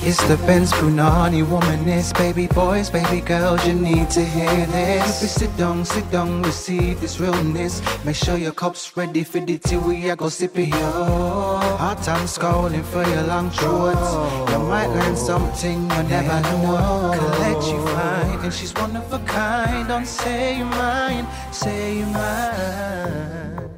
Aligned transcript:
It's 0.00 0.22
the 0.28 0.36
Benz 0.46 0.72
Brunani 0.72 1.44
womanist, 1.44 2.16
baby 2.16 2.46
boys, 2.46 2.88
baby 2.88 3.20
girls, 3.20 3.66
you 3.66 3.74
need 3.74 4.08
to 4.10 4.24
hear 4.24 4.64
this. 4.66 5.22
If 5.24 5.30
sit 5.30 5.56
down, 5.56 5.84
sit 5.84 6.08
down, 6.12 6.42
receive 6.42 7.00
this 7.00 7.18
realness. 7.18 7.82
Make 8.04 8.14
sure 8.14 8.38
your 8.38 8.52
cup's 8.52 8.96
ready 8.96 9.24
for 9.24 9.40
the 9.40 9.58
tea, 9.58 9.76
we 9.76 10.08
are 10.08 10.16
go 10.16 10.28
sip 10.28 10.56
it, 10.56 10.68
yo. 10.68 11.58
Hot 11.82 12.00
time 12.02 12.26
scrolling 12.26 12.84
for 12.84 13.04
your 13.10 13.22
long 13.24 13.50
shorts. 13.50 14.12
You 14.52 14.58
might 14.60 14.86
learn 14.86 15.16
something 15.16 15.82
you 15.82 16.02
never 16.04 16.40
know. 16.42 17.12
Collect 17.18 17.66
you 17.66 17.86
fine, 17.88 18.38
and 18.44 18.54
she's 18.54 18.72
one 18.74 18.96
of 18.96 19.12
a 19.12 19.18
kind. 19.26 19.88
Don't 19.88 20.06
say 20.06 20.58
you 20.58 20.64
mine, 20.64 21.26
say 21.52 21.98
you 21.98 22.06
mine. 22.06 23.70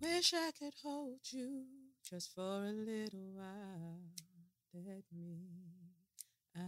Wish 0.00 0.34
I 0.34 0.50
could 0.58 0.74
hold 0.82 1.20
you 1.30 1.62
just 2.10 2.34
for 2.34 2.66
a 2.66 2.72
little 2.72 3.30
while. 3.36 4.11
Let 4.74 5.04
me. 5.12 5.38
I. 6.56 6.60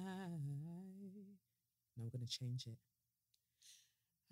Now 1.97 2.03
I'm 2.03 2.09
going 2.11 2.27
to 2.27 2.29
change 2.29 2.67
it. 2.67 2.77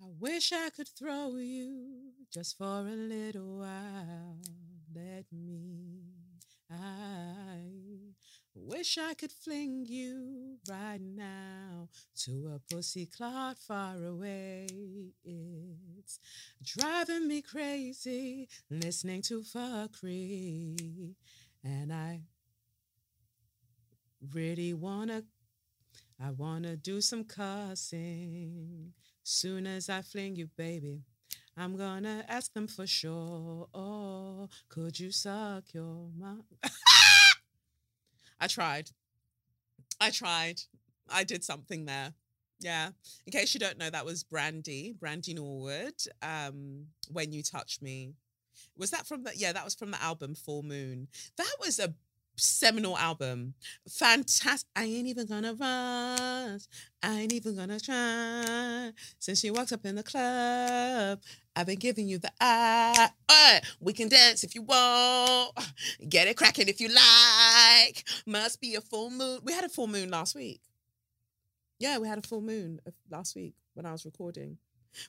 I 0.01 0.07
wish 0.19 0.51
I 0.51 0.69
could 0.69 0.87
throw 0.87 1.37
you 1.37 2.11
just 2.31 2.57
for 2.57 2.65
a 2.65 2.95
little 2.95 3.59
while. 3.59 4.37
Let 4.93 5.25
me. 5.31 6.01
I 6.69 8.13
wish 8.55 8.97
I 8.97 9.13
could 9.13 9.31
fling 9.31 9.85
you 9.87 10.57
right 10.69 11.01
now 11.01 11.89
to 12.23 12.53
a 12.55 12.73
pussy 12.73 13.05
clot 13.05 13.57
far 13.57 13.95
away. 14.03 14.67
It's 15.23 16.19
driving 16.63 17.27
me 17.27 17.41
crazy 17.41 18.47
listening 18.69 19.21
to 19.23 19.41
fuckery. 19.41 21.15
And 21.63 21.93
I 21.93 22.21
really 24.33 24.73
wanna, 24.73 25.23
I 26.19 26.31
wanna 26.31 26.75
do 26.75 27.01
some 27.01 27.23
cussing. 27.23 28.93
Soon 29.23 29.67
as 29.67 29.89
I 29.89 30.01
fling 30.01 30.35
you, 30.35 30.47
baby, 30.57 31.01
I'm 31.57 31.77
gonna 31.77 32.25
ask 32.27 32.53
them 32.53 32.67
for 32.67 32.87
sure. 32.87 33.67
Oh, 33.73 34.49
could 34.69 34.99
you 34.99 35.11
suck 35.11 35.73
your 35.73 36.09
mom? 36.17 36.43
I 38.39 38.47
tried. 38.47 38.89
I 40.01 40.09
tried. 40.09 40.61
I 41.09 41.23
did 41.23 41.43
something 41.43 41.85
there. 41.85 42.13
Yeah. 42.59 42.89
In 43.25 43.31
case 43.31 43.53
you 43.53 43.59
don't 43.59 43.77
know, 43.77 43.89
that 43.89 44.05
was 44.05 44.23
Brandy, 44.23 44.93
Brandy 44.99 45.33
Norwood. 45.33 45.95
Um, 46.21 46.87
when 47.11 47.31
you 47.31 47.43
touch 47.43 47.81
me. 47.81 48.13
Was 48.77 48.91
that 48.91 49.05
from 49.05 49.23
the 49.23 49.33
yeah, 49.35 49.51
that 49.51 49.63
was 49.63 49.75
from 49.75 49.91
the 49.91 50.01
album 50.01 50.35
Full 50.35 50.63
Moon. 50.63 51.07
That 51.37 51.55
was 51.59 51.79
a 51.79 51.93
seminal 52.35 52.97
album. 52.97 53.53
Fantastic. 53.89 54.67
I 54.75 54.83
ain't 54.85 55.07
even 55.07 55.27
gonna 55.27 55.53
rush. 55.53 56.61
I 57.01 57.19
ain't 57.21 57.33
even 57.33 57.55
gonna 57.55 57.79
try. 57.79 58.91
Since 59.19 59.39
she 59.39 59.51
walks 59.51 59.71
up 59.71 59.85
in 59.85 59.95
the 59.95 60.03
club, 60.03 61.19
I've 61.55 61.67
been 61.67 61.79
giving 61.79 62.07
you 62.07 62.17
the 62.17 62.31
eye. 62.39 63.09
Uh, 63.29 63.59
we 63.79 63.93
can 63.93 64.09
dance 64.09 64.43
if 64.43 64.55
you 64.55 64.63
want. 64.63 65.57
Get 66.07 66.27
it 66.27 66.37
cracking 66.37 66.67
if 66.67 66.79
you 66.81 66.89
like. 66.89 68.03
Must 68.25 68.59
be 68.59 68.75
a 68.75 68.81
full 68.81 69.09
moon. 69.09 69.39
We 69.43 69.53
had 69.53 69.63
a 69.63 69.69
full 69.69 69.87
moon 69.87 70.09
last 70.09 70.35
week. 70.35 70.61
Yeah, 71.79 71.97
we 71.97 72.07
had 72.07 72.17
a 72.17 72.27
full 72.27 72.41
moon 72.41 72.79
last 73.09 73.35
week 73.35 73.55
when 73.73 73.85
I 73.85 73.91
was 73.91 74.05
recording. 74.05 74.57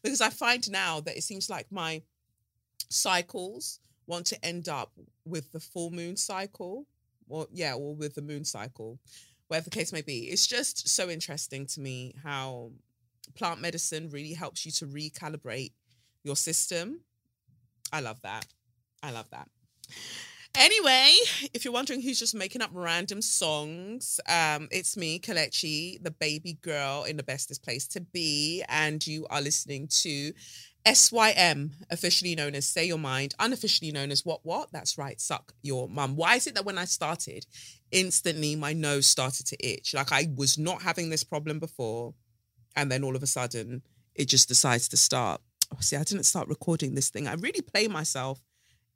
Because 0.02 0.20
I 0.20 0.30
find 0.30 0.68
now 0.70 1.00
that 1.00 1.16
it 1.16 1.22
seems 1.22 1.48
like 1.48 1.66
my 1.70 2.02
cycles 2.90 3.80
want 4.06 4.26
to 4.26 4.44
end 4.44 4.68
up 4.68 4.92
with 5.24 5.50
the 5.52 5.60
full 5.60 5.90
moon 5.90 6.16
cycle 6.16 6.86
or 7.28 7.46
yeah, 7.52 7.74
or 7.74 7.94
with 7.94 8.14
the 8.14 8.22
moon 8.22 8.44
cycle, 8.44 8.98
whatever 9.48 9.64
the 9.64 9.76
case 9.76 9.92
may 9.92 10.02
be. 10.02 10.20
It's 10.30 10.46
just 10.46 10.88
so 10.88 11.08
interesting 11.08 11.66
to 11.66 11.80
me 11.80 12.14
how 12.22 12.72
plant 13.34 13.60
medicine 13.60 14.10
really 14.10 14.34
helps 14.34 14.64
you 14.64 14.72
to 14.72 14.86
recalibrate 14.86 15.72
your 16.22 16.36
system. 16.36 17.00
I 17.92 18.00
love 18.00 18.20
that. 18.22 18.46
I 19.02 19.10
love 19.10 19.28
that. 19.30 19.48
Anyway, 20.56 21.12
if 21.52 21.64
you're 21.64 21.74
wondering 21.74 22.00
who's 22.00 22.18
just 22.18 22.34
making 22.34 22.62
up 22.62 22.70
random 22.72 23.20
songs, 23.20 24.20
um, 24.28 24.68
it's 24.70 24.96
me, 24.96 25.18
Kelechi, 25.18 26.00
the 26.00 26.12
baby 26.12 26.58
girl 26.62 27.02
in 27.02 27.16
the 27.16 27.24
bestest 27.24 27.64
place 27.64 27.88
to 27.88 28.00
be, 28.00 28.62
and 28.68 29.04
you 29.04 29.26
are 29.30 29.40
listening 29.40 29.88
to 29.88 30.32
SYM, 30.86 31.72
officially 31.90 32.34
known 32.34 32.54
as 32.54 32.66
Say 32.66 32.84
Your 32.84 32.98
Mind, 32.98 33.34
unofficially 33.38 33.90
known 33.90 34.10
as 34.10 34.24
What 34.24 34.40
What? 34.44 34.70
That's 34.72 34.98
right, 34.98 35.20
Suck 35.20 35.52
Your 35.62 35.88
Mum. 35.88 36.14
Why 36.16 36.36
is 36.36 36.46
it 36.46 36.54
that 36.54 36.64
when 36.64 36.78
I 36.78 36.84
started, 36.84 37.46
instantly 37.90 38.54
my 38.54 38.72
nose 38.72 39.06
started 39.06 39.46
to 39.46 39.66
itch? 39.66 39.94
Like 39.94 40.12
I 40.12 40.28
was 40.36 40.58
not 40.58 40.82
having 40.82 41.10
this 41.10 41.24
problem 41.24 41.58
before, 41.58 42.14
and 42.76 42.90
then 42.92 43.02
all 43.02 43.16
of 43.16 43.22
a 43.22 43.26
sudden 43.26 43.82
it 44.14 44.26
just 44.26 44.48
decides 44.48 44.88
to 44.88 44.96
start. 44.96 45.40
Oh, 45.72 45.78
see, 45.80 45.96
I 45.96 46.04
didn't 46.04 46.24
start 46.24 46.48
recording 46.48 46.94
this 46.94 47.08
thing. 47.08 47.26
I 47.26 47.34
really 47.34 47.62
play 47.62 47.88
myself 47.88 48.42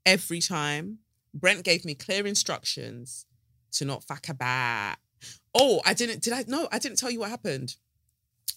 every 0.04 0.40
time. 0.40 0.98
Brent 1.34 1.64
gave 1.64 1.84
me 1.84 1.94
clear 1.94 2.26
instructions 2.26 3.26
to 3.72 3.84
not 3.84 4.04
fuck 4.04 4.28
about. 4.28 4.96
Oh, 5.54 5.80
I 5.84 5.94
didn't, 5.94 6.22
did 6.22 6.32
I? 6.32 6.44
No, 6.46 6.68
I 6.70 6.78
didn't 6.78 6.98
tell 6.98 7.10
you 7.10 7.20
what 7.20 7.30
happened. 7.30 7.76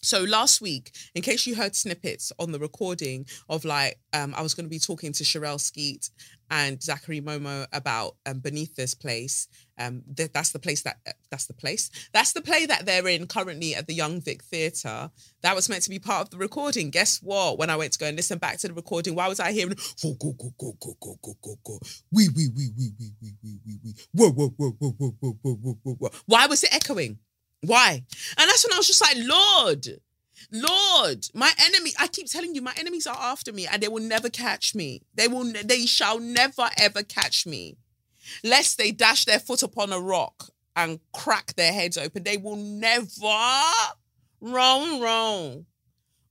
So 0.02 0.24
last 0.24 0.62
week, 0.62 0.91
in 1.13 1.22
case 1.22 1.46
you 1.46 1.56
heard 1.56 1.75
snippets 1.75 2.31
on 2.40 2.52
the 2.52 2.59
recording 2.59 3.25
of 3.50 3.66
like, 3.66 4.00
um, 4.13 4.34
I 4.35 4.41
was 4.41 4.53
going 4.53 4.66
to 4.66 4.69
be 4.69 4.79
talking 4.79 5.13
to 5.13 5.24
Cherrelle 5.24 5.59
Skeete 5.59 6.09
and 6.50 6.79
Zackary 6.79 7.22
Momoh 7.22 7.66
about 7.72 8.16
um, 8.25 8.41
Beneatha's 8.41 8.94
Place. 8.94 9.47
Um, 9.78 10.03
th- 10.16 10.31
that's 10.34 10.52
the 10.52 10.59
place 10.59 10.81
that 10.84 10.97
that's 11.29 11.46
the 11.46 11.53
place. 11.53 11.90
That's 12.13 12.34
the 12.34 12.41
play 12.41 12.66
that 12.66 12.85
they're 12.85 13.07
in 13.07 13.25
currently 13.25 13.74
at 13.74 13.88
the 13.88 13.94
Young 13.94 14.22
Vic 14.22 14.44
Theatre. 14.44 15.09
That 15.44 15.56
was 15.56 15.69
meant 15.69 15.84
to 15.84 15.90
be 15.90 15.97
part 15.97 16.23
of 16.23 16.29
the 16.29 16.38
recording. 16.38 16.90
Guess 16.90 17.22
what? 17.23 17.58
When 17.58 17.69
I 17.69 17.78
went 17.78 17.94
to 17.94 18.00
go 18.00 18.06
and 18.08 18.18
listen 18.18 18.38
back 18.38 18.58
to 18.59 18.68
the 18.68 18.73
recording, 18.73 19.16
why 19.16 19.28
was 19.28 19.40
I 19.40 19.53
hearing 19.53 19.75
go 20.03 20.13
go 20.19 20.34
go 20.34 20.53
go 20.59 20.75
go 20.79 20.97
go 21.00 21.16
go 21.23 21.35
go 21.41 21.56
go 21.63 21.79
wee 22.12 22.28
wee 22.35 22.50
wee 22.56 22.72
wee 22.78 22.91
wee 23.00 23.13
wee 23.22 23.34
wee 23.44 23.59
wee 23.66 23.79
wee 23.84 23.96
whoa 24.13 24.29
whoa 24.31 24.50
whoa 24.58 24.72
whoa 24.78 24.96
whoa 24.97 25.16
whoa 25.19 25.53
whoa 25.53 25.78
whoa 25.84 25.94
whoa? 25.94 26.09
Why 26.25 26.47
was 26.47 26.63
it 26.63 26.73
echoing? 26.73 27.19
Why? 27.62 28.04
And 28.38 28.50
that's 28.50 28.66
when 28.66 28.74
I 28.74 28.78
was 28.78 28.88
just 28.88 29.02
like, 29.02 29.18
Lord, 29.18 29.88
Lord, 30.52 31.28
my 31.34 31.52
enemy. 31.66 31.92
I 32.00 32.08
keep 32.08 32.28
telling 32.28 32.56
you, 32.56 32.62
my 32.62 32.74
enemies 32.78 33.08
are 33.08 33.18
after 33.18 33.54
me, 33.54 33.68
and 33.68 33.82
they 33.82 33.88
will 33.88 34.02
never 34.02 34.30
catch 34.30 34.76
me. 34.76 35.02
They 35.16 35.28
will. 35.28 35.52
They 35.64 35.86
shall 35.86 36.20
never 36.20 36.70
ever 36.78 37.04
catch 37.04 37.46
me, 37.46 37.78
lest 38.44 38.78
they 38.78 38.92
dash 38.92 39.26
their 39.26 39.40
foot 39.40 39.64
upon 39.64 39.94
a 39.94 40.00
rock 40.00 40.50
and 40.76 41.00
crack 41.14 41.54
their 41.56 41.72
heads 41.72 41.98
open. 41.98 42.24
They 42.24 42.38
will 42.38 42.58
never. 42.58 43.08
Wrong, 44.42 45.00
wrong, 45.00 45.66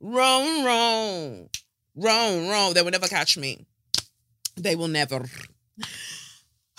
wrong, 0.01 0.65
wrong, 0.65 1.49
wrong, 1.95 2.49
wrong. 2.49 2.75
They 2.75 2.83
will 2.83 2.91
never 2.91 3.09
catch 3.09 3.39
me. 3.39 3.67
They 4.57 4.75
will 4.75 4.89
never. 4.89 5.25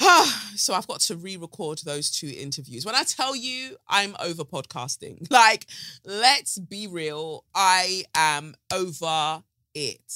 so 0.56 0.74
I've 0.74 0.88
got 0.88 1.00
to 1.02 1.16
re-record 1.16 1.80
those 1.80 2.10
two 2.10 2.34
interviews. 2.36 2.86
When 2.86 2.96
I 2.96 3.04
tell 3.04 3.36
you 3.36 3.78
I'm 3.88 4.16
over 4.20 4.44
podcasting, 4.44 5.28
like 5.32 5.68
let's 6.06 6.58
be 6.58 6.88
real, 6.88 7.46
I 7.54 8.06
am 8.16 8.56
over 8.74 9.44
it. 9.74 10.14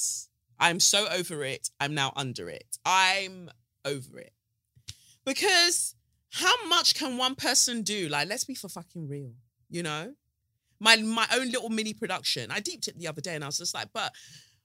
I'm 0.58 0.80
so 0.80 1.06
over 1.08 1.44
it. 1.44 1.70
I'm 1.80 1.94
now 1.94 2.12
under 2.16 2.48
it. 2.48 2.78
I'm 2.84 3.50
over 3.84 4.18
it. 4.18 4.32
Because 5.24 5.94
how 6.32 6.66
much 6.68 6.94
can 6.94 7.18
one 7.18 7.34
person 7.34 7.82
do? 7.82 8.08
Like 8.08 8.28
let's 8.28 8.44
be 8.44 8.54
for 8.54 8.68
fucking 8.68 9.08
real, 9.08 9.32
you 9.68 9.82
know? 9.82 10.14
My 10.80 10.96
my 10.96 11.26
own 11.34 11.50
little 11.50 11.70
mini 11.70 11.94
production. 11.94 12.50
I 12.50 12.60
deeped 12.60 12.88
it 12.88 12.98
the 12.98 13.08
other 13.08 13.20
day 13.20 13.34
and 13.34 13.44
I 13.44 13.48
was 13.48 13.58
just 13.58 13.74
like, 13.74 13.88
but 13.92 14.12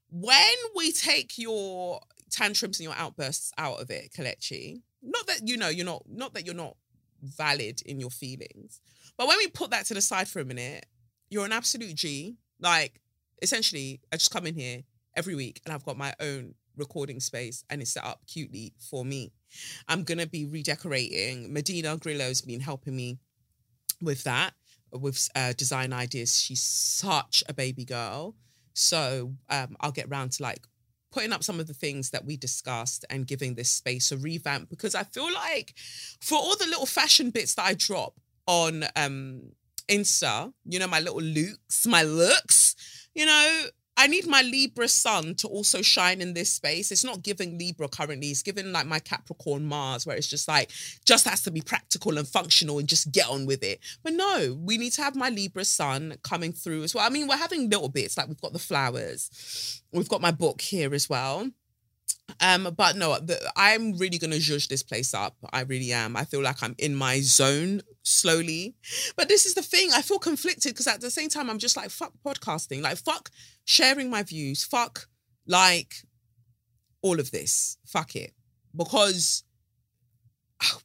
when 0.10 0.56
we 0.76 0.92
take 0.92 1.38
your 1.38 2.02
tantrums 2.30 2.80
and 2.80 2.86
your 2.86 2.96
outbursts 2.96 3.52
out 3.58 3.80
of 3.82 3.90
it, 3.90 4.12
Kelechi, 4.12 4.82
not 5.02 5.28
that 5.28 5.48
you 5.48 5.58
know 5.58 5.70
you're 5.70 5.86
not 5.86 6.04
not 6.08 6.34
that 6.34 6.46
you're 6.46 6.56
not 6.56 6.76
valid 7.22 7.82
in 7.86 8.00
your 8.00 8.10
feelings 8.10 8.82
but 9.18 9.28
when 9.28 9.38
we 9.38 9.48
put 9.48 9.70
that 9.70 9.86
to 9.86 9.94
the 9.94 10.02
side 10.02 10.28
for 10.28 10.40
a 10.40 10.46
minute 10.46 10.86
you're 11.30 11.46
an 11.46 11.52
absolute 11.54 11.96
g. 11.96 12.36
Like 12.60 13.00
essentially 13.42 14.02
i 14.12 14.18
just 14.18 14.32
come 14.32 14.46
in 14.46 14.56
here 14.56 14.84
every 15.16 15.36
week 15.36 15.62
and 15.66 15.74
i've 15.74 15.86
got 15.86 15.98
my 15.98 16.14
own 16.20 16.54
recording 16.78 17.20
space 17.20 17.64
and 17.70 17.82
it's 17.82 17.94
set 17.94 18.04
up 18.04 18.22
cutely 18.28 18.74
for 18.80 19.06
me. 19.06 19.32
I'm 19.88 20.04
gonna 20.04 20.28
be 20.28 20.46
redecorating. 20.46 21.52
Medina 21.52 21.98
grillo's 21.98 22.42
been 22.42 22.60
helping 22.60 22.96
me 22.96 23.20
with 24.02 24.24
that 24.24 24.54
with 24.92 25.30
uh, 25.36 25.54
design 25.54 25.94
ideas. 25.94 26.40
She's 26.40 26.62
such 26.62 27.44
a 27.48 27.54
baby 27.54 27.86
girl. 27.86 28.36
So 28.74 29.34
um, 29.50 29.76
i'll 29.82 29.92
get 29.92 30.10
round 30.10 30.32
to 30.34 30.44
like 30.44 30.66
putting 31.12 31.34
up 31.34 31.44
some 31.44 31.60
of 31.60 31.68
the 31.68 31.74
things 31.74 32.10
that 32.12 32.26
we 32.26 32.38
discussed 32.38 33.06
and 33.10 33.28
giving 33.28 33.56
this 33.56 33.70
space 33.70 34.12
a 34.12 34.18
revamp 34.18 34.70
because 34.70 34.96
I 34.96 35.04
feel 35.04 35.32
like 35.34 35.74
for 36.22 36.38
all 36.38 36.56
the 36.58 36.66
little 36.68 36.86
fashion 36.86 37.30
bits 37.30 37.56
that 37.56 37.66
I 37.66 37.74
drop 37.74 38.14
on 38.48 38.86
um 38.96 39.42
Insta, 39.88 40.54
you 40.66 40.80
know, 40.80 40.88
my 40.88 41.02
little 41.02 41.22
looks, 41.22 41.86
my 41.86 42.04
looks, 42.04 42.76
you 43.14 43.26
know, 43.26 43.66
I 44.02 44.08
need 44.08 44.26
my 44.26 44.42
Libra 44.42 44.88
sun 44.88 45.36
to 45.36 45.48
also 45.48 45.84
shine 45.84 46.22
in 46.22 46.34
this 46.34 46.52
space. 46.52 46.92
It's 46.92 47.04
not 47.04 47.22
giving 47.22 47.60
Libra 47.60 47.88
currently. 47.88 48.30
It's 48.30 48.42
giving 48.42 48.72
like 48.72 48.88
my 48.88 48.98
Capricorn 48.98 49.64
Mars, 49.64 50.08
where 50.08 50.18
it's 50.18 50.26
just 50.26 50.48
like, 50.48 50.72
just 51.06 51.28
has 51.28 51.44
to 51.44 51.52
be 51.52 51.62
practical 51.62 52.18
and 52.18 52.28
functional 52.28 52.80
and 52.80 52.90
just 52.90 53.12
get 53.12 53.30
on 53.30 53.46
with 53.46 53.62
it. 53.62 53.80
But 54.02 54.14
no, 54.14 54.58
we 54.60 54.80
need 54.80 54.94
to 54.94 55.04
have 55.04 55.16
my 55.16 55.30
Libra 55.30 55.66
sun 55.66 56.16
coming 56.24 56.52
through 56.52 56.82
as 56.82 56.96
well. 56.96 57.06
I 57.06 57.10
mean, 57.10 57.28
we're 57.28 57.38
having 57.38 57.70
little 57.70 57.90
bits, 57.90 58.18
like 58.18 58.28
we've 58.28 58.42
got 58.42 58.54
the 58.54 58.60
flowers, 58.60 59.84
we've 59.92 60.10
got 60.10 60.20
my 60.20 60.32
book 60.32 60.62
here 60.62 60.96
as 60.96 61.08
well. 61.08 61.52
Um, 62.40 62.74
but 62.76 62.96
no, 62.96 63.20
the, 63.20 63.40
I'm 63.56 63.98
really 63.98 64.18
gonna 64.18 64.40
judge 64.40 64.68
this 64.68 64.84
place 64.84 65.14
up. 65.14 65.36
I 65.52 65.62
really 65.62 65.92
am. 65.92 66.16
I 66.16 66.26
feel 66.26 66.42
like 66.42 66.64
I'm 66.64 66.76
in 66.78 66.96
my 66.96 67.22
zone 67.22 67.82
slowly. 68.04 68.76
But 69.16 69.28
this 69.28 69.46
is 69.46 69.54
the 69.54 69.62
thing. 69.62 69.90
I 69.94 70.02
feel 70.02 70.20
conflicted 70.20 70.74
because 70.74 70.88
at 70.88 71.02
the 71.02 71.12
same 71.12 71.30
time, 71.30 71.50
I'm 71.50 71.60
just 71.60 71.78
like, 71.78 71.90
fuck 71.90 72.14
podcasting. 72.26 72.82
Like, 72.82 72.98
fuck 72.98 73.30
sharing 73.66 74.10
my 74.10 74.24
views. 74.24 74.64
Fuck 74.64 75.08
like 75.48 75.96
all 77.02 77.20
of 77.20 77.32
this. 77.32 77.78
Fuck 77.86 78.16
it. 78.16 78.34
Because 78.76 79.44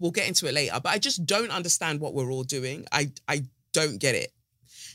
we'll 0.01 0.11
get 0.11 0.29
into 0.29 0.47
it 0.47 0.55
later. 0.55 0.79
But 0.83 0.91
I 0.91 0.99
just 0.99 1.27
don't 1.27 1.51
understand 1.51 2.01
what 2.01 2.15
we're 2.15 2.31
all 2.31 2.45
doing. 2.45 2.87
I 2.93 3.13
I 3.29 3.45
don't 3.73 3.99
get 3.99 4.15
it. 4.15 4.33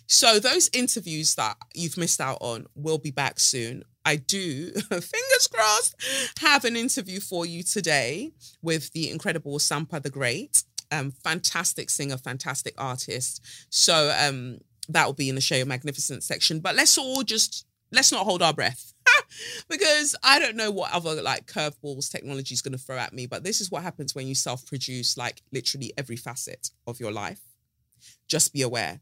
So 0.08 0.40
those 0.40 0.70
interviews 0.74 1.36
that 1.36 1.56
you've 1.74 1.98
missed 1.98 2.20
out 2.20 2.40
on 2.42 2.66
will 2.76 2.98
be 2.98 3.12
back 3.12 3.40
soon. 3.40 3.84
I 4.06 4.16
do, 4.16 4.72
fingers 4.90 5.48
crossed, 5.52 5.96
have 6.40 6.66
an 6.66 6.76
interview 6.76 7.20
for 7.20 7.46
you 7.46 7.64
today 7.64 8.32
with 8.62 8.92
the 8.94 9.10
incredible 9.10 9.60
Sampa 9.60 10.02
the 10.02 10.10
Great. 10.10 10.64
Um, 10.92 11.12
fantastic 11.12 11.90
singer, 11.90 12.18
fantastic 12.18 12.74
artist. 12.78 13.46
So 13.70 14.14
um, 14.20 14.58
that 14.90 15.06
will 15.06 15.14
be 15.14 15.30
in 15.30 15.36
the 15.36 15.42
Show 15.42 15.64
Magnificent 15.64 16.24
section. 16.24 16.60
But 16.60 16.76
let's 16.76 16.98
all 16.98 17.24
just 17.24 17.66
let's 17.92 18.12
not 18.12 18.26
hold 18.26 18.42
our 18.42 18.54
breath. 18.54 18.94
because 19.70 20.16
I 20.24 20.40
don't 20.40 20.56
know 20.56 20.72
what 20.72 20.92
other 20.92 21.22
like 21.22 21.48
curveballs 21.48 22.12
technology 22.12 22.54
is 22.54 22.62
going 22.62 22.74
to 22.74 22.78
throw 22.78 22.98
at 22.98 23.14
me, 23.14 23.26
but 23.26 23.44
this 23.44 23.62
is 23.62 23.72
what 23.72 23.84
happens 23.84 24.14
when 24.14 24.28
you 24.28 24.36
self-produce 24.36 25.18
like 25.18 25.42
literally 25.52 25.94
every 25.98 26.16
facet 26.16 26.72
of 26.88 27.00
your 27.00 27.12
life. 27.12 27.42
Just 28.28 28.54
be 28.54 28.62
aware. 28.62 29.02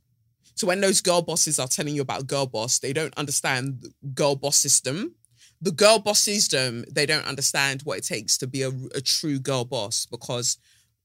So 0.59 0.67
when 0.67 0.81
those 0.81 0.99
girl 0.99 1.21
bosses 1.21 1.57
are 1.57 1.69
telling 1.69 1.95
you 1.95 2.01
about 2.01 2.27
girl 2.27 2.45
boss, 2.45 2.79
they 2.79 2.91
don't 2.91 3.17
understand 3.17 3.93
girl 4.13 4.35
boss 4.35 4.57
system. 4.57 5.15
The 5.61 5.71
girl 5.71 5.99
boss 5.99 6.19
system, 6.19 6.83
they 6.91 7.05
don't 7.05 7.25
understand 7.25 7.79
what 7.83 7.99
it 7.99 8.03
takes 8.03 8.37
to 8.39 8.47
be 8.47 8.63
a, 8.63 8.71
a 8.93 8.99
true 8.99 9.39
girl 9.39 9.63
boss 9.63 10.05
because 10.05 10.57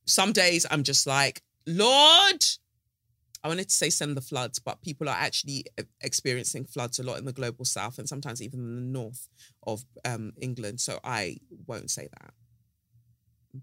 some 0.06 0.32
days 0.32 0.66
I'm 0.72 0.82
just 0.82 1.06
like, 1.06 1.40
Lord, 1.68 2.44
I 3.44 3.48
wanted 3.48 3.68
to 3.68 3.74
say 3.76 3.90
send 3.90 4.16
the 4.16 4.20
floods, 4.20 4.58
but 4.58 4.82
people 4.82 5.08
are 5.08 5.16
actually 5.16 5.66
experiencing 6.00 6.64
floods 6.64 6.98
a 6.98 7.04
lot 7.04 7.18
in 7.18 7.24
the 7.24 7.32
global 7.32 7.64
south 7.64 8.00
and 8.00 8.08
sometimes 8.08 8.42
even 8.42 8.58
in 8.58 8.74
the 8.74 8.98
north 8.98 9.28
of 9.68 9.84
um, 10.04 10.32
England. 10.40 10.80
So 10.80 10.98
I 11.04 11.36
won't 11.68 11.92
say 11.92 12.08
that, 12.18 12.34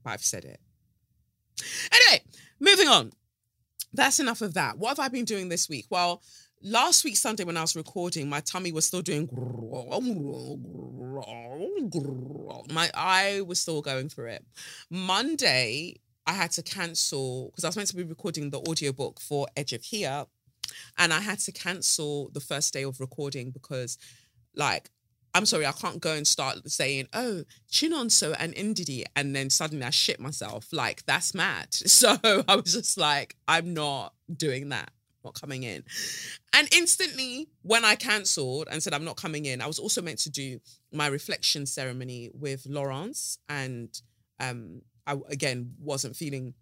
but 0.06 0.12
I've 0.12 0.24
said 0.24 0.46
it. 0.46 0.62
Anyway, 1.92 2.24
moving 2.62 2.88
on 2.88 3.12
that's 3.94 4.20
enough 4.20 4.42
of 4.42 4.54
that. 4.54 4.78
What 4.78 4.90
have 4.90 5.00
I 5.00 5.08
been 5.08 5.26
doing 5.26 5.50
this 5.50 5.68
week? 5.70 5.86
Well, 5.90 6.22
last 6.62 7.04
week 7.04 7.18
Sunday 7.18 7.44
when 7.44 7.58
I 7.58 7.62
was 7.62 7.76
recording, 7.76 8.30
my 8.30 8.42
tummy 8.42 8.72
was 8.72 8.86
still 8.86 9.02
doing 9.02 9.28
my 12.70 12.90
eye 12.94 13.42
was 13.46 13.60
still 13.60 13.82
going 13.82 14.10
through 14.10 14.30
it. 14.30 14.46
Monday, 14.90 15.96
I 16.26 16.34
had 16.34 16.52
to 16.52 16.64
cancel 16.64 17.48
because 17.48 17.64
I 17.64 17.68
was 17.68 17.78
meant 17.78 17.90
to 17.90 17.96
be 17.96 18.04
recording 18.04 18.50
the 18.50 18.60
audiobook 18.60 19.20
for 19.20 19.48
Edge 19.56 19.74
of 19.74 19.84
Here. 19.84 20.26
And 20.98 21.12
I 21.12 21.20
had 21.20 21.40
to 21.40 21.52
cancel 21.52 22.30
the 22.34 22.40
first 22.40 22.74
day 22.74 22.84
of 22.84 23.00
recording 23.00 23.52
because 23.52 23.98
like 24.56 24.90
I'm 25.34 25.46
sorry, 25.46 25.66
I 25.66 25.72
can't 25.72 26.02
go 26.02 26.14
and 26.14 26.28
start 26.28 26.70
saying, 26.70 27.08
oh, 27.14 27.44
Chinonso 27.70 28.36
and 28.38 28.54
Ndidi, 28.54 29.04
and 29.16 29.36
then 29.36 29.50
suddenly 29.50 29.86
I 29.86 29.90
shit 29.90 30.20
myself. 30.20 30.68
Like, 30.72 31.06
that's 31.06 31.34
mad. 31.34 31.70
So 32.02 32.18
I 32.48 32.56
was 32.56 32.74
just 32.74 32.98
like, 32.98 33.36
I'm 33.48 33.74
not 33.74 34.14
doing 34.36 34.70
that, 34.70 34.92
not 35.24 35.40
coming 35.40 35.64
in. 35.64 35.84
And 36.52 36.68
instantly, 36.74 37.48
when 37.62 37.86
I 37.86 37.96
cancelled 37.96 38.68
and 38.72 38.82
said 38.82 38.94
I'm 38.94 39.06
not 39.06 39.18
coming 39.18 39.46
in, 39.46 39.62
I 39.62 39.68
was 39.68 39.78
also 39.78 40.02
meant 40.02 40.18
to 40.20 40.32
do 40.32 40.60
my 40.92 41.08
reflection 41.08 41.66
ceremony 41.66 42.32
with 42.34 42.66
Laurence. 42.66 43.38
And 43.48 43.90
um, 44.40 44.82
I, 45.06 45.18
again, 45.30 45.76
wasn't 45.80 46.16
feeling 46.16 46.56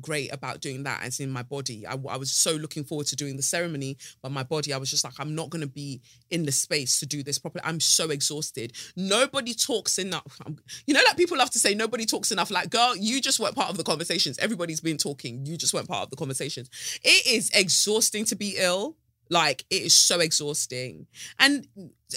great 0.00 0.32
about 0.32 0.60
doing 0.60 0.82
that 0.84 1.02
as 1.02 1.20
in 1.20 1.30
my 1.30 1.42
body. 1.42 1.86
I, 1.86 1.92
I, 1.92 2.16
was 2.16 2.30
so 2.30 2.52
looking 2.52 2.84
forward 2.84 3.06
to 3.08 3.16
doing 3.16 3.36
the 3.36 3.42
ceremony 3.42 3.96
but 4.22 4.32
my 4.32 4.42
body 4.42 4.72
i 4.72 4.76
was 4.76 4.90
just 4.90 5.04
like 5.04 5.14
i'm 5.18 5.34
not 5.34 5.50
going 5.50 5.60
to 5.60 5.68
be 5.68 6.00
in 6.30 6.44
the 6.44 6.52
space 6.52 6.98
to 7.00 7.06
do 7.06 7.22
this 7.22 7.38
properly 7.38 7.62
i'm 7.64 7.80
so 7.80 8.10
exhausted. 8.10 8.72
Nobody 8.96 9.54
talks 9.54 9.98
enough 9.98 10.40
I'm, 10.44 10.58
you 10.86 10.94
know 10.94 11.00
like 11.06 11.16
people 11.16 11.36
love 11.36 11.50
to 11.50 11.58
say 11.58 11.74
nobody 11.74 12.06
talks 12.06 12.32
enough 12.32 12.50
like 12.50 12.70
girl 12.70 12.96
you 12.96 13.20
just 13.20 13.40
weren't 13.40 13.54
part 13.54 13.70
of 13.70 13.76
the 13.76 13.84
conversations. 13.84 14.38
Everybody's 14.38 14.80
been 14.80 14.98
talking 14.98 15.44
you 15.44 15.56
just 15.56 15.74
weren't 15.74 15.88
part 15.88 16.04
of 16.04 16.10
the 16.10 16.16
conversations. 16.16 16.70
It 17.02 17.26
is 17.26 17.50
exhausting 17.50 18.24
to 18.26 18.36
be 18.36 18.56
ill 18.58 18.96
like 19.30 19.64
it 19.70 19.82
is 19.82 19.94
so 19.94 20.20
exhausting. 20.20 21.06
And 21.38 21.66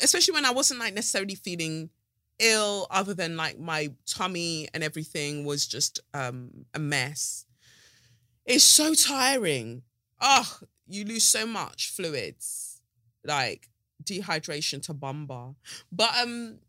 especially 0.01 0.33
when 0.33 0.45
i 0.45 0.51
wasn't 0.51 0.79
like 0.79 0.93
necessarily 0.93 1.35
feeling 1.35 1.89
ill 2.39 2.87
other 2.91 3.13
than 3.13 3.35
like 3.35 3.59
my 3.59 3.91
tummy 4.05 4.67
and 4.73 4.83
everything 4.83 5.43
was 5.43 5.65
just 5.65 5.99
um 6.13 6.49
a 6.73 6.79
mess 6.79 7.46
it's 8.47 8.63
so 8.63 8.93
tiring. 8.93 9.83
Oh, 10.19 10.59
you 10.87 11.05
lose 11.05 11.23
so 11.23 11.45
much 11.45 11.91
fluids, 11.91 12.81
like 13.23 13.69
dehydration 14.03 14.81
to 14.83 14.93
bumba. 14.93 15.53
But 15.91 16.11
um, 16.17 16.59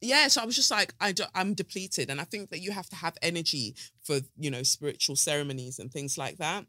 yeah, 0.00 0.28
so 0.28 0.40
I 0.40 0.46
was 0.46 0.54
just 0.54 0.70
like, 0.70 0.94
I 1.00 1.12
do, 1.12 1.24
I'm 1.34 1.54
depleted, 1.54 2.08
and 2.08 2.20
I 2.20 2.24
think 2.24 2.50
that 2.50 2.60
you 2.60 2.70
have 2.70 2.88
to 2.90 2.96
have 2.96 3.16
energy 3.20 3.74
for 4.02 4.20
you 4.38 4.50
know 4.50 4.62
spiritual 4.62 5.16
ceremonies 5.16 5.78
and 5.78 5.92
things 5.92 6.16
like 6.16 6.38
that. 6.38 6.64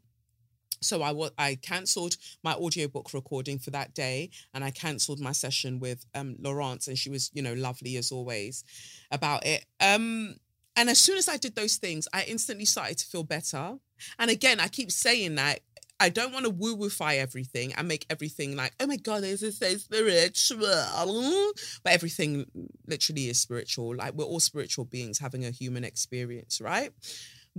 So 0.82 1.02
I 1.02 1.12
was 1.12 1.30
I 1.38 1.56
cancelled 1.62 2.16
my 2.42 2.54
audiobook 2.54 3.14
recording 3.14 3.58
for 3.58 3.70
that 3.70 3.94
day, 3.94 4.30
and 4.52 4.64
I 4.64 4.70
cancelled 4.72 5.20
my 5.20 5.32
session 5.32 5.78
with 5.78 6.04
um 6.14 6.36
Laurence, 6.40 6.88
and 6.88 6.98
she 6.98 7.08
was 7.08 7.30
you 7.32 7.42
know 7.42 7.54
lovely 7.54 7.96
as 7.96 8.10
always 8.10 8.64
about 9.12 9.46
it. 9.46 9.64
Um, 9.80 10.36
and 10.76 10.88
as 10.90 10.98
soon 10.98 11.18
as 11.18 11.28
I 11.28 11.36
did 11.36 11.54
those 11.54 11.76
things, 11.76 12.08
I 12.12 12.24
instantly 12.24 12.64
started 12.64 12.98
to 12.98 13.06
feel 13.06 13.22
better. 13.22 13.76
And 14.18 14.30
again, 14.30 14.60
I 14.60 14.68
keep 14.68 14.90
saying 14.90 15.36
that 15.36 15.60
I 16.02 16.08
don't 16.08 16.32
want 16.32 16.46
to 16.46 16.50
woo 16.50 16.76
woofy 16.76 17.18
everything 17.18 17.74
and 17.74 17.86
make 17.86 18.06
everything 18.08 18.56
like, 18.56 18.72
oh 18.80 18.86
my 18.86 18.96
God, 18.96 19.22
this 19.22 19.42
is 19.42 19.58
so 19.58 19.74
spiritual. 19.74 21.52
But 21.84 21.92
everything 21.92 22.46
literally 22.86 23.28
is 23.28 23.38
spiritual. 23.38 23.94
Like 23.96 24.14
we're 24.14 24.24
all 24.24 24.40
spiritual 24.40 24.86
beings 24.86 25.18
having 25.18 25.44
a 25.44 25.50
human 25.50 25.84
experience, 25.84 26.60
right? 26.60 26.90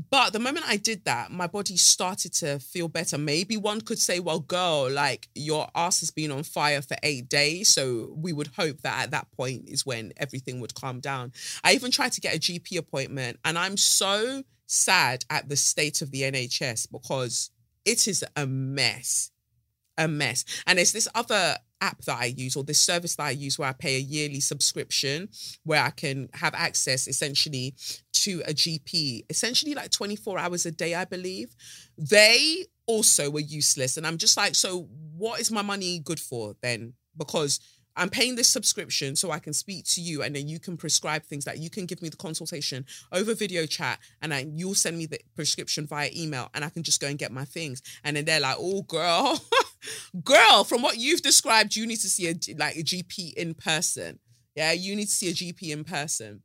But 0.10 0.32
the 0.34 0.40
moment 0.40 0.66
I 0.68 0.78
did 0.78 1.04
that, 1.06 1.32
my 1.32 1.48
body 1.48 1.76
started 1.78 2.34
to 2.36 2.60
feel 2.60 2.88
better. 2.88 3.18
Maybe 3.18 3.58
one 3.58 3.82
could 3.82 4.00
say, 4.00 4.20
well, 4.20 4.40
girl, 4.40 4.90
like 4.90 5.28
your 5.36 5.68
ass 5.76 6.00
has 6.00 6.12
been 6.12 6.32
on 6.32 6.44
fire 6.44 6.82
for 6.82 6.96
eight 7.04 7.30
days. 7.30 7.68
So 7.68 8.14
we 8.16 8.34
would 8.34 8.48
hope 8.58 8.82
that 8.82 9.04
at 9.04 9.12
that 9.12 9.30
point 9.32 9.68
is 9.68 9.86
when 9.86 10.14
everything 10.18 10.62
would 10.62 10.74
calm 10.74 11.02
down. 11.02 11.34
I 11.64 11.74
even 11.74 11.92
tried 11.92 12.14
to 12.14 12.22
get 12.22 12.36
a 12.36 12.40
GP 12.40 12.78
appointment, 12.78 13.40
and 13.44 13.60
I'm 13.60 13.76
so 13.78 14.44
sad 14.72 15.26
at 15.30 15.50
the 15.50 15.56
state 15.56 16.02
of 16.02 16.12
the 16.12 16.22
NHS 16.22 16.92
because 16.92 17.52
it 17.86 18.08
is 18.08 18.24
a 18.36 18.48
mess. 18.48 19.32
A 19.98 20.08
mess. 20.08 20.46
And 20.66 20.78
there's 20.78 20.94
this 20.94 21.08
other 21.14 21.58
app 21.82 22.02
that 22.06 22.18
I 22.20 22.26
use 22.26 22.56
or 22.56 22.64
this 22.64 22.80
service 22.80 23.16
that 23.16 23.24
I 23.24 23.32
use 23.32 23.60
where 23.60 23.68
I 23.68 23.74
pay 23.74 23.96
a 23.96 24.00
yearly 24.00 24.40
subscription 24.40 25.30
where 25.64 25.84
I 25.84 25.90
can 25.90 26.30
have 26.34 26.54
access 26.54 27.08
essentially 27.08 27.76
to 28.14 28.42
a 28.46 28.54
GP, 28.54 29.26
essentially 29.30 29.74
like 29.74 29.92
24 29.92 30.40
hours 30.40 30.66
a 30.66 30.72
day, 30.72 30.96
I 30.96 31.06
believe. 31.06 31.54
They 31.98 32.66
also 32.86 33.30
were 33.30 33.40
useless. 33.40 33.98
And 33.98 34.08
I'm 34.08 34.18
just 34.18 34.38
like, 34.38 34.56
so 34.56 34.88
what 35.18 35.42
is 35.42 35.52
my 35.52 35.62
money 35.62 36.00
good 36.00 36.20
for 36.20 36.56
then? 36.62 36.94
Because 37.18 37.60
I'm 37.96 38.10
paying 38.10 38.36
this 38.36 38.48
subscription 38.48 39.16
so 39.16 39.32
I 39.32 39.40
can 39.40 39.54
speak 39.54 39.86
to 39.86 40.02
you 40.02 40.24
and 40.24 40.36
then 40.36 40.48
you 40.48 40.60
can 40.60 40.78
prescribe 40.78 41.24
things 41.24 41.46
that 41.46 41.60
you 41.60 41.70
can 41.70 41.86
give 41.86 42.02
me 42.02 42.10
the 42.10 42.18
consultation 42.18 42.86
over 43.12 43.34
video 43.34 43.66
chat 43.66 44.00
and 44.22 44.32
then 44.32 44.58
you'll 44.58 44.76
send 44.76 44.98
me 44.98 45.06
the 45.06 45.20
prescription 45.36 45.88
via 45.88 46.10
email 46.16 46.50
and 46.54 46.64
I 46.64 46.70
can 46.70 46.84
just 46.84 47.02
go 47.02 47.08
and 47.08 47.20
get 47.20 47.32
my 47.32 47.46
things. 47.46 47.82
And 48.04 48.16
then 48.16 48.26
they're 48.26 48.40
like, 48.40 48.58
oh, 48.60 48.84
girl, 48.84 49.42
girl, 50.24 50.64
from 50.64 50.82
what 50.82 50.98
you've 50.98 51.22
described, 51.22 51.76
you 51.76 51.86
need 51.86 52.00
to 52.00 52.10
see 52.10 52.28
a 52.28 52.36
like 52.58 52.78
a 52.78 52.84
GP 52.84 53.34
in 53.34 53.54
person. 53.54 54.20
Yeah, 54.56 54.72
you 54.72 54.96
need 54.96 55.06
to 55.06 55.12
see 55.12 55.30
a 55.30 55.34
GP 55.34 55.72
in 55.72 55.84
person. 55.84 56.42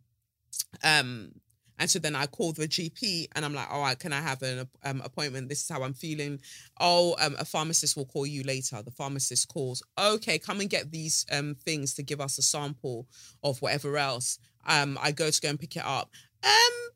Um, 0.83 1.33
and 1.79 1.91
so 1.91 1.99
then 1.99 2.17
I 2.17 2.27
call 2.27 2.53
the 2.53 2.67
GP 2.67 3.29
and 3.35 3.45
I'm 3.45 3.55
like, 3.55 3.71
all 3.71 3.83
right, 3.83 3.99
can 3.99 4.13
I 4.13 4.21
have 4.21 4.43
an 4.43 4.67
um, 4.85 5.03
appointment? 5.05 5.49
This 5.49 5.63
is 5.63 5.69
how 5.69 5.83
I'm 5.83 5.93
feeling. 5.93 6.41
Oh, 6.81 7.17
um, 7.21 7.37
a 7.39 7.45
pharmacist 7.45 7.97
will 7.97 8.07
call 8.07 8.27
you 8.27 8.43
later. 8.45 8.81
The 8.83 8.91
pharmacist 8.91 9.49
calls, 9.49 9.83
okay, 9.99 10.39
come 10.39 10.61
and 10.61 10.71
get 10.71 10.91
these 10.91 11.27
um, 11.31 11.55
things 11.55 11.95
to 11.95 12.03
give 12.03 12.21
us 12.21 12.39
a 12.39 12.43
sample 12.43 13.07
of 13.43 13.61
whatever 13.61 13.99
else. 13.99 14.39
Um, 14.67 14.99
I 15.03 15.13
go 15.13 15.31
to 15.31 15.41
go 15.41 15.51
and 15.51 15.61
pick 15.61 15.77
it 15.77 15.85
up. 15.85 16.11
Um, 16.43 16.89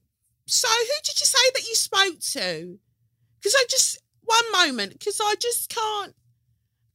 so 0.46 0.68
who 0.68 1.00
did 1.04 1.20
you 1.20 1.26
say 1.26 1.50
that 1.54 1.68
you 1.68 1.74
spoke 1.74 2.20
to? 2.32 2.78
Because 3.38 3.54
I 3.54 3.64
just, 3.68 3.98
one 4.22 4.52
moment, 4.52 4.94
because 4.94 5.20
I 5.22 5.34
just 5.38 5.68
can't, 5.68 6.14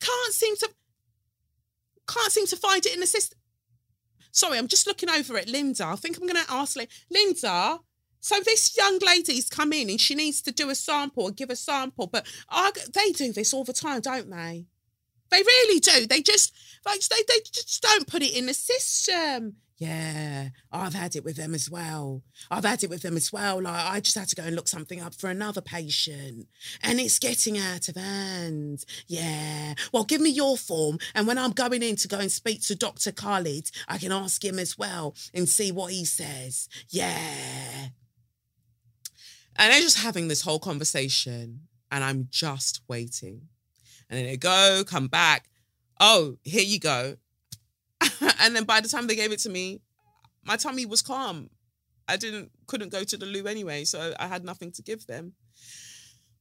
can't 0.01 0.34
seem 0.34 0.56
to, 0.58 0.70
can't 2.08 2.32
seem 2.32 2.48
to 2.48 2.58
find 2.58 2.86
it 2.86 2.94
in 2.94 3.00
the 3.00 3.08
system. 3.08 3.38
Sorry, 4.36 4.58
I'm 4.58 4.68
just 4.68 4.86
looking 4.86 5.10
over 5.10 5.38
at 5.38 5.48
Linda. 5.48 5.86
I 5.86 5.96
think 5.96 6.18
I'm 6.18 6.27
going 6.27 6.46
to 6.46 6.51
ask 6.51 6.75
Linda. 7.10 7.80
So 8.20 8.36
this 8.44 8.75
young 8.75 9.00
lady's 9.00 9.48
come 9.48 9.72
in 9.72 9.89
and 9.89 10.01
she 10.01 10.13
needs 10.13 10.42
to 10.42 10.51
do 10.51 10.70
a 10.70 10.75
sample 10.75 11.27
and 11.27 11.38
give 11.38 11.50
a 11.50 11.56
sample, 11.56 12.08
but 12.08 12.27
they 12.94 13.12
do 13.13 13.32
this 13.32 13.54
all 13.54 13.63
the 13.63 13.72
time, 13.72 14.01
don't 14.01 14.30
they? 14.30 14.65
They 15.32 15.38
really 15.38 15.80
do. 15.80 16.06
They 16.06 16.22
just 16.22 16.54
like 16.86 17.00
they, 17.00 17.24
they 17.27 17.39
just 17.50 17.82
don't 17.82 18.08
put 18.08 18.24
it 18.24 18.36
in 18.36 18.48
the 18.48 18.54
system. 18.54 19.56
Yeah, 19.77 20.50
I've 20.72 20.94
had 20.94 21.17
it 21.17 21.25
with 21.25 21.36
them 21.36 21.53
as 21.53 21.70
well. 21.70 22.24
I've 22.50 22.63
had 22.63 22.84
it 22.84 22.89
with 22.89 23.01
them 23.01 23.17
as 23.17 23.34
well. 23.34 23.62
Like 23.62 23.74
I 23.75 24.00
just 24.00 24.17
had 24.17 24.29
to 24.29 24.36
go 24.36 24.44
and 24.44 24.55
look 24.55 24.70
something 24.70 25.01
up 25.01 25.13
for 25.13 25.29
another 25.29 25.60
patient, 25.60 26.48
and 26.82 27.00
it's 27.00 27.20
getting 27.20 27.58
out 27.58 27.89
of 27.89 27.98
hand. 27.98 28.86
Yeah. 29.08 29.74
Well, 29.91 30.05
give 30.05 30.22
me 30.22 30.29
your 30.29 30.55
form, 30.58 30.98
and 31.13 31.27
when 31.27 31.38
I'm 31.38 31.51
going 31.51 31.84
in 31.84 31.98
to 31.98 32.08
go 32.08 32.20
and 32.20 32.32
speak 32.32 32.62
to 32.67 32.75
Doctor 32.75 33.12
Khalid, 33.12 33.70
I 33.89 33.98
can 33.98 34.13
ask 34.13 34.44
him 34.44 34.60
as 34.60 34.77
well 34.77 35.13
and 35.34 35.50
see 35.50 35.74
what 35.74 35.91
he 35.91 36.05
says. 36.05 36.70
Yeah. 36.89 37.89
And 39.58 39.72
they're 39.72 39.82
just 39.82 40.00
having 40.00 40.29
this 40.29 40.41
whole 40.41 40.60
conversation, 40.60 41.67
and 41.91 42.03
I'm 42.03 42.27
just 42.32 42.82
waiting. 42.88 43.41
And 44.10 44.20
then 44.20 44.25
they 44.25 44.38
go, 44.38 44.84
come 44.86 45.08
back. 45.08 45.50
Oh, 46.00 46.38
here 46.44 46.63
you 46.63 46.79
go. 46.79 47.17
and 48.39 48.55
then 48.55 48.63
by 48.63 48.81
the 48.81 48.88
time 48.88 49.07
they 49.07 49.15
gave 49.15 49.31
it 49.31 49.39
to 49.39 49.50
me, 49.50 49.81
my 50.43 50.57
tummy 50.57 50.86
was 50.86 51.01
calm. 51.01 51.50
I 52.07 52.17
didn't 52.17 52.51
couldn't 52.67 52.91
go 52.91 53.03
to 53.03 53.17
the 53.17 53.25
loo 53.25 53.48
anyway, 53.48 53.84
so 53.84 54.13
I 54.19 54.27
had 54.27 54.43
nothing 54.43 54.72
to 54.74 54.81
give 54.81 55.07
them. 55.07 55.34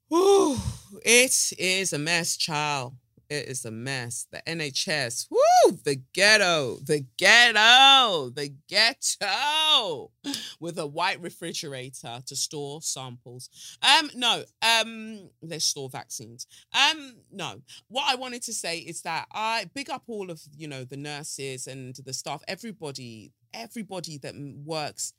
Whew, 0.09 0.59
it 1.03 1.53
is 1.59 1.93
a 1.93 1.99
mess, 1.99 2.37
child. 2.37 2.95
It 3.35 3.49
is 3.49 3.65
a 3.65 3.71
mess. 3.73 4.29
The 4.31 4.41
NHS, 4.47 5.27
woo, 5.29 5.79
the 5.85 6.01
ghetto, 6.13 6.79
the 6.85 7.05
ghetto, 7.17 8.31
the 8.31 8.55
ghetto, 8.69 10.13
with 10.61 10.79
a 10.79 10.87
white 10.87 11.21
refrigerator 11.21 12.23
to 12.27 12.37
store 12.37 12.81
samples. 12.81 13.51
Um, 13.83 14.09
no, 14.15 14.45
um, 14.63 15.31
they 15.43 15.59
store 15.59 15.89
vaccines. 15.89 16.47
Um, 16.73 17.17
no. 17.33 17.61
What 17.89 18.05
I 18.09 18.15
wanted 18.15 18.43
to 18.43 18.53
say 18.53 18.79
is 18.79 19.03
that 19.03 19.27
I 19.33 19.69
big 19.75 19.91
up 19.91 20.05
all 20.07 20.31
of 20.31 20.41
you 20.57 20.69
know 20.69 20.85
the 20.85 20.97
nurses 20.97 21.67
and 21.67 21.97
the 22.05 22.13
staff, 22.13 22.41
everybody, 22.47 23.33
everybody 23.53 24.17
that 24.19 24.35
works 24.65 25.13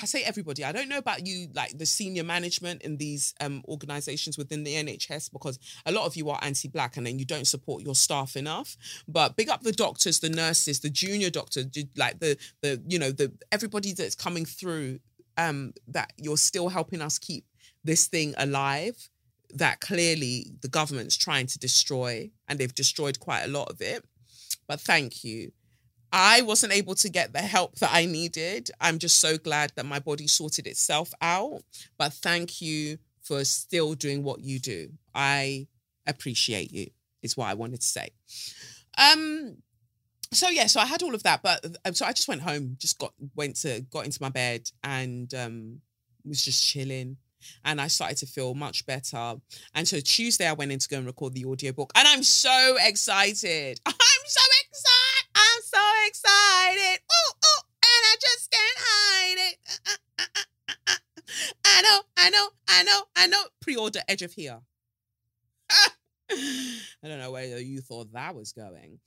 I 0.00 0.04
say 0.04 0.22
everybody. 0.22 0.64
I 0.64 0.72
don't 0.72 0.88
know 0.88 0.98
about 0.98 1.26
you, 1.26 1.48
like 1.54 1.78
the 1.78 1.86
senior 1.86 2.22
management 2.22 2.82
in 2.82 2.98
these 2.98 3.34
um, 3.40 3.62
organizations 3.66 4.36
within 4.36 4.62
the 4.62 4.74
NHS, 4.74 5.32
because 5.32 5.58
a 5.86 5.92
lot 5.92 6.04
of 6.04 6.14
you 6.14 6.28
are 6.28 6.38
anti-black 6.42 6.96
and 6.96 7.06
then 7.06 7.18
you 7.18 7.24
don't 7.24 7.46
support 7.46 7.82
your 7.82 7.94
staff 7.94 8.36
enough. 8.36 8.76
But 9.06 9.36
big 9.36 9.48
up 9.48 9.62
the 9.62 9.72
doctors, 9.72 10.20
the 10.20 10.28
nurses, 10.28 10.80
the 10.80 10.90
junior 10.90 11.30
doctors, 11.30 11.66
like 11.96 12.20
the 12.20 12.36
the 12.60 12.82
you 12.86 12.98
know 12.98 13.12
the 13.12 13.32
everybody 13.50 13.92
that's 13.92 14.14
coming 14.14 14.44
through. 14.44 15.00
Um, 15.36 15.72
that 15.86 16.12
you're 16.16 16.36
still 16.36 16.68
helping 16.68 17.00
us 17.00 17.16
keep 17.16 17.44
this 17.84 18.08
thing 18.08 18.34
alive. 18.38 19.08
That 19.54 19.80
clearly 19.80 20.50
the 20.60 20.68
government's 20.68 21.16
trying 21.16 21.46
to 21.46 21.58
destroy, 21.58 22.30
and 22.48 22.58
they've 22.58 22.74
destroyed 22.74 23.20
quite 23.20 23.44
a 23.44 23.48
lot 23.48 23.70
of 23.70 23.80
it. 23.80 24.04
But 24.66 24.80
thank 24.80 25.24
you. 25.24 25.52
I 26.12 26.42
wasn't 26.42 26.72
able 26.72 26.94
to 26.96 27.08
get 27.08 27.32
the 27.32 27.40
help 27.40 27.76
that 27.76 27.90
I 27.92 28.06
needed. 28.06 28.70
I'm 28.80 28.98
just 28.98 29.20
so 29.20 29.36
glad 29.36 29.72
that 29.76 29.86
my 29.86 29.98
body 29.98 30.26
sorted 30.26 30.66
itself 30.66 31.12
out. 31.20 31.62
But 31.98 32.12
thank 32.12 32.60
you 32.62 32.98
for 33.22 33.44
still 33.44 33.94
doing 33.94 34.22
what 34.22 34.40
you 34.40 34.58
do. 34.58 34.90
I 35.14 35.66
appreciate 36.06 36.72
you, 36.72 36.88
is 37.22 37.36
what 37.36 37.48
I 37.48 37.54
wanted 37.54 37.80
to 37.80 37.86
say. 37.86 38.08
Um, 38.96 39.58
so 40.32 40.48
yeah, 40.48 40.66
so 40.66 40.80
I 40.80 40.86
had 40.86 41.02
all 41.02 41.14
of 41.14 41.22
that, 41.22 41.42
but 41.42 41.64
um, 41.84 41.94
so 41.94 42.06
I 42.06 42.12
just 42.12 42.28
went 42.28 42.42
home, 42.42 42.76
just 42.78 42.98
got 42.98 43.12
went 43.34 43.56
to 43.56 43.80
got 43.90 44.04
into 44.04 44.20
my 44.20 44.28
bed 44.28 44.70
and 44.82 45.32
um 45.34 45.80
was 46.24 46.44
just 46.44 46.64
chilling. 46.64 47.16
And 47.64 47.80
I 47.80 47.86
started 47.86 48.18
to 48.18 48.26
feel 48.26 48.54
much 48.54 48.84
better. 48.84 49.36
And 49.74 49.86
so 49.86 50.00
Tuesday 50.00 50.46
I 50.48 50.52
went 50.54 50.72
in 50.72 50.80
to 50.80 50.88
go 50.88 50.98
and 50.98 51.06
record 51.06 51.34
the 51.34 51.44
audiobook. 51.44 51.92
And 51.94 52.06
I'm 52.08 52.24
so 52.24 52.76
excited. 52.80 53.80
I'm 53.86 53.94
so 54.26 54.40
excited 54.40 54.57
so 55.68 55.78
excited. 56.06 57.00
Ooh, 57.04 57.32
ooh, 57.32 57.62
and 57.82 58.02
I 58.04 58.16
just 58.20 58.50
can't 58.50 58.78
hide 58.78 59.38
it. 59.50 59.56
Uh, 59.86 59.92
uh, 60.18 60.42
uh, 60.88 60.94
I 61.64 61.82
know, 61.82 62.00
I 62.16 62.30
know, 62.30 62.48
I 62.68 62.82
know, 62.82 63.02
I 63.16 63.26
know. 63.26 63.42
Pre-order 63.60 64.00
Edge 64.08 64.22
of 64.22 64.32
Here. 64.32 64.58
I 66.30 67.08
don't 67.08 67.18
know 67.18 67.32
where 67.32 67.58
you 67.58 67.80
thought 67.80 68.12
that 68.12 68.34
was 68.34 68.52
going. 68.52 68.98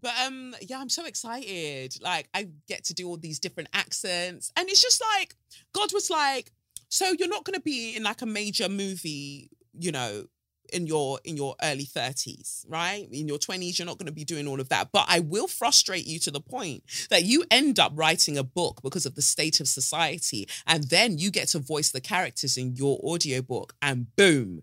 But 0.00 0.12
um, 0.26 0.54
yeah, 0.60 0.78
I'm 0.78 0.90
so 0.90 1.06
excited. 1.06 1.94
Like 2.02 2.28
I 2.34 2.48
get 2.68 2.84
to 2.84 2.94
do 2.94 3.08
all 3.08 3.16
these 3.16 3.38
different 3.38 3.70
accents. 3.72 4.52
And 4.56 4.68
it's 4.68 4.82
just 4.82 5.02
like 5.16 5.34
God 5.72 5.92
was 5.92 6.10
like, 6.10 6.52
so 6.88 7.12
you're 7.18 7.28
not 7.28 7.44
gonna 7.44 7.60
be 7.60 7.96
in 7.96 8.02
like 8.02 8.22
a 8.22 8.26
major 8.26 8.68
movie, 8.68 9.50
you 9.72 9.92
know, 9.92 10.26
in 10.72 10.86
your 10.86 11.18
in 11.24 11.36
your 11.36 11.54
early 11.62 11.84
30s 11.84 12.64
right? 12.68 13.08
In 13.12 13.28
your 13.28 13.38
20s 13.38 13.78
you're 13.78 13.86
not 13.86 13.98
going 13.98 14.06
to 14.06 14.12
be 14.12 14.24
doing 14.24 14.46
all 14.46 14.60
of 14.60 14.68
that. 14.68 14.90
But 14.92 15.06
i 15.08 15.20
will 15.20 15.46
frustrate 15.46 16.06
you 16.06 16.18
to 16.20 16.30
the 16.30 16.40
point 16.40 16.82
that 17.10 17.24
you 17.24 17.44
end 17.50 17.78
up 17.78 17.92
writing 17.94 18.38
a 18.38 18.42
book 18.42 18.80
because 18.82 19.06
of 19.06 19.14
the 19.14 19.22
state 19.22 19.60
of 19.60 19.68
society 19.68 20.48
and 20.66 20.84
then 20.84 21.18
you 21.18 21.30
get 21.30 21.48
to 21.48 21.58
voice 21.58 21.90
the 21.90 22.00
characters 22.00 22.56
in 22.56 22.74
your 22.76 22.98
audiobook 23.02 23.74
and 23.82 24.14
boom 24.16 24.62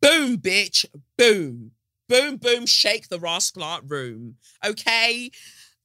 boom 0.00 0.36
bitch 0.38 0.84
boom 1.16 1.72
boom 2.08 2.36
boom 2.36 2.66
shake 2.66 3.08
the 3.08 3.18
rascal 3.18 3.62
art 3.62 3.84
room 3.86 4.36
okay? 4.64 5.30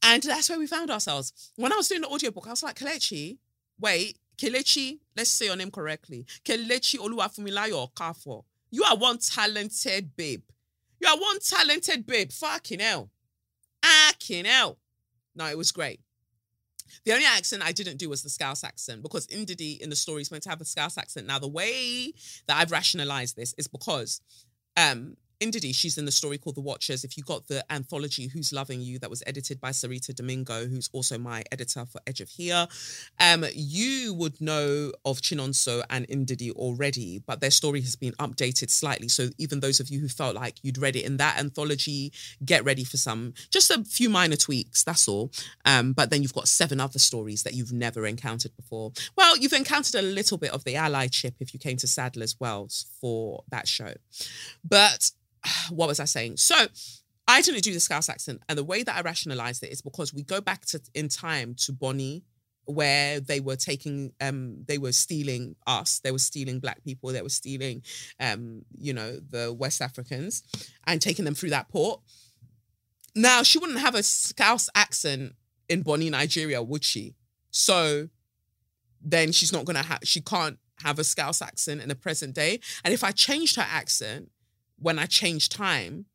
And 0.03 0.21
that's 0.21 0.47
where 0.49 0.59
we 0.59 0.67
found 0.67 0.91
ourselves. 0.91 1.51
When 1.55 1.73
i 1.73 1.75
was 1.75 1.87
doing 1.87 2.01
the 2.01 2.07
audiobook 2.07 2.47
i 2.47 2.51
was 2.51 2.63
like 2.63 2.77
kelechi 2.77 3.37
wait 3.79 4.17
kelechi 4.37 4.99
let's 5.15 5.31
say 5.31 5.47
your 5.47 5.55
name 5.55 5.71
correctly. 5.71 6.25
Kelechi 6.45 6.99
oluwafunmilayo 6.99 7.89
okafo 7.89 8.45
you 8.71 8.83
are 8.83 8.97
one 8.97 9.17
talented 9.17 10.15
babe. 10.15 10.43
You 10.99 11.07
are 11.09 11.17
one 11.17 11.39
talented 11.39 12.05
babe. 12.05 12.31
Fucking 12.31 12.79
hell. 12.79 13.09
Fucking 13.83 14.45
hell. 14.45 14.77
No, 15.35 15.45
it 15.45 15.57
was 15.57 15.71
great. 15.71 15.99
The 17.05 17.13
only 17.13 17.25
accent 17.25 17.63
I 17.63 17.71
didn't 17.71 17.97
do 17.97 18.09
was 18.09 18.23
the 18.23 18.29
Scouse 18.29 18.63
accent 18.63 19.01
because 19.03 19.27
Ndidi 19.27 19.79
in 19.79 19.89
the 19.89 19.95
story 19.95 20.21
is 20.21 20.31
meant 20.31 20.43
to 20.43 20.49
have 20.49 20.61
a 20.61 20.65
Scouse 20.65 20.97
accent. 20.97 21.27
Now, 21.27 21.39
the 21.39 21.47
way 21.47 22.13
that 22.47 22.57
I've 22.57 22.71
rationalized 22.71 23.35
this 23.35 23.53
is 23.57 23.67
because 23.67 24.21
um, 24.75 25.17
Ndidi, 25.39 25.73
she's 25.73 25.99
in 25.99 26.05
the 26.05 26.11
story 26.11 26.39
called 26.39 26.55
The 26.55 26.61
Watchers. 26.61 27.03
If 27.03 27.15
you 27.15 27.23
got 27.23 27.47
the 27.47 27.63
anthology 27.71 28.25
Who's 28.25 28.51
Loving 28.51 28.81
You 28.81 28.97
that 28.99 29.09
was 29.09 29.21
edited 29.27 29.61
by 29.61 29.69
Sareeta 29.69 30.15
Domingo, 30.15 30.65
who's 30.65 30.89
also 30.93 31.19
my 31.19 31.43
editor 31.51 31.85
for 31.85 32.01
Edge 32.07 32.21
of 32.21 32.29
Here, 32.29 32.67
um, 33.19 33.45
you 33.53 34.15
would 34.15 34.41
know 34.41 34.91
of 35.05 35.21
Chinonso 35.21 35.83
and 35.91 36.07
Ndidi 36.07 36.49
already, 36.51 37.19
but 37.19 37.39
their 37.39 37.51
story 37.51 37.81
has 37.81 37.95
been 37.95 38.13
updated 38.13 38.71
slightly. 38.71 39.07
So 39.07 39.29
even 39.37 39.59
those 39.59 39.79
of 39.79 39.89
you 39.89 39.99
who 39.99 40.07
felt 40.07 40.35
like 40.35 40.55
you'd 40.63 40.79
read 40.79 40.95
it 40.95 41.05
in 41.05 41.17
that 41.17 41.37
anthology, 41.37 42.11
get 42.43 42.65
ready 42.65 42.83
for 42.83 42.97
some, 42.97 43.35
just 43.51 43.69
a 43.69 43.83
few 43.83 44.09
minor 44.09 44.37
tweaks, 44.37 44.83
that's 44.83 45.07
all. 45.07 45.31
Um, 45.65 45.93
but 45.93 46.09
then 46.09 46.23
you've 46.23 46.33
got 46.33 46.47
seven 46.47 46.79
other 46.79 46.97
stories 46.97 47.43
that 47.43 47.53
you've 47.53 47.73
never 47.73 48.07
encountered 48.07 48.55
before. 48.55 48.91
Well, 49.15 49.37
you've 49.37 49.53
encountered 49.53 49.99
a 49.99 50.01
little 50.01 50.39
bit 50.39 50.49
of 50.49 50.63
the 50.63 50.75
ally 50.75 51.07
chip 51.07 51.35
if 51.39 51.53
you 51.53 51.59
came 51.59 51.77
to 51.77 51.87
Sadler's 51.87 52.39
Wells 52.39 52.87
for 52.99 53.43
that 53.51 53.67
show. 53.67 53.93
But 54.67 55.11
what 55.69 55.87
was 55.87 55.99
I 55.99 56.05
saying? 56.05 56.37
So 56.37 56.55
I 57.27 57.41
didn't 57.41 57.63
do 57.63 57.73
the 57.73 57.79
Scouse 57.79 58.09
accent. 58.09 58.41
And 58.47 58.57
the 58.57 58.63
way 58.63 58.83
that 58.83 58.95
I 58.95 59.01
rationalized 59.01 59.63
it 59.63 59.71
is 59.71 59.81
because 59.81 60.13
we 60.13 60.23
go 60.23 60.41
back 60.41 60.65
to 60.67 60.81
in 60.93 61.09
time 61.09 61.55
to 61.65 61.73
Bonny, 61.73 62.23
where 62.67 63.19
they 63.21 63.39
were 63.39 63.55
taking 63.55 64.11
um 64.19 64.57
they 64.67 64.77
were 64.77 64.91
stealing 64.91 65.55
us 65.65 65.99
they 65.99 66.11
were 66.11 66.19
stealing 66.19 66.59
black 66.59 66.83
people 66.83 67.11
they 67.11 67.21
were 67.21 67.29
stealing 67.29 67.81
um 68.19 68.61
you 68.77 68.93
know 68.93 69.17
the 69.29 69.53
west 69.53 69.81
africans 69.81 70.43
and 70.85 71.01
taking 71.01 71.23
them 71.23 71.33
through 71.33 71.49
that 71.49 71.69
port 71.69 72.01
now 73.15 73.41
she 73.41 73.57
wouldn't 73.57 73.79
have 73.79 73.95
a 73.95 74.03
scouse 74.03 74.69
accent 74.75 75.33
in 75.69 75.81
bonny 75.81 76.09
nigeria 76.09 76.61
would 76.61 76.83
she 76.83 77.15
so 77.51 78.09
then 79.01 79.31
she's 79.31 79.53
not 79.53 79.63
gonna 79.63 79.83
have 79.83 79.99
she 80.03 80.19
can't 80.19 80.59
have 80.83 80.99
a 80.99 81.03
scouse 81.05 81.41
accent 81.41 81.81
in 81.81 81.87
the 81.87 81.95
present 81.95 82.35
day 82.35 82.59
and 82.83 82.93
if 82.93 83.01
i 83.03 83.11
changed 83.11 83.55
her 83.55 83.65
accent 83.67 84.29
when 84.79 84.99
I 84.99 85.05
change 85.05 85.49
time. 85.49 86.05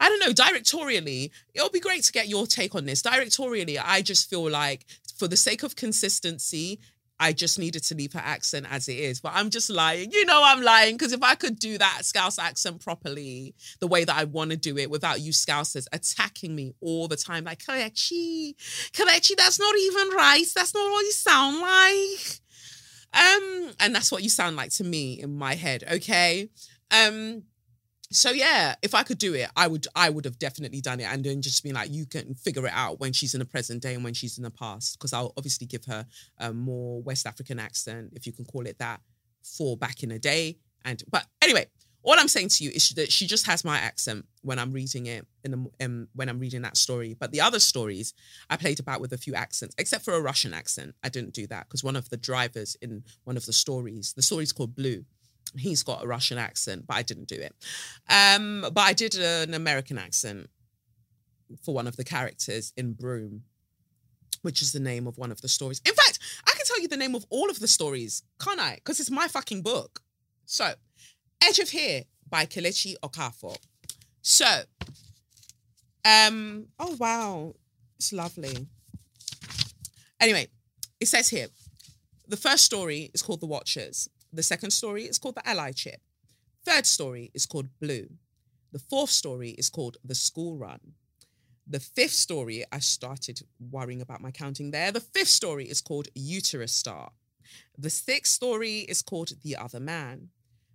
I 0.00 0.08
don't 0.08 0.20
know, 0.20 0.32
directorially, 0.32 1.30
it'll 1.54 1.70
be 1.70 1.80
great 1.80 2.04
to 2.04 2.12
get 2.12 2.28
your 2.28 2.46
take 2.46 2.74
on 2.74 2.86
this. 2.86 3.02
Directorially, 3.02 3.78
I 3.82 4.02
just 4.02 4.30
feel 4.30 4.48
like 4.48 4.86
for 5.18 5.28
the 5.28 5.36
sake 5.36 5.62
of 5.62 5.76
consistency, 5.76 6.78
I 7.20 7.32
just 7.32 7.58
needed 7.58 7.84
to 7.84 7.94
leave 7.94 8.12
her 8.14 8.22
accent 8.22 8.66
as 8.70 8.88
it 8.88 8.98
is. 8.98 9.20
But 9.20 9.32
I'm 9.34 9.50
just 9.50 9.70
lying. 9.70 10.10
You 10.10 10.24
know 10.24 10.42
I'm 10.44 10.62
lying 10.62 10.96
because 10.96 11.12
if 11.12 11.22
I 11.22 11.34
could 11.34 11.58
do 11.58 11.78
that 11.78 12.00
Scouse 12.04 12.38
accent 12.38 12.82
properly, 12.82 13.54
the 13.80 13.86
way 13.86 14.04
that 14.04 14.16
I 14.16 14.24
want 14.24 14.50
to 14.50 14.56
do 14.56 14.76
it 14.78 14.90
without 14.90 15.20
you 15.20 15.32
Scousers 15.32 15.86
attacking 15.92 16.54
me 16.54 16.74
all 16.80 17.06
the 17.06 17.16
time, 17.16 17.44
like 17.44 17.60
Kelechi, 17.60 18.54
Kelechi, 18.92 19.36
that's 19.36 19.60
not 19.60 19.74
even 19.76 20.08
right. 20.16 20.44
That's 20.54 20.74
not 20.74 20.90
what 20.90 21.04
you 21.04 21.12
sound 21.12 21.60
like. 21.60 22.40
Um, 23.14 23.70
and 23.78 23.94
that's 23.94 24.10
what 24.10 24.24
you 24.24 24.28
sound 24.28 24.56
like 24.56 24.70
to 24.72 24.84
me 24.84 25.20
in 25.20 25.36
my 25.36 25.54
head, 25.54 25.84
okay? 25.88 26.48
Um, 26.90 27.44
so 28.14 28.30
yeah, 28.30 28.76
if 28.80 28.94
I 28.94 29.02
could 29.02 29.18
do 29.18 29.34
it, 29.34 29.50
I 29.56 29.66
would 29.66 29.86
I 29.94 30.08
would 30.08 30.24
have 30.24 30.38
definitely 30.38 30.80
done 30.80 31.00
it 31.00 31.04
and 31.04 31.24
then 31.24 31.42
just 31.42 31.62
been 31.64 31.74
like, 31.74 31.90
you 31.90 32.06
can 32.06 32.34
figure 32.34 32.66
it 32.66 32.72
out 32.72 33.00
when 33.00 33.12
she's 33.12 33.34
in 33.34 33.40
the 33.40 33.44
present 33.44 33.82
day 33.82 33.94
and 33.94 34.04
when 34.04 34.14
she's 34.14 34.38
in 34.38 34.44
the 34.44 34.50
past. 34.50 34.98
Because 34.98 35.12
I'll 35.12 35.32
obviously 35.36 35.66
give 35.66 35.84
her 35.86 36.06
a 36.38 36.52
more 36.52 37.02
West 37.02 37.26
African 37.26 37.58
accent, 37.58 38.12
if 38.14 38.26
you 38.26 38.32
can 38.32 38.44
call 38.44 38.66
it 38.66 38.78
that, 38.78 39.00
for 39.42 39.76
back 39.76 40.02
in 40.02 40.10
the 40.10 40.18
day. 40.18 40.58
And 40.84 41.02
but 41.10 41.26
anyway, 41.42 41.66
all 42.04 42.14
I'm 42.16 42.28
saying 42.28 42.50
to 42.50 42.64
you 42.64 42.70
is 42.70 42.90
that 42.90 43.10
she 43.10 43.26
just 43.26 43.46
has 43.46 43.64
my 43.64 43.78
accent 43.78 44.26
when 44.42 44.58
I'm 44.58 44.72
reading 44.72 45.06
it 45.06 45.26
in 45.42 45.50
the, 45.50 45.84
um, 45.84 46.08
when 46.14 46.28
I'm 46.28 46.38
reading 46.38 46.62
that 46.62 46.76
story. 46.76 47.16
But 47.18 47.32
the 47.32 47.40
other 47.40 47.58
stories 47.58 48.14
I 48.48 48.56
played 48.56 48.78
about 48.78 49.00
with 49.00 49.12
a 49.12 49.18
few 49.18 49.34
accents, 49.34 49.74
except 49.78 50.04
for 50.04 50.14
a 50.14 50.20
Russian 50.20 50.54
accent. 50.54 50.94
I 51.02 51.08
didn't 51.08 51.34
do 51.34 51.46
that 51.48 51.66
because 51.66 51.82
one 51.82 51.96
of 51.96 52.10
the 52.10 52.16
drivers 52.16 52.76
in 52.80 53.02
one 53.24 53.36
of 53.36 53.46
the 53.46 53.52
stories, 53.52 54.12
the 54.12 54.22
story's 54.22 54.52
called 54.52 54.76
Blue. 54.76 55.04
He's 55.56 55.82
got 55.82 56.04
a 56.04 56.06
Russian 56.06 56.38
accent, 56.38 56.86
but 56.86 56.96
I 56.96 57.02
didn't 57.02 57.28
do 57.28 57.36
it. 57.36 57.54
Um, 58.08 58.62
but 58.72 58.80
I 58.80 58.92
did 58.92 59.14
an 59.14 59.54
American 59.54 59.98
accent 59.98 60.48
for 61.62 61.74
one 61.74 61.86
of 61.86 61.96
the 61.96 62.04
characters 62.04 62.72
in 62.76 62.94
Broom, 62.94 63.42
which 64.42 64.62
is 64.62 64.72
the 64.72 64.80
name 64.80 65.06
of 65.06 65.16
one 65.16 65.30
of 65.30 65.40
the 65.40 65.48
stories. 65.48 65.80
In 65.86 65.94
fact, 65.94 66.18
I 66.46 66.50
can 66.52 66.66
tell 66.66 66.80
you 66.80 66.88
the 66.88 66.96
name 66.96 67.14
of 67.14 67.24
all 67.30 67.50
of 67.50 67.60
the 67.60 67.68
stories, 67.68 68.22
can't 68.40 68.60
I? 68.60 68.76
Because 68.76 68.98
it's 69.00 69.10
my 69.10 69.28
fucking 69.28 69.62
book. 69.62 70.00
So, 70.46 70.74
Edge 71.42 71.58
of 71.58 71.70
Here 71.70 72.04
by 72.28 72.46
Kelechi 72.46 72.94
Okafor. 73.02 73.56
So, 74.22 74.62
um, 76.04 76.66
oh 76.78 76.96
wow, 76.98 77.54
it's 77.96 78.12
lovely. 78.12 78.66
Anyway, 80.20 80.48
it 81.00 81.06
says 81.06 81.28
here, 81.28 81.48
the 82.26 82.36
first 82.36 82.64
story 82.64 83.10
is 83.12 83.22
called 83.22 83.40
The 83.40 83.46
Watchers. 83.46 84.08
The 84.34 84.42
second 84.42 84.72
story 84.72 85.04
is 85.04 85.16
called 85.16 85.36
The 85.36 85.48
Ally 85.48 85.70
Chip. 85.70 86.00
Third 86.64 86.86
story 86.86 87.30
is 87.34 87.46
called 87.46 87.68
Blue. 87.80 88.08
The 88.72 88.80
fourth 88.80 89.10
story 89.10 89.50
is 89.50 89.70
called 89.70 89.96
The 90.04 90.16
School 90.16 90.56
Run. 90.56 90.80
The 91.68 91.78
fifth 91.78 92.14
story, 92.14 92.64
I 92.72 92.80
started 92.80 93.42
worrying 93.70 94.00
about 94.00 94.20
my 94.20 94.32
counting 94.32 94.72
there. 94.72 94.90
The 94.90 94.98
fifth 94.98 95.28
story 95.28 95.66
is 95.66 95.80
called 95.80 96.08
Uterus 96.16 96.72
Star. 96.72 97.12
The 97.78 97.90
sixth 97.90 98.32
story 98.32 98.78
is 98.80 99.02
called 99.02 99.30
The 99.44 99.54
Other 99.54 99.78
Man. 99.78 100.30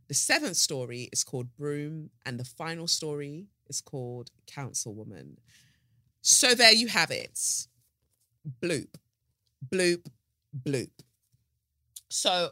The 0.08 0.14
seventh 0.14 0.56
story 0.56 1.10
is 1.12 1.26
called 1.26 1.54
Broom. 1.58 2.12
And 2.26 2.40
the 2.40 2.46
final 2.46 2.88
story 2.88 3.48
is 3.68 3.82
called 3.82 4.32
Councilwoman. 4.48 5.36
So 6.22 6.56
there 6.56 6.74
you 6.74 6.88
have 6.88 7.12
it. 7.12 7.38
Bloop, 8.64 8.96
bloop, 9.70 10.06
bloop. 10.66 10.92
So 12.08 12.52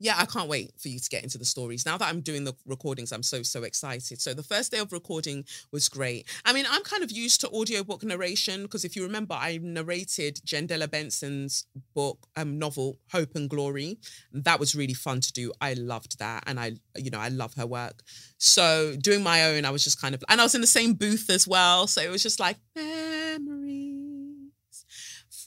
yeah, 0.00 0.14
I 0.16 0.26
can't 0.26 0.48
wait 0.48 0.72
for 0.78 0.88
you 0.88 0.98
to 0.98 1.08
get 1.08 1.24
into 1.24 1.38
the 1.38 1.44
stories. 1.44 1.84
Now 1.84 1.98
that 1.98 2.08
I'm 2.08 2.20
doing 2.20 2.44
the 2.44 2.54
recordings, 2.66 3.12
I'm 3.12 3.22
so, 3.22 3.42
so 3.42 3.64
excited. 3.64 4.20
So 4.20 4.32
the 4.32 4.42
first 4.42 4.70
day 4.70 4.78
of 4.78 4.92
recording 4.92 5.44
was 5.72 5.88
great. 5.88 6.26
I 6.44 6.52
mean, 6.52 6.66
I'm 6.70 6.84
kind 6.84 7.02
of 7.02 7.10
used 7.10 7.40
to 7.40 7.48
audiobook 7.48 8.04
narration 8.04 8.62
because 8.62 8.84
if 8.84 8.94
you 8.94 9.02
remember, 9.02 9.34
I 9.34 9.58
narrated 9.60 10.40
Jendella 10.46 10.88
Benson's 10.88 11.66
book, 11.94 12.26
um, 12.36 12.58
novel, 12.58 12.98
Hope 13.10 13.34
and 13.34 13.50
Glory. 13.50 13.98
That 14.32 14.60
was 14.60 14.76
really 14.76 14.94
fun 14.94 15.20
to 15.20 15.32
do. 15.32 15.52
I 15.60 15.74
loved 15.74 16.18
that. 16.20 16.44
And 16.46 16.60
I, 16.60 16.72
you 16.96 17.10
know, 17.10 17.20
I 17.20 17.28
love 17.28 17.54
her 17.54 17.66
work. 17.66 18.02
So 18.38 18.94
doing 19.00 19.22
my 19.22 19.44
own, 19.46 19.64
I 19.64 19.70
was 19.70 19.82
just 19.82 20.00
kind 20.00 20.14
of, 20.14 20.22
and 20.28 20.40
I 20.40 20.44
was 20.44 20.54
in 20.54 20.60
the 20.60 20.66
same 20.66 20.94
booth 20.94 21.28
as 21.28 21.48
well. 21.48 21.86
So 21.86 22.00
it 22.00 22.10
was 22.10 22.22
just 22.22 22.38
like, 22.38 22.56
memories 22.76 23.87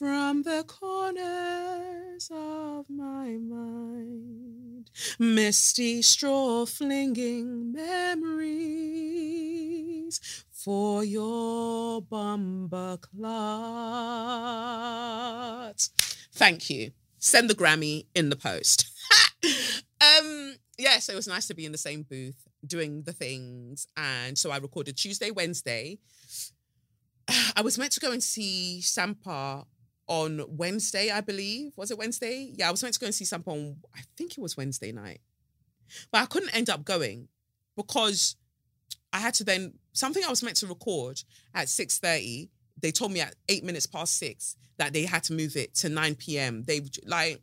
from 0.02 0.42
the 0.42 0.64
corners 0.66 2.28
of 2.32 2.84
my 2.90 3.36
mind, 3.38 4.90
misty 5.16 6.02
straw 6.02 6.66
flinging 6.66 7.70
memories 7.72 8.50
for 10.50 11.04
your 11.04 12.02
bumper 12.02 12.98
clots. 13.00 13.20
Thank 16.32 16.68
you. 16.68 16.90
Send 17.20 17.48
the 17.48 17.54
Grammy 17.54 18.06
in 18.12 18.28
the 18.28 18.34
post. 18.34 18.90
um, 19.44 20.56
yeah, 20.78 20.98
so 20.98 21.12
it 21.12 21.16
was 21.16 21.28
nice 21.28 21.46
to 21.46 21.54
be 21.54 21.64
in 21.64 21.70
the 21.70 21.78
same 21.78 22.02
booth 22.02 22.42
doing 22.66 23.04
the 23.04 23.12
things. 23.12 23.86
And 23.96 24.36
so 24.36 24.50
I 24.50 24.56
recorded 24.56 24.96
Tuesday, 24.96 25.30
Wednesday. 25.30 25.98
I 27.54 27.60
was 27.62 27.78
meant 27.78 27.92
to 27.92 28.00
go 28.00 28.10
and 28.10 28.20
see 28.20 28.80
Sampa 28.82 29.64
on 30.06 30.44
Wednesday, 30.48 31.10
I 31.10 31.20
believe. 31.20 31.72
Was 31.76 31.90
it 31.90 31.98
Wednesday? 31.98 32.52
Yeah, 32.54 32.68
I 32.68 32.70
was 32.70 32.82
meant 32.82 32.94
to 32.94 33.00
go 33.00 33.06
and 33.06 33.14
see 33.14 33.24
Sampa 33.24 33.48
on, 33.48 33.76
I 33.94 34.00
think 34.16 34.32
it 34.32 34.40
was 34.40 34.56
Wednesday 34.56 34.92
night. 34.92 35.20
But 36.10 36.22
I 36.22 36.26
couldn't 36.26 36.54
end 36.54 36.70
up 36.70 36.84
going 36.84 37.28
because 37.76 38.36
I 39.12 39.18
had 39.18 39.34
to 39.34 39.44
then, 39.44 39.74
something 39.92 40.24
I 40.24 40.30
was 40.30 40.42
meant 40.42 40.56
to 40.56 40.66
record 40.66 41.22
at 41.54 41.68
6.30, 41.68 42.48
they 42.80 42.90
told 42.90 43.12
me 43.12 43.20
at 43.20 43.34
eight 43.48 43.64
minutes 43.64 43.86
past 43.86 44.18
six 44.18 44.56
that 44.78 44.92
they 44.92 45.04
had 45.04 45.22
to 45.24 45.32
move 45.32 45.56
it 45.56 45.74
to 45.76 45.88
9 45.88 46.14
p.m. 46.16 46.64
They 46.64 46.80
like, 47.06 47.40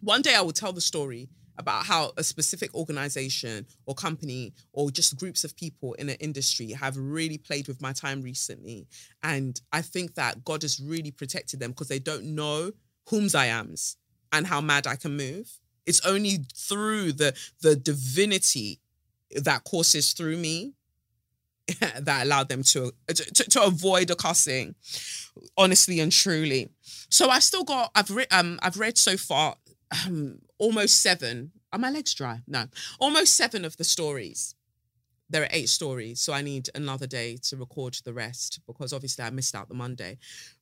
one 0.00 0.22
day 0.22 0.34
I 0.34 0.40
will 0.40 0.52
tell 0.52 0.72
the 0.72 0.80
story 0.80 1.28
about 1.58 1.86
how 1.86 2.12
a 2.16 2.24
specific 2.24 2.74
organization 2.74 3.66
or 3.86 3.94
company 3.94 4.52
or 4.72 4.90
just 4.90 5.18
groups 5.18 5.44
of 5.44 5.56
people 5.56 5.94
in 5.94 6.08
an 6.08 6.16
industry 6.20 6.72
have 6.72 6.96
really 6.96 7.38
played 7.38 7.68
with 7.68 7.80
my 7.80 7.92
time 7.92 8.22
recently. 8.22 8.86
And 9.22 9.60
I 9.72 9.82
think 9.82 10.14
that 10.14 10.44
God 10.44 10.62
has 10.62 10.80
really 10.80 11.10
protected 11.10 11.60
them 11.60 11.70
because 11.70 11.88
they 11.88 11.98
don't 11.98 12.34
know 12.34 12.72
whom's 13.08 13.34
I 13.34 13.46
am's 13.46 13.96
and 14.32 14.46
how 14.46 14.60
mad 14.60 14.86
I 14.86 14.96
can 14.96 15.16
move. 15.16 15.50
It's 15.86 16.04
only 16.06 16.38
through 16.54 17.12
the 17.12 17.34
the 17.60 17.74
divinity 17.74 18.80
that 19.34 19.64
courses 19.64 20.12
through 20.12 20.36
me 20.36 20.74
that 22.00 22.24
allowed 22.24 22.48
them 22.48 22.62
to, 22.62 22.92
to 23.08 23.24
to 23.50 23.62
avoid 23.62 24.10
a 24.10 24.14
cussing, 24.14 24.74
honestly 25.56 26.00
and 26.00 26.12
truly. 26.12 26.70
So 27.08 27.28
I've 27.28 27.42
still 27.42 27.64
got 27.64 27.90
I've 27.94 28.10
read 28.10 28.28
um 28.30 28.58
I've 28.62 28.78
read 28.78 28.96
so 28.96 29.16
far 29.16 29.56
um, 30.06 30.38
almost 30.62 31.02
seven. 31.02 31.50
Are 31.72 31.78
my 31.78 31.90
legs 31.90 32.14
dry? 32.14 32.40
No, 32.46 32.66
almost 33.00 33.34
seven 33.34 33.64
of 33.64 33.76
the 33.76 33.84
stories. 33.84 34.54
There 35.28 35.42
are 35.42 35.48
eight 35.50 35.70
stories, 35.70 36.20
so 36.20 36.32
I 36.32 36.42
need 36.42 36.68
another 36.74 37.06
day 37.06 37.38
to 37.48 37.56
record 37.56 37.96
the 38.04 38.12
rest 38.12 38.60
because 38.66 38.92
obviously 38.92 39.24
I 39.24 39.30
missed 39.30 39.54
out 39.54 39.68
the 39.68 39.74
Monday. 39.74 40.18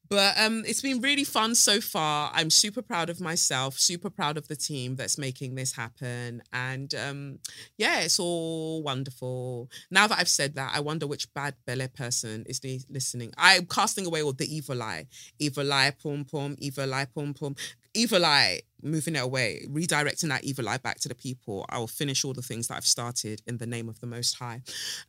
But 0.09 0.37
um, 0.41 0.65
it's 0.67 0.83
been 0.83 1.01
really 1.01 1.23
fun 1.23 1.55
so 1.55 1.81
far. 1.81 2.33
I'm 2.35 2.51
super 2.51 2.83
proud 2.83 3.11
of 3.11 3.21
myself, 3.21 3.79
super 3.79 4.11
proud 4.11 4.37
of 4.37 4.49
the 4.49 4.57
team 4.57 4.97
that's 4.97 5.19
making 5.19 5.55
this 5.55 5.73
happen. 5.73 6.43
And 6.53 6.93
um, 6.97 7.39
yeah, 7.79 8.01
it's 8.01 8.19
all 8.19 8.83
wonderful. 8.83 9.71
Now 9.89 10.09
that 10.09 10.19
I've 10.19 10.29
said 10.29 10.57
that, 10.57 10.73
I 10.75 10.81
wonder 10.81 11.07
which 11.07 11.33
bad 11.33 11.55
belly 11.65 11.87
person 11.87 12.45
is 12.49 12.61
listening. 12.89 13.33
I'm 13.39 13.67
casting 13.67 14.05
away 14.05 14.23
all 14.23 14.33
the 14.33 14.53
evil 14.53 14.83
eye. 14.83 15.07
Evil 15.39 15.73
eye, 15.73 15.93
pum 16.03 16.25
pum, 16.25 16.57
evil 16.59 16.93
eye, 16.93 17.07
pum 17.15 17.33
pum. 17.33 17.55
Evil 17.95 18.25
eye, 18.25 18.61
moving 18.83 19.17
it 19.17 19.23
away, 19.23 19.65
redirecting 19.69 20.29
that 20.29 20.45
evil 20.45 20.69
eye 20.69 20.79
back 20.79 21.01
to 21.01 21.09
the 21.09 21.15
people. 21.15 21.67
I 21.69 21.79
will 21.79 21.87
finish 21.87 22.25
all 22.25 22.33
the 22.33 22.43
things 22.43 22.69
that 22.69 22.77
I've 22.77 22.87
started 22.87 23.43
in 23.47 23.59
the 23.59 23.67
name 23.67 23.89
of 23.89 24.01
the 24.01 24.07
Most 24.07 24.37
High. 24.37 24.63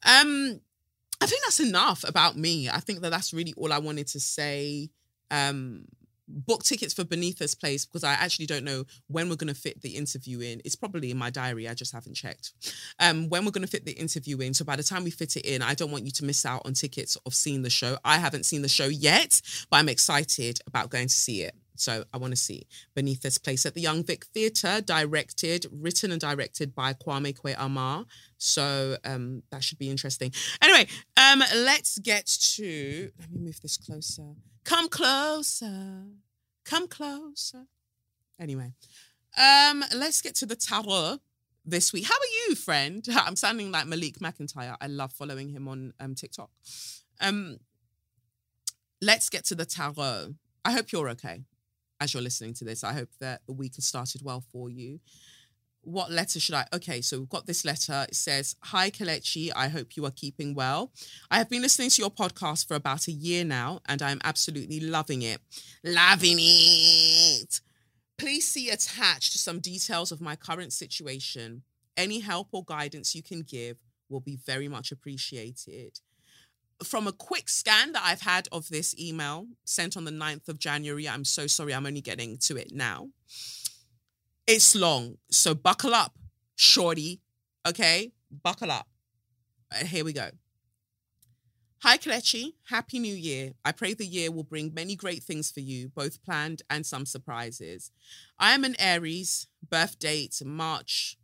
Um, 0.03 0.59
I 1.21 1.27
think 1.27 1.41
that's 1.43 1.59
enough 1.59 2.03
about 2.07 2.35
me. 2.35 2.69
I 2.69 2.79
think 2.79 3.01
that 3.01 3.11
that's 3.11 3.33
really 3.33 3.53
all 3.55 3.71
I 3.71 3.77
wanted 3.77 4.07
to 4.07 4.19
say. 4.19 4.89
Um, 5.29 5.85
book 6.31 6.63
tickets 6.63 6.93
for 6.93 7.03
This 7.03 7.55
Place 7.55 7.85
because 7.85 8.03
I 8.03 8.13
actually 8.13 8.45
don't 8.45 8.63
know 8.63 8.85
when 9.07 9.29
we're 9.29 9.35
going 9.35 9.53
to 9.53 9.59
fit 9.59 9.81
the 9.81 9.95
interview 9.95 10.39
in. 10.39 10.61
It's 10.65 10.75
probably 10.75 11.11
in 11.11 11.17
my 11.17 11.29
diary. 11.29 11.67
I 11.67 11.73
just 11.73 11.93
haven't 11.93 12.15
checked. 12.15 12.53
Um, 12.99 13.29
when 13.29 13.45
we're 13.45 13.51
going 13.51 13.65
to 13.65 13.71
fit 13.71 13.85
the 13.85 13.91
interview 13.91 14.39
in. 14.39 14.53
So 14.53 14.65
by 14.65 14.75
the 14.75 14.83
time 14.83 15.03
we 15.03 15.11
fit 15.11 15.35
it 15.35 15.45
in, 15.45 15.61
I 15.61 15.73
don't 15.73 15.91
want 15.91 16.05
you 16.05 16.11
to 16.11 16.25
miss 16.25 16.45
out 16.45 16.61
on 16.65 16.73
tickets 16.73 17.17
of 17.25 17.33
seeing 17.33 17.61
the 17.61 17.69
show. 17.69 17.97
I 18.03 18.17
haven't 18.17 18.45
seen 18.45 18.61
the 18.61 18.69
show 18.69 18.87
yet, 18.87 19.41
but 19.69 19.77
I'm 19.77 19.89
excited 19.89 20.59
about 20.67 20.89
going 20.89 21.07
to 21.07 21.13
see 21.13 21.41
it. 21.41 21.55
So 21.81 22.03
I 22.13 22.17
want 22.17 22.31
to 22.31 22.37
see 22.37 22.67
Beneatha's 22.95 23.39
Place 23.39 23.65
at 23.65 23.73
the 23.73 23.81
Young 23.81 24.03
Vic 24.03 24.25
Theatre, 24.25 24.81
directed, 24.81 25.65
written 25.71 26.11
and 26.11 26.21
directed 26.21 26.75
by 26.75 26.93
Kwame 26.93 27.35
Kwei 27.35 27.53
Armah. 27.55 28.05
So 28.37 28.97
um, 29.03 29.41
that 29.51 29.63
should 29.63 29.79
be 29.79 29.89
interesting. 29.89 30.31
Anyway, 30.61 30.87
um, 31.17 31.39
let's 31.55 31.97
get 31.97 32.27
to. 32.55 33.11
Let 33.19 33.31
me 33.31 33.39
move 33.39 33.59
this 33.61 33.77
closer. 33.77 34.35
Come 34.63 34.89
closer. 34.89 36.03
Come 36.65 36.87
closer. 36.87 37.65
Anyway, 38.39 38.73
um, 39.37 39.83
let's 39.95 40.21
get 40.21 40.35
to 40.35 40.45
the 40.45 40.55
tarot 40.55 41.17
this 41.65 41.91
week. 41.91 42.05
How 42.05 42.13
are 42.13 42.49
you, 42.49 42.55
friend? 42.55 43.05
I'm 43.15 43.35
sounding 43.35 43.71
like 43.71 43.87
Malik 43.87 44.19
McIntyre. 44.19 44.75
I 44.79 44.85
love 44.85 45.13
following 45.13 45.49
him 45.49 45.67
on 45.67 45.93
um, 45.99 46.13
TikTok. 46.13 46.51
Um, 47.19 47.57
let's 49.01 49.29
get 49.29 49.45
to 49.45 49.55
the 49.55 49.65
tarot. 49.65 50.35
I 50.63 50.73
hope 50.73 50.91
you're 50.91 51.09
okay 51.09 51.45
as 52.01 52.13
you're 52.13 52.23
listening 52.23 52.53
to 52.55 52.65
this. 52.65 52.83
I 52.83 52.93
hope 52.93 53.09
that 53.21 53.41
the 53.45 53.53
week 53.53 53.75
has 53.75 53.85
started 53.85 54.21
well 54.23 54.43
for 54.51 54.69
you. 54.69 54.99
What 55.83 56.11
letter 56.11 56.39
should 56.39 56.55
I? 56.55 56.65
Okay, 56.73 57.01
so 57.01 57.19
we've 57.19 57.29
got 57.29 57.47
this 57.47 57.63
letter. 57.63 58.05
It 58.09 58.15
says, 58.15 58.55
Hi, 58.63 58.89
Kelechi. 58.91 59.51
I 59.55 59.67
hope 59.69 59.95
you 59.95 60.05
are 60.05 60.11
keeping 60.11 60.53
well. 60.53 60.91
I 61.31 61.37
have 61.37 61.49
been 61.49 61.61
listening 61.61 61.89
to 61.91 62.01
your 62.01 62.11
podcast 62.11 62.67
for 62.67 62.75
about 62.75 63.07
a 63.07 63.11
year 63.11 63.45
now, 63.45 63.79
and 63.87 64.01
I'm 64.01 64.19
absolutely 64.23 64.79
loving 64.79 65.21
it. 65.21 65.39
Loving 65.83 66.37
it. 66.39 67.61
Please 68.17 68.47
see 68.47 68.69
attached 68.69 69.33
some 69.33 69.59
details 69.59 70.11
of 70.11 70.21
my 70.21 70.35
current 70.35 70.73
situation. 70.73 71.63
Any 71.97 72.19
help 72.19 72.49
or 72.51 72.63
guidance 72.63 73.15
you 73.15 73.23
can 73.23 73.41
give 73.41 73.77
will 74.09 74.19
be 74.19 74.37
very 74.45 74.67
much 74.67 74.91
appreciated. 74.91 75.99
From 76.83 77.07
a 77.07 77.11
quick 77.11 77.47
scan 77.47 77.91
that 77.91 78.01
I've 78.03 78.21
had 78.21 78.47
of 78.51 78.69
this 78.69 78.97
email 78.99 79.47
sent 79.65 79.95
on 79.95 80.05
the 80.05 80.11
9th 80.11 80.49
of 80.49 80.59
January, 80.59 81.07
I'm 81.07 81.25
so 81.25 81.47
sorry, 81.47 81.73
I'm 81.73 81.85
only 81.85 82.01
getting 82.01 82.37
to 82.39 82.57
it 82.57 82.71
now. 82.73 83.09
It's 84.47 84.75
long, 84.75 85.17
so 85.29 85.53
buckle 85.53 85.93
up, 85.93 86.17
shorty. 86.55 87.21
Okay, 87.67 88.11
buckle 88.43 88.71
up. 88.71 88.87
Uh, 89.71 89.85
here 89.85 90.03
we 90.03 90.13
go. 90.13 90.29
Hi, 91.83 91.97
Kelechi. 91.97 92.53
Happy 92.69 92.99
New 92.99 93.15
Year. 93.15 93.53
I 93.65 93.71
pray 93.71 93.95
the 93.95 94.05
year 94.05 94.31
will 94.31 94.43
bring 94.43 94.71
many 94.71 94.95
great 94.95 95.23
things 95.23 95.49
for 95.49 95.61
you, 95.61 95.89
both 95.89 96.23
planned 96.23 96.61
and 96.69 96.85
some 96.85 97.07
surprises. 97.07 97.91
I 98.37 98.53
am 98.53 98.63
an 98.63 98.75
Aries, 98.77 99.47
birth 99.67 99.97
date 99.97 100.41
March 100.45 101.17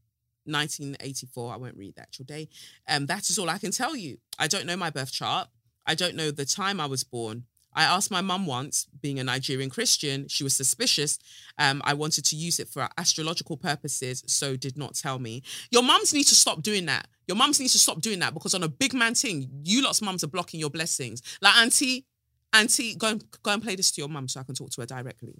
1984. 0.48 1.54
I 1.54 1.58
won't 1.58 1.78
read 1.78 1.96
the 1.96 2.02
actual 2.02 2.26
day. 2.26 2.50
Um, 2.88 3.06
that 3.08 3.30
is 3.30 3.38
all 3.38 3.50
I 3.50 3.58
can 3.58 3.72
tell 3.72 3.96
you. 3.96 4.18
I 4.40 4.48
don't 4.48 4.66
know 4.66 4.78
my 4.78 4.90
birth 4.90 5.12
chart. 5.12 5.48
I 5.86 5.96
don't 5.96 6.16
know 6.16 6.32
the 6.32 6.46
time 6.46 6.80
I 6.80 6.86
was 6.86 7.04
born. 7.04 7.44
I 7.78 7.84
asked 7.84 8.10
my 8.10 8.22
mum 8.22 8.48
once, 8.48 8.88
being 9.02 9.20
a 9.20 9.24
Nigerian 9.24 9.70
Christian, 9.70 10.28
she 10.28 10.44
was 10.44 10.56
suspicious. 10.56 11.20
Um, 11.60 11.80
I 11.86 11.94
wanted 11.94 12.26
to 12.26 12.36
use 12.36 12.60
it 12.60 12.68
for 12.68 12.90
astrological 12.98 13.56
purposes, 13.56 14.24
so 14.26 14.56
did 14.56 14.78
not 14.80 14.96
tell 14.96 15.20
me. 15.20 15.44
Your 15.70 15.84
mums 15.84 16.12
need 16.12 16.24
to 16.24 16.34
stop 16.36 16.64
doing 16.64 16.88
that. 16.88 17.08
Your 17.28 17.38
mums 17.38 17.60
need 17.60 17.70
to 17.70 17.78
stop 17.78 18.02
doing 18.02 18.18
that 18.20 18.34
because 18.34 18.56
on 18.56 18.64
a 18.64 18.68
big 18.68 18.96
man 18.96 19.14
thing, 19.14 19.48
you 19.64 19.84
lot's 19.84 20.02
mums 20.02 20.24
are 20.24 20.28
blocking 20.28 20.60
your 20.60 20.72
blessings. 20.72 21.22
Like 21.40 21.56
auntie, 21.58 22.06
auntie, 22.52 22.96
go 22.96 23.10
and 23.10 23.24
go 23.44 23.52
and 23.52 23.62
play 23.62 23.76
this 23.76 23.92
to 23.92 24.02
your 24.02 24.10
mum 24.10 24.28
so 24.28 24.40
I 24.40 24.44
can 24.44 24.56
talk 24.56 24.72
to 24.72 24.82
her 24.82 24.88
directly. 24.88 25.36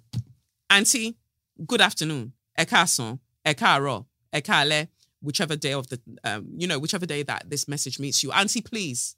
Auntie, 0.70 1.16
good 1.66 1.80
afternoon. 1.80 2.34
Ekason, 2.56 3.18
ekaro, 3.44 4.06
ekale, 4.32 4.88
whichever 5.20 5.56
day 5.56 5.72
of 5.72 5.88
the 5.88 6.00
um, 6.24 6.46
you 6.56 6.66
know, 6.66 6.78
whichever 6.78 7.06
day 7.06 7.22
that 7.22 7.50
this 7.50 7.68
message 7.68 7.98
meets 7.98 8.22
you. 8.22 8.32
Auntie, 8.32 8.60
please. 8.60 9.16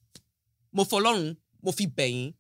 Mo 0.73 0.85
folorun, 0.85 1.37
mo 1.63 1.73
fi 1.73 1.87
beyin 1.87 2.35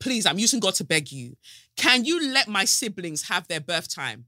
please, 0.00 0.26
I'm 0.26 0.38
using 0.38 0.58
God 0.58 0.74
to 0.76 0.84
beg 0.84 1.12
you. 1.12 1.36
Can 1.76 2.04
you 2.04 2.32
let 2.32 2.48
my 2.48 2.64
siblings 2.64 3.28
have 3.28 3.46
their 3.46 3.60
birth 3.60 3.94
time? 3.94 4.24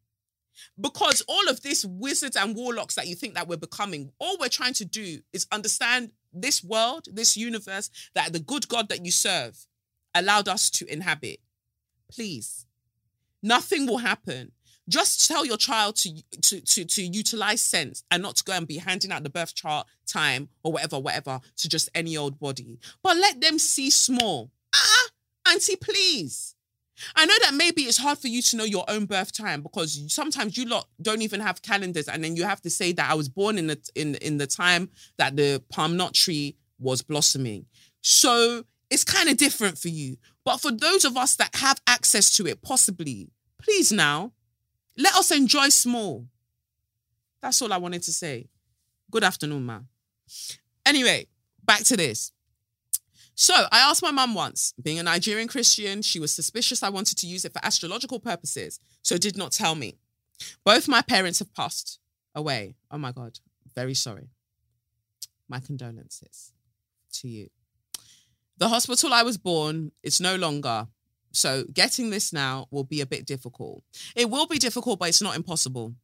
Because 0.80 1.22
all 1.26 1.48
of 1.48 1.62
these 1.62 1.85
wizards 1.85 2.37
and 2.37 2.54
warlocks 2.54 2.94
that 2.94 3.08
you 3.08 3.16
think 3.16 3.35
that 3.35 3.48
we're 3.48 3.56
becoming, 3.56 4.12
all 4.20 4.37
we're 4.38 4.48
trying 4.48 4.74
to 4.74 4.85
do 4.85 5.18
is 5.32 5.46
understand 5.50 6.12
this 6.32 6.62
world, 6.62 7.06
this 7.11 7.37
universe, 7.37 7.90
that 8.14 8.32
the 8.32 8.38
good 8.38 8.68
God 8.68 8.88
that 8.90 9.04
you 9.04 9.11
serve 9.11 9.66
allowed 10.14 10.46
us 10.46 10.70
to 10.70 10.92
inhabit. 10.92 11.40
Please, 12.11 12.66
nothing 13.42 13.87
will 13.87 13.98
happen. 13.98 14.52
Just 14.88 15.29
tell 15.29 15.47
your 15.47 15.57
child 15.57 15.97
to, 15.97 16.23
to, 16.42 16.61
to, 16.61 16.85
to 16.85 17.03
utilize 17.03 17.61
sense 17.61 18.03
and 18.11 18.23
not 18.23 18.37
to 18.37 18.45
go 18.45 18.53
and 18.53 18.66
be 18.66 18.79
handing 18.79 19.12
out 19.12 19.23
the 19.23 19.31
birth 19.31 19.55
chart 19.55 19.87
time 20.07 20.49
or 20.64 20.73
whatever, 20.73 20.99
whatever, 20.99 21.40
to 21.57 21.68
just 21.68 21.88
any 21.95 22.16
old 22.16 22.38
body. 22.40 22.79
But 23.03 23.16
let 23.16 23.40
them 23.40 23.59
see 23.59 23.90
small. 23.90 24.51
Ah, 24.75 25.09
Auntie, 25.51 25.77
please. 25.77 26.55
I 27.16 27.27
know 27.27 27.35
that 27.42 27.55
maybe 27.55 27.83
it's 27.83 27.99
hard 27.99 28.18
for 28.18 28.29
you 28.29 28.42
to 28.42 28.57
know 28.57 28.64
your 28.64 28.85
own 28.88 29.07
birth 29.07 29.33
time 29.33 29.62
because 29.62 30.12
sometimes 30.12 30.57
you 30.57 30.66
lot 30.66 30.88
don't 31.01 31.23
even 31.23 31.40
have 31.40 31.62
calendars, 31.62 32.09
and 32.09 32.23
then 32.23 32.37
you 32.37 32.45
have 32.45 32.61
to 32.62 32.71
say 32.71 32.92
that 32.92 33.11
I 33.11 33.14
was 33.14 33.29
born 33.29 33.59
in 33.59 33.66
the 33.68 33.90
in 33.95 34.14
in 34.16 34.38
the 34.38 34.47
time 34.47 34.90
that 35.16 35.37
the 35.37 35.62
palm 35.71 35.97
nut 35.97 36.14
tree 36.14 36.57
was 36.79 37.03
blossoming. 37.03 37.66
So 38.03 38.64
it's 38.90 39.05
kind 39.05 39.29
of 39.29 39.37
different 39.37 39.79
for 39.79 39.88
you. 39.88 40.16
But 40.45 40.59
for 40.59 40.71
those 40.71 41.05
of 41.05 41.16
us 41.16 41.37
that 41.37 41.55
have 41.57 41.81
access 41.87 42.37
to 42.37 42.47
it, 42.47 42.62
possibly, 42.62 43.31
please 43.61 43.90
now, 43.92 44.33
let 44.96 45.14
us 45.14 45.31
enjoy 45.31 45.68
small. 45.68 46.26
That's 47.40 47.61
all 47.62 47.72
I 47.72 47.78
wanted 47.78 48.02
to 48.05 48.12
say. 48.12 48.48
Good 49.11 49.24
afternoon, 49.24 49.64
ma. 49.64 49.81
Anyway, 50.87 51.26
back 51.64 51.83
to 51.85 51.96
this. 51.96 52.33
So 53.35 53.55
I 53.55 53.78
asked 53.81 54.02
my 54.02 54.11
mum 54.11 54.35
once, 54.35 54.74
being 54.83 54.98
a 54.98 55.02
Nigerian 55.02 55.48
Christian, 55.48 56.02
she 56.02 56.20
was 56.20 56.35
suspicious 56.35 56.83
I 56.83 56.90
wanted 56.90 57.18
to 57.18 57.26
use 57.26 57.44
it 57.44 57.52
for 57.52 57.64
astrological 57.64 58.20
purposes, 58.20 58.78
so 59.02 59.16
did 59.16 59.37
not 59.37 59.52
tell 59.52 59.74
me. 59.74 59.98
Both 60.64 60.88
my 60.88 61.02
parents 61.02 61.38
have 61.38 61.55
passed 61.55 61.98
away. 62.35 62.76
Oh 62.90 62.98
my 62.98 63.12
God, 63.12 63.38
very 63.74 63.94
sorry. 63.94 64.28
My 65.48 65.61
condolences 65.61 66.52
to 67.14 67.28
you. 67.28 67.48
The 68.59 68.68
hospital 68.68 69.12
I 69.12 69.22
was 69.22 69.38
born 69.38 69.92
is 70.02 70.20
no 70.20 70.37
longer. 70.37 70.87
So 71.33 71.64
getting 71.73 72.11
this 72.11 72.33
now 72.33 72.66
will 72.71 72.85
be 72.85 73.01
a 73.01 73.07
bit 73.07 73.27
difficult. 73.27 73.83
It 74.14 74.31
will 74.31 74.47
be 74.47 74.59
difficult, 74.59 74.99
but 74.99 75.09
it's 75.09 75.23
not 75.23 75.37
impossible. 75.37 75.95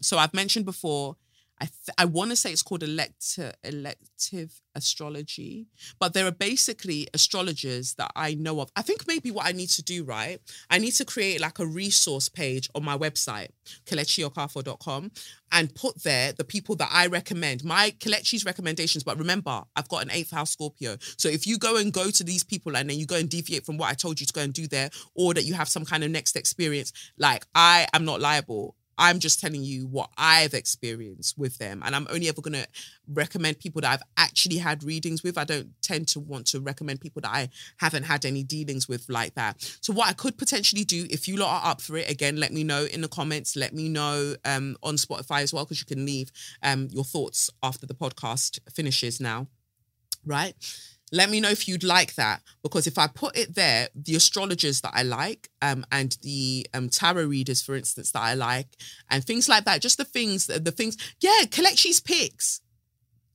So 0.00 0.18
I've 0.18 0.34
mentioned 0.34 0.64
before 0.64 1.16
I 1.62 1.66
th- 1.66 1.94
I 1.96 2.06
want 2.06 2.30
to 2.30 2.36
say 2.36 2.50
it's 2.50 2.64
called 2.64 2.82
elective 2.82 3.54
elective 3.62 4.60
astrology, 4.74 5.68
but 6.00 6.12
there 6.12 6.26
are 6.26 6.32
basically 6.32 7.06
astrologers 7.14 7.94
that 7.94 8.10
I 8.16 8.34
know 8.34 8.60
of. 8.60 8.72
I 8.74 8.82
think 8.82 9.06
maybe 9.06 9.30
what 9.30 9.46
I 9.46 9.52
need 9.52 9.68
to 9.68 9.82
do, 9.82 10.02
right? 10.02 10.40
I 10.70 10.78
need 10.78 10.90
to 10.94 11.04
create 11.04 11.40
like 11.40 11.60
a 11.60 11.66
resource 11.66 12.28
page 12.28 12.68
on 12.74 12.84
my 12.84 12.98
website, 12.98 13.50
kelechiokafor.com, 13.86 15.12
and 15.52 15.72
put 15.76 16.02
there 16.02 16.32
the 16.32 16.42
people 16.42 16.74
that 16.76 16.88
I 16.90 17.06
recommend, 17.06 17.62
my 17.62 17.92
Kelechi's 18.00 18.44
recommendations. 18.44 19.04
But 19.04 19.18
remember, 19.18 19.62
I've 19.76 19.88
got 19.88 20.02
an 20.02 20.10
eighth 20.10 20.32
house 20.32 20.50
Scorpio. 20.50 20.96
So 21.16 21.28
if 21.28 21.46
you 21.46 21.58
go 21.58 21.76
and 21.76 21.92
go 21.92 22.10
to 22.10 22.24
these 22.24 22.42
people 22.42 22.76
and 22.76 22.90
then 22.90 22.98
you 22.98 23.06
go 23.06 23.16
and 23.16 23.28
deviate 23.28 23.64
from 23.64 23.78
what 23.78 23.88
I 23.88 23.94
told 23.94 24.18
you 24.18 24.26
to 24.26 24.32
go 24.32 24.40
and 24.40 24.52
do 24.52 24.66
there, 24.66 24.90
or 25.14 25.32
that 25.34 25.44
you 25.44 25.54
have 25.54 25.68
some 25.68 25.84
kind 25.84 26.02
of 26.02 26.10
next 26.10 26.34
experience, 26.34 26.92
like 27.18 27.46
I 27.54 27.86
am 27.94 28.04
not 28.04 28.20
liable. 28.20 28.74
I'm 29.02 29.18
just 29.18 29.40
telling 29.40 29.64
you 29.64 29.88
what 29.88 30.10
I've 30.16 30.54
experienced 30.54 31.36
with 31.36 31.58
them. 31.58 31.82
And 31.84 31.96
I'm 31.96 32.06
only 32.08 32.28
ever 32.28 32.40
going 32.40 32.52
to 32.52 32.68
recommend 33.12 33.58
people 33.58 33.80
that 33.80 33.90
I've 33.90 34.02
actually 34.16 34.58
had 34.58 34.84
readings 34.84 35.24
with. 35.24 35.36
I 35.36 35.42
don't 35.42 35.70
tend 35.82 36.06
to 36.08 36.20
want 36.20 36.46
to 36.48 36.60
recommend 36.60 37.00
people 37.00 37.20
that 37.22 37.32
I 37.32 37.48
haven't 37.78 38.04
had 38.04 38.24
any 38.24 38.44
dealings 38.44 38.88
with 38.88 39.08
like 39.08 39.34
that. 39.34 39.60
So, 39.80 39.92
what 39.92 40.08
I 40.08 40.12
could 40.12 40.38
potentially 40.38 40.84
do, 40.84 41.08
if 41.10 41.26
you 41.26 41.36
lot 41.36 41.64
are 41.64 41.72
up 41.72 41.80
for 41.80 41.96
it, 41.96 42.08
again, 42.08 42.36
let 42.36 42.52
me 42.52 42.62
know 42.62 42.84
in 42.84 43.00
the 43.00 43.08
comments. 43.08 43.56
Let 43.56 43.74
me 43.74 43.88
know 43.88 44.36
um, 44.44 44.76
on 44.84 44.94
Spotify 44.94 45.42
as 45.42 45.52
well, 45.52 45.64
because 45.64 45.80
you 45.80 45.86
can 45.86 46.06
leave 46.06 46.30
um, 46.62 46.86
your 46.92 47.04
thoughts 47.04 47.50
after 47.60 47.86
the 47.86 47.94
podcast 47.94 48.60
finishes 48.72 49.20
now. 49.20 49.48
Right? 50.24 50.54
Let 51.14 51.28
me 51.28 51.40
know 51.40 51.50
if 51.50 51.68
you'd 51.68 51.84
like 51.84 52.14
that 52.14 52.42
because 52.62 52.86
if 52.86 52.96
I 52.96 53.06
put 53.06 53.36
it 53.36 53.54
there, 53.54 53.88
the 53.94 54.16
astrologers 54.16 54.80
that 54.80 54.92
I 54.94 55.02
like, 55.02 55.50
um, 55.60 55.84
and 55.92 56.16
the 56.22 56.66
um 56.72 56.88
tarot 56.88 57.24
readers, 57.26 57.60
for 57.60 57.76
instance, 57.76 58.12
that 58.12 58.22
I 58.22 58.34
like, 58.34 58.68
and 59.10 59.22
things 59.22 59.48
like 59.48 59.64
that, 59.66 59.82
just 59.82 59.98
the 59.98 60.04
things, 60.04 60.46
the 60.46 60.72
things, 60.72 60.96
yeah, 61.20 61.44
collections 61.50 62.00
picks, 62.00 62.62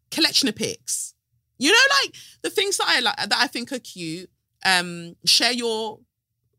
collection 0.10 0.50
of 0.50 0.56
picks. 0.56 1.14
You 1.60 1.72
know, 1.72 1.78
like 2.04 2.16
the 2.42 2.50
things 2.50 2.78
that 2.78 2.88
I 2.88 3.00
like 3.00 3.16
that 3.16 3.34
I 3.38 3.48
think 3.48 3.72
are 3.72 3.80
cute. 3.80 4.30
Um, 4.66 5.16
share 5.26 5.52
your, 5.54 6.00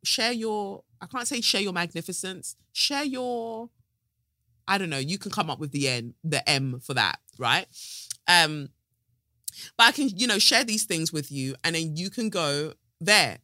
share 0.04 0.32
your. 0.32 0.84
I 1.00 1.06
can't 1.06 1.28
say 1.28 1.40
share 1.40 1.60
your 1.60 1.72
magnificence. 1.72 2.56
Share 2.72 3.04
your. 3.04 3.70
I 4.66 4.78
don't 4.78 4.90
know. 4.90 4.98
You 4.98 5.18
can 5.18 5.30
come 5.30 5.50
up 5.50 5.58
with 5.58 5.72
the 5.72 5.88
N, 5.88 6.14
the 6.22 6.48
M 6.48 6.80
for 6.80 6.94
that, 6.94 7.18
right? 7.38 7.66
Um, 8.28 8.68
but 9.76 9.86
I 9.86 9.92
can, 9.92 10.08
you 10.08 10.26
know, 10.26 10.38
share 10.38 10.64
these 10.64 10.84
things 10.84 11.12
with 11.12 11.30
you 11.30 11.54
and 11.64 11.74
then 11.74 11.96
you 11.96 12.10
can 12.10 12.30
go 12.30 12.74
there. 13.00 13.38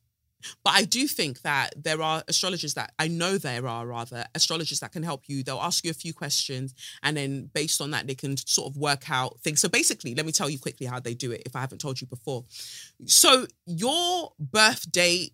But 0.62 0.74
I 0.74 0.84
do 0.84 1.06
think 1.06 1.40
that 1.42 1.72
there 1.76 2.02
are 2.02 2.22
astrologers 2.28 2.74
that 2.74 2.92
I 2.98 3.08
know 3.08 3.38
there 3.38 3.66
are 3.66 3.86
rather 3.86 4.26
astrologers 4.34 4.80
that 4.80 4.92
can 4.92 5.02
help 5.02 5.22
you. 5.26 5.42
They'll 5.42 5.58
ask 5.58 5.84
you 5.84 5.90
a 5.90 5.94
few 5.94 6.12
questions 6.12 6.74
and 7.02 7.16
then 7.16 7.50
based 7.54 7.80
on 7.80 7.90
that, 7.92 8.06
they 8.06 8.14
can 8.14 8.36
sort 8.36 8.70
of 8.70 8.76
work 8.76 9.10
out 9.10 9.40
things. 9.40 9.60
So 9.60 9.68
basically, 9.68 10.14
let 10.14 10.26
me 10.26 10.32
tell 10.32 10.50
you 10.50 10.58
quickly 10.58 10.86
how 10.86 11.00
they 11.00 11.14
do 11.14 11.32
it 11.32 11.42
if 11.46 11.56
I 11.56 11.60
haven't 11.60 11.80
told 11.80 12.00
you 12.00 12.06
before. 12.06 12.44
So 13.06 13.46
your 13.66 14.32
birth 14.38 14.90
date 14.90 15.32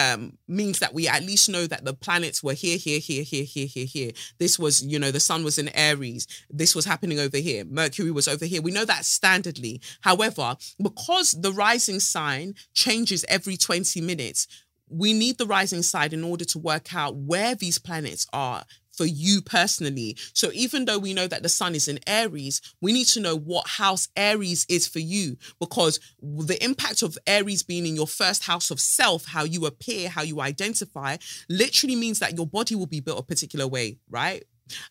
um, 0.00 0.38
means 0.48 0.78
that 0.78 0.94
we 0.94 1.08
at 1.08 1.22
least 1.22 1.48
know 1.48 1.66
that 1.66 1.84
the 1.84 1.92
planets 1.92 2.42
were 2.42 2.54
here, 2.54 2.78
here, 2.78 2.98
here, 2.98 3.22
here, 3.22 3.44
here, 3.44 3.66
here, 3.66 3.84
here. 3.84 4.12
This 4.38 4.58
was, 4.58 4.84
you 4.84 4.98
know, 4.98 5.10
the 5.10 5.20
sun 5.20 5.44
was 5.44 5.58
in 5.58 5.68
Aries. 5.76 6.26
This 6.48 6.74
was 6.74 6.84
happening 6.84 7.18
over 7.18 7.36
here. 7.36 7.64
Mercury 7.64 8.10
was 8.10 8.28
over 8.28 8.44
here. 8.44 8.62
We 8.62 8.70
know 8.70 8.84
that 8.84 9.02
standardly. 9.02 9.82
However, 10.00 10.56
because 10.82 11.32
the 11.32 11.52
rising 11.52 12.00
sign 12.00 12.54
changes 12.72 13.24
every 13.28 13.56
20 13.56 14.00
minutes, 14.00 14.46
we 14.88 15.12
need 15.12 15.38
the 15.38 15.46
rising 15.46 15.82
sign 15.82 16.12
in 16.12 16.24
order 16.24 16.44
to 16.44 16.58
work 16.58 16.94
out 16.94 17.14
where 17.14 17.54
these 17.54 17.78
planets 17.78 18.26
are 18.32 18.64
for 19.00 19.06
you 19.06 19.40
personally. 19.40 20.14
So 20.34 20.50
even 20.52 20.84
though 20.84 20.98
we 20.98 21.14
know 21.14 21.26
that 21.26 21.42
the 21.42 21.48
sun 21.48 21.74
is 21.74 21.88
in 21.88 22.00
Aries, 22.06 22.60
we 22.82 22.92
need 22.92 23.06
to 23.06 23.20
know 23.20 23.34
what 23.34 23.66
house 23.66 24.08
Aries 24.14 24.66
is 24.68 24.86
for 24.86 24.98
you 24.98 25.38
because 25.58 25.98
the 26.20 26.62
impact 26.62 27.00
of 27.00 27.16
Aries 27.26 27.62
being 27.62 27.86
in 27.86 27.96
your 27.96 28.06
first 28.06 28.44
house 28.44 28.70
of 28.70 28.78
self, 28.78 29.24
how 29.24 29.44
you 29.44 29.64
appear, 29.64 30.10
how 30.10 30.20
you 30.20 30.42
identify, 30.42 31.16
literally 31.48 31.96
means 31.96 32.18
that 32.18 32.36
your 32.36 32.46
body 32.46 32.74
will 32.74 32.84
be 32.84 33.00
built 33.00 33.18
a 33.18 33.22
particular 33.22 33.66
way, 33.66 33.96
right? 34.10 34.44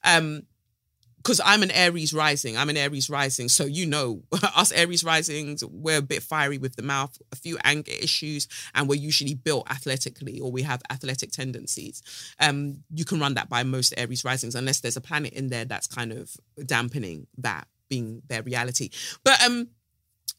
Um, 0.03 0.47
because 1.21 1.41
I'm 1.43 1.63
an 1.63 1.71
Aries 1.71 2.13
rising. 2.13 2.57
I'm 2.57 2.69
an 2.69 2.77
Aries 2.77 3.09
rising. 3.09 3.49
So, 3.49 3.65
you 3.65 3.85
know, 3.85 4.23
us 4.55 4.71
Aries 4.71 5.03
risings, 5.03 5.63
we're 5.65 5.99
a 5.99 6.01
bit 6.01 6.23
fiery 6.23 6.57
with 6.57 6.75
the 6.75 6.81
mouth, 6.81 7.17
a 7.31 7.35
few 7.35 7.57
anger 7.63 7.91
issues, 7.91 8.47
and 8.73 8.87
we're 8.87 8.95
usually 8.95 9.35
built 9.35 9.69
athletically 9.69 10.39
or 10.39 10.51
we 10.51 10.63
have 10.63 10.81
athletic 10.89 11.31
tendencies. 11.31 12.01
Um, 12.39 12.83
you 12.93 13.05
can 13.05 13.19
run 13.19 13.33
that 13.35 13.49
by 13.49 13.63
most 13.63 13.93
Aries 13.97 14.23
risings, 14.23 14.55
unless 14.55 14.79
there's 14.79 14.97
a 14.97 15.01
planet 15.01 15.33
in 15.33 15.49
there 15.49 15.65
that's 15.65 15.87
kind 15.87 16.11
of 16.11 16.31
dampening 16.65 17.27
that. 17.37 17.67
being 17.89 18.21
their 18.27 18.43
reality. 18.43 18.89
But 19.23 19.43
um, 19.43 19.67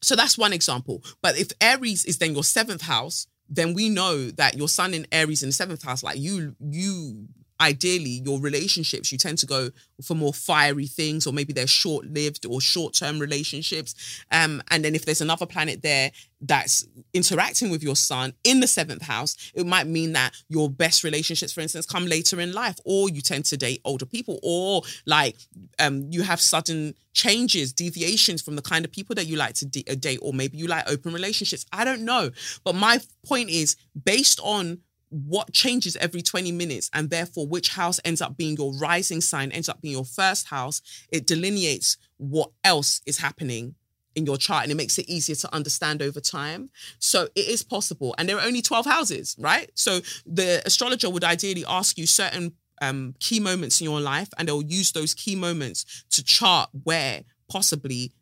so 0.01 0.17
that's 0.17 0.39
one 0.39 0.53
example. 0.53 1.03
But 1.21 1.39
if 1.39 1.51
Aries 1.61 2.05
is 2.05 2.19
then 2.19 2.33
your 2.33 2.45
seventh 2.45 2.83
house, 2.83 3.27
then 3.49 3.75
we 3.75 3.89
know 3.89 4.31
that 4.31 4.57
your 4.57 4.69
sun 4.69 4.95
in 4.95 5.07
Aries 5.11 5.43
in 5.43 5.49
the 5.49 5.53
seventh 5.53 5.83
house, 5.83 6.03
like 6.03 6.19
you, 6.19 6.55
you 6.61 7.27
ideally 7.61 8.23
your 8.25 8.41
relationships 8.41 9.13
you 9.13 9.19
tend 9.19 9.39
to 9.39 9.47
go 9.47 9.71
for 10.03 10.15
more 10.15 10.33
fiery 10.33 10.87
things 10.87 11.27
or 11.27 11.33
maybe 11.33 11.53
they're 11.53 11.67
short-lived 11.67 12.47
or 12.47 12.61
short-term 12.61 13.19
relationships. 13.19 14.23
Um, 14.33 14.63
and 14.71 14.85
then 14.85 14.95
if 14.95 15.05
there's 15.05 15.21
another 15.21 15.47
planet 15.47 15.83
there 15.83 16.11
that's 16.41 16.87
interacting 17.13 17.71
with 17.71 17.83
your 17.83 17.97
sun 17.97 18.33
in 18.45 18.61
the 18.61 18.67
seventh 18.67 19.03
house 19.03 19.53
it 19.55 19.67
might 19.67 19.87
mean 19.87 20.15
that 20.15 20.33
your 20.49 20.71
best 20.71 21.05
relationships 21.05 21.53
for 21.53 21.61
instance 21.61 21.85
come 21.85 22.07
later 22.07 22.41
in 22.41 22.53
life 22.55 22.79
or 22.87 23.11
you 23.11 23.21
tend 23.21 23.45
to 23.45 23.59
date 23.59 23.81
older 23.85 24.07
people 24.07 24.39
or 24.43 24.81
like 25.05 25.37
um, 25.79 26.07
you 26.11 26.23
have 26.23 26.41
sudden 26.41 26.95
changes 27.13 27.73
deviations 27.73 28.41
from 28.41 28.57
the 28.57 28.63
kind 28.63 28.85
of 28.85 28.93
people 28.93 29.15
that 29.15 29.27
you 29.27 29.37
like 29.37 29.55
to 29.55 29.67
d- 29.67 29.85
uh, 29.91 29.95
date 29.95 30.19
or 30.23 30.33
maybe 30.33 30.57
you 30.57 30.67
like 30.67 30.89
open 30.91 31.13
relationships. 31.13 31.67
I 31.73 31.85
don't 31.85 32.05
know. 32.05 32.31
But 32.65 32.75
my 32.75 33.01
point 33.27 33.51
is 33.51 33.77
based 34.05 34.41
on 34.43 34.79
what 35.11 35.53
changes 35.53 35.97
every 35.97 36.23
20 36.23 36.53
minutes 36.53 36.89
and 36.95 37.11
therefore 37.11 37.47
which 37.47 37.71
house 37.71 38.01
ends 38.05 38.23
up 38.23 38.37
being 38.37 38.57
your 38.57 38.73
rising 38.75 39.21
sign 39.21 39.51
ends 39.51 39.69
up 39.69 39.81
being 39.83 39.93
your 39.93 40.05
first 40.05 40.47
house 40.47 40.81
it 41.11 41.27
delineates 41.27 41.97
what 42.17 42.51
else 42.65 43.01
is 43.07 43.19
happening 43.19 43.75
in 44.15 44.27
your 44.27 44.37
chart 44.37 44.65
and 44.65 44.73
it 44.73 44.77
makes 44.77 44.99
it 44.99 45.09
easier 45.09 45.37
to 45.37 45.55
understand 45.55 46.03
over 46.03 46.21
time. 46.21 46.71
So 46.99 47.29
it 47.35 47.49
is 47.49 47.63
possible 47.63 48.15
and 48.19 48.29
there 48.29 48.37
are 48.39 48.47
only 48.47 48.63
12 48.63 48.87
houses 48.87 49.37
right? 49.39 49.71
So 49.75 50.01
the 50.27 50.63
astrologer 50.65 51.11
would 51.11 51.25
ideally 51.25 51.65
ask 51.69 51.99
you 51.99 52.07
certain 52.07 52.53
um, 52.83 53.15
key 53.21 53.41
moments 53.41 53.81
in 53.81 53.85
your 53.85 54.01
life 54.01 54.29
and 54.39 54.49
they'll 54.49 54.63
use 54.63 54.93
those 54.93 55.15
key 55.15 55.37
moments 55.37 56.05
to 56.11 56.25
chart 56.25 56.71
where 56.85 57.23
possibly 57.49 58.13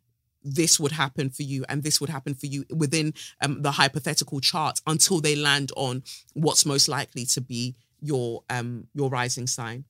this 0.42 0.78
would 0.78 0.92
happen 0.92 1.30
for 1.30 1.42
you 1.42 1.64
and 1.68 1.82
this 1.82 2.00
would 2.00 2.10
happen 2.10 2.34
for 2.34 2.46
you 2.46 2.64
within 2.70 3.12
um, 3.42 3.62
the 3.62 3.72
hypothetical 3.72 4.40
chart 4.40 4.80
until 4.86 5.20
they 5.20 5.34
land 5.34 5.72
on 5.76 6.02
what's 6.34 6.64
most 6.64 6.88
likely 6.88 7.24
to 7.24 7.40
be 7.40 7.74
your 8.00 8.42
um 8.48 8.86
your 8.94 9.10
rising 9.10 9.46
sign 9.46 9.84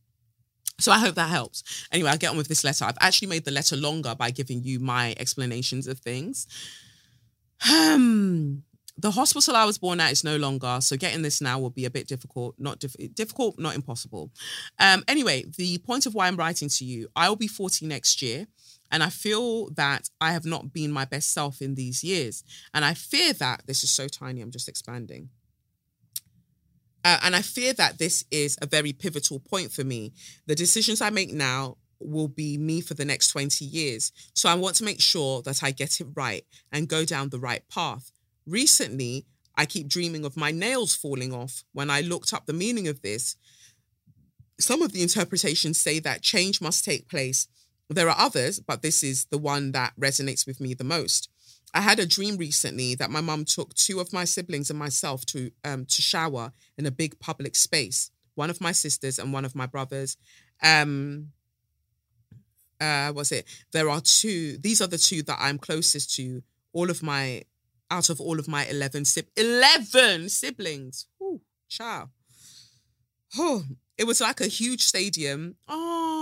so 0.80 0.92
I 0.92 0.98
hope 0.98 1.16
that 1.16 1.28
helps. 1.28 1.86
Anyway, 1.90 2.08
I'll 2.08 2.16
get 2.16 2.30
on 2.30 2.36
with 2.36 2.48
this 2.48 2.62
letter. 2.62 2.84
I've 2.84 2.98
actually 3.00 3.28
made 3.28 3.44
the 3.44 3.50
letter 3.50 3.76
longer 3.76 4.14
by 4.14 4.30
giving 4.30 4.62
you 4.62 4.78
my 4.78 5.14
explanations 5.18 5.88
of 5.88 5.98
things. 5.98 6.46
Um, 7.72 8.62
the 8.96 9.10
hospital 9.10 9.56
I 9.56 9.64
was 9.64 9.78
born 9.78 10.00
at 10.00 10.12
is 10.12 10.22
no 10.22 10.36
longer, 10.36 10.78
so 10.80 10.96
getting 10.96 11.22
this 11.22 11.40
now 11.40 11.58
will 11.58 11.70
be 11.70 11.84
a 11.84 11.90
bit 11.90 12.06
difficult. 12.06 12.54
Not 12.58 12.78
diff- 12.78 13.14
difficult, 13.14 13.58
not 13.58 13.74
impossible. 13.74 14.30
Um, 14.78 15.02
anyway, 15.08 15.44
the 15.56 15.78
point 15.78 16.06
of 16.06 16.14
why 16.14 16.28
I'm 16.28 16.36
writing 16.36 16.68
to 16.68 16.84
you, 16.84 17.08
I 17.16 17.28
will 17.28 17.36
be 17.36 17.48
40 17.48 17.86
next 17.86 18.22
year. 18.22 18.46
And 18.90 19.02
I 19.02 19.10
feel 19.10 19.70
that 19.70 20.08
I 20.20 20.32
have 20.32 20.44
not 20.44 20.72
been 20.72 20.90
my 20.90 21.04
best 21.04 21.32
self 21.32 21.60
in 21.60 21.74
these 21.74 22.02
years. 22.02 22.42
And 22.72 22.84
I 22.84 22.94
fear 22.94 23.32
that 23.34 23.62
this 23.66 23.84
is 23.84 23.90
so 23.90 24.08
tiny, 24.08 24.40
I'm 24.40 24.50
just 24.50 24.68
expanding. 24.68 25.28
Uh, 27.04 27.18
and 27.22 27.36
I 27.36 27.42
fear 27.42 27.72
that 27.74 27.98
this 27.98 28.24
is 28.30 28.58
a 28.60 28.66
very 28.66 28.92
pivotal 28.92 29.40
point 29.40 29.72
for 29.72 29.84
me. 29.84 30.12
The 30.46 30.54
decisions 30.54 31.00
I 31.00 31.10
make 31.10 31.32
now 31.32 31.76
will 32.00 32.28
be 32.28 32.58
me 32.58 32.80
for 32.80 32.94
the 32.94 33.04
next 33.04 33.28
20 33.28 33.64
years. 33.64 34.12
So 34.34 34.48
I 34.48 34.54
want 34.54 34.76
to 34.76 34.84
make 34.84 35.00
sure 35.00 35.42
that 35.42 35.62
I 35.62 35.70
get 35.70 36.00
it 36.00 36.06
right 36.14 36.44
and 36.72 36.88
go 36.88 37.04
down 37.04 37.28
the 37.28 37.38
right 37.38 37.62
path. 37.68 38.10
Recently, 38.46 39.26
I 39.56 39.66
keep 39.66 39.88
dreaming 39.88 40.24
of 40.24 40.36
my 40.36 40.50
nails 40.50 40.94
falling 40.94 41.32
off. 41.32 41.64
When 41.72 41.90
I 41.90 42.00
looked 42.00 42.32
up 42.32 42.46
the 42.46 42.52
meaning 42.52 42.88
of 42.88 43.02
this, 43.02 43.36
some 44.60 44.82
of 44.82 44.92
the 44.92 45.02
interpretations 45.02 45.78
say 45.78 45.98
that 46.00 46.22
change 46.22 46.60
must 46.60 46.84
take 46.84 47.08
place 47.08 47.48
there 47.88 48.08
are 48.08 48.18
others, 48.18 48.60
but 48.60 48.82
this 48.82 49.02
is 49.02 49.26
the 49.26 49.38
one 49.38 49.72
that 49.72 49.94
resonates 49.98 50.46
with 50.46 50.60
me 50.60 50.74
the 50.74 50.84
most. 50.84 51.30
I 51.74 51.80
had 51.80 51.98
a 51.98 52.06
dream 52.06 52.36
recently 52.36 52.94
that 52.94 53.10
my 53.10 53.20
mum 53.20 53.44
took 53.44 53.74
two 53.74 54.00
of 54.00 54.12
my 54.12 54.24
siblings 54.24 54.70
and 54.70 54.78
myself 54.78 55.24
to 55.26 55.50
um, 55.64 55.84
to 55.86 56.02
shower 56.02 56.52
in 56.76 56.86
a 56.86 56.90
big 56.90 57.18
public 57.18 57.56
space. 57.56 58.10
One 58.34 58.50
of 58.50 58.60
my 58.60 58.72
sisters 58.72 59.18
and 59.18 59.32
one 59.32 59.44
of 59.44 59.54
my 59.54 59.66
brothers. 59.66 60.16
Um, 60.62 61.32
uh, 62.80 63.12
was 63.14 63.32
it? 63.32 63.44
There 63.72 63.90
are 63.90 64.00
two. 64.00 64.58
These 64.58 64.80
are 64.80 64.86
the 64.86 64.98
two 64.98 65.22
that 65.24 65.38
I'm 65.40 65.58
closest 65.58 66.14
to. 66.16 66.42
All 66.72 66.90
of 66.90 67.02
my, 67.02 67.42
out 67.90 68.08
of 68.10 68.20
all 68.20 68.38
of 68.38 68.48
my 68.48 68.66
eleven 68.66 69.04
eleven 69.36 70.28
siblings. 70.28 71.06
Ooh, 71.22 71.40
child. 71.68 72.10
Oh, 73.36 73.64
it 73.98 74.04
was 74.04 74.20
like 74.20 74.40
a 74.40 74.46
huge 74.46 74.82
stadium. 74.82 75.56
Oh 75.66 76.17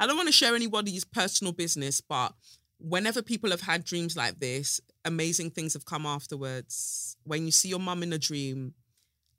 I 0.00 0.06
don't 0.06 0.16
want 0.16 0.28
to 0.28 0.32
share 0.32 0.54
anybody's 0.54 1.04
personal 1.04 1.52
business, 1.52 2.00
but 2.00 2.32
whenever 2.78 3.22
people 3.22 3.50
have 3.50 3.60
had 3.60 3.84
dreams 3.84 4.16
like 4.16 4.38
this, 4.38 4.80
amazing 5.04 5.50
things 5.50 5.72
have 5.74 5.84
come 5.84 6.06
afterwards. 6.06 7.16
When 7.24 7.44
you 7.46 7.52
see 7.52 7.68
your 7.68 7.80
mum 7.80 8.02
in 8.02 8.12
a 8.12 8.18
dream 8.18 8.74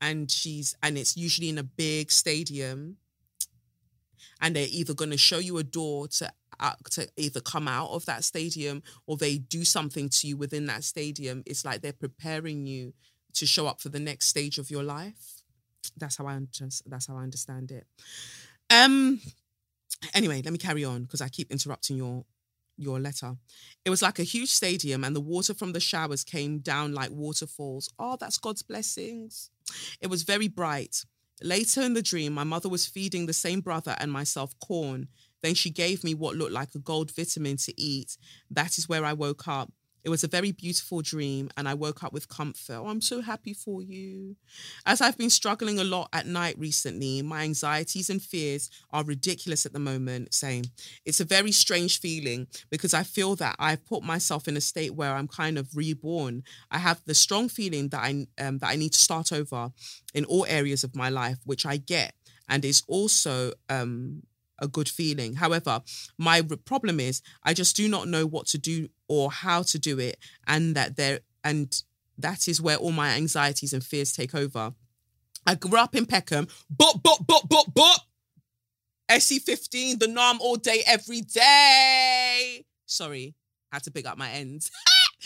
and 0.01 0.29
she's 0.29 0.75
and 0.83 0.97
it's 0.97 1.17
usually 1.17 1.49
in 1.49 1.57
a 1.57 1.63
big 1.63 2.11
stadium 2.11 2.97
and 4.41 4.55
they're 4.55 4.67
either 4.69 4.93
going 4.93 5.11
to 5.11 5.17
show 5.17 5.39
you 5.39 5.57
a 5.57 5.63
door 5.63 6.07
to 6.07 6.31
uh, 6.59 6.73
to 6.89 7.07
either 7.17 7.39
come 7.39 7.67
out 7.67 7.89
of 7.89 8.05
that 8.05 8.23
stadium 8.23 8.81
or 9.05 9.15
they 9.15 9.37
do 9.37 9.63
something 9.63 10.09
to 10.09 10.27
you 10.27 10.37
within 10.37 10.65
that 10.65 10.83
stadium 10.83 11.43
it's 11.45 11.65
like 11.65 11.81
they're 11.81 11.93
preparing 11.93 12.65
you 12.65 12.93
to 13.33 13.45
show 13.45 13.67
up 13.67 13.79
for 13.79 13.89
the 13.89 13.99
next 13.99 14.27
stage 14.27 14.57
of 14.57 14.71
your 14.71 14.83
life 14.83 15.43
that's 15.97 16.17
how 16.17 16.27
i 16.27 16.39
that's 16.87 17.07
how 17.07 17.17
i 17.17 17.21
understand 17.21 17.71
it 17.71 17.85
um 18.71 19.19
Anyway, 20.13 20.41
let 20.43 20.51
me 20.51 20.59
carry 20.59 20.83
on 20.83 21.03
because 21.03 21.21
I 21.21 21.29
keep 21.29 21.51
interrupting 21.51 21.97
your 21.97 22.25
your 22.77 22.99
letter. 22.99 23.35
It 23.85 23.89
was 23.89 24.01
like 24.01 24.19
a 24.19 24.23
huge 24.23 24.49
stadium 24.49 25.03
and 25.03 25.15
the 25.15 25.21
water 25.21 25.53
from 25.53 25.73
the 25.73 25.79
showers 25.79 26.23
came 26.23 26.59
down 26.59 26.93
like 26.93 27.09
waterfalls. 27.09 27.89
Oh, 27.97 28.17
that's 28.19 28.37
God's 28.37 28.61
blessings. 28.61 29.49
It 29.99 30.07
was 30.07 30.23
very 30.23 30.47
bright. 30.47 31.03
Later 31.41 31.81
in 31.81 31.93
the 31.93 32.01
dream, 32.01 32.33
my 32.33 32.43
mother 32.43 32.69
was 32.69 32.85
feeding 32.85 33.25
the 33.25 33.33
same 33.33 33.61
brother 33.61 33.95
and 33.99 34.11
myself 34.11 34.53
corn. 34.59 35.07
Then 35.43 35.53
she 35.53 35.69
gave 35.69 36.03
me 36.03 36.15
what 36.15 36.35
looked 36.35 36.51
like 36.51 36.73
a 36.73 36.79
gold 36.79 37.11
vitamin 37.15 37.57
to 37.57 37.79
eat. 37.79 38.17
That 38.49 38.77
is 38.77 38.89
where 38.89 39.05
I 39.05 39.13
woke 39.13 39.47
up. 39.47 39.71
It 40.03 40.09
was 40.09 40.23
a 40.23 40.27
very 40.27 40.51
beautiful 40.51 41.01
dream, 41.01 41.49
and 41.57 41.67
I 41.67 41.73
woke 41.73 42.03
up 42.03 42.13
with 42.13 42.29
comfort. 42.29 42.75
Oh, 42.75 42.87
I'm 42.87 43.01
so 43.01 43.21
happy 43.21 43.53
for 43.53 43.81
you. 43.81 44.35
As 44.85 45.01
I've 45.01 45.17
been 45.17 45.29
struggling 45.29 45.79
a 45.79 45.83
lot 45.83 46.09
at 46.13 46.25
night 46.25 46.57
recently, 46.57 47.21
my 47.21 47.43
anxieties 47.43 48.09
and 48.09 48.21
fears 48.21 48.69
are 48.91 49.03
ridiculous 49.03 49.65
at 49.65 49.73
the 49.73 49.79
moment. 49.79 50.33
Same. 50.33 50.63
It's 51.05 51.19
a 51.19 51.25
very 51.25 51.51
strange 51.51 51.99
feeling 51.99 52.47
because 52.69 52.93
I 52.93 53.03
feel 53.03 53.35
that 53.37 53.55
I've 53.59 53.85
put 53.85 54.03
myself 54.03 54.47
in 54.47 54.57
a 54.57 54.61
state 54.61 54.95
where 54.95 55.13
I'm 55.13 55.27
kind 55.27 55.57
of 55.57 55.75
reborn. 55.75 56.43
I 56.71 56.77
have 56.77 57.01
the 57.05 57.15
strong 57.15 57.49
feeling 57.49 57.89
that 57.89 58.01
I 58.01 58.27
um, 58.39 58.59
that 58.59 58.69
I 58.69 58.75
need 58.75 58.93
to 58.93 58.99
start 58.99 59.31
over 59.33 59.71
in 60.13 60.25
all 60.25 60.45
areas 60.47 60.83
of 60.83 60.95
my 60.95 61.09
life, 61.09 61.37
which 61.45 61.65
I 61.65 61.77
get, 61.77 62.13
and 62.47 62.63
is 62.63 62.83
also 62.87 63.51
um, 63.69 64.23
a 64.59 64.67
good 64.67 64.89
feeling. 64.89 65.35
However, 65.35 65.81
my 66.17 66.41
problem 66.65 66.99
is 66.99 67.21
I 67.43 67.53
just 67.53 67.75
do 67.75 67.87
not 67.87 68.07
know 68.07 68.25
what 68.25 68.47
to 68.47 68.57
do 68.57 68.89
or 69.07 69.31
how 69.31 69.63
to 69.63 69.79
do 69.79 69.99
it, 69.99 70.17
and 70.47 70.75
that 70.75 70.95
there 70.95 71.19
and 71.43 71.81
that 72.17 72.47
is 72.47 72.61
where 72.61 72.77
all 72.77 72.91
my 72.91 73.09
anxieties 73.09 73.73
and 73.73 73.83
fears 73.83 74.11
take 74.11 74.33
over. 74.33 74.73
I 75.45 75.55
grew 75.55 75.79
up 75.79 75.95
in 75.95 76.05
Peckham, 76.05 76.47
but 76.69 77.01
but 77.03 77.19
but 77.27 77.43
but 77.49 77.65
but 77.73 77.99
SE15, 79.09 79.99
the 79.99 80.07
norm 80.07 80.37
all 80.41 80.57
day, 80.57 80.83
every 80.85 81.21
day. 81.21 82.65
Sorry, 82.85 83.35
had 83.71 83.83
to 83.83 83.91
pick 83.91 84.05
up 84.05 84.17
my 84.17 84.29
ends. 84.31 84.69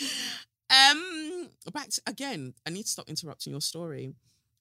um, 0.70 1.48
back 1.72 1.88
to, 1.90 2.02
again. 2.06 2.54
I 2.66 2.70
need 2.70 2.84
to 2.84 2.88
stop 2.88 3.08
interrupting 3.08 3.52
your 3.52 3.60
story. 3.60 4.14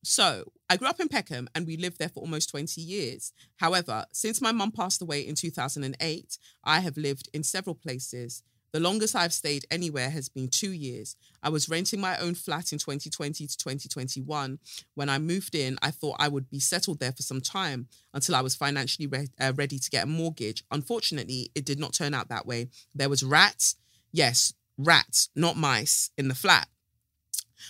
So 0.04 0.52
I 0.70 0.78
grew 0.78 0.88
up 0.88 1.00
in 1.00 1.10
Peckham 1.10 1.48
and 1.54 1.68
we 1.68 1.78
lived 1.78 2.00
there 2.00 2.10
for 2.10 2.22
almost 2.22 2.50
20 2.50 2.82
years. 2.82 3.34
However, 3.58 4.06
since 4.12 4.42
my 4.42 4.52
mum 4.52 4.72
passed 4.72 5.02
away 5.02 5.22
in 5.22 5.36
2008, 5.36 6.38
I 6.64 6.80
have 6.80 6.98
lived 6.98 7.30
in 7.34 7.44
several 7.44 7.76
places. 7.76 8.44
The 8.74 8.80
longest 8.80 9.18
I've 9.18 9.34
stayed 9.34 9.66
anywhere 9.70 10.10
has 10.10 10.30
been 10.30 10.48
two 10.48 10.72
years. 10.72 11.18
I 11.44 11.50
was 11.50 11.68
renting 11.68 12.00
my 12.00 12.18
own 12.18 12.36
flat 12.36 12.72
in 12.72 12.80
2020 12.80 13.46
to 13.46 13.58
2021. 13.58 14.60
When 14.96 15.10
I 15.10 15.20
moved 15.20 15.56
in, 15.56 15.78
I 15.82 15.92
thought 15.92 16.16
I 16.20 16.30
would 16.30 16.50
be 16.50 16.62
settled 16.62 17.00
there 17.00 17.12
for 17.12 17.22
some 17.22 17.42
time 17.42 17.88
until 18.14 18.34
I 18.34 18.42
was 18.42 18.56
financially 18.56 19.08
re- 19.08 19.28
uh, 19.40 19.52
ready 19.56 19.78
to 19.78 19.90
get 19.90 20.06
a 20.06 20.08
mortgage. 20.08 20.64
Unfortunately, 20.72 21.52
it 21.54 21.66
did 21.66 21.80
not 21.80 21.94
turn 21.94 22.14
out 22.14 22.30
that 22.30 22.48
way. 22.48 22.70
There 22.96 23.10
was 23.10 23.24
rats, 23.24 23.76
yes, 24.14 24.54
rats, 24.78 25.30
not 25.36 25.58
mice, 25.58 26.10
in 26.18 26.30
the 26.30 26.36
flat. 26.36 26.70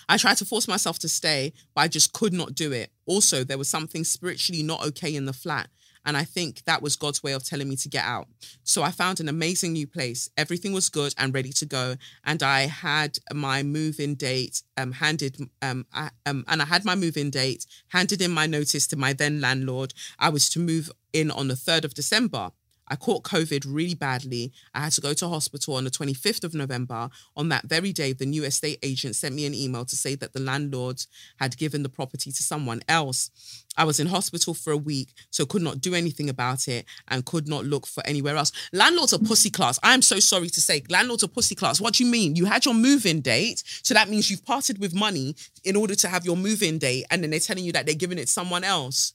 I 0.10 0.18
tried 0.18 0.38
to 0.38 0.46
force 0.46 0.68
myself 0.68 1.00
to 1.00 1.10
stay, 1.10 1.54
but 1.74 1.82
I 1.82 1.88
just 1.88 2.14
could 2.14 2.34
not 2.34 2.56
do 2.56 2.72
it. 2.72 2.92
Also, 3.06 3.44
there 3.44 3.58
was 3.58 3.70
something 3.70 4.04
spiritually 4.04 4.64
not 4.64 4.86
okay 4.88 5.16
in 5.16 5.26
the 5.26 5.34
flat. 5.34 5.70
And 6.06 6.18
I 6.18 6.24
think 6.24 6.64
that 6.66 6.82
was 6.82 6.96
God's 6.96 7.22
way 7.22 7.34
of 7.34 7.44
telling 7.44 7.70
me 7.70 7.76
to 7.78 7.90
get 7.90 8.04
out. 8.04 8.28
So 8.64 8.82
I 8.82 8.92
found 8.92 9.20
an 9.20 9.30
amazing 9.30 9.74
new 9.74 9.86
place. 9.86 10.30
Everything 10.36 10.74
was 10.74 10.90
good 10.90 11.14
and 11.18 11.34
ready 11.34 11.52
to 11.54 11.66
go. 11.66 11.96
And 12.26 12.42
I 12.42 12.62
had 12.62 13.20
my 13.34 13.62
move 13.64 14.00
in 14.00 14.16
date 14.16 14.64
um, 14.78 14.94
handed, 14.94 15.38
um, 15.62 15.86
I, 15.94 16.10
um, 16.26 16.44
and 16.48 16.62
I 16.62 16.66
had 16.66 16.86
my 16.86 16.96
move 16.96 17.18
in 17.18 17.30
date, 17.30 17.66
handed 17.90 18.22
in 18.22 18.32
my 18.32 18.48
notice 18.48 18.88
to 18.88 18.96
my 18.96 19.14
then 19.14 19.42
landlord. 19.42 19.94
I 20.18 20.30
was 20.30 20.50
to 20.50 20.60
move 20.60 20.90
in 21.14 21.30
on 21.30 21.48
the 21.48 21.54
3rd 21.54 21.86
of 21.86 21.94
December. 21.94 22.52
I 22.92 22.98
caught 22.98 23.24
COVID 23.24 23.64
really 23.66 23.96
badly. 23.96 24.52
I 24.76 24.82
had 24.82 24.92
to 24.92 25.02
go 25.02 25.14
to 25.14 25.30
hospital 25.30 25.76
on 25.76 25.86
the 25.86 25.90
25th 25.90 26.44
of 26.44 26.54
November. 26.54 27.10
On 27.38 27.48
that 27.48 27.64
very 27.64 27.94
day, 27.94 28.12
the 28.12 28.26
new 28.26 28.44
estate 28.44 28.80
agent 28.84 29.16
sent 29.16 29.34
me 29.34 29.46
an 29.46 29.56
email 29.56 29.86
to 29.86 29.96
say 29.96 30.14
that 30.16 30.34
the 30.34 30.42
landlord 30.42 31.02
had 31.40 31.58
given 31.58 31.84
the 31.84 31.90
property 31.90 32.34
to 32.34 32.44
someone 32.44 32.82
else. 32.90 33.32
I 33.78 33.86
was 33.86 34.02
in 34.02 34.08
hospital 34.08 34.54
for 34.54 34.74
a 34.74 34.78
week, 34.78 35.14
so 35.30 35.46
could 35.46 35.62
not 35.62 35.80
do 35.80 35.96
anything 35.96 36.30
about 36.30 36.68
it 36.68 36.86
and 37.08 37.26
could 37.26 37.48
not 37.48 37.64
look 37.64 37.88
for 37.88 38.06
anywhere 38.06 38.36
else. 38.36 38.52
Landlords 38.74 39.14
are 39.14 39.20
pussy 39.20 39.50
class. 39.50 39.80
I 39.82 39.94
am 39.94 40.02
so 40.02 40.20
sorry 40.20 40.50
to 40.50 40.60
say, 40.60 40.84
landlords 40.90 41.24
are 41.24 41.30
pussy 41.30 41.56
class. 41.56 41.80
What 41.80 41.94
do 41.94 42.04
you 42.04 42.12
mean? 42.12 42.36
You 42.36 42.44
had 42.44 42.66
your 42.66 42.74
move-in 42.74 43.22
date, 43.22 43.64
so 43.84 43.94
that 43.94 44.10
means 44.10 44.30
you've 44.30 44.44
parted 44.44 44.80
with 44.80 44.94
money 44.94 45.34
in 45.64 45.78
order 45.78 45.96
to 45.96 46.10
have 46.10 46.26
your 46.26 46.36
move-in 46.36 46.78
date, 46.78 47.06
and 47.10 47.24
then 47.24 47.30
they're 47.30 47.40
telling 47.40 47.64
you 47.64 47.72
that 47.72 47.86
they're 47.86 47.96
giving 47.96 48.18
it 48.18 48.26
to 48.26 48.28
someone 48.28 48.66
else. 48.66 49.14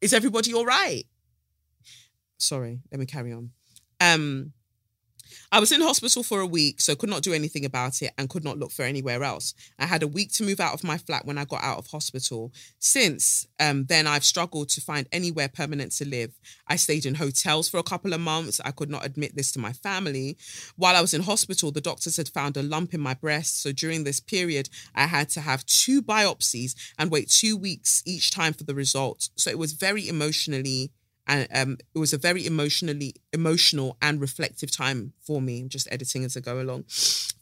Is 0.00 0.12
everybody 0.12 0.54
all 0.54 0.64
right? 0.64 1.04
Sorry, 2.38 2.80
let 2.90 3.00
me 3.00 3.06
carry 3.06 3.32
on. 3.32 3.50
Um, 4.00 4.52
I 5.50 5.60
was 5.60 5.72
in 5.72 5.80
hospital 5.80 6.22
for 6.22 6.40
a 6.40 6.46
week, 6.46 6.80
so 6.80 6.94
could 6.94 7.10
not 7.10 7.22
do 7.22 7.32
anything 7.32 7.64
about 7.64 8.02
it 8.02 8.12
and 8.18 8.28
could 8.28 8.44
not 8.44 8.58
look 8.58 8.72
for 8.72 8.84
anywhere 8.84 9.22
else. 9.22 9.54
I 9.78 9.86
had 9.86 10.02
a 10.02 10.08
week 10.08 10.32
to 10.32 10.44
move 10.44 10.60
out 10.60 10.74
of 10.74 10.84
my 10.84 10.98
flat 10.98 11.24
when 11.24 11.38
I 11.38 11.44
got 11.44 11.62
out 11.62 11.78
of 11.78 11.86
hospital. 11.86 12.52
Since 12.78 13.46
um, 13.60 13.86
then, 13.86 14.06
I've 14.06 14.24
struggled 14.24 14.68
to 14.70 14.80
find 14.80 15.06
anywhere 15.12 15.48
permanent 15.48 15.92
to 15.92 16.08
live. 16.08 16.32
I 16.68 16.76
stayed 16.76 17.06
in 17.06 17.14
hotels 17.14 17.68
for 17.68 17.78
a 17.78 17.84
couple 17.84 18.12
of 18.12 18.20
months. 18.20 18.60
I 18.64 18.70
could 18.70 18.90
not 18.90 19.06
admit 19.06 19.36
this 19.36 19.52
to 19.52 19.58
my 19.58 19.72
family. 19.72 20.36
While 20.76 20.96
I 20.96 21.00
was 21.00 21.14
in 21.14 21.22
hospital, 21.22 21.70
the 21.70 21.80
doctors 21.80 22.16
had 22.16 22.28
found 22.28 22.56
a 22.56 22.62
lump 22.62 22.94
in 22.94 23.00
my 23.00 23.14
breast. 23.14 23.62
So 23.62 23.72
during 23.72 24.04
this 24.04 24.20
period, 24.20 24.68
I 24.94 25.06
had 25.06 25.28
to 25.30 25.40
have 25.40 25.66
two 25.66 26.02
biopsies 26.02 26.74
and 26.98 27.10
wait 27.10 27.30
two 27.30 27.56
weeks 27.56 28.02
each 28.06 28.30
time 28.30 28.52
for 28.52 28.64
the 28.64 28.74
results. 28.74 29.30
So 29.36 29.50
it 29.50 29.58
was 29.58 29.72
very 29.72 30.08
emotionally 30.08 30.92
and 31.26 31.48
um, 31.52 31.78
it 31.94 31.98
was 31.98 32.12
a 32.12 32.18
very 32.18 32.46
emotionally 32.46 33.14
emotional 33.32 33.96
and 34.00 34.20
reflective 34.20 34.70
time 34.70 35.12
for 35.20 35.40
me 35.40 35.64
just 35.68 35.88
editing 35.90 36.24
as 36.24 36.36
i 36.36 36.40
go 36.40 36.60
along. 36.60 36.84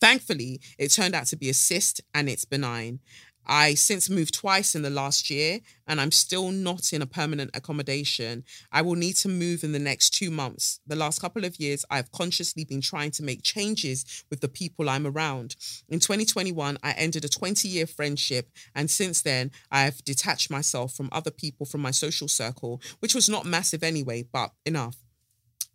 Thankfully 0.01 0.61
it 0.79 0.88
turned 0.88 1.14
out 1.14 1.27
to 1.27 1.37
be 1.37 1.49
a 1.49 1.55
cyst 1.55 2.01
and 2.12 2.29
it's 2.29 2.44
benign 2.44 3.01
I 3.47 3.75
since 3.75 4.09
moved 4.09 4.35
twice 4.35 4.75
in 4.75 4.83
the 4.83 4.91
last 4.91 5.31
year 5.31 5.61
and 5.87 6.01
I'm 6.01 6.11
still 6.11 6.51
not 6.51 6.93
in 6.93 7.03
a 7.03 7.07
permanent 7.07 7.51
accommodation. 7.55 8.45
I 8.73 8.83
will 8.83 8.95
need 8.95 9.17
to 9.17 9.29
move 9.29 9.65
in 9.65 9.73
the 9.73 9.79
next 9.79 10.11
two 10.11 10.31
months. 10.31 10.81
The 10.87 10.97
last 10.97 11.21
couple 11.21 11.45
of 11.45 11.61
years, 11.61 11.85
I've 11.91 12.13
consciously 12.13 12.65
been 12.65 12.81
trying 12.81 13.11
to 13.13 13.23
make 13.23 13.43
changes 13.43 14.25
with 14.31 14.41
the 14.41 14.49
people 14.49 14.89
I'm 14.89 15.07
around. 15.07 15.57
In 15.89 16.01
2021, 16.01 16.79
I 16.83 16.93
ended 16.93 17.25
a 17.25 17.29
20 17.29 17.69
year 17.69 17.87
friendship. 17.87 18.51
And 18.75 18.91
since 18.91 19.23
then, 19.23 19.51
I've 19.71 20.05
detached 20.05 20.51
myself 20.51 20.95
from 20.95 21.09
other 21.13 21.31
people 21.31 21.67
from 21.67 21.83
my 21.83 21.91
social 21.91 22.29
circle, 22.29 22.81
which 23.01 23.15
was 23.15 23.29
not 23.29 23.47
massive 23.47 23.83
anyway, 23.83 24.25
but 24.33 24.53
enough. 24.65 24.97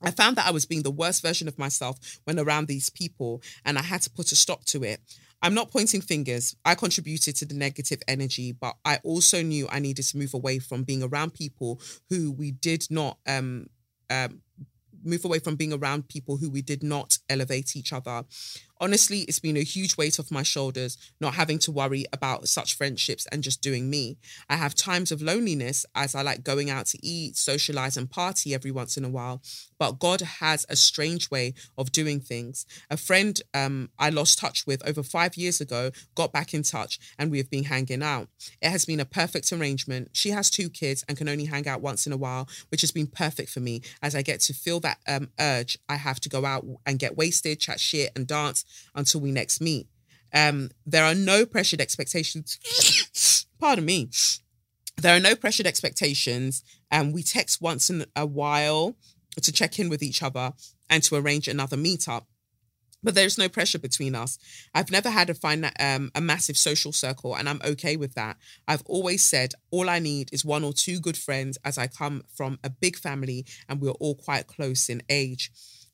I 0.02 0.12
found 0.12 0.38
that 0.38 0.48
I 0.48 0.52
was 0.52 0.66
being 0.66 0.84
the 0.84 0.92
worst 0.92 1.22
version 1.22 1.48
of 1.48 1.60
myself 1.60 2.00
when 2.24 2.40
around 2.40 2.68
these 2.68 2.90
people, 2.90 3.42
and 3.66 3.78
I 3.78 3.82
had 3.82 4.02
to 4.04 4.10
put 4.10 4.32
a 4.32 4.36
stop 4.36 4.64
to 4.66 4.84
it. 4.84 5.02
I'm 5.42 5.54
not 5.54 5.72
pointing 5.72 6.02
fingers. 6.02 6.56
I 6.66 6.76
contributed 6.76 7.36
to 7.38 7.46
the 7.46 7.56
negative 7.56 8.00
energy, 8.08 8.52
but 8.52 8.76
I 8.84 9.00
also 9.04 9.42
knew 9.42 9.68
I 9.70 9.80
needed 9.80 10.04
to 10.06 10.18
move 10.18 10.34
away 10.34 10.60
from 10.60 10.84
being 10.84 11.04
around 11.04 11.34
people 11.34 11.80
who 12.10 12.32
we 12.32 12.52
did 12.52 12.88
not 12.90 13.18
um, 13.28 13.68
um 14.10 14.42
move 15.04 15.24
away 15.26 15.40
from 15.40 15.56
being 15.56 15.74
around 15.74 16.10
people 16.10 16.38
who 16.38 16.50
we 16.50 16.62
did 16.62 16.84
not 16.84 17.18
elevate 17.30 17.76
each 17.76 17.94
other. 17.94 18.24
Honestly, 18.82 19.22
it's 19.22 19.40
been 19.40 19.58
a 19.58 19.64
huge 19.64 19.98
weight 19.98 20.20
off 20.20 20.32
my 20.32 20.44
shoulders 20.44 20.98
not 21.20 21.34
having 21.34 21.60
to 21.60 21.72
worry 21.72 22.06
about 22.14 22.48
such 22.48 22.78
friendships 22.78 23.26
and 23.28 23.44
just 23.44 23.62
doing 23.62 23.90
me. 23.90 24.18
I 24.50 24.56
have 24.56 24.74
times 24.74 25.12
of 25.12 25.22
loneliness 25.22 25.86
as 25.96 26.16
I 26.16 26.22
like 26.22 26.44
going 26.44 26.70
out 26.70 26.86
to 26.88 27.06
eat, 27.06 27.36
socialize, 27.36 27.98
and 27.98 28.10
party 28.10 28.54
every 28.54 28.72
once 28.72 28.96
in 28.96 29.04
a 29.04 29.10
while. 29.10 29.42
But 29.78 30.00
God 30.00 30.22
has 30.22 30.66
a 30.70 30.78
strange 30.78 31.30
way 31.30 31.56
of 31.78 31.92
doing 31.92 32.22
things. 32.22 32.66
A 32.90 32.96
friend 32.96 33.42
um, 33.54 33.90
I 34.00 34.10
lost 34.10 34.40
touch 34.40 34.66
with 34.66 34.88
over 34.88 35.04
five 35.04 35.36
years 35.36 35.60
ago 35.60 35.92
got 36.16 36.32
back 36.32 36.54
in 36.54 36.64
touch 36.64 37.00
and 37.18 37.32
we 37.32 37.38
have 37.38 37.50
been 37.50 37.66
hanging 37.66 38.04
out. 38.04 38.30
It 38.62 38.70
has 38.70 38.86
been 38.86 39.00
a 39.02 39.06
perfect 39.06 39.52
arrangement. 39.52 40.10
She 40.14 40.30
has 40.30 40.50
two 40.50 40.70
kids 40.70 41.04
and 41.08 41.18
can 41.18 41.28
only 41.28 41.46
hang 41.46 41.68
out 41.68 41.82
once 41.82 42.08
in 42.08 42.14
a 42.14 42.18
while, 42.18 42.48
which 42.70 42.82
has 42.82 42.92
been 42.92 43.08
perfect 43.08 43.50
for 43.50 43.60
me 43.60 43.82
as 44.02 44.16
I 44.16 44.22
get 44.22 44.40
to 44.42 44.54
feel 44.54 44.80
that 44.82 45.00
um, 45.08 45.30
urge 45.40 45.78
I 45.90 45.96
have 45.96 46.22
to 46.22 46.30
go 46.30 46.46
out 46.46 46.66
and 46.86 46.98
get 46.98 47.18
wasted, 47.18 47.60
chat 47.60 47.80
shit, 47.80 48.12
and 48.16 48.26
dance 48.26 48.64
until 48.96 49.22
we 49.22 49.32
next 49.32 49.62
meet. 49.62 49.88
Um, 50.34 50.70
there 50.86 51.04
are 51.04 51.16
no 51.16 51.46
pressured 51.46 51.82
expectations. 51.82 53.46
Pardon 53.60 53.86
me. 53.86 54.10
There 54.98 55.16
are 55.16 55.20
no 55.20 55.36
pressured 55.36 55.68
expectations. 55.68 56.64
And 56.92 57.14
we 57.14 57.24
text 57.24 57.62
once 57.62 57.90
in 57.90 58.06
a 58.16 58.26
while 58.26 58.96
to 59.42 59.52
check 59.52 59.80
in 59.80 59.90
with 59.90 60.04
each 60.04 60.22
other 60.22 60.54
and 60.90 61.04
to 61.04 61.16
arrange 61.16 61.48
another 61.48 61.78
meetup. 61.78 62.26
But 63.02 63.16
there's 63.16 63.38
no 63.38 63.48
pressure 63.48 63.80
between 63.80 64.14
us. 64.14 64.38
I've 64.74 64.92
never 64.92 65.10
had 65.10 65.30
a 65.30 65.34
find 65.34 65.72
um, 65.80 66.12
a 66.16 66.20
massive 66.20 66.58
social 66.58 66.92
circle, 66.92 67.34
and 67.34 67.48
I'm 67.48 67.62
okay 67.64 67.96
with 67.96 68.14
that. 68.16 68.36
I've 68.68 68.84
always 68.86 69.24
said 69.24 69.54
all 69.72 69.90
I 69.90 70.00
need 70.00 70.30
is 70.34 70.44
one 70.44 70.66
or 70.66 70.74
two 70.74 71.00
good 71.00 71.16
friends, 71.16 71.58
as 71.64 71.78
I 71.78 71.88
come 71.88 72.24
from 72.34 72.60
a 72.62 72.70
big 72.70 72.98
family 72.98 73.46
and 73.70 73.80
we're 73.80 73.92
all 73.92 74.16
quite 74.16 74.48
close 74.48 74.90
in 74.90 75.02
age. 75.10 75.50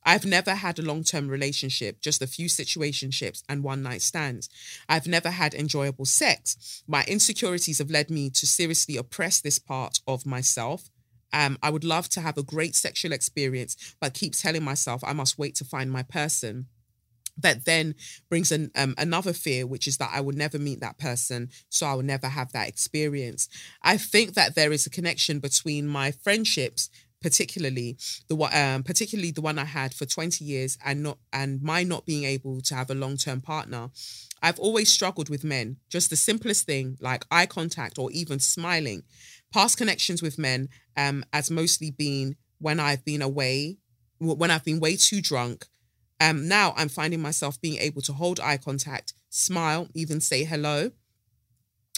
I've 0.06 0.24
never 0.24 0.54
had 0.54 0.78
a 0.78 0.82
long 0.82 1.02
term 1.02 1.28
relationship, 1.28 2.00
just 2.00 2.22
a 2.22 2.28
few 2.28 2.48
situationships 2.48 3.42
and 3.48 3.64
one 3.64 3.82
night 3.82 4.02
stands. 4.02 4.48
I've 4.88 5.08
never 5.08 5.30
had 5.30 5.52
enjoyable 5.52 6.04
sex. 6.04 6.84
My 6.86 7.04
insecurities 7.08 7.78
have 7.78 7.90
led 7.90 8.08
me 8.08 8.30
to 8.30 8.46
seriously 8.46 8.96
oppress 8.96 9.40
this 9.40 9.58
part 9.58 9.98
of 10.06 10.24
myself. 10.24 10.90
Um, 11.32 11.58
I 11.60 11.70
would 11.70 11.82
love 11.82 12.08
to 12.10 12.20
have 12.20 12.38
a 12.38 12.44
great 12.44 12.76
sexual 12.76 13.12
experience, 13.12 13.96
but 14.00 14.14
keep 14.14 14.34
telling 14.34 14.62
myself 14.62 15.02
I 15.04 15.12
must 15.12 15.38
wait 15.38 15.56
to 15.56 15.64
find 15.64 15.90
my 15.90 16.04
person 16.04 16.68
that 17.38 17.64
then 17.64 17.94
brings 18.28 18.50
an, 18.50 18.70
um, 18.76 18.94
another 18.96 19.32
fear, 19.32 19.66
which 19.66 19.86
is 19.86 19.98
that 19.98 20.10
I 20.12 20.20
will 20.20 20.34
never 20.34 20.58
meet 20.58 20.80
that 20.80 20.98
person, 20.98 21.50
so 21.68 21.86
I 21.86 21.94
will 21.94 22.02
never 22.02 22.28
have 22.28 22.52
that 22.52 22.68
experience. 22.68 23.48
I 23.82 23.98
think 23.98 24.34
that 24.34 24.54
there 24.54 24.72
is 24.72 24.86
a 24.86 24.90
connection 24.90 25.38
between 25.38 25.86
my 25.86 26.12
friendships 26.12 26.88
particularly 27.22 27.96
the 28.28 28.36
one 28.36 28.54
um, 28.54 28.82
particularly 28.82 29.30
the 29.30 29.40
one 29.40 29.58
I 29.58 29.64
had 29.64 29.94
for 29.94 30.06
20 30.06 30.44
years 30.44 30.78
and 30.84 31.02
not 31.02 31.18
and 31.32 31.62
my 31.62 31.82
not 31.82 32.06
being 32.06 32.24
able 32.24 32.60
to 32.62 32.74
have 32.74 32.90
a 32.90 32.94
long-term 32.94 33.40
partner 33.40 33.90
I've 34.42 34.58
always 34.58 34.92
struggled 34.92 35.28
with 35.28 35.44
men. 35.44 35.78
Just 35.88 36.10
the 36.10 36.16
simplest 36.16 36.66
thing 36.66 36.98
like 37.00 37.24
eye 37.30 37.46
contact 37.46 37.98
or 37.98 38.10
even 38.12 38.38
smiling. 38.38 39.02
Past 39.52 39.78
connections 39.78 40.22
with 40.22 40.38
men 40.38 40.68
um 40.96 41.24
as 41.32 41.50
mostly 41.50 41.90
been 41.90 42.36
when 42.58 42.80
I've 42.80 43.04
been 43.04 43.22
away 43.22 43.78
when 44.18 44.50
I've 44.50 44.64
been 44.64 44.80
way 44.80 44.96
too 44.96 45.20
drunk. 45.20 45.66
Um 46.20 46.48
now 46.48 46.74
I'm 46.76 46.88
finding 46.88 47.20
myself 47.20 47.60
being 47.60 47.78
able 47.78 48.02
to 48.02 48.12
hold 48.12 48.40
eye 48.40 48.58
contact 48.58 49.14
smile 49.30 49.88
even 49.94 50.20
say 50.20 50.44
hello 50.44 50.90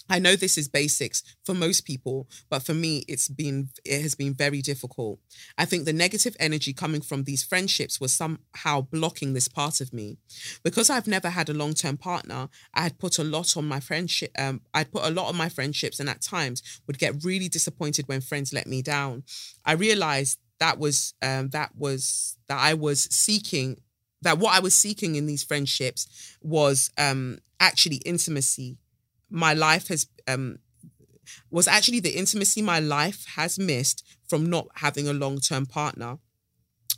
I 0.09 0.19
know 0.19 0.37
this 0.37 0.57
is 0.57 0.69
basics 0.69 1.23
for 1.45 1.55
most 1.55 1.83
people, 1.83 2.29
but 2.49 2.63
for 2.63 2.75
me, 2.75 3.05
it's 3.09 3.29
been 3.29 3.69
it 3.85 4.01
has 4.03 4.15
been 4.15 4.35
very 4.35 4.63
difficult. 4.63 5.21
I 5.57 5.65
think 5.65 5.85
the 5.85 5.93
negative 5.93 6.37
energy 6.41 6.73
coming 6.73 7.01
from 7.01 7.25
these 7.25 7.43
friendships 7.43 8.01
was 8.01 8.13
somehow 8.13 8.83
blocking 8.83 9.35
this 9.35 9.49
part 9.49 9.81
of 9.81 9.93
me. 9.93 10.17
Because 10.63 10.91
I've 10.91 11.07
never 11.07 11.31
had 11.31 11.49
a 11.49 11.55
long 11.55 11.75
term 11.75 11.97
partner, 11.97 12.49
I 12.75 12.83
had 12.83 12.99
put 12.99 13.19
a 13.19 13.25
lot 13.25 13.57
on 13.57 13.67
my 13.67 13.81
friendship. 13.81 14.31
Um, 14.39 14.63
I'd 14.73 14.93
put 14.93 15.05
a 15.05 15.11
lot 15.11 15.29
on 15.29 15.37
my 15.37 15.49
friendships, 15.49 16.01
and 16.01 16.09
at 16.09 16.23
times 16.23 16.63
would 16.87 16.99
get 16.99 17.25
really 17.25 17.49
disappointed 17.49 18.09
when 18.09 18.21
friends 18.21 18.53
let 18.53 18.67
me 18.67 18.83
down. 18.83 19.25
I 19.65 19.73
realized 19.73 20.39
that 20.61 20.79
was 20.79 21.15
um, 21.23 21.51
that 21.51 21.71
was 21.77 22.37
that 22.49 22.59
I 22.59 22.75
was 22.75 23.03
seeking 23.11 23.79
that 24.23 24.39
what 24.39 24.55
I 24.55 24.61
was 24.61 24.75
seeking 24.75 25.15
in 25.15 25.27
these 25.27 25.45
friendships 25.45 26.37
was 26.43 26.91
um, 26.99 27.39
actually 27.61 27.97
intimacy 27.99 28.79
my 29.31 29.55
life 29.55 29.89
has 29.89 30.07
um 30.27 30.59
was 31.51 31.69
actually 31.69 32.01
the 32.01 32.17
intimacy 32.17 32.63
my 32.63 32.81
life 32.81 33.25
has 33.37 33.59
missed 33.59 34.03
from 34.27 34.49
not 34.49 34.67
having 34.77 35.09
a 35.09 35.13
long-term 35.13 35.67
partner. 35.67 36.19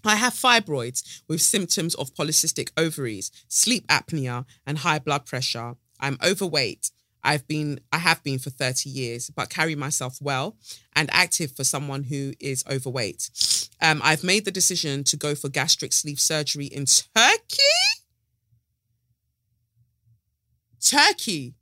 I 0.04 0.16
have 0.16 0.32
fibroids 0.32 1.22
with 1.28 1.42
symptoms 1.42 1.94
of 1.96 2.14
polycystic 2.14 2.70
ovaries, 2.76 3.30
sleep 3.48 3.86
apnea, 3.88 4.46
and 4.66 4.78
high 4.78 4.98
blood 4.98 5.26
pressure. 5.26 5.74
I'm 5.98 6.16
overweight. 6.24 6.90
I've 7.22 7.46
been 7.46 7.80
I 7.92 7.98
have 7.98 8.22
been 8.22 8.38
for 8.38 8.50
30 8.50 8.88
years, 8.88 9.30
but 9.30 9.50
carry 9.50 9.74
myself 9.74 10.18
well 10.22 10.56
and 10.94 11.10
active 11.12 11.52
for 11.52 11.64
someone 11.64 12.04
who 12.04 12.32
is 12.40 12.64
overweight. 12.70 13.28
Um, 13.82 14.00
I've 14.02 14.24
made 14.24 14.44
the 14.44 14.50
decision 14.50 15.04
to 15.04 15.16
go 15.16 15.34
for 15.34 15.48
gastric 15.48 15.92
sleeve 15.92 16.20
surgery 16.20 16.66
in 16.66 16.86
Turkey. 16.86 17.62
Turkey. 20.80 21.54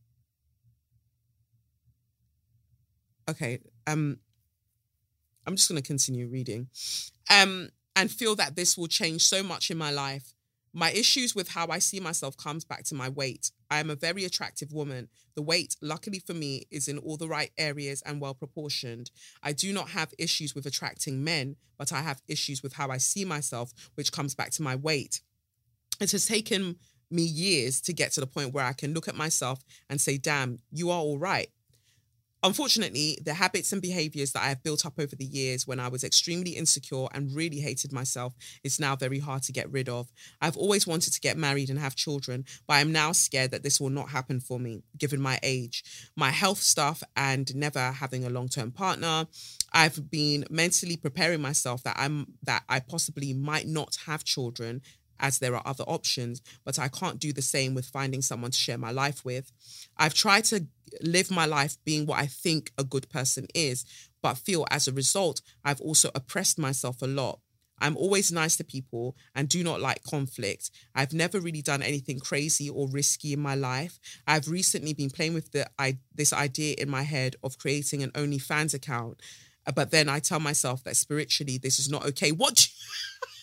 Okay, 3.28 3.60
um, 3.86 4.18
I'm 5.46 5.56
just 5.56 5.68
going 5.68 5.80
to 5.80 5.86
continue 5.86 6.28
reading, 6.28 6.68
um, 7.30 7.70
and 7.96 8.10
feel 8.10 8.34
that 8.36 8.56
this 8.56 8.76
will 8.76 8.86
change 8.86 9.22
so 9.22 9.42
much 9.42 9.70
in 9.70 9.78
my 9.78 9.90
life. 9.90 10.34
My 10.74 10.90
issues 10.92 11.34
with 11.34 11.48
how 11.48 11.68
I 11.68 11.78
see 11.78 11.98
myself 11.98 12.36
comes 12.36 12.64
back 12.64 12.84
to 12.84 12.94
my 12.94 13.08
weight. 13.08 13.50
I 13.70 13.80
am 13.80 13.90
a 13.90 13.96
very 13.96 14.24
attractive 14.24 14.72
woman. 14.72 15.08
The 15.34 15.42
weight, 15.42 15.76
luckily 15.80 16.20
for 16.20 16.34
me, 16.34 16.66
is 16.70 16.88
in 16.88 16.98
all 16.98 17.16
the 17.16 17.28
right 17.28 17.50
areas 17.58 18.02
and 18.02 18.20
well 18.20 18.34
proportioned. 18.34 19.10
I 19.42 19.52
do 19.52 19.72
not 19.72 19.88
have 19.90 20.14
issues 20.18 20.54
with 20.54 20.66
attracting 20.66 21.24
men, 21.24 21.56
but 21.78 21.92
I 21.92 22.02
have 22.02 22.22
issues 22.28 22.62
with 22.62 22.74
how 22.74 22.90
I 22.90 22.98
see 22.98 23.24
myself, 23.24 23.72
which 23.94 24.12
comes 24.12 24.34
back 24.34 24.50
to 24.52 24.62
my 24.62 24.76
weight. 24.76 25.22
It 26.00 26.12
has 26.12 26.26
taken 26.26 26.76
me 27.10 27.22
years 27.22 27.80
to 27.80 27.92
get 27.92 28.12
to 28.12 28.20
the 28.20 28.26
point 28.26 28.52
where 28.52 28.64
I 28.64 28.74
can 28.74 28.92
look 28.92 29.08
at 29.08 29.16
myself 29.16 29.64
and 29.88 30.00
say, 30.00 30.18
damn, 30.18 30.58
you 30.70 30.90
are 30.90 31.00
all 31.00 31.18
right. 31.18 31.48
Unfortunately, 32.44 33.18
the 33.24 33.34
habits 33.34 33.72
and 33.72 33.82
behaviors 33.82 34.30
that 34.32 34.42
I 34.44 34.48
have 34.48 34.62
built 34.62 34.86
up 34.86 34.94
over 34.98 35.16
the 35.16 35.24
years 35.24 35.66
when 35.66 35.80
I 35.80 35.88
was 35.88 36.04
extremely 36.04 36.52
insecure 36.52 37.08
and 37.12 37.34
really 37.34 37.58
hated 37.58 37.92
myself 37.92 38.34
is 38.62 38.78
now 38.78 38.94
very 38.94 39.18
hard 39.18 39.42
to 39.44 39.52
get 39.52 39.70
rid 39.72 39.88
of. 39.88 40.12
I've 40.40 40.56
always 40.56 40.86
wanted 40.86 41.12
to 41.14 41.20
get 41.20 41.36
married 41.36 41.68
and 41.68 41.80
have 41.80 41.96
children, 41.96 42.44
but 42.68 42.74
I'm 42.74 42.92
now 42.92 43.10
scared 43.10 43.50
that 43.50 43.64
this 43.64 43.80
will 43.80 43.90
not 43.90 44.10
happen 44.10 44.38
for 44.38 44.60
me 44.60 44.82
given 44.96 45.20
my 45.20 45.40
age, 45.42 45.82
my 46.14 46.30
health 46.30 46.58
stuff, 46.58 47.02
and 47.16 47.54
never 47.56 47.90
having 47.90 48.24
a 48.24 48.30
long 48.30 48.48
term 48.48 48.70
partner. 48.70 49.26
I've 49.72 50.10
been 50.10 50.44
mentally 50.48 50.96
preparing 50.96 51.42
myself 51.42 51.82
that 51.82 51.96
I'm 51.98 52.34
that 52.44 52.62
I 52.68 52.80
possibly 52.80 53.34
might 53.34 53.66
not 53.66 53.96
have 54.06 54.24
children 54.24 54.80
as 55.20 55.38
there 55.38 55.54
are 55.54 55.62
other 55.66 55.84
options, 55.84 56.40
but 56.64 56.78
I 56.78 56.88
can't 56.88 57.18
do 57.18 57.32
the 57.32 57.42
same 57.42 57.74
with 57.74 57.86
finding 57.86 58.22
someone 58.22 58.50
to 58.50 58.58
share 58.58 58.78
my 58.78 58.90
life 58.90 59.24
with. 59.24 59.52
I've 59.96 60.14
tried 60.14 60.44
to 60.46 60.66
live 61.02 61.30
my 61.30 61.46
life 61.46 61.76
being 61.84 62.06
what 62.06 62.18
I 62.18 62.26
think 62.26 62.72
a 62.78 62.84
good 62.84 63.08
person 63.08 63.46
is, 63.54 63.84
but 64.22 64.38
feel 64.38 64.66
as 64.70 64.88
a 64.88 64.92
result, 64.92 65.40
I've 65.64 65.80
also 65.80 66.10
oppressed 66.14 66.58
myself 66.58 67.02
a 67.02 67.06
lot. 67.06 67.40
I'm 67.80 67.96
always 67.96 68.32
nice 68.32 68.56
to 68.56 68.64
people 68.64 69.16
and 69.34 69.48
do 69.48 69.62
not 69.62 69.80
like 69.80 70.02
conflict. 70.02 70.70
I've 70.94 71.12
never 71.12 71.40
really 71.40 71.62
done 71.62 71.82
anything 71.82 72.18
crazy 72.18 72.68
or 72.68 72.88
risky 72.88 73.32
in 73.32 73.40
my 73.40 73.54
life. 73.54 74.00
I've 74.26 74.48
recently 74.48 74.94
been 74.94 75.10
playing 75.10 75.34
with 75.34 75.52
the 75.52 75.68
I, 75.78 75.98
this 76.14 76.32
idea 76.32 76.74
in 76.78 76.90
my 76.90 77.02
head 77.02 77.36
of 77.42 77.58
creating 77.58 78.02
an 78.02 78.10
OnlyFans 78.12 78.74
account, 78.74 79.20
but 79.74 79.90
then 79.90 80.08
I 80.08 80.18
tell 80.18 80.40
myself 80.40 80.82
that 80.84 80.96
spiritually 80.96 81.58
this 81.58 81.78
is 81.78 81.88
not 81.88 82.04
okay. 82.06 82.32
What? 82.32 82.66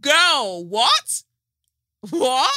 Girl, 0.00 0.64
what? 0.64 1.22
What? 2.10 2.52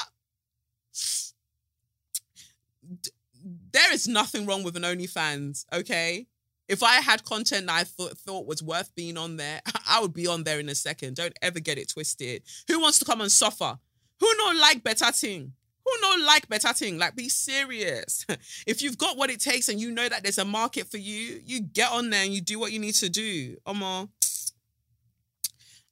There 3.72 3.94
is 3.94 4.08
nothing 4.08 4.46
wrong 4.46 4.64
with 4.64 4.76
an 4.76 4.84
OnlyFans, 4.84 5.66
okay? 5.72 6.28
If 6.68 6.84
I 6.84 6.96
had 7.02 7.24
content 7.24 7.68
that 7.68 7.76
I 7.76 7.84
thought, 7.84 8.18
thought 8.18 8.48
was 8.48 8.64
worth 8.64 8.94
being 8.96 9.18
on 9.18 9.38
there, 9.38 9.62
I 9.88 10.02
would 10.02 10.14
be 10.14 10.28
on 10.28 10.44
there 10.44 10.60
in 10.60 10.70
a 10.70 10.76
second. 10.76 11.16
Don't 11.16 11.38
ever 11.42 11.60
get 11.60 11.78
it 11.78 11.90
twisted. 11.90 12.44
Who 12.68 12.80
wants 12.80 13.00
to 13.00 13.06
come 13.06 13.22
and 13.22 13.32
suffer? 13.32 13.78
Who 14.20 14.34
don't 14.38 14.60
like 14.60 14.84
better 14.84 15.12
thing? 15.12 15.54
Who 15.86 15.92
don't 16.02 16.26
like 16.26 16.48
better 16.48 16.74
thing? 16.74 17.00
Like, 17.00 17.16
be 17.16 17.30
serious. 17.30 18.26
if 18.68 18.82
you've 18.82 18.98
got 18.98 19.18
what 19.18 19.32
it 19.32 19.40
takes 19.40 19.70
and 19.70 19.80
you 19.80 19.92
know 19.92 20.08
that 20.08 20.24
there's 20.24 20.38
a 20.38 20.46
market 20.46 20.90
for 20.90 20.98
you, 20.98 21.42
you 21.46 21.62
get 21.62 21.92
on 21.92 22.10
there 22.10 22.24
and 22.24 22.34
you 22.34 22.42
do 22.42 22.60
what 22.60 22.72
you 22.72 22.80
need 22.80 22.96
to 22.96 23.10
do. 23.10 23.58
Omo, 23.66 24.10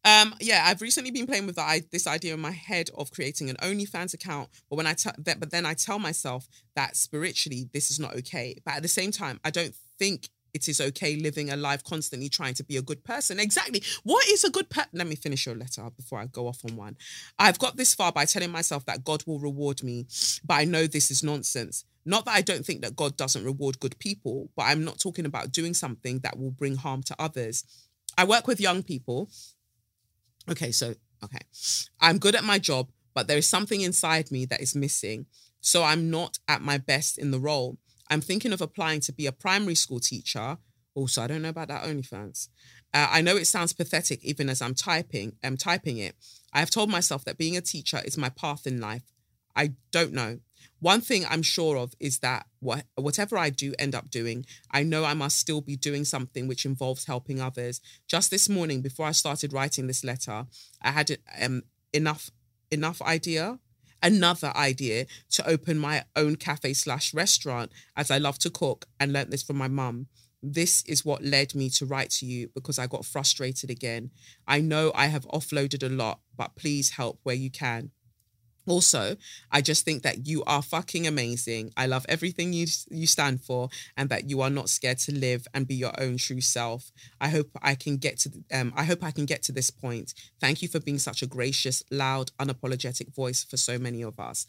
um, 0.06 0.36
yeah, 0.40 0.64
I've 0.66 0.82
recently 0.82 1.12
been 1.12 1.28
playing 1.28 1.48
with 1.48 1.56
the, 1.56 1.84
this 1.92 2.08
idea 2.08 2.34
in 2.34 2.40
my 2.40 2.52
head 2.52 2.90
of 2.96 3.12
creating 3.12 3.50
an 3.50 3.58
OnlyFans 3.58 4.14
account, 4.14 4.50
but 4.70 4.78
when 4.78 4.88
I 4.88 4.94
t- 4.94 5.10
but 5.18 5.52
then 5.52 5.66
I 5.66 5.74
tell 5.74 6.00
myself 6.00 6.48
that 6.76 6.96
spiritually 6.96 7.70
this 7.74 7.92
is 7.92 8.00
not 8.00 8.16
okay. 8.16 8.56
But 8.66 8.76
at 8.76 8.84
the 8.84 8.88
same 8.88 9.12
time, 9.12 9.40
I 9.44 9.50
don't 9.50 9.76
think 10.00 10.30
it 10.54 10.68
is 10.68 10.80
okay 10.82 11.16
living 11.18 11.50
a 11.52 11.56
life 11.56 11.84
constantly 11.84 12.30
trying 12.30 12.54
to 12.56 12.64
be 12.64 12.78
a 12.78 12.82
good 12.82 13.04
person. 13.04 13.40
Exactly. 13.40 13.84
What 14.04 14.28
is 14.28 14.44
a 14.44 14.50
good 14.50 14.70
person? 14.70 14.90
Let 14.94 15.08
me 15.08 15.16
finish 15.16 15.46
your 15.46 15.56
letter 15.56 15.88
before 15.96 16.20
I 16.20 16.26
go 16.26 16.48
off 16.48 16.64
on 16.66 16.76
one. 16.76 16.98
I've 17.38 17.60
got 17.60 17.78
this 17.78 17.94
far 17.94 18.12
by 18.12 18.26
telling 18.26 18.52
myself 18.52 18.86
that 18.86 19.04
God 19.04 19.24
will 19.28 19.40
reward 19.40 19.84
me, 19.84 20.08
but 20.46 20.56
I 20.56 20.66
know 20.66 20.88
this 20.88 21.12
is 21.12 21.24
nonsense. 21.24 21.84
Not 22.06 22.26
that 22.26 22.36
I 22.36 22.42
don't 22.42 22.66
think 22.66 22.82
that 22.82 22.96
God 22.96 23.18
doesn't 23.18 23.44
reward 23.44 23.80
good 23.80 24.00
people, 24.00 24.50
but 24.56 24.64
I'm 24.64 24.84
not 24.84 25.00
talking 25.00 25.26
about 25.26 25.52
doing 25.52 25.74
something 25.74 26.20
that 26.20 26.40
will 26.40 26.52
bring 26.52 26.76
harm 26.76 27.04
to 27.04 27.16
others. 27.20 27.64
I 28.18 28.24
work 28.24 28.48
with 28.48 28.62
young 28.62 28.82
people 28.82 29.30
okay, 30.50 30.72
so, 30.72 30.96
okay, 31.24 31.40
I'm 32.00 32.18
good 32.18 32.36
at 32.36 32.44
my 32.44 32.60
job, 32.60 32.90
but 33.14 33.28
there 33.28 33.38
is 33.38 33.48
something 33.48 33.82
inside 33.82 34.32
me 34.32 34.46
that 34.46 34.62
is 34.62 34.76
missing. 34.76 35.26
So 35.62 35.84
I'm 35.84 36.10
not 36.10 36.38
at 36.48 36.62
my 36.62 36.78
best 36.78 37.18
in 37.18 37.32
the 37.32 37.40
role. 37.40 37.78
I'm 38.10 38.22
thinking 38.22 38.54
of 38.54 38.62
applying 38.62 39.02
to 39.02 39.14
be 39.14 39.26
a 39.26 39.32
primary 39.32 39.76
school 39.76 40.00
teacher. 40.00 40.58
Also, 40.94 41.22
I 41.22 41.28
don't 41.28 41.42
know 41.42 41.50
about 41.50 41.68
that 41.68 41.84
OnlyFans. 41.84 42.48
Uh, 42.94 43.08
I 43.12 43.22
know 43.22 43.36
it 43.36 43.46
sounds 43.46 43.74
pathetic 43.74 44.24
even 44.24 44.50
as 44.50 44.62
I'm 44.62 44.74
typing. 44.74 45.34
I'm 45.44 45.58
typing 45.58 45.98
it. 45.98 46.16
I 46.54 46.60
have 46.60 46.70
told 46.70 46.90
myself 46.90 47.26
that 47.26 47.38
being 47.38 47.58
a 47.58 47.62
teacher 47.62 48.02
is 48.06 48.18
my 48.18 48.30
path 48.30 48.66
in 48.66 48.80
life. 48.80 49.04
I 49.56 49.74
don't 49.92 50.14
know. 50.14 50.40
One 50.80 51.02
thing 51.02 51.26
I'm 51.28 51.42
sure 51.42 51.78
of 51.78 51.94
is 52.00 52.20
that 52.20 52.46
what, 52.60 52.86
whatever 52.96 53.38
I 53.38 53.50
do 53.50 53.74
end 53.80 53.96
up 53.96 54.10
doing, 54.12 54.46
I 54.72 54.84
know 54.84 55.04
I 55.04 55.14
must 55.14 55.40
still 55.40 55.62
be 55.62 55.76
doing 55.76 56.06
something 56.06 56.48
which 56.48 56.66
involves 56.66 57.06
helping 57.06 57.42
others. 57.42 57.82
Just 58.08 58.30
this 58.30 58.48
morning, 58.48 58.82
before 58.82 59.08
I 59.08 59.12
started 59.12 59.54
writing 59.54 59.88
this 59.88 60.04
letter, 60.04 60.46
I 60.82 60.92
had 60.92 61.18
um, 61.42 61.64
enough 61.94 62.30
enough 62.70 63.02
idea 63.02 63.60
another 64.04 64.52
idea 64.56 65.06
to 65.32 65.48
open 65.50 65.78
my 65.78 66.04
own 66.16 66.36
cafe 66.36 66.74
slash 66.74 67.14
restaurant 67.14 67.72
as 67.96 68.12
I 68.12 68.18
love 68.18 68.38
to 68.40 68.50
cook 68.50 68.86
and 69.00 69.12
learnt 69.12 69.32
this 69.32 69.44
from 69.44 69.58
my 69.58 69.68
mum. 69.68 70.08
This 70.44 70.84
is 70.84 71.04
what 71.04 71.24
led 71.24 71.56
me 71.56 71.70
to 71.72 71.86
write 71.86 72.12
to 72.12 72.26
you 72.26 72.50
because 72.54 72.78
I 72.78 72.88
got 72.88 73.06
frustrated 73.06 73.70
again. 73.70 74.12
I 74.48 74.62
know 74.62 74.92
I 74.94 75.08
have 75.08 75.28
offloaded 75.30 75.84
a 75.84 75.92
lot, 75.92 76.20
but 76.36 76.56
please 76.56 76.92
help 76.92 77.20
where 77.24 77.36
you 77.36 77.50
can. 77.50 77.92
Also, 78.68 79.16
I 79.52 79.62
just 79.62 79.86
think 79.86 80.04
that 80.04 80.28
you 80.28 80.44
are 80.44 80.62
fucking 80.62 81.08
amazing. 81.08 81.72
I 81.78 81.88
love 81.88 82.06
everything 82.10 82.54
you 82.54 82.68
you 82.92 83.08
stand 83.08 83.42
for, 83.42 83.70
and 83.96 84.10
that 84.10 84.30
you 84.30 84.42
are 84.42 84.50
not 84.50 84.70
scared 84.70 85.00
to 85.00 85.14
live 85.14 85.48
and 85.54 85.68
be 85.68 85.76
your 85.76 86.00
own 86.00 86.18
true 86.18 86.42
self. 86.42 86.92
I 87.20 87.30
hope 87.30 87.50
I 87.62 87.76
can 87.76 87.98
get 87.98 88.20
to 88.20 88.32
um. 88.54 88.74
I 88.76 88.84
hope 88.84 89.04
I 89.04 89.12
can 89.12 89.26
get 89.26 89.42
to 89.44 89.52
this 89.52 89.72
point. 89.72 90.14
Thank 90.40 90.62
you 90.62 90.68
for 90.68 90.80
being 90.80 91.00
such 91.00 91.22
a 91.22 91.28
gracious, 91.28 91.84
loud, 91.90 92.32
unapologetic 92.40 93.16
voice 93.16 93.44
for 93.44 93.58
so 93.58 93.80
many 93.80 94.04
of 94.04 94.20
us. 94.20 94.46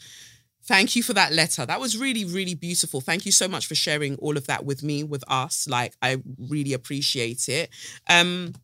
Thank 0.65 0.97
you 0.97 1.03
for 1.03 1.15
that 1.15 1.33
letter. 1.33 1.65
That 1.65 1.81
was 1.81 1.97
really, 1.97 2.27
really 2.27 2.55
beautiful. 2.55 3.01
Thank 3.01 3.25
you 3.25 3.33
so 3.33 3.49
much 3.49 3.67
for 3.67 3.75
sharing 3.75 4.17
all 4.17 4.37
of 4.37 4.47
that 4.49 4.67
with 4.67 4.83
me, 4.83 5.03
with 5.03 5.25
us. 5.29 5.67
Like, 5.67 5.95
I 6.03 6.21
really 6.37 6.75
appreciate 6.75 7.49
it. 7.49 7.71
Um, 8.11 8.55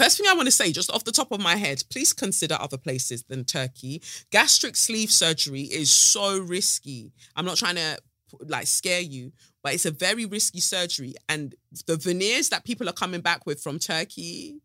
First 0.00 0.16
thing 0.16 0.26
I 0.30 0.32
want 0.32 0.46
to 0.46 0.50
say, 0.50 0.72
just 0.72 0.90
off 0.90 1.04
the 1.04 1.12
top 1.12 1.30
of 1.30 1.42
my 1.42 1.56
head, 1.56 1.84
please 1.90 2.14
consider 2.14 2.56
other 2.58 2.78
places 2.78 3.22
than 3.24 3.44
Turkey. 3.44 4.00
Gastric 4.30 4.74
sleeve 4.74 5.10
surgery 5.10 5.60
is 5.60 5.90
so 5.90 6.38
risky. 6.38 7.12
I'm 7.36 7.44
not 7.44 7.58
trying 7.58 7.74
to 7.74 7.98
like 8.46 8.66
scare 8.66 9.02
you, 9.02 9.32
but 9.62 9.74
it's 9.74 9.84
a 9.84 9.90
very 9.90 10.24
risky 10.24 10.60
surgery. 10.60 11.12
And 11.28 11.54
the 11.86 11.98
veneers 11.98 12.48
that 12.48 12.64
people 12.64 12.88
are 12.88 12.94
coming 12.94 13.20
back 13.20 13.44
with 13.44 13.62
from 13.62 13.78
Turkey, 13.78 14.62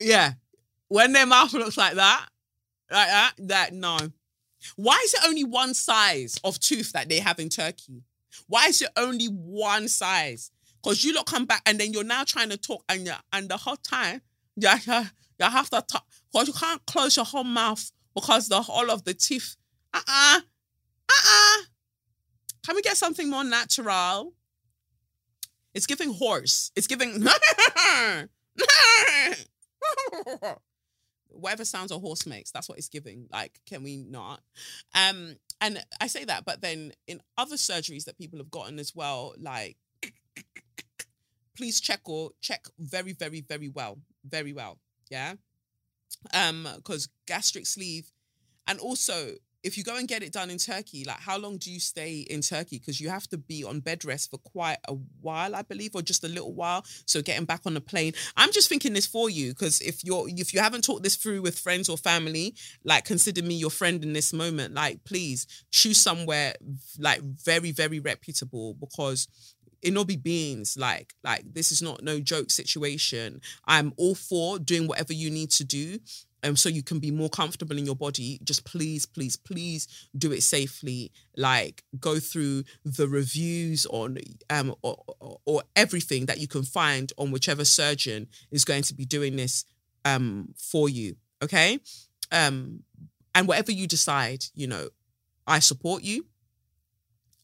yeah, 0.00 0.32
when 0.88 1.12
their 1.12 1.26
mouth 1.26 1.52
looks 1.52 1.76
like 1.76 1.92
that, 1.92 2.26
like 2.90 3.08
that, 3.08 3.32
that 3.38 3.74
no. 3.74 3.98
Why 4.76 4.98
is 5.04 5.12
it 5.12 5.20
only 5.26 5.44
one 5.44 5.74
size 5.74 6.38
of 6.42 6.58
tooth 6.58 6.92
that 6.92 7.10
they 7.10 7.18
have 7.18 7.38
in 7.38 7.50
Turkey? 7.50 8.02
Why 8.46 8.68
is 8.68 8.80
it 8.80 8.88
only 8.96 9.26
one 9.26 9.88
size? 9.88 10.50
Because 10.82 11.04
you 11.04 11.12
lot 11.12 11.26
come 11.26 11.44
back 11.44 11.62
and 11.66 11.78
then 11.78 11.92
you're 11.92 12.04
now 12.04 12.24
trying 12.24 12.50
to 12.50 12.56
talk 12.56 12.82
and 12.88 13.06
you 13.06 13.12
and 13.32 13.48
the 13.48 13.56
whole 13.56 13.76
time 13.76 14.22
you, 14.56 14.68
you, 14.86 15.02
you 15.38 15.46
have 15.46 15.70
to 15.70 15.82
talk 15.82 16.04
because 16.32 16.48
you 16.48 16.54
can't 16.54 16.84
close 16.86 17.16
your 17.16 17.24
whole 17.24 17.44
mouth 17.44 17.90
because 18.14 18.48
the 18.48 18.62
whole 18.62 18.90
of 18.90 19.04
the 19.04 19.14
teeth. 19.14 19.56
Uh-uh. 19.92 20.40
Uh-uh. 20.40 21.62
Can 22.64 22.76
we 22.76 22.82
get 22.82 22.96
something 22.96 23.28
more 23.28 23.44
natural? 23.44 24.34
It's 25.74 25.86
giving 25.86 26.12
horse. 26.12 26.72
It's 26.74 26.86
giving 26.86 27.24
whatever 31.28 31.64
sounds 31.64 31.90
a 31.90 31.98
horse 31.98 32.26
makes. 32.26 32.50
That's 32.50 32.68
what 32.68 32.78
it's 32.78 32.88
giving. 32.88 33.28
Like, 33.30 33.60
can 33.66 33.82
we 33.82 33.96
not? 33.96 34.40
Um, 34.94 35.36
and 35.60 35.84
I 36.00 36.06
say 36.06 36.24
that, 36.24 36.44
but 36.44 36.60
then 36.60 36.92
in 37.06 37.20
other 37.38 37.56
surgeries 37.56 38.04
that 38.04 38.18
people 38.18 38.38
have 38.38 38.50
gotten 38.50 38.78
as 38.78 38.94
well, 38.94 39.34
like 39.38 39.76
please 41.60 41.78
check 41.78 42.00
or 42.06 42.30
check 42.40 42.64
very, 42.78 43.12
very, 43.12 43.42
very 43.42 43.68
well. 43.68 43.98
Very 44.24 44.54
well. 44.54 44.78
Yeah. 45.10 45.34
Um, 46.32 46.66
because 46.76 47.10
gastric 47.26 47.66
sleeve 47.66 48.10
and 48.66 48.80
also 48.80 49.32
if 49.62 49.76
you 49.76 49.84
go 49.84 49.96
and 49.96 50.08
get 50.08 50.22
it 50.22 50.32
done 50.32 50.48
in 50.48 50.58
Turkey, 50.58 51.04
like 51.04 51.20
how 51.20 51.36
long 51.36 51.58
do 51.58 51.70
you 51.70 51.80
stay 51.80 52.20
in 52.30 52.40
Turkey? 52.40 52.78
Because 52.78 53.00
you 53.00 53.10
have 53.10 53.28
to 53.28 53.36
be 53.36 53.62
on 53.62 53.80
bed 53.80 54.04
rest 54.04 54.30
for 54.30 54.38
quite 54.38 54.78
a 54.88 54.94
while, 55.20 55.54
I 55.54 55.62
believe, 55.62 55.90
or 55.94 56.02
just 56.02 56.24
a 56.24 56.28
little 56.28 56.54
while. 56.54 56.84
So 57.06 57.20
getting 57.20 57.44
back 57.44 57.62
on 57.66 57.74
the 57.74 57.80
plane, 57.80 58.14
I'm 58.36 58.52
just 58.52 58.68
thinking 58.68 58.94
this 58.94 59.06
for 59.06 59.28
you 59.28 59.50
because 59.50 59.80
if 59.80 60.02
you're 60.02 60.26
if 60.28 60.54
you 60.54 60.60
haven't 60.60 60.84
talked 60.84 61.02
this 61.02 61.16
through 61.16 61.42
with 61.42 61.58
friends 61.58 61.88
or 61.88 61.98
family, 61.98 62.54
like 62.84 63.04
consider 63.04 63.42
me 63.42 63.54
your 63.54 63.70
friend 63.70 64.02
in 64.02 64.12
this 64.14 64.32
moment. 64.32 64.74
Like 64.74 65.04
please 65.04 65.46
choose 65.70 65.98
somewhere 65.98 66.54
like 66.98 67.20
very 67.22 67.70
very 67.72 68.00
reputable 68.00 68.74
because 68.74 69.28
it 69.82 69.92
not 69.92 70.06
be 70.06 70.16
beans. 70.16 70.76
Like, 70.76 71.14
like 71.24 71.54
this 71.54 71.72
is 71.72 71.82
not 71.82 72.02
no 72.02 72.20
joke 72.20 72.50
situation. 72.50 73.40
I'm 73.66 73.92
all 73.96 74.14
for 74.14 74.58
doing 74.58 74.86
whatever 74.86 75.12
you 75.12 75.30
need 75.30 75.50
to 75.52 75.64
do. 75.64 75.98
Um, 76.42 76.56
so 76.56 76.70
you 76.70 76.82
can 76.82 77.00
be 77.00 77.10
more 77.10 77.28
comfortable 77.28 77.76
in 77.76 77.84
your 77.84 77.96
body. 77.96 78.40
Just 78.42 78.64
please, 78.64 79.04
please, 79.04 79.36
please 79.36 80.08
do 80.16 80.32
it 80.32 80.42
safely. 80.42 81.12
Like 81.36 81.82
go 81.98 82.18
through 82.18 82.64
the 82.84 83.06
reviews 83.08 83.84
on 83.86 84.18
um 84.48 84.74
or, 84.82 85.02
or, 85.20 85.38
or 85.44 85.62
everything 85.76 86.26
that 86.26 86.38
you 86.38 86.48
can 86.48 86.62
find 86.62 87.12
on 87.18 87.30
whichever 87.30 87.64
surgeon 87.64 88.26
is 88.50 88.64
going 88.64 88.82
to 88.84 88.94
be 88.94 89.04
doing 89.04 89.36
this 89.36 89.64
um 90.06 90.54
for 90.56 90.88
you. 90.88 91.16
Okay. 91.42 91.78
Um, 92.32 92.84
and 93.34 93.46
whatever 93.46 93.72
you 93.72 93.86
decide, 93.86 94.44
you 94.54 94.66
know, 94.66 94.88
I 95.46 95.58
support 95.58 96.02
you. 96.02 96.26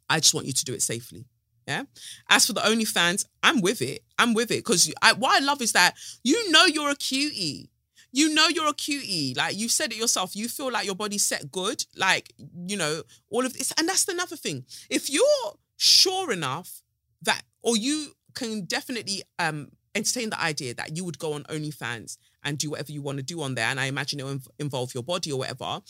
I 0.08 0.20
just 0.20 0.34
want 0.34 0.46
you 0.46 0.52
to 0.52 0.64
do 0.64 0.74
it 0.74 0.82
safely. 0.82 1.26
Yeah. 1.66 1.82
As 2.28 2.46
for 2.46 2.52
the 2.52 2.60
OnlyFans, 2.60 3.24
I'm 3.42 3.60
with 3.60 3.82
it. 3.82 4.04
I'm 4.18 4.34
with 4.34 4.50
it 4.50 4.64
because 4.64 4.92
what 5.18 5.42
I 5.42 5.44
love 5.44 5.60
is 5.60 5.72
that 5.72 5.94
you 6.22 6.50
know 6.52 6.64
you're 6.66 6.90
a 6.90 6.96
cutie. 6.96 7.70
You 8.12 8.32
know 8.32 8.48
you're 8.48 8.68
a 8.68 8.74
cutie. 8.74 9.34
Like 9.36 9.56
you 9.56 9.68
said 9.68 9.92
it 9.92 9.98
yourself. 9.98 10.36
You 10.36 10.48
feel 10.48 10.70
like 10.70 10.86
your 10.86 10.94
body's 10.94 11.24
set 11.24 11.50
good. 11.50 11.84
Like 11.96 12.32
you 12.66 12.76
know 12.76 13.02
all 13.30 13.44
of 13.44 13.52
this, 13.52 13.72
and 13.78 13.88
that's 13.88 14.06
another 14.08 14.36
thing. 14.36 14.64
If 14.88 15.10
you're 15.10 15.52
sure 15.76 16.32
enough 16.32 16.82
that, 17.22 17.42
or 17.62 17.76
you 17.76 18.12
can 18.34 18.64
definitely 18.64 19.22
um 19.38 19.68
entertain 19.94 20.30
the 20.30 20.40
idea 20.40 20.74
that 20.74 20.96
you 20.96 21.04
would 21.04 21.18
go 21.18 21.32
on 21.32 21.44
OnlyFans 21.44 22.18
and 22.44 22.58
do 22.58 22.70
whatever 22.70 22.92
you 22.92 23.02
want 23.02 23.18
to 23.18 23.24
do 23.24 23.42
on 23.42 23.54
there, 23.56 23.66
and 23.66 23.80
I 23.80 23.86
imagine 23.86 24.20
it 24.20 24.24
will 24.24 24.38
involve 24.58 24.94
your 24.94 25.02
body 25.02 25.32
or 25.32 25.38
whatever, 25.40 25.80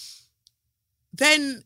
then 1.12 1.64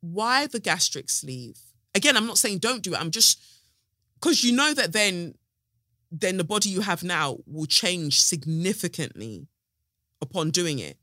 why 0.00 0.46
the 0.46 0.58
gastric 0.60 1.10
sleeve? 1.10 1.58
Again, 1.94 2.16
I'm 2.16 2.26
not 2.26 2.38
saying 2.38 2.58
don't 2.58 2.82
do 2.82 2.94
it. 2.94 3.00
I'm 3.00 3.10
just 3.10 3.40
because 4.14 4.42
you 4.42 4.54
know 4.54 4.74
that 4.74 4.92
then 4.92 5.34
then 6.10 6.36
the 6.36 6.44
body 6.44 6.68
you 6.68 6.80
have 6.80 7.02
now 7.02 7.38
will 7.46 7.66
change 7.66 8.22
significantly 8.22 9.48
upon 10.20 10.50
doing 10.50 10.78
it. 10.78 10.96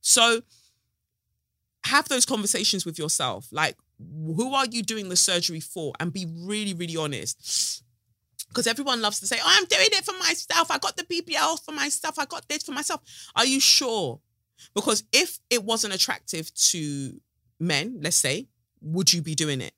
So 0.00 0.42
have 1.84 2.08
those 2.08 2.26
conversations 2.26 2.84
with 2.84 2.98
yourself. 2.98 3.46
Like, 3.52 3.76
who 3.98 4.54
are 4.54 4.66
you 4.66 4.82
doing 4.82 5.08
the 5.08 5.16
surgery 5.16 5.60
for? 5.60 5.92
And 6.00 6.12
be 6.12 6.26
really, 6.26 6.74
really 6.74 6.96
honest. 6.96 7.82
Because 8.48 8.66
everyone 8.66 9.00
loves 9.00 9.20
to 9.20 9.26
say, 9.26 9.38
oh, 9.40 9.46
I'm 9.46 9.66
doing 9.66 9.88
it 9.92 10.04
for 10.04 10.16
myself. 10.18 10.70
I 10.70 10.78
got 10.78 10.96
the 10.96 11.04
BBL 11.04 11.64
for 11.64 11.72
myself. 11.72 12.18
I 12.18 12.24
got 12.24 12.48
this 12.48 12.62
for 12.62 12.72
myself. 12.72 13.02
Are 13.36 13.44
you 13.44 13.60
sure? 13.60 14.20
Because 14.74 15.04
if 15.12 15.38
it 15.50 15.62
wasn't 15.62 15.94
attractive 15.94 16.52
to 16.54 17.20
men, 17.60 17.98
let's 18.00 18.16
say, 18.16 18.48
would 18.80 19.12
you 19.12 19.22
be 19.22 19.34
doing 19.34 19.60
it? 19.60 19.72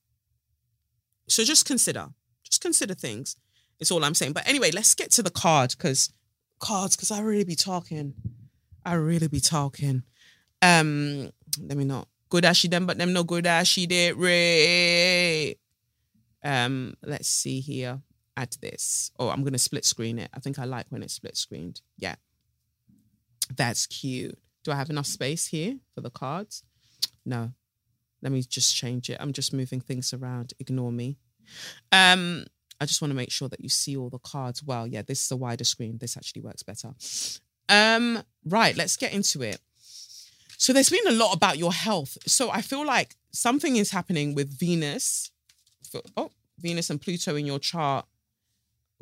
So 1.31 1.45
just 1.45 1.67
consider, 1.67 2.09
just 2.45 2.61
consider 2.61 2.95
things. 2.95 3.37
It's 3.79 3.91
all 3.91 4.05
I'm 4.05 4.15
saying. 4.15 4.33
But 4.33 4.49
anyway, 4.49 4.71
let's 4.73 4.95
get 4.95 5.11
to 5.13 5.23
the 5.23 5.31
card 5.31 5.75
because 5.77 6.13
cards, 6.59 6.97
because 6.97 7.11
I 7.11 7.21
really 7.21 7.45
be 7.45 7.57
talking. 7.57 8.15
I 8.85 8.95
really 8.95 9.29
be 9.29 9.41
talking. 9.41 10.03
Um, 10.63 11.31
let 11.61 11.77
me 11.77 11.85
not 11.85 12.09
good 12.29 12.45
as 12.45 12.57
she 12.57 12.69
done, 12.69 12.87
but 12.87 12.99
them 12.99 13.13
no 13.13 13.25
good 13.25 13.47
as 13.47 13.69
she 13.69 13.87
did. 13.87 14.17
Ray. 14.17 15.57
Um, 16.45 16.95
let's 17.03 17.29
see 17.29 17.61
here. 17.61 18.01
Add 18.37 18.57
this. 18.61 19.11
Oh, 19.19 19.29
I'm 19.29 19.45
gonna 19.45 19.59
split 19.59 19.85
screen 19.85 20.19
it. 20.19 20.31
I 20.33 20.41
think 20.41 20.59
I 20.59 20.65
like 20.65 20.87
when 20.89 21.03
it's 21.03 21.15
split 21.15 21.37
screened. 21.37 21.81
Yeah. 21.99 22.15
That's 23.57 23.87
cute. 23.87 24.39
Do 24.65 24.73
I 24.73 24.77
have 24.77 24.91
enough 24.91 25.07
space 25.07 25.47
here 25.47 25.79
for 25.95 26.01
the 26.01 26.11
cards? 26.11 26.63
No. 27.25 27.53
Let 28.23 28.33
me 28.33 28.43
just 28.43 28.77
change 28.77 29.09
it. 29.11 29.17
I'm 29.21 29.33
just 29.33 29.53
moving 29.53 29.81
things 29.81 30.13
around. 30.13 30.53
Ignore 30.59 30.93
me. 30.93 31.19
Um, 31.91 32.45
I 32.81 32.87
just 32.87 33.03
want 33.03 33.11
to 33.11 33.17
make 33.17 33.31
sure 33.31 33.49
that 33.49 33.61
you 33.61 33.69
see 33.69 33.97
all 33.97 34.11
the 34.11 34.19
cards 34.19 34.63
well. 34.63 34.87
Yeah, 34.87 35.03
this 35.03 35.25
is 35.25 35.31
a 35.31 35.37
wider 35.37 35.65
screen. 35.65 35.99
This 35.99 36.17
actually 36.17 36.43
works 36.43 36.63
better. 36.63 36.93
Um, 37.69 38.23
right, 38.45 38.77
let's 38.77 38.97
get 38.97 39.13
into 39.13 39.43
it. 39.43 39.59
So 40.57 40.73
there's 40.73 40.91
been 40.91 41.07
a 41.07 41.13
lot 41.13 41.35
about 41.35 41.57
your 41.57 41.73
health. 41.73 42.19
So 42.27 42.51
I 42.51 42.61
feel 42.61 42.85
like 42.85 43.17
something 43.33 43.77
is 43.77 43.91
happening 43.91 44.35
with 44.35 44.59
Venus. 44.59 45.31
Oh, 46.17 46.31
Venus 46.59 46.91
and 46.91 47.01
Pluto 47.01 47.37
in 47.37 47.47
your 47.47 47.59
chart. 47.59 48.07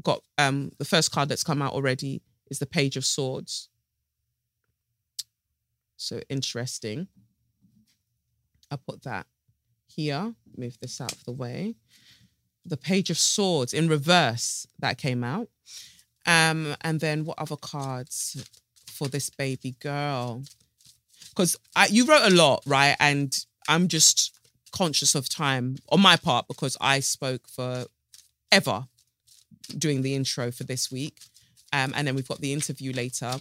Got 0.05 0.23
um 0.39 0.71
the 0.79 0.85
first 0.85 1.11
card 1.11 1.29
that's 1.29 1.43
come 1.43 1.61
out 1.61 1.73
already 1.73 2.23
is 2.49 2.61
the 2.61 2.67
Page 2.67 2.97
of 2.97 3.05
Swords. 3.05 3.69
So 5.97 6.21
interesting. 6.29 7.09
I 8.71 8.77
put 8.77 9.03
that 9.03 9.27
here, 9.87 10.35
move 10.57 10.79
this 10.81 11.01
out 11.01 11.13
of 11.13 11.25
the 11.25 11.33
way. 11.33 11.75
The 12.65 12.77
Page 12.77 13.11
of 13.11 13.19
Swords 13.19 13.73
in 13.73 13.89
reverse 13.89 14.67
that 14.79 14.99
came 14.99 15.25
out. 15.25 15.49
Um, 16.27 16.77
and 16.83 17.01
then 17.01 17.25
what 17.25 17.39
other 17.39 17.57
cards 17.57 18.45
for 18.87 19.09
this 19.09 19.31
baby 19.31 19.77
girl? 19.81 20.43
Because 21.31 21.57
you 21.91 22.05
wrote 22.05 22.31
a 22.31 22.35
lot, 22.35 22.63
right? 22.67 22.97
And 23.01 23.35
I'm 23.69 23.89
just 23.89 24.39
conscious 24.71 25.15
of 25.15 25.29
time 25.29 25.77
on 25.89 26.01
my 26.01 26.17
part 26.17 26.47
because 26.49 26.77
I 26.81 27.01
spoke 27.01 27.49
for 27.49 27.87
ever 28.53 28.85
doing 29.77 30.03
the 30.03 30.15
intro 30.15 30.51
for 30.51 30.65
this 30.65 30.91
week. 30.91 31.19
Um, 31.73 31.93
and 31.97 32.07
then 32.07 32.15
we've 32.15 32.29
got 32.29 32.41
the 32.41 32.53
interview 32.53 32.93
later. 32.93 33.35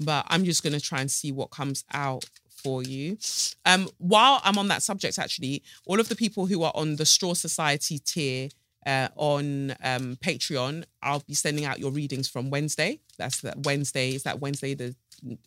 But 0.00 0.26
I'm 0.28 0.44
just 0.44 0.62
going 0.62 0.74
to 0.74 0.80
try 0.80 1.00
and 1.00 1.10
see 1.10 1.32
what 1.32 1.50
comes 1.50 1.84
out 1.92 2.24
for 2.62 2.82
you. 2.82 3.18
Um, 3.64 3.88
while 3.98 4.40
I'm 4.44 4.58
on 4.58 4.68
that 4.68 4.82
subject, 4.82 5.18
actually, 5.18 5.62
all 5.86 6.00
of 6.00 6.08
the 6.08 6.16
people 6.16 6.46
who 6.46 6.62
are 6.62 6.72
on 6.74 6.96
the 6.96 7.06
Straw 7.06 7.34
Society 7.34 7.98
tier 7.98 8.48
uh, 8.86 9.08
on 9.16 9.72
um, 9.82 10.16
Patreon, 10.16 10.84
I'll 11.02 11.24
be 11.26 11.34
sending 11.34 11.64
out 11.64 11.78
your 11.78 11.90
readings 11.90 12.28
from 12.28 12.50
Wednesday. 12.50 13.00
That's 13.18 13.40
that 13.42 13.64
Wednesday. 13.64 14.14
Is 14.14 14.22
that 14.24 14.40
Wednesday 14.40 14.74
the 14.74 14.94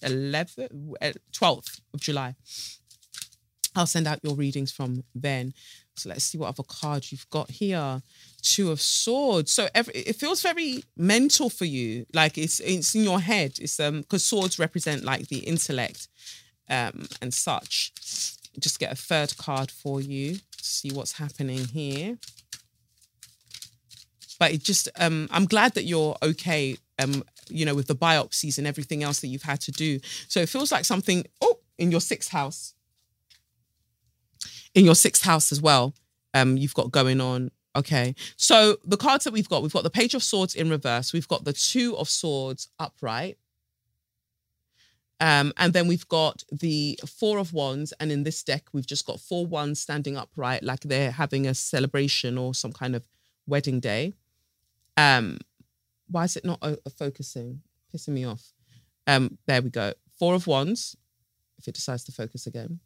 11th, 0.03 1.17
12th 1.33 1.81
of 1.93 1.99
July? 1.99 2.35
I'll 3.75 3.87
send 3.87 4.07
out 4.07 4.19
your 4.23 4.35
readings 4.35 4.71
from 4.71 5.03
then. 5.15 5.53
So 5.95 6.09
let's 6.09 6.25
see 6.25 6.37
what 6.37 6.49
other 6.49 6.63
cards 6.63 7.11
you've 7.11 7.29
got 7.29 7.49
here. 7.49 8.01
Two 8.41 8.71
of 8.71 8.81
Swords. 8.81 9.51
So 9.51 9.67
every, 9.73 9.93
it 9.93 10.15
feels 10.15 10.41
very 10.41 10.83
mental 10.97 11.49
for 11.49 11.65
you. 11.65 12.05
Like 12.13 12.37
it's 12.37 12.59
it's 12.59 12.95
in 12.95 13.03
your 13.03 13.19
head. 13.21 13.53
It's 13.59 13.79
um 13.79 14.01
because 14.01 14.25
swords 14.25 14.59
represent 14.59 15.03
like 15.03 15.27
the 15.27 15.39
intellect 15.39 16.07
um, 16.71 17.05
and 17.21 17.33
such. 17.33 17.91
Just 18.59 18.79
get 18.79 18.91
a 18.91 18.95
third 18.95 19.37
card 19.37 19.69
for 19.69 20.01
you. 20.01 20.39
See 20.59 20.89
what's 20.91 21.13
happening 21.13 21.65
here. 21.65 22.17
But 24.39 24.53
it 24.53 24.63
just, 24.63 24.89
um, 24.97 25.27
I'm 25.29 25.45
glad 25.45 25.75
that 25.75 25.83
you're 25.83 26.17
okay, 26.23 26.77
um, 26.97 27.23
you 27.47 27.65
know, 27.65 27.75
with 27.75 27.85
the 27.85 27.95
biopsies 27.95 28.57
and 28.57 28.65
everything 28.65 29.03
else 29.03 29.19
that 29.19 29.27
you've 29.27 29.43
had 29.43 29.61
to 29.61 29.71
do. 29.71 29.99
So 30.27 30.39
it 30.39 30.49
feels 30.49 30.71
like 30.71 30.85
something, 30.85 31.25
oh, 31.41 31.59
in 31.77 31.91
your 31.91 32.01
sixth 32.01 32.31
house. 32.31 32.73
In 34.73 34.85
your 34.85 34.95
sixth 34.95 35.23
house 35.23 35.51
as 35.51 35.61
well, 35.61 35.93
um, 36.33 36.57
you've 36.57 36.73
got 36.73 36.91
going 36.91 37.21
on. 37.21 37.51
Okay. 37.75 38.15
So 38.35 38.77
the 38.83 38.97
cards 38.97 39.25
that 39.25 39.33
we've 39.33 39.47
got, 39.47 39.61
we've 39.61 39.73
got 39.73 39.83
the 39.83 39.89
Page 39.89 40.15
of 40.15 40.23
Swords 40.23 40.55
in 40.55 40.69
reverse. 40.69 41.13
We've 41.13 41.27
got 41.27 41.43
the 41.43 41.53
Two 41.53 41.95
of 41.97 42.09
Swords 42.09 42.69
upright. 42.79 43.37
Um, 45.21 45.53
and 45.57 45.71
then 45.71 45.87
we've 45.87 46.07
got 46.07 46.43
the 46.51 46.99
four 47.07 47.37
of 47.37 47.53
wands, 47.53 47.93
and 47.99 48.11
in 48.11 48.23
this 48.23 48.43
deck, 48.43 48.65
we've 48.73 48.87
just 48.87 49.05
got 49.05 49.19
four 49.19 49.45
wands 49.45 49.79
standing 49.79 50.17
upright, 50.17 50.63
like 50.63 50.79
they're 50.79 51.11
having 51.11 51.45
a 51.45 51.53
celebration 51.53 52.39
or 52.39 52.55
some 52.55 52.73
kind 52.73 52.95
of 52.95 53.03
wedding 53.45 53.79
day. 53.79 54.15
Um, 54.97 55.37
why 56.09 56.23
is 56.23 56.35
it 56.37 56.43
not 56.43 56.57
uh, 56.63 56.75
focusing? 56.97 57.61
Pissing 57.93 58.13
me 58.13 58.25
off. 58.25 58.51
Um, 59.05 59.37
there 59.45 59.61
we 59.61 59.69
go. 59.69 59.93
Four 60.17 60.33
of 60.33 60.47
wands. 60.47 60.97
If 61.59 61.67
it 61.67 61.75
decides 61.75 62.03
to 62.05 62.11
focus 62.11 62.47
again. 62.47 62.79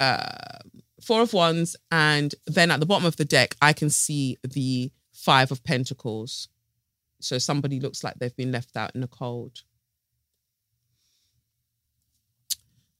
Uh, 0.00 0.58
four 1.02 1.20
of 1.20 1.34
wands, 1.34 1.76
and 1.90 2.34
then 2.46 2.70
at 2.70 2.80
the 2.80 2.86
bottom 2.86 3.04
of 3.04 3.16
the 3.16 3.26
deck, 3.26 3.56
I 3.60 3.74
can 3.74 3.90
see 3.90 4.38
the 4.42 4.90
five 5.12 5.52
of 5.52 5.62
pentacles. 5.64 6.48
So 7.20 7.36
somebody 7.36 7.78
looks 7.78 8.02
like 8.02 8.14
they've 8.14 8.34
been 8.34 8.52
left 8.52 8.74
out 8.74 8.94
in 8.94 9.02
the 9.02 9.08
cold. 9.08 9.64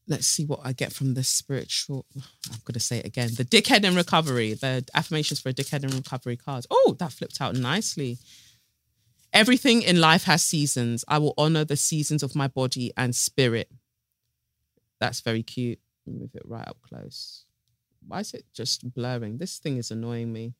Let's 0.08 0.26
see 0.26 0.44
what 0.44 0.60
I 0.64 0.72
get 0.72 0.92
from 0.92 1.14
this 1.14 1.28
spiritual. 1.28 2.06
I'm 2.16 2.58
going 2.64 2.74
to 2.74 2.80
say 2.80 2.98
it 2.98 3.06
again. 3.06 3.30
The 3.36 3.44
dickhead 3.44 3.84
in 3.84 3.94
recovery, 3.94 4.54
the 4.54 4.84
affirmations 4.94 5.40
for 5.40 5.50
a 5.50 5.52
dickhead 5.52 5.84
in 5.84 5.90
recovery 5.90 6.36
cards. 6.36 6.66
Oh, 6.70 6.96
that 6.98 7.12
flipped 7.12 7.40
out 7.40 7.54
nicely. 7.54 8.18
Everything 9.32 9.82
in 9.82 10.00
life 10.00 10.24
has 10.24 10.42
seasons. 10.42 11.04
I 11.06 11.18
will 11.18 11.34
honor 11.36 11.64
the 11.64 11.76
seasons 11.76 12.22
of 12.22 12.34
my 12.34 12.48
body 12.48 12.92
and 12.96 13.14
spirit. 13.14 13.70
That's 14.98 15.20
very 15.20 15.42
cute. 15.42 15.78
Move 16.06 16.30
it 16.34 16.42
right 16.46 16.66
up 16.66 16.78
close. 16.80 17.44
Why 18.06 18.20
is 18.20 18.32
it 18.32 18.46
just 18.54 18.94
blurring? 18.94 19.36
This 19.36 19.58
thing 19.58 19.76
is 19.76 19.90
annoying 19.90 20.32
me. 20.32 20.54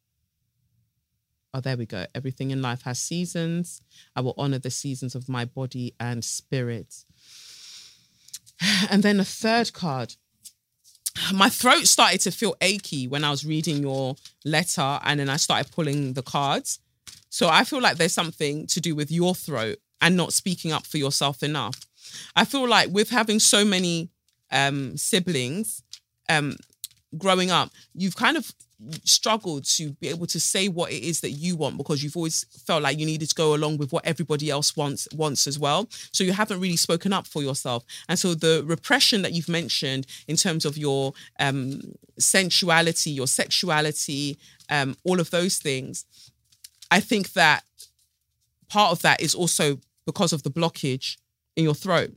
Oh, 1.54 1.60
there 1.60 1.78
we 1.78 1.86
go. 1.86 2.04
Everything 2.14 2.50
in 2.50 2.60
life 2.60 2.82
has 2.82 2.98
seasons. 2.98 3.80
I 4.14 4.20
will 4.20 4.34
honor 4.36 4.58
the 4.58 4.70
seasons 4.70 5.14
of 5.14 5.30
my 5.30 5.46
body 5.46 5.94
and 5.98 6.22
spirit. 6.22 7.04
And 8.90 9.02
then 9.02 9.20
a 9.20 9.24
third 9.24 9.72
card. 9.72 10.14
my 11.32 11.48
throat 11.48 11.86
started 11.86 12.20
to 12.22 12.30
feel 12.30 12.54
achy 12.60 13.06
when 13.08 13.24
I 13.24 13.30
was 13.30 13.44
reading 13.44 13.78
your 13.82 14.16
letter 14.44 15.00
and 15.04 15.20
then 15.20 15.28
I 15.28 15.36
started 15.36 15.72
pulling 15.72 16.14
the 16.14 16.22
cards. 16.22 16.80
So 17.30 17.48
I 17.48 17.64
feel 17.64 17.80
like 17.80 17.96
there's 17.96 18.12
something 18.12 18.66
to 18.68 18.80
do 18.80 18.94
with 18.94 19.10
your 19.10 19.34
throat 19.34 19.78
and 20.00 20.16
not 20.16 20.32
speaking 20.32 20.72
up 20.72 20.86
for 20.86 20.98
yourself 20.98 21.42
enough. 21.42 21.78
I 22.34 22.44
feel 22.44 22.66
like 22.68 22.90
with 22.90 23.10
having 23.10 23.38
so 23.38 23.64
many 23.64 24.10
um, 24.50 24.96
siblings 24.96 25.82
um, 26.28 26.56
growing 27.16 27.50
up, 27.50 27.70
you've 27.94 28.16
kind 28.16 28.36
of 28.36 28.52
struggled 29.04 29.64
to 29.64 29.90
be 29.94 30.08
able 30.08 30.26
to 30.26 30.38
say 30.38 30.68
what 30.68 30.92
it 30.92 31.02
is 31.02 31.20
that 31.20 31.30
you 31.30 31.56
want 31.56 31.76
because 31.76 32.02
you've 32.02 32.16
always 32.16 32.44
felt 32.64 32.82
like 32.82 32.98
you 32.98 33.06
needed 33.06 33.28
to 33.28 33.34
go 33.34 33.54
along 33.54 33.76
with 33.76 33.92
what 33.92 34.06
everybody 34.06 34.50
else 34.50 34.76
wants 34.76 35.08
wants 35.12 35.46
as 35.46 35.58
well. 35.58 35.88
So 36.12 36.22
you 36.22 36.32
haven't 36.32 36.60
really 36.60 36.76
spoken 36.76 37.12
up 37.12 37.26
for 37.26 37.42
yourself. 37.42 37.84
And 38.08 38.18
so 38.18 38.34
the 38.34 38.62
repression 38.66 39.22
that 39.22 39.32
you've 39.32 39.48
mentioned 39.48 40.06
in 40.28 40.36
terms 40.36 40.64
of 40.64 40.78
your 40.78 41.12
um, 41.40 41.80
sensuality 42.18 43.10
your 43.14 43.26
sexuality 43.26 44.38
um, 44.70 44.96
all 45.04 45.20
of 45.20 45.30
those 45.30 45.58
things 45.58 46.04
i 46.90 47.00
think 47.00 47.32
that 47.32 47.62
part 48.68 48.92
of 48.92 49.02
that 49.02 49.20
is 49.20 49.34
also 49.34 49.78
because 50.04 50.32
of 50.32 50.42
the 50.42 50.50
blockage 50.50 51.16
in 51.56 51.64
your 51.64 51.74
throat 51.74 52.10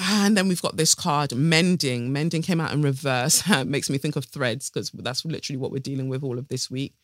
and 0.00 0.36
then 0.36 0.48
we've 0.48 0.62
got 0.62 0.76
this 0.76 0.94
card, 0.94 1.34
mending. 1.34 2.12
Mending 2.12 2.42
came 2.42 2.60
out 2.60 2.72
in 2.72 2.82
reverse. 2.82 3.42
makes 3.64 3.90
me 3.90 3.98
think 3.98 4.16
of 4.16 4.24
threads 4.24 4.70
because 4.70 4.90
that's 4.90 5.24
literally 5.24 5.56
what 5.56 5.72
we're 5.72 5.78
dealing 5.78 6.08
with 6.08 6.22
all 6.22 6.38
of 6.38 6.48
this 6.48 6.70
week. 6.70 6.94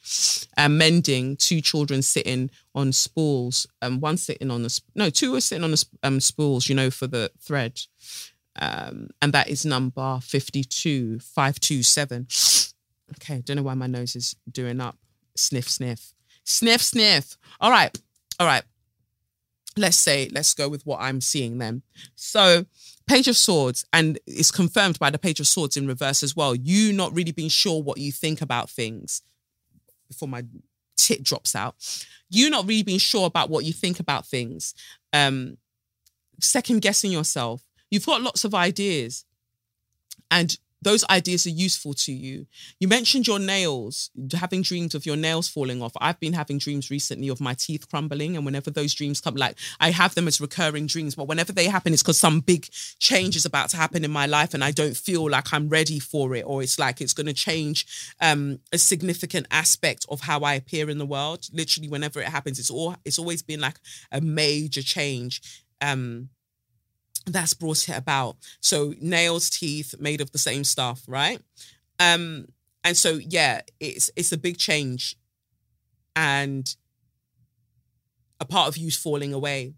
Um, 0.56 0.78
mending, 0.78 1.36
two 1.36 1.60
children 1.60 2.02
sitting 2.02 2.50
on 2.74 2.92
spools. 2.92 3.66
Um, 3.82 4.00
one 4.00 4.16
sitting 4.16 4.50
on 4.50 4.62
the 4.62 4.80
no, 4.94 5.10
two 5.10 5.34
are 5.34 5.40
sitting 5.40 5.64
on 5.64 5.72
the 5.72 5.84
um, 6.02 6.20
spools. 6.20 6.68
You 6.68 6.74
know, 6.74 6.90
for 6.90 7.06
the 7.06 7.30
thread. 7.40 7.80
Um, 8.56 9.10
and 9.20 9.32
that 9.32 9.48
is 9.48 9.66
number 9.66 10.20
52, 10.22 11.18
527. 11.18 12.28
Okay, 13.16 13.42
don't 13.44 13.56
know 13.56 13.64
why 13.64 13.74
my 13.74 13.88
nose 13.88 14.14
is 14.14 14.36
doing 14.48 14.80
up. 14.80 14.96
Sniff, 15.34 15.68
sniff, 15.68 16.12
sniff, 16.44 16.80
sniff. 16.80 17.36
All 17.60 17.72
right, 17.72 17.96
all 18.38 18.46
right 18.46 18.62
let's 19.76 19.96
say 19.96 20.28
let's 20.32 20.54
go 20.54 20.68
with 20.68 20.84
what 20.86 21.00
i'm 21.00 21.20
seeing 21.20 21.58
then 21.58 21.82
so 22.14 22.64
page 23.06 23.28
of 23.28 23.36
swords 23.36 23.84
and 23.92 24.18
it's 24.26 24.50
confirmed 24.50 24.98
by 24.98 25.10
the 25.10 25.18
page 25.18 25.40
of 25.40 25.46
swords 25.46 25.76
in 25.76 25.86
reverse 25.86 26.22
as 26.22 26.34
well. 26.34 26.54
You 26.54 26.92
not 26.92 27.14
really 27.14 27.32
being 27.32 27.48
sure 27.48 27.82
what 27.82 27.98
you 27.98 28.12
think 28.12 28.40
about 28.40 28.70
things 28.70 29.22
before 30.08 30.28
my 30.28 30.44
tit 30.96 31.22
drops 31.22 31.54
out. 31.54 31.76
You 32.30 32.50
not 32.50 32.66
really 32.66 32.82
being 32.82 32.98
sure 32.98 33.26
about 33.26 33.50
what 33.50 33.64
you 33.64 33.72
think 33.72 34.00
about 34.00 34.26
things. 34.26 34.74
Um 35.12 35.58
second 36.40 36.82
guessing 36.82 37.12
yourself. 37.12 37.62
You've 37.90 38.06
got 38.06 38.22
lots 38.22 38.44
of 38.44 38.54
ideas. 38.54 39.24
And 40.30 40.56
those 40.84 41.04
ideas 41.10 41.46
are 41.46 41.50
useful 41.50 41.94
to 41.94 42.12
you. 42.12 42.46
You 42.78 42.88
mentioned 42.88 43.26
your 43.26 43.38
nails, 43.38 44.10
having 44.32 44.62
dreams 44.62 44.94
of 44.94 45.06
your 45.06 45.16
nails 45.16 45.48
falling 45.48 45.82
off. 45.82 45.92
I've 46.00 46.20
been 46.20 46.34
having 46.34 46.58
dreams 46.58 46.90
recently 46.90 47.28
of 47.28 47.40
my 47.40 47.54
teeth 47.54 47.88
crumbling. 47.88 48.36
And 48.36 48.44
whenever 48.44 48.70
those 48.70 48.94
dreams 48.94 49.20
come, 49.20 49.34
like 49.34 49.56
I 49.80 49.90
have 49.90 50.14
them 50.14 50.28
as 50.28 50.40
recurring 50.40 50.86
dreams, 50.86 51.14
but 51.14 51.28
whenever 51.28 51.52
they 51.52 51.66
happen, 51.66 51.92
it's 51.92 52.02
because 52.02 52.18
some 52.18 52.40
big 52.40 52.68
change 52.98 53.36
is 53.36 53.44
about 53.44 53.70
to 53.70 53.76
happen 53.76 54.04
in 54.04 54.10
my 54.10 54.26
life 54.26 54.54
and 54.54 54.62
I 54.62 54.70
don't 54.70 54.96
feel 54.96 55.28
like 55.28 55.52
I'm 55.52 55.68
ready 55.68 55.98
for 55.98 56.34
it, 56.34 56.44
or 56.46 56.62
it's 56.62 56.78
like 56.78 57.00
it's 57.00 57.14
going 57.14 57.26
to 57.26 57.32
change 57.32 57.86
um, 58.20 58.58
a 58.72 58.78
significant 58.78 59.46
aspect 59.50 60.06
of 60.08 60.20
how 60.20 60.40
I 60.40 60.54
appear 60.54 60.90
in 60.90 60.98
the 60.98 61.06
world. 61.06 61.46
Literally, 61.52 61.88
whenever 61.88 62.20
it 62.20 62.28
happens, 62.28 62.58
it's 62.58 62.70
all 62.70 62.96
it's 63.04 63.18
always 63.18 63.42
been 63.42 63.60
like 63.60 63.76
a 64.12 64.20
major 64.20 64.82
change. 64.82 65.64
Um, 65.80 66.28
that's 67.26 67.54
brought 67.54 67.88
it 67.88 67.96
about. 67.96 68.36
So 68.60 68.94
nails, 69.00 69.50
teeth 69.50 69.94
made 69.98 70.20
of 70.20 70.32
the 70.32 70.38
same 70.38 70.64
stuff, 70.64 71.02
right? 71.06 71.40
Um, 71.98 72.46
and 72.82 72.96
so 72.96 73.18
yeah, 73.28 73.62
it's 73.80 74.10
it's 74.16 74.32
a 74.32 74.38
big 74.38 74.58
change, 74.58 75.16
and 76.14 76.74
a 78.40 78.44
part 78.44 78.68
of 78.68 78.76
you's 78.76 78.96
falling 78.96 79.32
away, 79.32 79.74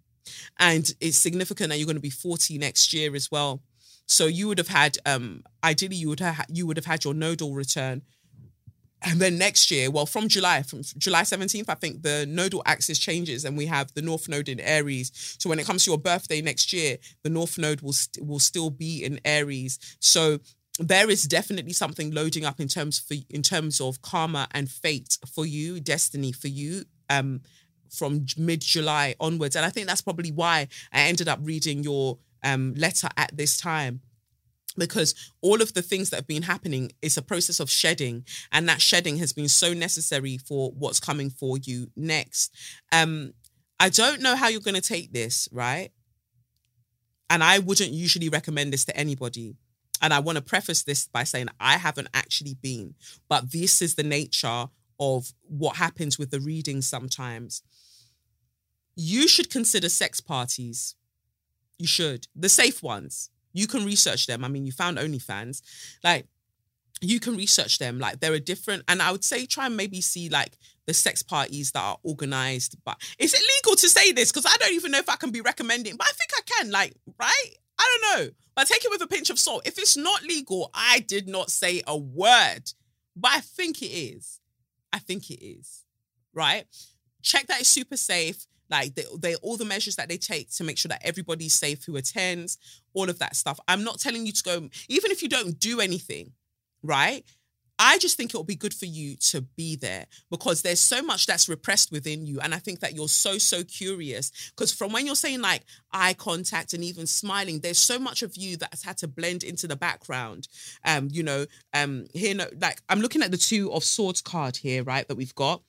and 0.59 0.93
it's 1.01 1.17
significant 1.17 1.71
that 1.71 1.79
you're 1.79 1.87
going 1.87 1.97
to 1.97 2.01
be 2.01 2.11
40 2.11 2.59
next 2.59 2.93
year 2.93 3.15
as 3.15 3.31
well. 3.31 3.63
So 4.09 4.27
you 4.27 4.47
would 4.47 4.59
have 4.59 4.69
had, 4.69 4.99
um, 5.05 5.43
ideally, 5.65 5.97
you 5.97 6.09
would 6.09 6.21
have 6.21 6.47
you 6.49 6.67
would 6.67 6.77
have 6.77 6.87
had 6.87 7.05
your 7.05 7.15
nodal 7.15 7.55
return 7.55 8.03
and 9.03 9.21
then 9.21 9.39
next 9.39 9.71
year, 9.71 9.91
well, 9.91 10.07
from 10.07 10.29
July, 10.29 10.63
from 10.63 10.83
July 10.97 11.23
17th, 11.23 11.69
I 11.69 11.75
think 11.75 12.03
the 12.03 12.27
nodal 12.27 12.63
axis 12.65 12.99
changes 12.99 13.45
and 13.45 13.57
we 13.57 13.67
have 13.67 13.93
the 13.95 14.03
North 14.03 14.29
Node 14.29 14.49
in 14.49 14.59
Aries. 14.61 15.37
So 15.39 15.49
when 15.51 15.59
it 15.59 15.67
comes 15.67 15.85
to 15.85 15.91
your 15.91 15.99
birthday 15.99 16.41
next 16.41 16.73
year, 16.73 16.97
the 17.23 17.31
North 17.31 17.59
Node 17.59 17.83
will, 17.83 17.93
st- 17.93 18.27
will 18.27 18.39
still 18.39 18.71
be 18.71 19.05
in 19.05 19.21
Aries. 19.25 19.79
So 20.01 20.39
there 20.79 21.11
is 21.11 21.25
definitely 21.25 21.73
something 21.73 22.13
loading 22.13 22.45
up 22.45 22.61
in 22.61 22.69
terms 22.69 22.99
for 22.99 23.15
in 23.31 23.43
terms 23.43 23.81
of 23.81 24.03
karma 24.03 24.49
and 24.53 24.71
fate 24.71 25.19
for 25.33 25.47
you, 25.47 25.81
destiny 25.81 26.33
for 26.33 26.49
you. 26.49 26.85
Um, 27.09 27.41
from 27.89 28.27
mid 28.37 28.61
July 28.61 29.15
onwards, 29.21 29.55
and 29.55 29.65
I 29.65 29.71
think 29.71 29.87
that's 29.87 30.03
probably 30.03 30.33
why 30.33 30.67
I 30.93 31.03
ended 31.03 31.29
up 31.29 31.39
reading 31.41 31.85
your 31.85 32.19
um 32.43 32.75
letter 32.77 33.09
at 33.17 33.35
this 33.37 33.57
time 33.57 34.01
because 34.77 35.15
all 35.41 35.63
of 35.63 35.75
the 35.75 35.83
things 35.83 36.11
that 36.11 36.17
have 36.17 36.27
been 36.27 36.43
happening 36.43 36.93
is 37.03 37.17
a 37.17 37.23
process 37.23 37.61
of 37.61 37.71
shedding 37.71 38.25
and 38.53 38.69
that 38.69 38.81
shedding 38.81 39.17
has 39.19 39.33
been 39.33 39.49
so 39.49 39.73
necessary 39.73 40.39
for 40.39 40.71
what's 40.73 41.01
coming 41.01 41.31
for 41.31 41.59
you 41.59 41.89
next. 41.97 42.55
Um 42.93 43.33
i 43.79 43.91
don't 43.91 44.23
know 44.23 44.37
how 44.37 44.49
you're 44.49 44.61
going 44.61 44.75
to 44.75 44.81
take 44.81 45.13
this 45.13 45.49
right? 45.53 45.91
And 47.29 47.43
i 47.43 47.59
wouldn't 47.59 47.93
usually 47.93 48.29
recommend 48.29 48.73
this 48.73 48.85
to 48.87 48.97
anybody. 48.97 49.55
And 50.01 50.13
i 50.13 50.21
want 50.21 50.37
to 50.37 50.43
preface 50.43 50.83
this 50.83 51.09
by 51.09 51.25
saying 51.25 51.49
i 51.61 51.77
haven't 51.77 52.09
actually 52.15 52.55
been 52.55 52.95
but 53.29 53.53
this 53.53 53.83
is 53.83 53.95
the 53.95 54.03
nature 54.03 54.69
of 54.99 55.33
what 55.43 55.77
happens 55.77 56.19
with 56.19 56.31
the 56.31 56.41
readings 56.41 56.89
sometimes. 56.89 57.63
You 58.95 59.29
should 59.29 59.51
consider 59.51 59.89
sex 59.89 60.21
parties. 60.21 60.95
You 61.79 61.87
should. 61.87 62.27
The 62.35 62.49
safe 62.49 62.83
ones 62.83 63.31
you 63.57 63.67
can 63.67 63.85
research 63.85 64.27
them. 64.27 64.45
I 64.45 64.49
mean, 64.49 64.67
you 64.67 64.73
found 64.73 64.99
OnlyFans. 64.99 65.63
Like, 66.05 66.27
you 67.01 67.21
can 67.21 67.37
research 67.37 67.79
them. 67.79 67.99
Like, 67.99 68.21
there 68.21 68.33
are 68.33 68.39
different, 68.39 68.85
and 68.89 69.01
I 69.01 69.13
would 69.13 69.25
say 69.25 69.47
try 69.47 69.67
and 69.67 69.77
maybe 69.77 70.01
see 70.01 70.29
like 70.29 70.59
the 70.87 70.95
sex 70.95 71.23
parties 71.23 71.73
that 71.73 71.81
are 71.81 71.99
organized. 72.03 72.77
But 72.85 72.97
is 73.19 73.35
it 73.35 73.41
legal 73.41 73.77
to 73.77 73.89
say 73.89 74.13
this? 74.13 74.31
Because 74.31 74.47
I 74.47 74.57
don't 74.59 74.75
even 74.75 74.93
know 74.93 74.99
if 74.99 75.09
I 75.09 75.17
can 75.17 75.31
be 75.31 75.41
recommending, 75.41 75.97
but 75.97 76.07
I 76.07 76.13
think 76.13 76.31
I 76.37 76.41
can. 76.43 76.71
Like, 76.71 76.95
right? 77.19 77.51
I 77.79 77.99
don't 78.01 78.21
know. 78.21 78.31
But 78.55 78.67
take 78.67 78.85
it 78.85 78.91
with 78.91 79.03
a 79.03 79.07
pinch 79.07 79.31
of 79.31 79.39
salt. 79.39 79.67
If 79.67 79.79
it's 79.79 79.97
not 79.97 80.23
legal, 80.23 80.71
I 80.75 81.01
did 81.01 81.29
not 81.29 81.51
say 81.51 81.83
a 81.87 81.97
word. 81.97 82.73
But 83.15 83.33
I 83.33 83.41
think 83.41 83.83
it 83.83 83.87
is. 83.87 84.41
I 84.93 84.99
think 84.99 85.31
it 85.31 85.45
is. 85.45 85.85
Right? 86.33 86.65
Check 87.23 87.47
that 87.49 87.61
it's 87.61 87.69
super 87.69 87.97
safe 87.97 88.47
like 88.71 88.95
they, 88.95 89.05
they 89.19 89.35
all 89.37 89.57
the 89.57 89.65
measures 89.65 89.97
that 89.97 90.09
they 90.09 90.17
take 90.17 90.51
to 90.51 90.65
make 90.65 90.79
sure 90.79 90.89
that 90.89 91.05
everybody's 91.05 91.55
safe 91.55 91.85
who 91.85 91.97
attends 91.97 92.59
all 92.95 93.09
of 93.09 93.19
that 93.19 93.37
stuff 93.37 93.59
i'm 93.69 93.85
not 93.85 94.01
telling 94.01 94.27
you 94.27 94.33
to 94.33 94.43
go 94.43 94.69
even 94.89 95.11
if 95.11 95.23
you 95.23 95.29
don't 95.29 95.59
do 95.59 95.81
anything 95.81 96.33
right 96.83 97.25
I 97.79 97.99
just 97.99 98.17
think 98.17 98.33
it 98.33 98.37
will 98.37 98.45
be 98.45 98.57
good 98.57 98.73
for 98.73 98.87
you 98.87 99.17
to 99.17 99.43
be 99.43 99.77
there 99.77 100.07
because 100.31 100.63
there's 100.63 100.81
so 100.81 101.03
much 101.03 101.27
that's 101.27 101.49
repressed 101.49 101.93
within 101.93 102.25
you. 102.25 102.41
And 102.41 102.55
I 102.55 102.59
think 102.59 102.81
that 102.81 102.95
you're 102.95 103.09
so, 103.09 103.37
so 103.37 103.65
curious. 103.65 104.51
Because 104.57 104.73
from 104.73 104.93
when 104.93 105.05
you're 105.05 105.15
saying 105.15 105.43
like 105.43 105.63
eye 105.93 106.15
contact 106.15 106.73
and 106.73 106.83
even 106.83 107.07
smiling, 107.07 107.61
there's 107.61 107.79
so 107.79 107.99
much 107.99 108.23
of 108.23 108.37
you 108.37 108.57
that's 108.57 108.83
had 108.83 108.97
to 108.99 109.09
blend 109.09 109.45
into 109.45 109.67
the 109.67 109.77
background. 109.77 110.49
Um, 110.85 111.09
you 111.13 111.23
know, 111.23 111.47
um, 111.75 112.07
here, 112.15 112.35
no, 112.35 112.47
like 112.61 112.81
I'm 112.89 113.01
looking 113.01 113.23
at 113.23 113.31
the 113.31 113.37
two 113.37 113.71
of 113.73 113.85
swords 113.85 114.23
card 114.23 114.57
here, 114.57 114.83
right, 114.83 115.07
that 115.09 115.17
we've 115.17 115.35
got. 115.35 115.63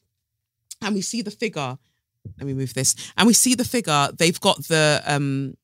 And 0.81 0.95
we 0.95 1.01
see 1.01 1.21
the 1.21 1.31
figure 1.31 1.77
let 2.37 2.47
me 2.47 2.53
move 2.53 2.73
this. 2.73 2.95
And 3.17 3.27
we 3.27 3.33
see 3.33 3.55
the 3.55 3.65
figure, 3.65 4.09
they've 4.17 4.39
got 4.39 4.67
the 4.67 5.01
um 5.05 5.55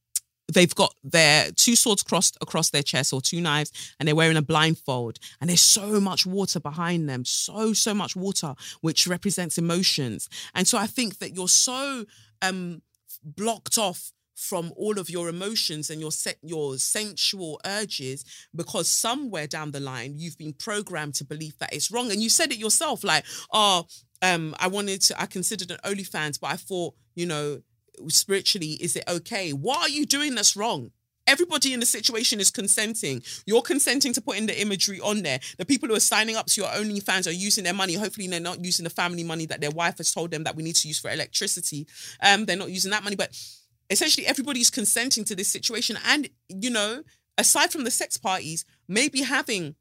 they've 0.54 0.76
got 0.76 0.94
their 1.04 1.52
two 1.52 1.76
swords 1.76 2.04
crossed 2.04 2.38
across 2.42 2.70
their 2.70 2.84
chest 2.84 3.14
or 3.14 3.22
two 3.22 3.40
knives 3.40 3.72
and 3.98 4.08
they're 4.08 4.16
wearing 4.16 4.38
a 4.38 4.42
blindfold. 4.42 5.18
And 5.40 5.50
there's 5.50 5.62
so 5.62 6.02
much 6.02 6.26
water 6.26 6.60
behind 6.60 7.10
them. 7.10 7.26
So 7.26 7.74
so 7.74 7.94
much 7.94 8.16
water 8.16 8.56
which 8.82 9.08
represents 9.08 9.58
emotions. 9.58 10.30
And 10.54 10.68
so 10.68 10.78
i 10.78 10.88
think 10.88 11.20
that 11.20 11.36
you're 11.36 11.48
so 11.48 12.06
um 12.42 12.82
blocked 13.24 13.78
off 13.78 14.12
from 14.36 14.72
all 14.76 15.00
of 15.00 15.10
your 15.10 15.30
emotions 15.30 15.90
and 15.90 16.02
your 16.02 16.12
set 16.12 16.38
your 16.42 16.78
sensual 16.78 17.60
urges 17.66 18.26
because 18.56 18.88
somewhere 18.90 19.48
down 19.48 19.72
the 19.72 19.80
line 19.80 20.14
you've 20.18 20.38
been 20.38 20.54
programmed 20.54 21.14
to 21.14 21.24
believe 21.24 21.58
that 21.60 21.74
it's 21.74 21.92
wrong 21.92 22.12
and 22.12 22.22
you 22.22 22.30
said 22.30 22.52
it 22.52 22.58
yourself 22.58 23.04
like 23.04 23.24
oh 23.52 23.86
um, 24.24 24.56
I 24.58 24.68
wanted 24.68 25.02
to, 25.02 25.22
I 25.22 25.26
considered 25.26 25.70
an 25.70 25.78
OnlyFans, 25.84 26.40
but 26.40 26.48
I 26.48 26.56
thought, 26.56 26.96
you 27.14 27.26
know, 27.26 27.62
spiritually, 28.08 28.78
is 28.82 28.96
it 28.96 29.04
okay? 29.08 29.52
What 29.52 29.82
are 29.82 29.90
you 29.90 30.06
doing 30.06 30.34
that's 30.34 30.56
wrong? 30.56 30.92
Everybody 31.28 31.74
in 31.74 31.80
the 31.80 31.86
situation 31.86 32.40
is 32.40 32.50
consenting. 32.50 33.22
You're 33.46 33.62
consenting 33.62 34.14
to 34.14 34.22
putting 34.22 34.46
the 34.46 34.60
imagery 34.60 35.00
on 35.00 35.24
there. 35.24 35.40
The 35.58 35.66
people 35.66 35.90
who 35.90 35.96
are 35.96 36.02
signing 36.02 36.36
up 36.36 36.48
to 36.48 36.62
your 36.62 36.70
OnlyFans 36.70 37.28
are 37.28 37.32
using 37.32 37.64
their 37.64 37.74
money. 37.74 37.94
Hopefully, 37.96 38.28
they're 38.28 38.40
not 38.40 38.64
using 38.64 38.84
the 38.84 38.90
family 38.90 39.24
money 39.24 39.46
that 39.46 39.62
their 39.62 39.72
wife 39.72 39.98
has 39.98 40.14
told 40.14 40.32
them 40.32 40.44
that 40.44 40.56
we 40.56 40.64
need 40.64 40.76
to 40.78 40.88
use 40.88 41.00
for 41.00 41.12
electricity. 41.12 41.88
Um, 42.22 42.46
they're 42.46 42.58
not 42.58 42.72
using 42.72 42.92
that 42.92 43.04
money, 43.04 43.16
but 43.16 43.38
essentially, 43.94 44.28
everybody's 44.28 44.70
consenting 44.70 45.24
to 45.26 45.36
this 45.36 45.48
situation. 45.48 45.98
And 46.06 46.30
you 46.50 46.70
know, 46.70 47.04
aside 47.38 47.72
from 47.72 47.86
the 47.86 47.92
sex 47.92 48.18
parties, 48.18 48.66
maybe 48.88 49.22
having 49.22 49.76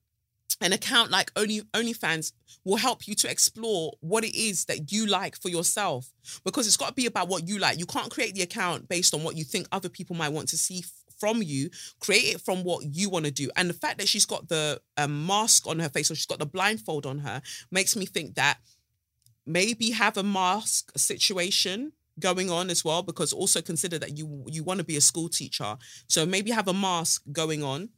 an 0.60 0.72
account 0.72 1.10
like 1.10 1.32
Only 1.34 1.62
OnlyFans 1.72 2.32
will 2.64 2.76
help 2.76 3.08
you 3.08 3.14
to 3.16 3.30
explore 3.30 3.92
what 4.00 4.24
it 4.24 4.36
is 4.36 4.66
that 4.66 4.92
you 4.92 5.06
like 5.06 5.36
for 5.36 5.48
yourself 5.48 6.12
because 6.44 6.66
it's 6.66 6.76
got 6.76 6.88
to 6.88 6.94
be 6.94 7.06
about 7.06 7.28
what 7.28 7.48
you 7.48 7.58
like. 7.58 7.78
You 7.78 7.86
can't 7.86 8.10
create 8.10 8.34
the 8.34 8.42
account 8.42 8.88
based 8.88 9.14
on 9.14 9.24
what 9.24 9.36
you 9.36 9.44
think 9.44 9.66
other 9.72 9.88
people 9.88 10.14
might 10.14 10.28
want 10.28 10.48
to 10.48 10.58
see 10.58 10.84
from 11.18 11.42
you. 11.42 11.70
Create 12.00 12.34
it 12.34 12.40
from 12.40 12.62
what 12.62 12.84
you 12.84 13.08
want 13.08 13.24
to 13.24 13.32
do. 13.32 13.50
And 13.56 13.68
the 13.68 13.74
fact 13.74 13.98
that 13.98 14.08
she's 14.08 14.26
got 14.26 14.48
the 14.48 14.80
um, 14.96 15.26
mask 15.26 15.66
on 15.66 15.78
her 15.80 15.88
face 15.88 16.10
or 16.10 16.14
she's 16.14 16.26
got 16.26 16.38
the 16.38 16.46
blindfold 16.46 17.06
on 17.06 17.18
her 17.20 17.42
makes 17.70 17.96
me 17.96 18.06
think 18.06 18.34
that 18.36 18.58
maybe 19.46 19.90
have 19.90 20.16
a 20.16 20.22
mask 20.22 20.92
situation 20.96 21.92
going 22.22 22.50
on 22.50 22.70
as 22.70 22.84
well 22.84 23.02
because 23.02 23.32
also 23.32 23.60
consider 23.60 23.98
that 23.98 24.16
you 24.16 24.44
you 24.46 24.62
want 24.62 24.78
to 24.78 24.84
be 24.84 24.96
a 24.96 25.00
school 25.00 25.28
teacher 25.28 25.76
so 26.08 26.24
maybe 26.24 26.50
have 26.50 26.68
a 26.68 26.72
mask 26.72 27.22
going 27.32 27.62
on 27.62 27.88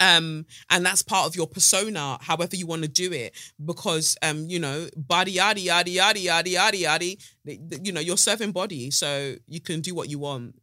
um 0.00 0.46
and 0.70 0.86
that's 0.86 1.02
part 1.02 1.26
of 1.26 1.36
your 1.36 1.46
persona 1.46 2.18
however 2.20 2.56
you 2.56 2.66
want 2.66 2.82
to 2.82 2.88
do 2.88 3.12
it 3.12 3.36
because 3.64 4.16
um 4.22 4.46
you 4.48 4.58
know 4.58 4.88
body 4.96 5.34
yaddy 5.34 5.66
yaddy 5.66 5.96
yaddy 5.96 6.24
yaddy 6.26 6.54
yaddy 6.54 6.82
yaddy 6.84 7.84
you 7.84 7.92
know 7.92 8.00
you're 8.00 8.16
serving 8.16 8.52
body 8.52 8.90
so 8.90 9.34
you 9.46 9.60
can 9.60 9.80
do 9.80 9.94
what 9.94 10.08
you 10.08 10.18
want 10.18 10.54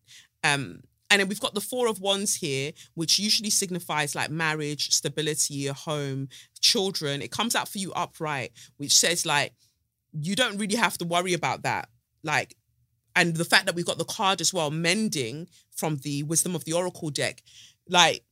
um 0.43 0.81
and 1.11 1.19
then 1.19 1.27
we've 1.27 1.41
got 1.41 1.53
the 1.53 1.59
four 1.59 1.89
of 1.89 1.99
wands 1.99 2.35
here, 2.35 2.71
which 2.93 3.19
usually 3.19 3.49
signifies 3.49 4.15
like 4.15 4.31
marriage, 4.31 4.91
stability, 4.91 5.67
a 5.67 5.73
home, 5.73 6.29
children. 6.61 7.21
It 7.21 7.31
comes 7.31 7.53
out 7.53 7.67
for 7.67 7.79
you 7.79 7.91
upright, 7.91 8.53
which 8.77 8.93
says 8.93 9.25
like 9.25 9.51
you 10.13 10.35
don't 10.35 10.57
really 10.57 10.75
have 10.75 10.97
to 10.99 11.05
worry 11.05 11.33
about 11.33 11.63
that. 11.63 11.89
Like, 12.23 12.55
and 13.15 13.35
the 13.35 13.45
fact 13.45 13.65
that 13.65 13.75
we've 13.75 13.85
got 13.85 13.97
the 13.97 14.05
card 14.05 14.41
as 14.41 14.53
well, 14.53 14.71
mending 14.71 15.47
from 15.75 15.97
the 15.97 16.23
wisdom 16.23 16.55
of 16.55 16.65
the 16.65 16.73
oracle 16.73 17.09
deck, 17.09 17.43
like 17.89 18.23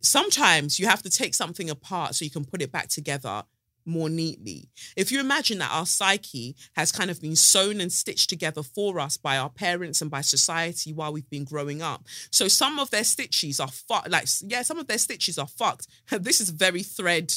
sometimes 0.00 0.78
you 0.78 0.86
have 0.86 1.02
to 1.02 1.10
take 1.10 1.34
something 1.34 1.70
apart 1.70 2.14
so 2.14 2.24
you 2.24 2.30
can 2.30 2.44
put 2.44 2.62
it 2.62 2.72
back 2.72 2.88
together 2.88 3.44
more 3.84 4.08
neatly. 4.08 4.68
If 4.96 5.10
you 5.10 5.20
imagine 5.20 5.58
that 5.58 5.72
our 5.72 5.86
psyche 5.86 6.56
has 6.74 6.92
kind 6.92 7.10
of 7.10 7.20
been 7.20 7.36
sewn 7.36 7.80
and 7.80 7.92
stitched 7.92 8.30
together 8.30 8.62
for 8.62 9.00
us 9.00 9.16
by 9.16 9.36
our 9.38 9.50
parents 9.50 10.00
and 10.00 10.10
by 10.10 10.20
society 10.20 10.92
while 10.92 11.12
we've 11.12 11.28
been 11.30 11.44
growing 11.44 11.82
up. 11.82 12.06
So 12.30 12.48
some 12.48 12.78
of 12.78 12.90
their 12.90 13.04
stitches 13.04 13.60
are 13.60 13.68
fucked. 13.68 14.10
Like, 14.10 14.26
yeah, 14.42 14.62
some 14.62 14.78
of 14.78 14.86
their 14.86 14.98
stitches 14.98 15.38
are 15.38 15.48
fucked. 15.48 15.88
this 16.10 16.40
is 16.40 16.50
very 16.50 16.82
thread, 16.82 17.32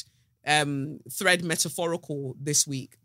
um, 0.45 0.99
thread 1.11 1.43
metaphorical 1.43 2.35
this 2.39 2.67
week. 2.67 2.97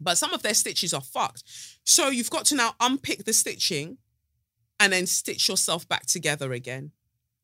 But 0.00 0.18
some 0.18 0.32
of 0.32 0.42
their 0.42 0.54
stitches 0.54 0.94
are 0.94 1.00
fucked. 1.00 1.42
So 1.84 2.08
you've 2.08 2.30
got 2.30 2.44
to 2.46 2.54
now 2.54 2.74
unpick 2.80 3.24
the 3.24 3.32
stitching 3.32 3.98
and 4.78 4.92
then 4.92 5.06
stitch 5.06 5.48
yourself 5.48 5.88
back 5.88 6.06
together 6.06 6.52
again. 6.52 6.92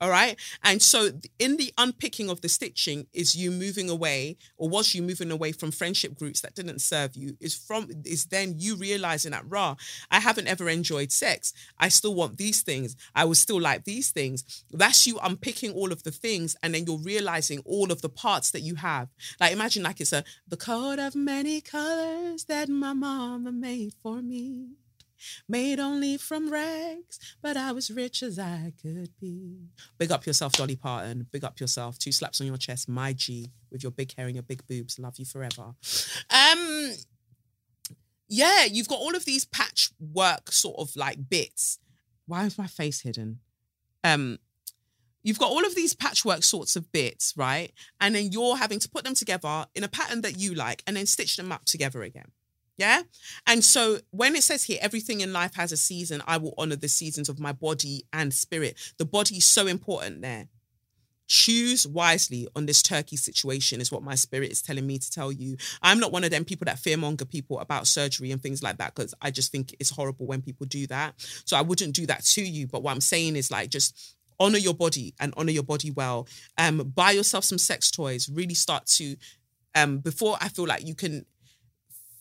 All 0.01 0.11
right. 0.11 0.37
And 0.63 0.83
so 0.83 1.11
in 1.39 1.57
the 1.57 1.73
unpicking 1.79 2.29
of 2.29 2.41
the 2.41 2.49
stitching 2.49 3.07
is 3.13 3.37
you 3.37 3.51
moving 3.51 3.89
away 3.89 4.37
or 4.57 4.69
was 4.69 4.93
you 4.95 5.03
moving 5.03 5.31
away 5.31 5.53
from 5.53 5.71
friendship 5.71 6.19
groups 6.19 6.41
that 6.41 6.55
didn't 6.55 6.81
serve 6.81 7.15
you 7.15 7.37
is 7.41 7.55
from 7.55 7.89
is 8.05 8.27
then 8.27 8.57
you 8.59 8.75
realizing 8.75 9.31
that 9.31 9.45
raw, 9.49 9.77
I 10.11 10.19
haven't 10.19 10.49
ever 10.49 10.69
enjoyed 10.69 11.13
sex. 11.13 11.53
I 11.79 11.89
still 11.89 12.15
want 12.15 12.39
these 12.39 12.63
things. 12.63 12.97
I 13.15 13.25
would 13.25 13.37
still 13.37 13.61
like 13.61 13.85
these 13.85 14.11
things. 14.11 14.65
That's 14.71 15.07
you 15.07 15.19
unpicking 15.23 15.73
all 15.73 15.93
of 15.93 16.03
the 16.03 16.11
things 16.11 16.57
and 16.63 16.75
then 16.75 16.85
you're 16.87 16.99
realizing 16.99 17.61
all 17.61 17.93
of 17.93 18.03
the 18.03 18.09
parts 18.09 18.51
that 18.51 18.61
you 18.61 18.75
have. 18.75 19.09
Like 19.41 19.53
imagine 19.53 19.85
like 19.85 20.01
it's 20.01 20.13
a 20.13 20.25
the 20.49 20.57
coat 20.57 20.99
of 20.99 21.15
many 21.15 21.61
colors 21.61 22.45
that 22.45 22.69
my 22.69 22.95
mama 22.95 23.53
made 23.53 23.95
for 24.03 24.21
me 24.21 24.71
made 25.49 25.81
only 25.81 26.17
from 26.17 26.51
rags, 26.51 27.19
but 27.43 27.57
I 27.57 27.73
was 27.73 27.91
rich 27.91 28.23
as 28.23 28.39
I 28.39 28.73
could 28.81 29.11
be. 29.21 29.69
Big 29.99 30.13
up 30.13 30.27
yourself, 30.27 30.53
Dolly 30.53 30.77
Parton. 30.77 31.27
Big 31.31 31.45
up 31.45 31.61
yourself. 31.61 31.99
Two 31.99 32.13
slaps 32.13 32.41
on 32.41 32.47
your 32.47 32.57
chest, 32.57 32.89
my 32.89 33.13
G, 33.13 33.51
with 33.71 33.83
your 33.83 33.93
big 33.93 34.15
hair 34.15 34.27
and 34.27 34.35
your 34.35 34.43
big 34.43 34.67
boobs. 34.67 34.99
Love 34.99 35.19
you 35.19 35.25
forever. 35.25 35.75
Um, 36.31 36.93
yeah, 38.29 38.65
you've 38.65 38.89
got 38.89 38.99
all 38.99 39.15
of 39.15 39.25
these 39.25 39.45
patchwork 39.45 40.51
sort 40.51 40.79
of 40.79 40.97
like 40.97 41.29
bits. 41.29 41.79
Why 42.27 42.45
is 42.45 42.59
my 42.59 42.67
face 42.67 43.01
hidden? 43.01 43.41
Um, 44.03 44.39
you've 45.23 45.39
got 45.39 45.51
all 45.51 45.65
of 45.65 45.75
these 45.75 45.95
patchwork 45.95 46.43
sorts 46.43 46.77
of 46.77 46.91
bits, 46.93 47.35
right? 47.37 47.73
And 48.01 48.15
then 48.15 48.33
you're 48.33 48.57
having 48.57 48.79
to 48.81 48.89
put 48.89 49.05
them 49.05 49.15
together 49.15 49.67
in 49.75 49.85
a 49.85 49.89
pattern 49.89 50.23
that 50.23 50.39
you 50.39 50.55
like 50.55 50.83
and 50.87 50.97
then 50.97 51.07
stitch 51.07 51.37
them 51.37 51.53
up 51.53 51.65
together 51.65 52.03
again. 52.03 52.31
Yeah. 52.77 53.03
And 53.47 53.65
so 53.65 53.99
when 54.11 54.35
it 54.35 54.43
says 54.43 54.65
here, 54.65 54.79
everything 54.81 55.21
in 55.21 55.33
life 55.33 55.55
has 55.55 55.71
a 55.71 55.77
season, 55.77 56.23
I 56.27 56.39
will 56.39 56.55
honor 56.59 56.77
the 56.77 56.89
seasons 56.89 57.29
of 57.29 57.39
my 57.39 57.53
body 57.53 58.05
and 58.13 58.35
spirit. 58.35 58.77
The 58.99 59.05
body 59.05 59.37
is 59.37 59.45
so 59.45 59.67
important 59.67 60.23
there. 60.23 60.49
Choose 61.27 61.87
wisely 61.87 62.49
on 62.55 62.67
this 62.67 62.83
turkey 62.83 63.17
situation, 63.17 63.81
is 63.81 63.91
what 63.91 64.03
my 64.03 64.15
spirit 64.15 64.53
is 64.53 64.61
telling 64.61 64.87
me 64.87 64.99
to 64.99 65.11
tell 65.11 65.33
you. 65.33 65.57
I'm 65.83 65.99
not 65.99 66.13
one 66.13 66.25
of 66.25 66.31
them 66.31 66.45
people 66.45 66.67
that 66.67 66.77
fearmonger 66.77 67.29
people 67.29 67.61
about 67.61 67.87
surgery 67.87 68.31
and 68.31 68.43
things 68.43 68.63
like 68.63 68.77
that 68.79 68.95
because 68.95 69.15
I 69.23 69.31
just 69.31 69.51
think 69.51 69.75
it's 69.81 69.91
horrible 69.91 70.27
when 70.27 70.43
people 70.43 70.67
do 70.67 70.87
that. 70.89 71.15
So 71.47 71.57
I 71.57 71.63
wouldn't 71.63 71.95
do 71.95 72.07
that 72.07 72.25
to 72.25 72.43
you. 72.43 72.67
But 72.67 72.83
what 72.83 72.93
I'm 72.93 73.01
saying 73.01 73.37
is 73.37 73.51
like 73.51 73.71
just 73.71 74.17
honor 74.39 74.59
your 74.59 74.75
body 74.75 75.15
and 75.21 75.33
honor 75.37 75.53
your 75.53 75.63
body 75.63 75.91
well. 75.93 76.27
Um, 76.59 76.93
buy 76.95 77.13
yourself 77.13 77.45
some 77.45 77.59
sex 77.59 77.91
toys. 77.91 78.29
Really 78.29 78.55
start 78.55 78.87
to 78.87 79.17
um 79.77 79.99
before 79.99 80.37
I 80.41 80.49
feel 80.49 80.67
like 80.67 80.87
you 80.87 80.95
can 80.95 81.25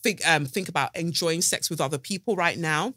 think 0.04 0.28
um, 0.28 0.46
think 0.46 0.70
about 0.70 0.96
enjoying 0.96 1.42
sex 1.42 1.70
with 1.70 1.82
other 1.82 1.98
people 1.98 2.36
right 2.36 2.58
now, 2.58 2.94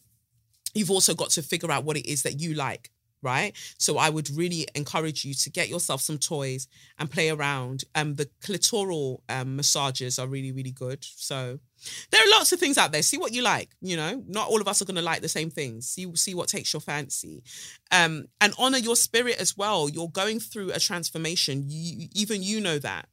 you've 0.74 0.90
also 0.90 1.14
got 1.14 1.30
to 1.30 1.42
figure 1.42 1.70
out 1.70 1.84
what 1.84 1.96
it 1.96 2.06
is 2.06 2.22
that 2.22 2.40
you 2.40 2.54
like 2.54 2.90
right? 3.22 3.56
So 3.78 3.98
I 3.98 4.08
would 4.08 4.30
really 4.30 4.66
encourage 4.74 5.24
you 5.24 5.34
to 5.34 5.50
get 5.50 5.68
yourself 5.68 6.00
some 6.00 6.18
toys 6.18 6.68
and 6.98 7.10
play 7.10 7.28
around. 7.28 7.84
Um, 7.94 8.14
the 8.14 8.28
clitoral 8.40 9.18
um, 9.28 9.56
massages 9.56 10.18
are 10.18 10.28
really, 10.28 10.52
really 10.52 10.70
good. 10.70 11.02
So 11.02 11.58
there 12.10 12.22
are 12.22 12.30
lots 12.30 12.52
of 12.52 12.60
things 12.60 12.78
out 12.78 12.92
there. 12.92 13.02
See 13.02 13.18
what 13.18 13.32
you 13.32 13.42
like. 13.42 13.70
You 13.80 13.96
know, 13.96 14.22
not 14.28 14.48
all 14.48 14.60
of 14.60 14.68
us 14.68 14.80
are 14.80 14.84
going 14.84 14.96
to 14.96 15.02
like 15.02 15.22
the 15.22 15.28
same 15.28 15.50
things. 15.50 15.88
See, 15.88 16.14
see 16.14 16.34
what 16.34 16.48
takes 16.48 16.72
your 16.72 16.80
fancy, 16.80 17.42
um, 17.90 18.26
and 18.40 18.54
honor 18.58 18.78
your 18.78 18.96
spirit 18.96 19.40
as 19.40 19.56
well. 19.56 19.88
You're 19.88 20.08
going 20.08 20.40
through 20.40 20.70
a 20.70 20.78
transformation. 20.78 21.64
You, 21.66 22.08
even 22.14 22.42
you 22.42 22.60
know 22.60 22.78
that. 22.78 23.08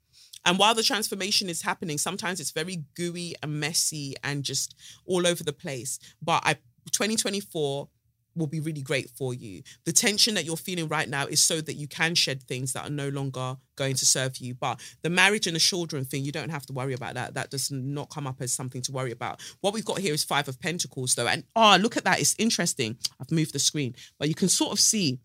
And 0.45 0.57
while 0.57 0.75
the 0.75 0.83
transformation 0.83 1.49
is 1.49 1.61
happening, 1.61 1.97
sometimes 1.97 2.39
it's 2.39 2.51
very 2.51 2.83
gooey 2.95 3.35
and 3.41 3.59
messy 3.59 4.15
and 4.23 4.43
just 4.43 4.75
all 5.05 5.25
over 5.25 5.43
the 5.43 5.53
place. 5.53 5.99
But 6.21 6.43
I 6.45 6.55
2024 6.91 7.87
will 8.35 8.47
be 8.47 8.59
really 8.59 8.81
great 8.81 9.09
for 9.11 9.33
you. 9.33 9.61
The 9.85 9.91
tension 9.91 10.33
that 10.35 10.45
you're 10.45 10.57
feeling 10.57 10.87
right 10.87 11.07
now 11.07 11.25
is 11.27 11.41
so 11.41 11.61
that 11.61 11.75
you 11.75 11.87
can 11.87 12.15
shed 12.15 12.43
things 12.43 12.73
that 12.73 12.87
are 12.87 12.89
no 12.89 13.09
longer 13.09 13.57
going 13.75 13.95
to 13.95 14.05
serve 14.05 14.37
you. 14.37 14.55
But 14.55 14.79
the 15.01 15.09
marriage 15.09 15.47
and 15.47 15.55
the 15.55 15.59
children 15.59 16.05
thing, 16.05 16.23
you 16.23 16.31
don't 16.31 16.49
have 16.49 16.65
to 16.67 16.73
worry 16.73 16.93
about 16.93 17.13
that. 17.13 17.35
That 17.35 17.51
does 17.51 17.71
not 17.71 18.09
come 18.09 18.27
up 18.27 18.41
as 18.41 18.53
something 18.53 18.81
to 18.83 18.91
worry 18.91 19.11
about. 19.11 19.41
What 19.61 19.73
we've 19.73 19.85
got 19.85 19.99
here 19.99 20.13
is 20.13 20.23
Five 20.23 20.47
of 20.47 20.59
Pentacles, 20.59 21.15
though. 21.15 21.27
And 21.27 21.43
oh, 21.55 21.77
look 21.79 21.97
at 21.97 22.03
that. 22.05 22.19
It's 22.19 22.35
interesting. 22.37 22.97
I've 23.19 23.31
moved 23.31 23.53
the 23.53 23.59
screen, 23.59 23.95
but 24.17 24.27
you 24.27 24.35
can 24.35 24.49
sort 24.49 24.71
of 24.71 24.79
see 24.79 25.19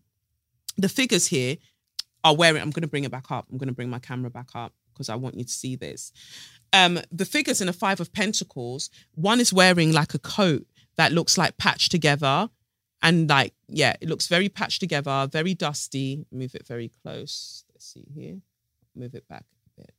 the 0.77 0.89
figures 0.89 1.27
here 1.27 1.57
are 2.23 2.35
wearing. 2.35 2.61
I'm 2.61 2.71
going 2.71 2.81
to 2.81 2.87
bring 2.87 3.05
it 3.05 3.11
back 3.11 3.31
up. 3.31 3.47
I'm 3.51 3.57
going 3.57 3.69
to 3.69 3.75
bring 3.75 3.89
my 3.89 3.99
camera 3.99 4.29
back 4.29 4.49
up 4.55 4.73
because 4.99 5.09
I 5.09 5.15
want 5.15 5.37
you 5.37 5.45
to 5.45 5.51
see 5.51 5.77
this. 5.77 6.11
Um, 6.73 6.99
the 7.09 7.23
figures 7.23 7.61
in 7.61 7.67
the 7.67 7.73
Five 7.73 8.01
of 8.01 8.11
Pentacles, 8.11 8.89
one 9.15 9.39
is 9.39 9.53
wearing 9.53 9.93
like 9.93 10.13
a 10.13 10.19
coat 10.19 10.67
that 10.97 11.13
looks 11.13 11.37
like 11.37 11.57
patched 11.57 11.89
together. 11.89 12.49
And 13.01 13.29
like, 13.29 13.53
yeah, 13.69 13.95
it 14.01 14.09
looks 14.09 14.27
very 14.27 14.49
patched 14.49 14.81
together, 14.81 15.29
very 15.31 15.53
dusty. 15.53 16.25
Move 16.33 16.53
it 16.53 16.67
very 16.67 16.91
close. 17.01 17.63
Let's 17.73 17.85
see 17.85 18.05
here. 18.13 18.39
Move 18.93 19.15
it 19.15 19.25
back 19.29 19.45
a 19.77 19.81
bit. 19.81 19.93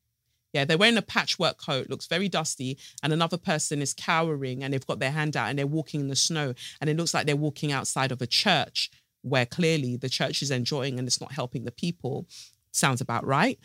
Yeah, 0.53 0.67
they're 0.67 0.77
wearing 0.77 0.99
a 0.99 1.03
patchwork 1.03 1.57
coat, 1.57 1.89
looks 1.89 2.07
very 2.07 2.29
dusty. 2.29 2.77
And 3.03 3.11
another 3.15 3.39
person 3.39 3.81
is 3.81 3.95
cowering 3.95 4.63
and 4.63 4.75
they've 4.75 4.87
got 4.87 4.99
their 4.99 5.13
hand 5.13 5.35
out 5.35 5.49
and 5.49 5.59
they're 5.59 5.67
walking 5.67 6.01
in 6.01 6.09
the 6.09 6.17
snow. 6.17 6.53
And 6.79 6.91
it 6.91 6.99
looks 6.99 7.15
like 7.15 7.25
they're 7.25 7.37
walking 7.37 7.73
outside 7.73 8.13
of 8.13 8.21
a 8.21 8.27
church 8.27 8.91
where 9.23 9.47
clearly 9.47 9.97
the 9.97 10.11
church 10.11 10.43
is 10.43 10.51
enjoying 10.51 10.99
and 10.99 11.09
it's 11.09 11.23
not 11.23 11.33
helping 11.33 11.65
the 11.65 11.73
people. 11.73 12.27
Sounds 12.73 13.01
about 13.01 13.27
right. 13.27 13.59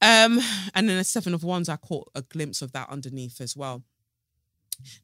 Um, 0.00 0.40
and 0.74 0.88
then 0.88 0.98
a 0.98 1.04
seven 1.04 1.34
of 1.34 1.42
wands, 1.42 1.68
I 1.68 1.76
caught 1.76 2.10
a 2.14 2.22
glimpse 2.22 2.62
of 2.62 2.72
that 2.72 2.88
underneath 2.88 3.40
as 3.40 3.56
well. 3.56 3.82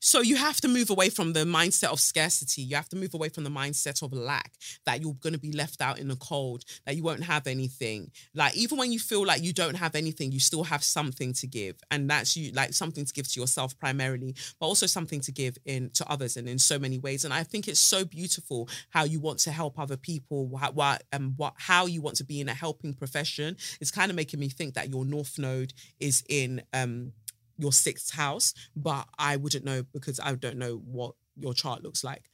So 0.01 0.21
you 0.21 0.37
have 0.37 0.61
to 0.61 0.69
move 0.69 0.91
away 0.91 1.11
from 1.11 1.33
the 1.33 1.45
mindset 1.45 1.91
of 1.93 2.01
scarcity. 2.01 2.63
You 2.63 2.77
have 2.77 2.89
to 2.91 2.97
move 2.97 3.15
away 3.15 3.29
from 3.29 3.45
the 3.45 3.51
mindset 3.51 4.03
of 4.03 4.13
lack 4.13 4.53
that 4.87 5.01
you're 5.01 5.15
going 5.15 5.33
to 5.33 5.39
be 5.39 5.53
left 5.53 5.81
out 5.81 5.99
in 5.99 6.09
the 6.09 6.17
cold, 6.17 6.65
that 6.87 6.97
you 6.97 7.03
won't 7.03 7.25
have 7.25 7.47
anything. 7.47 8.11
Like 8.35 8.57
even 8.57 8.79
when 8.79 8.93
you 8.93 8.99
feel 8.99 9.25
like 9.27 9.43
you 9.43 9.53
don't 9.53 9.77
have 9.77 9.95
anything, 9.95 10.33
you 10.33 10.41
still 10.41 10.65
have 10.65 10.85
something 10.85 11.33
to 11.35 11.47
give, 11.47 11.77
and 11.91 12.09
that's 12.09 12.37
you 12.37 12.53
like 12.53 12.73
something 12.73 13.05
to 13.05 13.13
give 13.13 13.31
to 13.33 13.41
yourself 13.41 13.79
primarily, 13.79 14.35
but 14.61 14.67
also 14.67 14.87
something 14.87 15.21
to 15.21 15.33
give 15.33 15.57
in 15.65 15.91
to 15.95 16.11
others 16.11 16.37
and 16.37 16.49
in 16.49 16.59
so 16.59 16.79
many 16.79 16.99
ways. 16.99 17.25
And 17.25 17.35
I 17.35 17.43
think 17.43 17.69
it's 17.69 17.81
so 17.81 18.05
beautiful 18.05 18.69
how 18.91 19.05
you 19.05 19.21
want 19.21 19.39
to 19.41 19.53
help 19.53 19.79
other 19.79 19.97
people, 19.97 20.47
what 20.47 21.03
um 21.13 21.35
what 21.37 21.55
how 21.57 21.87
you 21.87 22.01
want 22.01 22.17
to 22.17 22.25
be 22.25 22.41
in 22.41 22.49
a 22.49 22.55
helping 22.55 22.95
profession. 22.95 23.57
It's 23.81 23.91
kind 23.91 24.11
of 24.11 24.17
making 24.17 24.41
me 24.41 24.49
think 24.49 24.75
that 24.75 24.89
your 24.89 25.05
North 25.05 25.39
Node 25.39 25.73
is 26.01 26.23
in 26.29 26.63
um 26.73 27.13
your 27.59 27.73
sixth 27.73 28.15
house, 28.15 28.55
but 28.77 29.07
I 29.19 29.37
wouldn't 29.37 29.65
know 29.65 29.85
because 29.93 30.21
I 30.21 30.35
don't 30.35 30.59
know 30.59 30.77
what 30.85 31.15
your 31.37 31.55
chart 31.55 31.83
looks 31.83 32.05
like. 32.05 32.25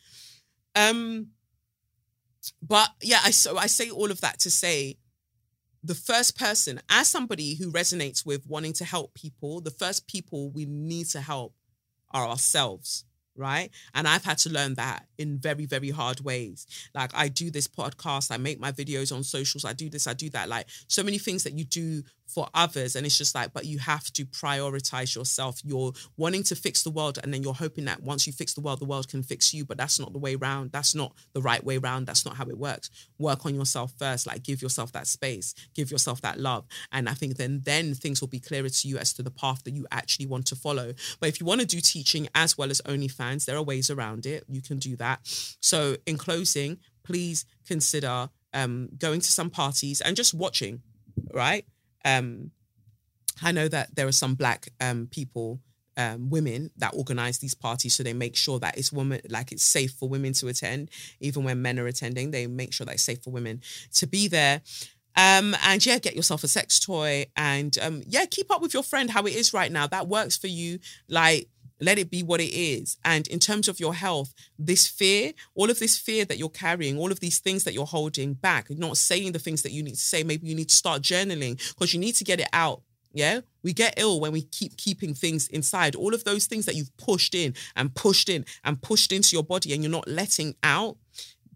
Um 0.75 1.29
but 2.63 2.89
yeah, 3.03 3.21
I 3.25 3.31
so 3.31 3.57
I 3.57 3.67
say 3.67 3.91
all 3.91 4.11
of 4.11 4.21
that 4.21 4.39
to 4.41 4.51
say 4.51 4.97
the 5.83 5.95
first 5.95 6.39
person, 6.39 6.81
as 6.91 7.09
somebody 7.09 7.55
who 7.55 7.73
resonates 7.73 8.27
with 8.27 8.47
wanting 8.47 8.75
to 8.75 8.85
help 8.85 9.15
people, 9.15 9.61
the 9.61 9.71
first 9.71 10.07
people 10.07 10.51
we 10.51 10.67
need 10.67 11.07
to 11.09 11.21
help 11.21 11.55
are 12.13 12.27
ourselves 12.27 13.05
right? 13.41 13.71
And 13.95 14.07
I've 14.07 14.25
had 14.25 14.39
to 14.39 14.51
learn 14.51 14.75
that 14.75 15.07
in 15.19 15.39
very, 15.39 15.67
very 15.67 15.91
hard 15.91 16.21
ways. 16.21 16.67
Like 16.95 17.11
I 17.15 17.29
do 17.29 17.51
this 17.51 17.67
podcast, 17.67 18.31
I 18.31 18.37
make 18.37 18.61
my 18.61 18.71
videos 18.71 19.15
on 19.15 19.23
socials, 19.23 19.65
I 19.65 19.73
do 19.73 19.89
this, 19.89 20.07
I 20.07 20.13
do 20.13 20.31
that. 20.31 20.49
Like 20.49 20.67
so 20.89 21.03
many 21.03 21.19
things 21.19 21.45
that 21.45 21.55
you 21.55 21.65
do 21.65 22.03
for 22.31 22.49
others. 22.55 22.97
And 22.97 23.05
it's 23.07 23.19
just 23.19 23.35
like, 23.35 23.53
but 23.53 23.65
you 23.65 23.79
have 23.79 24.13
to 24.13 24.25
prioritize 24.25 25.15
yourself. 25.15 25.61
You're 25.65 25.93
wanting 26.17 26.43
to 26.45 26.57
fix 26.57 26.83
the 26.83 26.91
world, 26.91 27.19
and 27.23 27.33
then 27.33 27.43
you're 27.43 27.55
hoping 27.55 27.85
that 27.87 28.03
once 28.03 28.27
you 28.27 28.33
fix 28.33 28.55
the 28.55 28.61
world, 28.61 28.81
the 28.81 28.87
world 28.87 29.09
can 29.09 29.23
fix 29.23 29.53
you. 29.53 29.65
But 29.65 29.77
that's 29.77 29.99
not 29.99 30.13
the 30.13 30.19
way 30.19 30.35
around. 30.35 30.73
That's 30.73 30.95
not 30.95 31.13
the 31.33 31.43
right 31.43 31.63
way 31.63 31.79
around. 31.79 32.07
That's 32.07 32.25
not 32.25 32.37
how 32.37 32.47
it 32.47 32.59
works. 32.59 32.91
Work 33.19 33.47
on 33.47 33.55
yourself 33.55 33.93
first. 33.99 34.27
Like 34.27 34.43
give 34.43 34.63
yourself 34.63 34.93
that 34.93 35.07
space, 35.07 35.55
give 35.75 35.91
yourself 35.91 36.21
that 36.23 36.39
love. 36.39 36.67
And 36.93 37.09
I 37.09 37.15
think 37.15 37.37
then 37.37 37.63
then 37.65 37.95
things 37.95 38.21
will 38.21 38.29
be 38.29 38.41
clearer 38.41 38.69
to 38.69 38.89
you 38.89 38.99
as 38.99 39.13
to 39.15 39.23
the 39.23 39.31
path 39.31 39.65
that 39.65 39.75
you 39.75 39.87
actually 39.91 40.27
want 40.27 40.47
to 40.47 40.57
follow. 40.57 40.95
But 41.19 41.29
if 41.29 41.41
you 41.41 41.47
want 41.47 41.61
to 41.61 41.67
do 41.67 41.81
teaching 41.81 42.29
as 42.35 42.57
well 42.57 42.71
as 42.71 42.81
OnlyFans, 42.83 43.45
there 43.45 43.57
are 43.57 43.63
ways 43.63 43.91
around 43.91 44.27
it. 44.27 44.45
You 44.49 44.63
can 44.63 44.79
do 44.79 44.97
that. 44.97 45.21
So 45.61 45.97
in 46.07 46.17
closing, 46.17 46.79
please 47.03 47.45
consider 47.67 48.31
um, 48.53 48.89
going 48.99 49.21
to 49.21 49.33
some 49.33 49.51
parties 49.51 50.01
and 50.01 50.17
just 50.17 50.35
watching, 50.35 50.83
right? 51.33 51.65
Um, 52.05 52.51
I 53.43 53.53
know 53.53 53.69
that 53.69 53.95
there 53.95 54.07
are 54.07 54.13
some 54.13 54.35
black 54.35 54.69
um, 54.81 55.09
people, 55.11 55.61
um, 55.97 56.31
women 56.31 56.71
that 56.77 56.95
organize 56.95 57.39
these 57.39 57.55
parties, 57.55 57.95
so 57.95 58.03
they 58.03 58.13
make 58.13 58.37
sure 58.37 58.59
that 58.61 58.77
it's 58.79 58.93
woman 58.93 59.21
like 59.29 59.53
it's 59.53 59.63
safe 59.63 59.93
for 59.93 60.09
women 60.09 60.33
to 60.35 60.49
attend, 60.49 60.91
even 61.21 61.45
when 61.45 61.63
men 61.63 61.79
are 61.79 61.87
attending. 61.87 62.31
They 62.31 62.47
make 62.47 62.73
sure 62.73 62.85
that 62.87 62.95
it's 62.95 63.03
safe 63.03 63.23
for 63.23 63.31
women 63.31 63.61
to 63.95 64.07
be 64.07 64.29
there. 64.29 64.63
Um, 65.17 65.57
and 65.65 65.85
yeah, 65.85 65.99
get 65.99 66.15
yourself 66.15 66.45
a 66.45 66.49
sex 66.49 66.79
toy, 66.79 67.27
and 67.37 67.77
um, 67.83 68.03
yeah, 68.07 68.25
keep 68.27 68.51
up 68.51 68.63
with 68.63 68.73
your 68.73 68.83
friend 68.83 69.11
how 69.11 69.25
it 69.25 69.35
is 69.35 69.53
right 69.53 69.71
now. 69.71 69.87
That 69.87 70.09
works 70.09 70.37
for 70.37 70.47
you, 70.47 70.79
like 71.09 71.49
let 71.81 71.99
it 71.99 72.11
be 72.11 72.23
what 72.23 72.41
it 72.41 72.55
is. 72.55 72.97
And 73.05 73.27
in 73.29 73.39
terms 73.39 73.69
of 73.69 73.81
your 73.81 73.95
health, 73.95 74.35
this 74.59 74.87
fear, 74.87 75.33
all 75.55 75.71
of 75.71 75.79
this 75.79 75.99
fear 75.99 76.25
that 76.27 76.39
you're 76.39 76.49
carrying, 76.49 76.99
all 76.99 77.11
of 77.11 77.21
these 77.21 77.39
things 77.39 77.65
that 77.65 77.75
you're 77.75 77.87
holding 77.87 78.35
back, 78.35 78.71
not 78.71 78.97
saying 78.97 79.33
the 79.33 79.39
things 79.39 79.63
that 79.63 79.73
you 79.73 79.83
need 79.83 79.95
to 79.95 79.97
say. 79.97 80.23
Maybe 80.23 80.47
you 80.47 80.55
need 80.55 80.69
to 80.69 80.75
start 80.75 81.03
journaling 81.03 81.57
because 81.75 81.95
you 81.95 82.01
need 82.01 82.15
to 82.17 82.25
get 82.25 82.41
it 82.41 82.49
out. 82.53 82.83
Yeah, 83.13 83.41
we 83.65 83.73
get 83.73 83.95
ill 83.97 84.21
when 84.21 84.31
we 84.31 84.43
keep 84.43 84.77
keeping 84.77 85.15
things 85.15 85.49
inside. 85.49 85.97
All 85.97 86.15
of 86.15 86.23
those 86.23 86.47
things 86.47 86.67
that 86.67 86.77
you've 86.77 86.97
pushed 86.97 87.35
in 87.35 87.55
and 87.75 87.93
pushed 87.93 88.29
in 88.29 88.45
and 88.63 88.81
pushed 88.81 89.11
into 89.11 89.35
your 89.35 89.43
body 89.43 89.73
and 89.73 89.83
you're 89.83 89.91
not 89.91 90.07
letting 90.07 90.55
out, 90.63 90.97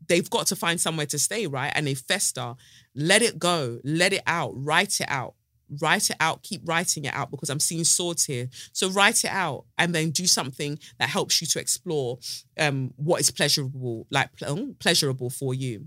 they've 0.09 0.29
got 0.29 0.49
to 0.49 0.57
find 0.57 0.81
somewhere 0.81 1.07
to 1.07 1.18
stay, 1.18 1.47
right? 1.47 1.72
And 1.77 1.87
they 1.87 1.95
fester. 1.95 2.57
Let 2.97 3.22
it 3.22 3.39
go, 3.39 3.79
let 3.85 4.12
it 4.12 4.22
out, 4.27 4.53
write 4.57 5.01
it 5.01 5.09
out 5.09 5.35
write 5.80 6.10
it 6.10 6.16
out, 6.20 6.42
keep 6.42 6.62
writing 6.64 7.04
it 7.04 7.14
out 7.14 7.30
because 7.30 7.50
I'm 7.50 7.60
seeing 7.60 7.84
swords 7.84 8.24
here. 8.24 8.48
So 8.72 8.90
write 8.90 9.24
it 9.24 9.30
out 9.30 9.64
and 9.78 9.94
then 9.94 10.10
do 10.10 10.26
something 10.26 10.78
that 10.98 11.08
helps 11.08 11.40
you 11.40 11.46
to 11.48 11.60
explore 11.60 12.18
um, 12.58 12.92
what 12.96 13.20
is 13.20 13.30
pleasurable, 13.30 14.06
like 14.10 14.30
um, 14.46 14.76
pleasurable 14.78 15.30
for 15.30 15.54
you. 15.54 15.86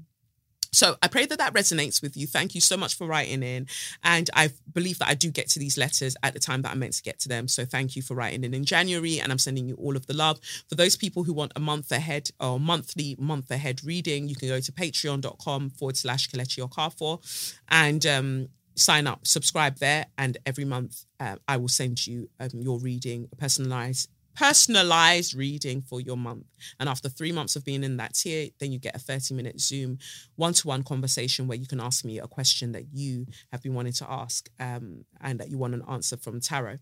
So 0.72 0.96
I 1.02 1.08
pray 1.08 1.26
that 1.26 1.40
that 1.40 1.54
resonates 1.54 2.02
with 2.02 2.16
you. 2.18 2.28
Thank 2.28 2.54
you 2.54 2.62
so 2.62 2.78
much 2.78 2.96
for 2.96 3.08
writing 3.08 3.42
in. 3.42 3.68
And 4.04 4.30
I 4.34 4.52
believe 4.74 5.00
that 5.00 5.08
I 5.08 5.14
do 5.14 5.32
get 5.32 5.50
to 5.50 5.60
these 5.60 5.78
letters 5.78 6.16
at 6.24 6.34
the 6.34 6.40
time 6.40 6.62
that 6.62 6.72
I'm 6.72 6.80
meant 6.80 6.94
to 6.94 7.04
get 7.04 7.20
to 7.22 7.30
them. 7.30 7.48
So 7.48 7.66
thank 7.66 7.96
you 7.96 8.02
for 8.02 8.16
writing 8.16 8.44
in 8.44 8.54
in 8.54 8.64
January. 8.64 9.20
And 9.20 9.32
I'm 9.32 9.40
sending 9.40 9.68
you 9.68 9.76
all 9.76 9.96
of 9.96 10.06
the 10.08 10.14
love. 10.14 10.40
For 10.70 10.76
those 10.76 10.96
people 10.96 11.24
who 11.24 11.34
want 11.34 11.54
a 11.56 11.60
month 11.60 11.92
ahead 11.92 12.30
or 12.40 12.60
monthly 12.60 13.16
month 13.18 13.50
ahead 13.50 13.84
reading, 13.84 14.28
you 14.28 14.36
can 14.36 14.50
go 14.50 14.60
to 14.60 14.72
patreon.com 14.72 15.72
forward 15.72 15.98
slash 15.98 16.30
Kelechi 16.30 16.68
Okafor. 16.68 17.62
And 17.70 18.06
um, 18.06 18.50
sign 18.78 19.08
up, 19.08 19.26
subscribe 19.26 19.78
there, 19.78 20.06
and 20.18 20.38
every 20.46 20.66
month 20.66 21.06
uh, 21.20 21.36
I 21.48 21.58
will 21.58 21.68
send 21.68 22.06
you 22.06 22.30
um, 22.40 22.50
your 22.54 22.80
reading, 22.80 23.28
personalized 23.38 24.10
personalized 24.38 25.34
reading 25.34 25.82
for 25.82 26.00
your 26.00 26.16
month. 26.16 26.46
And 26.80 26.88
after 26.88 27.10
three 27.10 27.32
months 27.32 27.56
of 27.56 27.66
being 27.66 27.84
in 27.84 27.98
that 27.98 28.14
tier, 28.14 28.50
then 28.60 28.72
you 28.72 28.78
get 28.78 28.96
a 28.96 29.00
30 29.00 29.34
minute 29.34 29.60
Zoom 29.60 29.98
one 30.36 30.54
to 30.54 30.68
one 30.68 30.84
conversation 30.84 31.48
where 31.48 31.58
you 31.58 31.66
can 31.66 31.80
ask 31.80 32.06
me 32.06 32.20
a 32.20 32.28
question 32.28 32.72
that 32.74 32.86
you 32.94 33.26
have 33.52 33.64
been 33.64 33.74
wanting 33.74 33.94
to 33.94 34.06
ask 34.08 34.48
um, 34.60 35.06
and 35.22 35.40
that 35.40 35.50
you 35.50 35.58
want 35.58 35.74
an 35.74 35.84
answer 35.90 36.18
from 36.18 36.40
Tarot. 36.40 36.78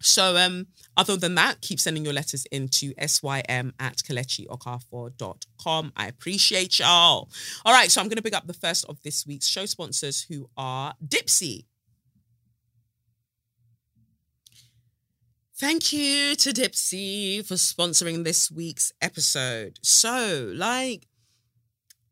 So 0.00 0.36
um, 0.36 0.66
other 0.96 1.16
than 1.16 1.34
that, 1.36 1.60
keep 1.60 1.80
sending 1.80 2.04
your 2.04 2.12
letters 2.14 2.46
into 2.52 2.92
sym 3.06 3.72
at 3.80 3.96
kelechiokafor.com. 3.96 5.92
I 5.96 6.06
appreciate 6.06 6.78
y'all. 6.78 7.28
All 7.64 7.72
right, 7.72 7.90
so 7.90 8.00
I'm 8.00 8.08
going 8.08 8.16
to 8.16 8.22
pick 8.22 8.34
up 8.34 8.46
the 8.46 8.52
first 8.52 8.84
of 8.86 9.02
this 9.02 9.26
week's 9.26 9.46
show 9.46 9.66
sponsors 9.66 10.26
who 10.28 10.48
are 10.56 10.94
Dipsea. 11.06 11.64
Thank 15.56 15.92
you 15.92 16.34
to 16.36 16.50
Dipsea 16.50 17.46
for 17.46 17.54
sponsoring 17.54 18.24
this 18.24 18.50
week's 18.50 18.92
episode. 19.00 19.78
So, 19.82 20.50
like, 20.52 21.06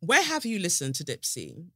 where 0.01 0.23
have 0.23 0.47
you 0.47 0.59
listened 0.59 0.95
to 0.97 1.05
Dipsea? 1.05 1.67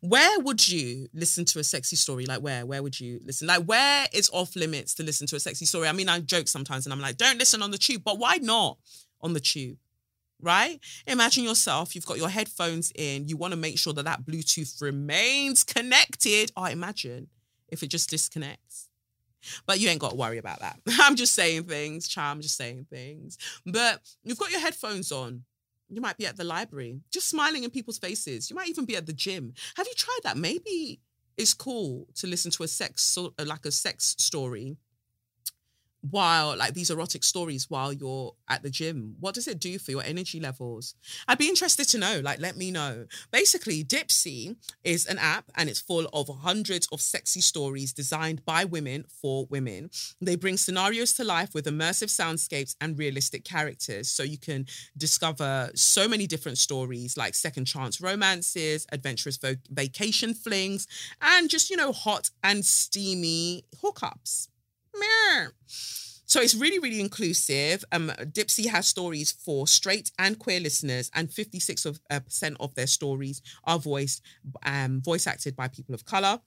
Where 0.00 0.40
would 0.40 0.68
you 0.68 1.08
listen 1.12 1.44
to 1.46 1.58
a 1.58 1.64
sexy 1.64 1.96
story? 1.96 2.26
Like 2.26 2.40
where? 2.40 2.66
Where 2.66 2.82
would 2.82 2.98
you 2.98 3.20
listen? 3.24 3.46
Like 3.46 3.64
where 3.64 4.06
is 4.12 4.30
off 4.32 4.56
limits 4.56 4.94
to 4.94 5.02
listen 5.02 5.26
to 5.28 5.36
a 5.36 5.40
sexy 5.40 5.64
story? 5.64 5.88
I 5.88 5.92
mean, 5.92 6.08
I 6.08 6.20
joke 6.20 6.48
sometimes 6.48 6.86
and 6.86 6.92
I'm 6.92 7.00
like, 7.00 7.16
don't 7.16 7.38
listen 7.38 7.62
on 7.62 7.70
the 7.70 7.78
tube, 7.78 8.02
but 8.04 8.18
why 8.18 8.36
not 8.36 8.78
on 9.20 9.32
the 9.32 9.40
tube? 9.40 9.78
Right? 10.40 10.78
Imagine 11.06 11.44
yourself, 11.44 11.94
you've 11.94 12.06
got 12.06 12.18
your 12.18 12.28
headphones 12.28 12.92
in, 12.94 13.26
you 13.26 13.36
want 13.36 13.52
to 13.52 13.56
make 13.58 13.78
sure 13.78 13.92
that 13.94 14.04
that 14.04 14.24
Bluetooth 14.24 14.80
remains 14.80 15.64
connected. 15.64 16.52
Oh, 16.56 16.66
imagine 16.66 17.28
if 17.68 17.82
it 17.82 17.88
just 17.88 18.10
disconnects. 18.10 18.88
But 19.66 19.80
you 19.80 19.88
ain't 19.88 20.00
got 20.00 20.10
to 20.10 20.16
worry 20.16 20.38
about 20.38 20.60
that. 20.60 20.78
I'm 21.00 21.16
just 21.16 21.34
saying 21.34 21.64
things, 21.64 22.08
charm, 22.08 22.38
I'm 22.38 22.40
just 22.40 22.56
saying 22.56 22.86
things. 22.90 23.38
But 23.66 24.00
you've 24.22 24.38
got 24.38 24.50
your 24.50 24.60
headphones 24.60 25.12
on 25.12 25.44
you 25.90 26.00
might 26.00 26.16
be 26.16 26.26
at 26.26 26.36
the 26.36 26.44
library, 26.44 27.00
just 27.10 27.28
smiling 27.28 27.64
in 27.64 27.70
people's 27.70 27.98
faces. 27.98 28.50
You 28.50 28.56
might 28.56 28.68
even 28.68 28.84
be 28.84 28.96
at 28.96 29.06
the 29.06 29.12
gym. 29.12 29.54
Have 29.76 29.86
you 29.86 29.94
tried 29.94 30.20
that? 30.24 30.36
Maybe 30.36 31.00
it's 31.36 31.54
cool 31.54 32.06
to 32.16 32.26
listen 32.26 32.50
to 32.52 32.64
a 32.64 32.68
sex, 32.68 33.16
uh, 33.16 33.30
like 33.44 33.64
a 33.64 33.72
sex 33.72 34.14
story 34.18 34.76
while 36.02 36.56
like 36.56 36.74
these 36.74 36.90
erotic 36.90 37.24
stories 37.24 37.68
while 37.68 37.92
you're 37.92 38.34
at 38.48 38.62
the 38.62 38.70
gym? 38.70 39.16
What 39.20 39.34
does 39.34 39.48
it 39.48 39.58
do 39.58 39.78
for 39.78 39.90
your 39.90 40.02
energy 40.02 40.40
levels? 40.40 40.94
I'd 41.26 41.38
be 41.38 41.48
interested 41.48 41.88
to 41.88 41.98
know 41.98 42.20
like 42.22 42.40
let 42.40 42.56
me 42.56 42.70
know. 42.70 43.06
Basically 43.30 43.84
dipsea 43.84 44.56
is 44.84 45.06
an 45.06 45.18
app 45.18 45.50
and 45.56 45.68
it's 45.68 45.80
full 45.80 46.06
of 46.12 46.28
hundreds 46.28 46.86
of 46.92 47.00
sexy 47.00 47.40
stories 47.40 47.92
designed 47.92 48.44
by 48.44 48.64
women 48.64 49.04
for 49.08 49.46
women. 49.46 49.90
They 50.20 50.36
bring 50.36 50.56
scenarios 50.56 51.12
to 51.14 51.24
life 51.24 51.54
with 51.54 51.66
immersive 51.66 52.08
soundscapes 52.08 52.76
and 52.80 52.98
realistic 52.98 53.44
characters. 53.44 54.08
So 54.08 54.22
you 54.22 54.38
can 54.38 54.66
discover 54.96 55.70
so 55.74 56.08
many 56.08 56.26
different 56.26 56.58
stories 56.58 57.16
like 57.16 57.34
second 57.34 57.64
chance 57.64 58.00
romances 58.00 58.86
adventurous 58.92 59.36
vo- 59.36 59.56
vacation 59.70 60.34
flings 60.34 60.86
and 61.20 61.48
just 61.50 61.70
you 61.70 61.76
know 61.76 61.92
hot 61.92 62.30
and 62.42 62.64
steamy 62.64 63.64
hookups 63.82 64.48
so 66.28 66.42
it's 66.42 66.54
really, 66.54 66.78
really 66.78 67.00
inclusive. 67.00 67.84
Um, 67.90 68.12
Dipsea 68.20 68.68
has 68.68 68.86
stories 68.86 69.32
for 69.32 69.66
straight 69.66 70.10
and 70.18 70.38
queer 70.38 70.60
listeners, 70.60 71.10
and 71.14 71.32
56 71.32 71.86
of, 71.86 72.00
uh, 72.10 72.20
percent 72.20 72.58
of 72.60 72.74
their 72.74 72.86
stories 72.86 73.40
are 73.64 73.78
voiced, 73.78 74.22
um, 74.64 75.00
voice 75.00 75.26
acted 75.26 75.56
by 75.56 75.68
people 75.68 75.94
of 75.94 76.04
color. 76.04 76.40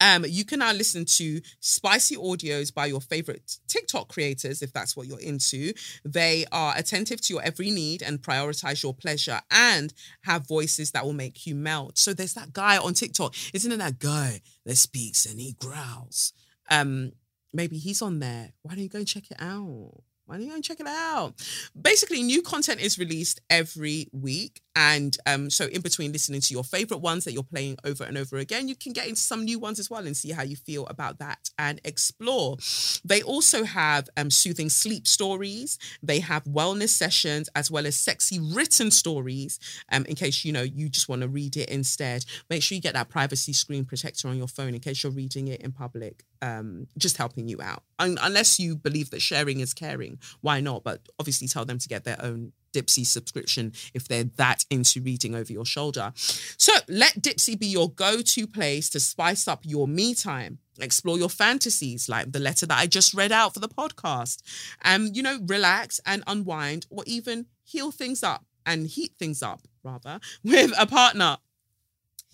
Um, 0.00 0.24
you 0.28 0.44
can 0.44 0.58
now 0.58 0.72
listen 0.72 1.04
to 1.16 1.40
spicy 1.60 2.16
audios 2.16 2.72
by 2.72 2.86
your 2.86 3.00
favorite 3.00 3.56
TikTok 3.68 4.08
creators 4.08 4.62
if 4.62 4.72
that's 4.72 4.96
what 4.96 5.06
you're 5.06 5.20
into. 5.20 5.72
They 6.04 6.44
are 6.52 6.74
attentive 6.76 7.20
to 7.22 7.34
your 7.34 7.42
every 7.42 7.70
need 7.70 8.02
and 8.02 8.20
prioritize 8.20 8.82
your 8.82 8.94
pleasure 8.94 9.40
and 9.50 9.94
have 10.22 10.46
voices 10.46 10.90
that 10.90 11.04
will 11.04 11.12
make 11.12 11.46
you 11.46 11.54
melt. 11.54 11.98
So 11.98 12.12
there's 12.12 12.34
that 12.34 12.52
guy 12.52 12.76
on 12.78 12.94
TikTok, 12.94 13.34
isn't 13.54 13.72
it 13.72 13.78
that 13.78 13.98
guy 13.98 14.40
that 14.66 14.76
speaks 14.76 15.24
and 15.24 15.40
he 15.40 15.52
growls? 15.58 16.32
Um, 16.70 17.12
maybe 17.52 17.78
he's 17.78 18.02
on 18.02 18.18
there. 18.18 18.52
Why 18.62 18.74
don't 18.74 18.82
you 18.82 18.88
go 18.88 18.98
and 18.98 19.08
check 19.08 19.30
it 19.30 19.40
out? 19.40 20.02
Why 20.30 20.36
don't 20.36 20.44
you 20.44 20.50
go 20.50 20.54
and 20.54 20.64
check 20.64 20.78
it 20.78 20.86
out? 20.86 21.34
Basically, 21.80 22.22
new 22.22 22.40
content 22.40 22.80
is 22.80 23.00
released 23.00 23.40
every 23.50 24.06
week. 24.12 24.60
And 24.76 25.16
um, 25.26 25.50
so, 25.50 25.66
in 25.66 25.80
between 25.80 26.12
listening 26.12 26.40
to 26.42 26.54
your 26.54 26.62
favorite 26.62 27.00
ones 27.00 27.24
that 27.24 27.32
you're 27.32 27.42
playing 27.42 27.78
over 27.84 28.04
and 28.04 28.16
over 28.16 28.36
again, 28.36 28.68
you 28.68 28.76
can 28.76 28.92
get 28.92 29.08
into 29.08 29.20
some 29.20 29.44
new 29.44 29.58
ones 29.58 29.80
as 29.80 29.90
well 29.90 30.06
and 30.06 30.16
see 30.16 30.30
how 30.30 30.44
you 30.44 30.54
feel 30.54 30.86
about 30.86 31.18
that 31.18 31.50
and 31.58 31.80
explore. 31.84 32.58
They 33.04 33.22
also 33.22 33.64
have 33.64 34.08
um, 34.16 34.30
soothing 34.30 34.68
sleep 34.68 35.08
stories. 35.08 35.80
They 36.00 36.20
have 36.20 36.44
wellness 36.44 36.90
sessions 36.90 37.48
as 37.56 37.68
well 37.68 37.84
as 37.84 37.96
sexy 37.96 38.38
written 38.38 38.92
stories. 38.92 39.58
Um, 39.90 40.04
in 40.04 40.14
case 40.14 40.44
you 40.44 40.52
know 40.52 40.62
you 40.62 40.88
just 40.88 41.08
want 41.08 41.22
to 41.22 41.28
read 41.28 41.56
it 41.56 41.68
instead, 41.70 42.24
make 42.48 42.62
sure 42.62 42.76
you 42.76 42.82
get 42.82 42.94
that 42.94 43.08
privacy 43.08 43.52
screen 43.52 43.84
protector 43.84 44.28
on 44.28 44.36
your 44.36 44.46
phone 44.46 44.74
in 44.74 44.80
case 44.80 45.02
you're 45.02 45.10
reading 45.10 45.48
it 45.48 45.60
in 45.60 45.72
public. 45.72 46.24
Um, 46.42 46.86
just 46.96 47.18
helping 47.18 47.48
you 47.48 47.60
out, 47.60 47.82
Un- 47.98 48.16
unless 48.22 48.58
you 48.58 48.74
believe 48.74 49.10
that 49.10 49.20
sharing 49.20 49.60
is 49.60 49.74
caring. 49.74 50.18
Why 50.40 50.60
not? 50.60 50.82
But 50.82 51.02
obviously, 51.18 51.48
tell 51.48 51.66
them 51.66 51.78
to 51.78 51.88
get 51.88 52.04
their 52.04 52.16
own 52.18 52.52
Dipsea 52.72 53.06
subscription 53.06 53.72
if 53.94 54.08
they're 54.08 54.24
that 54.36 54.64
into 54.70 55.00
reading 55.00 55.34
over 55.34 55.52
your 55.52 55.66
shoulder. 55.66 56.12
So 56.14 56.72
let 56.88 57.20
Dipsea 57.20 57.58
be 57.58 57.66
your 57.66 57.90
go 57.90 58.22
to 58.22 58.46
place 58.46 58.88
to 58.90 59.00
spice 59.00 59.48
up 59.48 59.60
your 59.64 59.88
me 59.88 60.14
time. 60.14 60.58
Explore 60.78 61.18
your 61.18 61.28
fantasies, 61.28 62.08
like 62.08 62.32
the 62.32 62.40
letter 62.40 62.66
that 62.66 62.78
I 62.78 62.86
just 62.86 63.12
read 63.12 63.32
out 63.32 63.54
for 63.54 63.60
the 63.60 63.68
podcast. 63.68 64.42
And, 64.82 65.16
you 65.16 65.22
know, 65.22 65.38
relax 65.46 66.00
and 66.06 66.22
unwind 66.26 66.86
or 66.90 67.02
even 67.06 67.46
heal 67.64 67.90
things 67.90 68.22
up 68.22 68.44
and 68.64 68.86
heat 68.86 69.12
things 69.18 69.42
up, 69.42 69.60
rather, 69.82 70.20
with 70.44 70.72
a 70.78 70.86
partner. 70.86 71.38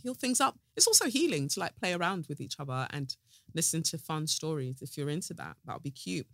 Heal 0.02 0.14
things 0.14 0.40
up. 0.40 0.58
It's 0.76 0.86
also 0.86 1.06
healing 1.06 1.48
to 1.48 1.60
like 1.60 1.74
play 1.76 1.94
around 1.94 2.26
with 2.28 2.40
each 2.40 2.60
other 2.60 2.86
and 2.90 3.16
listen 3.56 3.82
to 3.84 3.98
fun 3.98 4.26
stories 4.26 4.82
if 4.82 4.96
you're 4.96 5.10
into 5.10 5.34
that. 5.34 5.56
That'll 5.64 5.80
be 5.80 5.90
cute. 5.90 6.26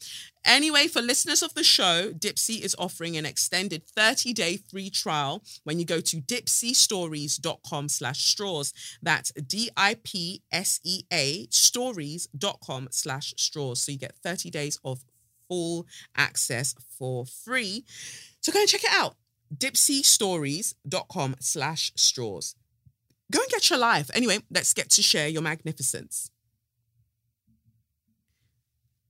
Anyway, 0.45 0.89
for 0.89 1.01
listeners 1.01 1.43
of 1.43 1.55
the 1.55 1.65
show, 1.65 2.13
Dipsea 2.13 2.61
is 2.61 2.77
offering 2.79 3.17
an 3.17 3.25
extended 3.25 3.85
30-day 3.87 4.59
free 4.69 4.91
trial 4.91 5.43
when 5.65 5.79
you 5.79 5.87
go 5.87 6.01
to 6.01 6.17
dipseastories.com 6.21 7.89
slash 7.89 8.27
straws. 8.27 8.75
That's 9.01 9.31
D-I-P-S-E-A 9.33 9.93
stories.com 11.51 12.89
slash 12.91 13.35
straws. 13.37 13.83
So 13.83 13.93
you 13.93 13.99
get 13.99 14.17
30 14.17 14.51
days 14.51 14.79
of 14.85 15.05
full 15.49 15.87
access 16.17 16.75
for 16.99 17.25
free. 17.25 17.85
So 18.41 18.53
go 18.53 18.61
and 18.61 18.69
check 18.69 18.85
it 18.85 18.91
out. 18.93 19.15
dipseastories.com 19.57 21.37
slash 21.41 21.93
straws. 21.95 22.57
Go 23.31 23.41
and 23.41 23.51
get 23.51 23.71
your 23.71 23.79
life. 23.79 24.11
Anyway, 24.13 24.41
let's 24.51 24.75
get 24.75 24.91
to 24.91 25.03
share 25.03 25.29
your 25.29 25.43
magnificence. 25.43 26.32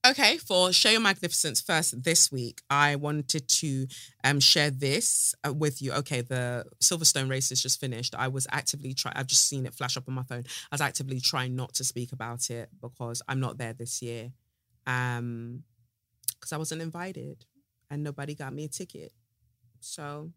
Okay, 0.04 0.36
for 0.36 0.72
Show 0.72 0.90
Your 0.90 1.00
Magnificence 1.00 1.60
first 1.60 2.02
this 2.02 2.32
week, 2.32 2.60
I 2.68 2.96
wanted 2.96 3.46
to 3.46 3.86
um, 4.24 4.40
share 4.40 4.68
this 4.68 5.32
uh, 5.46 5.52
with 5.52 5.80
you. 5.80 5.92
Okay, 5.92 6.22
the 6.22 6.64
Silverstone 6.82 7.30
race 7.30 7.52
is 7.52 7.62
just 7.62 7.78
finished. 7.78 8.12
I 8.18 8.26
was 8.26 8.48
actively 8.50 8.94
trying, 8.94 9.14
I've 9.16 9.28
just 9.28 9.48
seen 9.48 9.64
it 9.64 9.74
flash 9.74 9.96
up 9.96 10.08
on 10.08 10.14
my 10.14 10.24
phone. 10.24 10.42
I 10.72 10.74
was 10.74 10.80
actively 10.80 11.20
trying 11.20 11.54
not 11.54 11.74
to 11.74 11.84
speak 11.84 12.10
about 12.10 12.50
it 12.50 12.68
because 12.80 13.22
I'm 13.28 13.38
not 13.38 13.58
there 13.58 13.74
this 13.74 14.02
year. 14.02 14.32
Um, 14.88 15.62
because 16.26 16.52
I 16.52 16.56
wasn't 16.56 16.82
invited 16.82 17.44
and 17.88 18.02
nobody 18.02 18.34
got 18.34 18.52
me 18.52 18.64
a 18.64 18.68
ticket. 18.68 19.12
So 19.78 20.32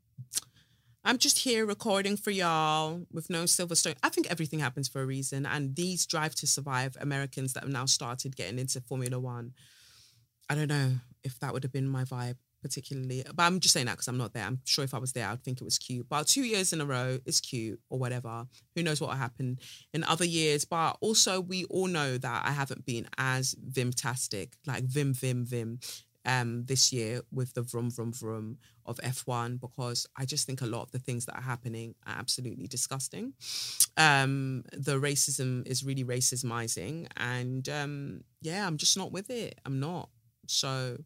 I'm 1.07 1.19
just 1.19 1.37
here 1.37 1.67
recording 1.67 2.17
for 2.17 2.31
y'all 2.31 3.05
with 3.11 3.29
no 3.29 3.43
Silverstone. 3.43 3.95
I 4.01 4.09
think 4.09 4.31
everything 4.31 4.57
happens 4.57 4.87
for 4.87 5.03
a 5.03 5.05
reason. 5.05 5.45
And 5.45 5.75
these 5.75 6.07
Drive 6.07 6.33
to 6.35 6.47
Survive 6.47 6.97
Americans 6.99 7.53
that 7.53 7.61
have 7.61 7.71
now 7.71 7.85
started 7.85 8.35
getting 8.35 8.57
into 8.57 8.81
Formula 8.81 9.19
One, 9.19 9.53
I 10.49 10.55
don't 10.55 10.67
know 10.67 10.93
if 11.23 11.39
that 11.41 11.53
would 11.53 11.61
have 11.61 11.71
been 11.71 11.87
my 11.87 12.05
vibe 12.05 12.37
particularly. 12.59 13.23
But 13.35 13.43
I'm 13.43 13.59
just 13.59 13.73
saying 13.75 13.85
that 13.85 13.91
because 13.91 14.07
I'm 14.07 14.17
not 14.17 14.33
there. 14.33 14.45
I'm 14.45 14.61
sure 14.65 14.83
if 14.83 14.95
I 14.95 14.97
was 14.97 15.13
there, 15.13 15.27
I'd 15.27 15.43
think 15.43 15.61
it 15.61 15.63
was 15.63 15.77
cute. 15.77 16.09
But 16.09 16.25
two 16.25 16.43
years 16.43 16.73
in 16.73 16.81
a 16.81 16.85
row 16.85 17.19
is 17.23 17.39
cute 17.39 17.79
or 17.91 17.99
whatever. 17.99 18.47
Who 18.75 18.81
knows 18.81 18.99
what 18.99 19.11
will 19.11 19.17
happen 19.17 19.59
in 19.93 20.03
other 20.05 20.25
years. 20.25 20.65
But 20.65 20.97
also, 21.01 21.39
we 21.39 21.65
all 21.65 21.85
know 21.85 22.17
that 22.17 22.43
I 22.47 22.51
haven't 22.51 22.83
been 22.83 23.07
as 23.19 23.53
vimtastic, 23.53 24.53
like 24.65 24.85
vim, 24.85 25.13
vim, 25.13 25.45
vim 25.45 25.79
um, 26.25 26.65
this 26.65 26.91
year 26.91 27.21
with 27.31 27.53
the 27.53 27.61
vroom 27.61 27.89
vroom 27.89 28.11
vroom 28.11 28.57
of 28.85 28.97
F1 28.97 29.59
because 29.59 30.07
I 30.17 30.25
just 30.25 30.45
think 30.45 30.61
a 30.61 30.65
lot 30.65 30.83
of 30.83 30.91
the 30.91 30.99
things 30.99 31.25
that 31.25 31.35
are 31.35 31.41
happening 31.41 31.95
are 32.05 32.15
absolutely 32.17 32.67
disgusting. 32.67 33.33
Um, 33.97 34.63
the 34.73 34.99
racism 34.99 35.65
is 35.67 35.83
really 35.83 36.03
racismizing, 36.03 37.07
and 37.17 37.67
um, 37.69 38.21
yeah, 38.41 38.65
I'm 38.67 38.77
just 38.77 38.97
not 38.97 39.11
with 39.11 39.29
it. 39.29 39.59
I'm 39.65 39.79
not. 39.79 40.09
So 40.47 40.97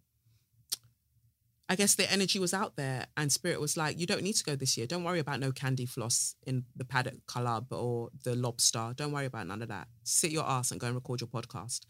I 1.71 1.75
guess 1.75 1.95
the 1.95 2.11
energy 2.11 2.39
was 2.39 2.53
out 2.53 2.75
there, 2.77 3.05
and 3.15 3.31
Spirit 3.31 3.61
was 3.61 3.77
like, 3.77 3.99
"You 3.99 4.07
don't 4.07 4.23
need 4.23 4.35
to 4.37 4.43
go 4.43 4.55
this 4.55 4.77
year. 4.77 4.87
Don't 4.87 5.03
worry 5.03 5.19
about 5.19 5.39
no 5.39 5.51
candy 5.51 5.85
floss 5.85 6.35
in 6.47 6.65
the 6.75 6.85
paddock 6.85 7.25
club 7.27 7.71
or 7.71 8.09
the 8.23 8.35
lobster. 8.35 8.93
Don't 8.95 9.11
worry 9.11 9.27
about 9.27 9.47
none 9.47 9.61
of 9.61 9.67
that. 9.67 9.87
Sit 10.03 10.31
your 10.31 10.45
ass 10.45 10.71
and 10.71 10.79
go 10.79 10.87
and 10.87 10.95
record 10.95 11.21
your 11.21 11.27
podcast." 11.27 11.81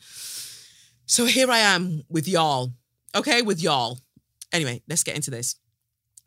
So 1.06 1.26
here 1.26 1.50
I 1.50 1.60
am 1.60 2.04
with 2.08 2.28
y'all 2.28 2.74
Okay, 3.16 3.42
with 3.42 3.62
y'all. 3.62 4.00
Anyway, 4.52 4.82
let's 4.88 5.04
get 5.04 5.16
into 5.16 5.32
this. 5.32 5.56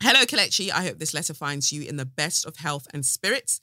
Hello, 0.01 0.25
Kelechi. 0.25 0.69
I 0.69 0.83
hope 0.83 0.99
this 0.99 1.13
letter 1.13 1.33
finds 1.33 1.71
you 1.71 1.83
in 1.83 1.95
the 1.95 2.05
best 2.05 2.45
of 2.45 2.57
health 2.57 2.87
and 2.93 3.05
spirits. 3.05 3.61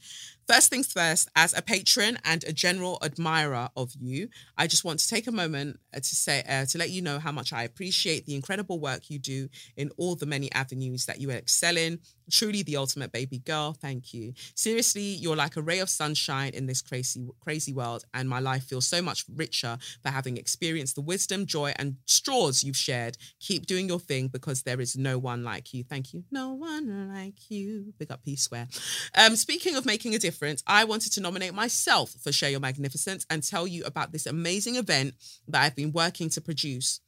First 0.49 0.71
things 0.71 0.93
first, 0.93 1.29
as 1.37 1.57
a 1.57 1.63
patron 1.63 2.19
and 2.25 2.43
a 2.45 2.53
general 2.53 2.99
admirer 3.03 3.69
of 3.77 3.93
you, 4.01 4.29
I 4.59 4.67
just 4.67 4.85
want 4.85 4.99
to 4.99 5.09
take 5.09 5.29
a 5.29 5.33
moment 5.33 5.79
uh, 5.95 5.99
to 5.99 6.05
say 6.17 6.43
uh, 6.49 6.65
to 6.67 6.79
let 6.79 6.91
you 6.91 7.03
know 7.03 7.21
how 7.21 7.31
much 7.31 7.53
I 7.53 7.63
appreciate 7.63 8.27
the 8.27 8.35
incredible 8.35 8.81
work 8.81 9.11
you 9.11 9.21
do 9.21 9.49
in 9.77 9.91
all 9.97 10.17
the 10.17 10.27
many 10.27 10.51
avenues 10.53 11.07
that 11.07 11.21
you 11.21 11.31
excel 11.31 11.77
in. 11.77 12.01
Truly 12.31 12.63
the 12.63 12.77
ultimate 12.77 13.11
baby 13.11 13.39
girl. 13.39 13.73
Thank 13.73 14.15
you. 14.15 14.35
Seriously, 14.55 15.03
you're 15.03 15.37
like 15.37 15.57
a 15.57 15.63
ray 15.63 15.81
of 15.81 15.89
sunshine 15.89 16.53
in 16.55 16.67
this 16.67 16.81
crazy 16.81 17.27
crazy 17.41 17.73
world 17.73 18.05
and 18.15 18.29
my 18.29 18.39
life 18.39 18.65
feels 18.65 18.87
so 18.87 19.03
much 19.03 19.25
richer 19.35 19.79
for 20.03 20.11
having 20.11 20.37
experienced 20.37 20.95
the 20.95 21.01
wisdom, 21.01 21.45
joy 21.45 21.73
and 21.77 21.97
straws 22.07 22.63
you've 22.63 22.77
shared. 22.77 23.17
Keep 23.41 23.67
doing 23.67 23.89
your 23.89 23.99
thing 23.99 24.29
because 24.29 24.63
there 24.63 24.81
is 24.81 24.97
no 24.97 25.19
one 25.19 25.43
like 25.43 25.75
you. 25.75 25.83
Thank 25.83 26.13
you. 26.13 26.25
No 26.31 26.55
one 26.55 27.13
like 27.13 27.51
you. 27.51 27.93
Big 27.99 28.13
up 28.13 28.25
P 28.25 28.37
Square. 28.37 28.69
Um 29.17 29.35
speaking 29.37 29.75
of 29.75 29.85
making 29.85 30.15
a 30.15 30.19
difference 30.19 30.40
different, 30.41 30.63
I 30.67 30.85
wanted 30.85 31.13
to 31.13 31.21
nominate 31.21 31.53
myself 31.53 32.15
for 32.23 32.33
Share 32.33 32.49
Your 32.51 32.61
Magnificence 32.61 33.27
and 33.29 33.43
tell 33.43 33.67
you 33.67 33.85
about 33.85 34.11
this 34.11 34.25
amazing 34.25 34.77
event 34.77 35.13
that 35.47 35.63
I've 35.63 35.77
been 35.77 35.93
working 35.93 36.31
to 36.31 36.41
produce. 36.41 37.01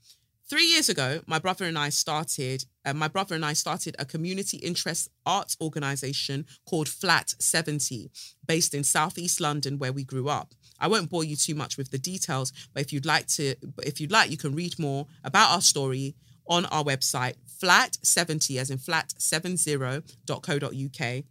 Three 0.51 0.67
years 0.67 0.91
ago, 0.91 1.23
my 1.27 1.39
brother 1.39 1.65
and 1.65 1.79
I 1.79 1.89
started. 1.89 2.67
Uh, 2.85 2.93
my 2.93 3.09
brother 3.09 3.35
and 3.35 3.45
I 3.45 3.55
started 3.55 3.97
a 3.99 4.05
community 4.05 4.59
interest 4.59 5.09
arts 5.25 5.57
organization 5.63 6.45
called 6.67 6.91
Flat 6.91 7.35
70, 7.39 8.11
based 8.47 8.75
in 8.75 8.85
Southeast 8.85 9.41
London, 9.41 9.79
where 9.79 9.95
we 9.95 10.05
grew 10.05 10.29
up. 10.29 10.53
I 10.79 10.89
won't 10.89 11.09
bore 11.09 11.25
you 11.25 11.37
too 11.37 11.55
much 11.55 11.79
with 11.79 11.91
the 11.91 11.97
details, 11.97 12.53
but 12.75 12.83
if 12.83 12.93
you'd 12.93 13.07
like 13.07 13.29
to, 13.29 13.55
if 13.83 13.99
you'd 13.99 14.13
like, 14.13 14.31
you 14.31 14.37
can 14.37 14.55
read 14.55 14.79
more 14.79 15.07
about 15.25 15.55
our 15.55 15.63
story 15.63 16.17
on 16.47 16.67
our 16.67 16.85
website, 16.85 17.37
flat70, 17.63 18.61
as 18.61 18.71
in 18.71 18.77
flat70.co.uk 18.77 21.25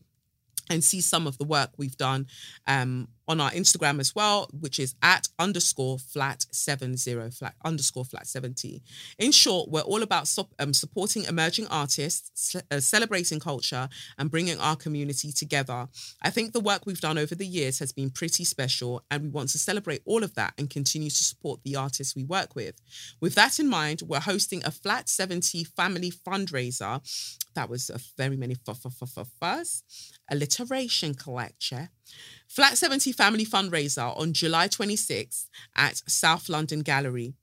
and 0.69 0.83
see 0.83 1.01
some 1.01 1.27
of 1.27 1.37
the 1.37 1.45
work 1.45 1.71
we've 1.77 1.97
done 1.97 2.27
um, 2.67 3.07
on 3.27 3.39
our 3.39 3.51
Instagram 3.51 3.99
as 3.99 4.13
well, 4.13 4.49
which 4.59 4.79
is 4.79 4.95
at 5.01 5.29
underscore 5.39 5.97
flat 5.97 6.45
70 6.51 7.29
flat 7.31 7.55
underscore 7.63 8.03
flat 8.03 8.27
70. 8.27 8.81
In 9.19 9.31
short, 9.31 9.69
we're 9.69 9.81
all 9.81 10.03
about 10.03 10.27
so, 10.27 10.49
um, 10.59 10.73
supporting 10.73 11.23
emerging 11.23 11.67
artists, 11.67 12.55
uh, 12.69 12.79
celebrating 12.79 13.39
culture, 13.39 13.87
and 14.17 14.29
bringing 14.29 14.59
our 14.59 14.75
community 14.75 15.31
together. 15.31 15.87
I 16.21 16.29
think 16.29 16.51
the 16.51 16.59
work 16.59 16.85
we've 16.85 16.99
done 16.99 17.17
over 17.17 17.33
the 17.33 17.45
years 17.45 17.79
has 17.79 17.93
been 17.93 18.09
pretty 18.09 18.43
special, 18.43 19.01
and 19.09 19.23
we 19.23 19.29
want 19.29 19.49
to 19.49 19.57
celebrate 19.57 20.01
all 20.05 20.23
of 20.23 20.33
that 20.35 20.53
and 20.57 20.69
continue 20.69 21.09
to 21.09 21.23
support 21.23 21.61
the 21.63 21.75
artists 21.77 22.15
we 22.15 22.23
work 22.25 22.55
with. 22.55 22.81
With 23.21 23.35
that 23.35 23.59
in 23.59 23.69
mind, 23.69 24.01
we're 24.05 24.19
hosting 24.19 24.61
a 24.65 24.71
Flat 24.71 25.07
70 25.07 25.63
family 25.63 26.11
fundraiser. 26.11 27.01
That 27.53 27.69
was 27.69 27.89
a 27.89 27.99
very 28.17 28.37
many 28.37 28.55
f- 28.67 28.77
f- 28.85 29.17
f- 29.17 29.27
fuzz. 29.39 29.83
Alliteration 30.29 31.13
collector 31.15 31.89
Flat 32.47 32.77
70 32.77 33.11
Family 33.13 33.45
Fundraiser 33.45 34.17
on 34.17 34.33
July 34.33 34.67
26th 34.67 35.47
at 35.75 36.01
South 36.07 36.49
London 36.49 36.81
Gallery. 36.81 37.33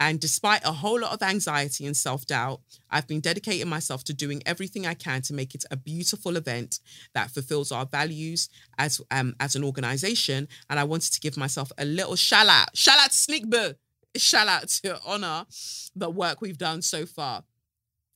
And 0.00 0.18
despite 0.18 0.64
a 0.64 0.72
whole 0.72 0.98
lot 0.98 1.12
of 1.12 1.22
anxiety 1.22 1.86
and 1.86 1.96
self 1.96 2.26
doubt, 2.26 2.60
I've 2.90 3.06
been 3.06 3.20
dedicating 3.20 3.68
myself 3.68 4.02
to 4.04 4.12
doing 4.12 4.42
everything 4.44 4.84
I 4.84 4.94
can 4.94 5.22
to 5.22 5.34
make 5.34 5.54
it 5.54 5.64
a 5.70 5.76
beautiful 5.76 6.36
event 6.36 6.80
that 7.14 7.30
fulfills 7.30 7.70
our 7.70 7.86
values 7.86 8.48
as 8.78 9.00
um, 9.12 9.36
as 9.38 9.54
an 9.54 9.62
organization. 9.62 10.48
And 10.68 10.80
I 10.80 10.84
wanted 10.84 11.12
to 11.12 11.20
give 11.20 11.36
myself 11.36 11.70
a 11.78 11.84
little 11.84 12.16
shout 12.16 12.48
out, 12.48 12.76
shout 12.76 12.98
out 12.98 13.12
to 13.12 13.16
Sneak 13.16 13.48
Boo, 13.48 13.74
shout 14.16 14.48
out 14.48 14.68
to 14.68 14.98
honor 15.06 15.46
the 15.94 16.10
work 16.10 16.40
we've 16.40 16.58
done 16.58 16.82
so 16.82 17.06
far. 17.06 17.44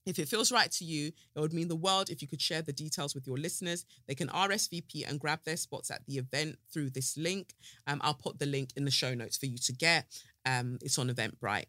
If 0.07 0.19
it 0.19 0.29
feels 0.29 0.53
right 0.53 0.71
to 0.71 0.85
you, 0.85 1.11
it 1.35 1.39
would 1.39 1.51
mean 1.51 1.67
the 1.67 1.75
world 1.75 2.09
if 2.09 2.21
you 2.21 2.29
could 2.29 2.41
share 2.41 2.61
the 2.61 2.71
details 2.71 3.13
with 3.13 3.27
your 3.27 3.37
listeners. 3.37 3.85
They 4.07 4.15
can 4.15 4.29
RSVP 4.29 5.07
and 5.07 5.19
grab 5.19 5.41
their 5.43 5.57
spots 5.57 5.91
at 5.91 6.05
the 6.05 6.17
event 6.17 6.57
through 6.71 6.91
this 6.91 7.17
link. 7.17 7.53
Um, 7.87 7.99
I'll 8.01 8.13
put 8.13 8.39
the 8.39 8.45
link 8.45 8.69
in 8.77 8.85
the 8.85 8.91
show 8.91 9.13
notes 9.13 9.37
for 9.37 9.47
you 9.47 9.57
to 9.57 9.73
get. 9.73 10.05
Um, 10.45 10.79
it's 10.81 10.97
on 10.97 11.09
Eventbrite. 11.09 11.65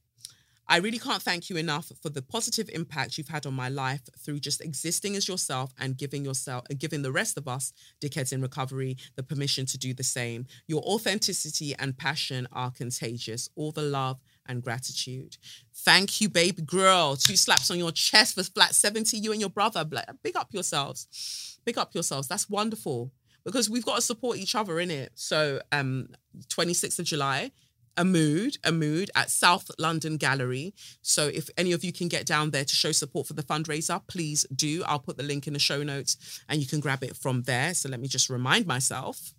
I 0.70 0.76
really 0.76 0.99
can't 0.99 1.22
thank 1.22 1.49
you 1.49 1.57
enough 1.57 1.91
for 2.03 2.11
the 2.11 2.20
positive 2.20 2.68
impact 2.74 3.16
you've 3.16 3.28
had 3.28 3.47
on 3.47 3.55
my 3.55 3.70
life 3.70 4.03
through 4.18 4.41
just 4.41 4.61
existing 4.61 5.16
as 5.16 5.26
yourself 5.26 5.72
and 5.80 5.97
giving 5.97 6.26
yourself 6.26 6.64
and 6.68 6.78
giving 6.78 7.01
the 7.01 7.11
rest 7.11 7.39
of 7.39 7.49
us, 7.49 7.72
dickheads 8.03 8.34
in 8.34 8.43
recovery, 8.43 8.99
the 9.16 9.22
permission 9.22 9.64
to 9.64 9.78
do 9.78 9.95
the 9.95 10.05
same. 10.05 10.47
Your 10.66 10.82
authenticity 10.82 11.74
and 11.78 11.97
passion 11.97 12.47
are 12.53 12.70
contagious. 12.70 13.49
All 13.57 13.72
the 13.72 13.82
love 13.82 14.20
and 14.49 14.62
gratitude. 14.62 15.36
Thank 15.74 16.20
you, 16.20 16.28
baby 16.28 16.62
girl. 16.62 17.16
Two 17.16 17.36
slaps 17.36 17.70
on 17.70 17.78
your 17.78 17.92
chest 17.92 18.34
for 18.34 18.42
flat 18.42 18.74
70, 18.74 19.16
you 19.18 19.32
and 19.32 19.40
your 19.40 19.51
brother. 19.51 19.84
Big 20.22 20.36
up 20.36 20.53
yourselves. 20.53 21.59
Big 21.64 21.78
up 21.78 21.94
yourselves. 21.94 22.28
That's 22.28 22.49
wonderful 22.49 23.12
because 23.44 23.70
we've 23.70 23.84
got 23.84 23.96
to 23.96 24.03
support 24.03 24.38
each 24.38 24.55
other 24.55 24.80
in 24.80 24.90
it. 24.90 25.12
So, 25.14 25.61
um, 25.72 26.09
26th 26.49 26.99
of 26.99 27.05
July, 27.07 27.53
a 27.99 28.05
mood, 28.05 28.57
a 28.64 28.70
mood 28.70 29.11
at 29.16 29.28
South 29.28 29.70
London 29.78 30.16
Gallery. 30.16 30.72
So 31.03 31.26
if 31.26 31.51
any 31.59 31.72
of 31.72 31.82
you 31.82 31.92
can 31.92 32.07
get 32.07 32.26
down 32.26 32.53
there 32.53 32.64
to 32.64 32.74
show 32.74 32.92
support 32.92 33.26
for 33.26 33.34
the 33.34 33.42
fundraiser, 33.42 34.01
please 34.07 34.46
do. 34.55 34.84
I'll 34.86 35.01
put 35.01 35.16
the 35.16 35.24
link 35.24 35.49
in 35.49 35.53
the 35.53 35.59
show 35.59 35.82
notes 35.82 36.42
and 36.49 36.61
you 36.61 36.66
can 36.66 36.78
grab 36.78 37.03
it 37.03 37.16
from 37.16 37.42
there. 37.42 37.74
So 37.74 37.88
let 37.88 37.99
me 37.99 38.07
just 38.07 38.30
remind 38.30 38.66
myself 38.66 39.34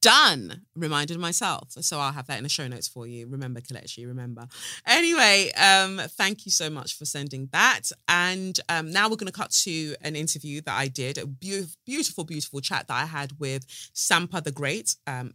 done 0.00 0.62
reminded 0.76 1.18
myself. 1.18 1.72
So 1.72 1.98
i'll 1.98 2.12
have 2.12 2.26
that 2.28 2.38
in 2.38 2.44
the 2.44 2.48
show 2.48 2.68
notes 2.68 2.88
for 2.88 3.06
you. 3.06 3.26
Remember 3.26 3.60
kelechi 3.60 4.06
remember. 4.06 4.46
Anyway 4.86 5.50
um 5.52 6.00
thank 6.10 6.44
you 6.44 6.50
so 6.52 6.70
much 6.70 6.96
for 6.96 7.04
sending 7.04 7.48
that. 7.52 7.90
And 8.08 8.58
um 8.68 8.92
now 8.92 9.08
we're 9.08 9.16
going 9.16 9.26
to 9.26 9.32
cut 9.32 9.50
to 9.62 9.94
an 10.02 10.16
interview 10.16 10.60
that 10.62 10.76
i 10.78 10.88
did 10.88 11.18
a 11.18 11.26
be- 11.26 11.66
beautiful 11.84 12.24
beautiful 12.24 12.60
chat 12.60 12.86
that 12.88 12.94
i 12.94 13.06
had 13.06 13.32
with 13.38 13.66
sampa 13.94 14.42
the 14.42 14.52
great 14.52 14.96
um 15.06 15.34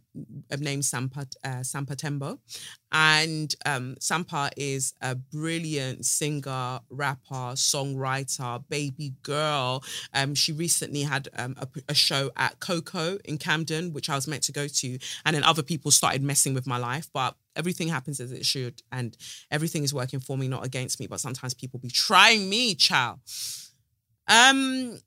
named 0.58 0.82
sampa 0.82 1.26
uh, 1.44 1.62
sampa 1.62 1.96
tembo 1.96 2.38
and 2.90 3.54
um, 3.66 3.96
Sampa 4.00 4.50
is 4.56 4.94
a 5.02 5.14
brilliant 5.14 6.06
singer, 6.06 6.80
rapper, 6.88 7.54
songwriter, 7.54 8.62
baby 8.68 9.12
girl. 9.22 9.84
Um, 10.14 10.34
she 10.34 10.52
recently 10.52 11.02
had 11.02 11.28
um, 11.36 11.54
a, 11.58 11.68
a, 11.88 11.94
show 11.94 12.30
at 12.36 12.60
Koko 12.60 13.18
in 13.24 13.36
Camden, 13.36 13.92
which 13.92 14.08
I 14.08 14.14
was 14.14 14.26
meant 14.26 14.42
to 14.44 14.52
go 14.52 14.66
to. 14.66 14.98
And 15.26 15.36
then 15.36 15.44
other 15.44 15.62
people 15.62 15.90
started 15.90 16.22
messing 16.22 16.54
with 16.54 16.66
my 16.66 16.78
life. 16.78 17.08
But 17.12 17.36
everything 17.54 17.88
happens 17.88 18.20
as 18.20 18.32
it 18.32 18.46
should. 18.46 18.82
And 18.90 19.16
everything 19.50 19.84
is 19.84 19.92
working 19.92 20.20
for 20.20 20.38
me, 20.38 20.48
not 20.48 20.64
against 20.64 20.98
me. 20.98 21.06
But 21.06 21.20
sometimes 21.20 21.52
people 21.52 21.80
be 21.80 21.90
trying 21.90 22.48
me, 22.48 22.74
child. 22.74 23.18
Um, 24.28 24.98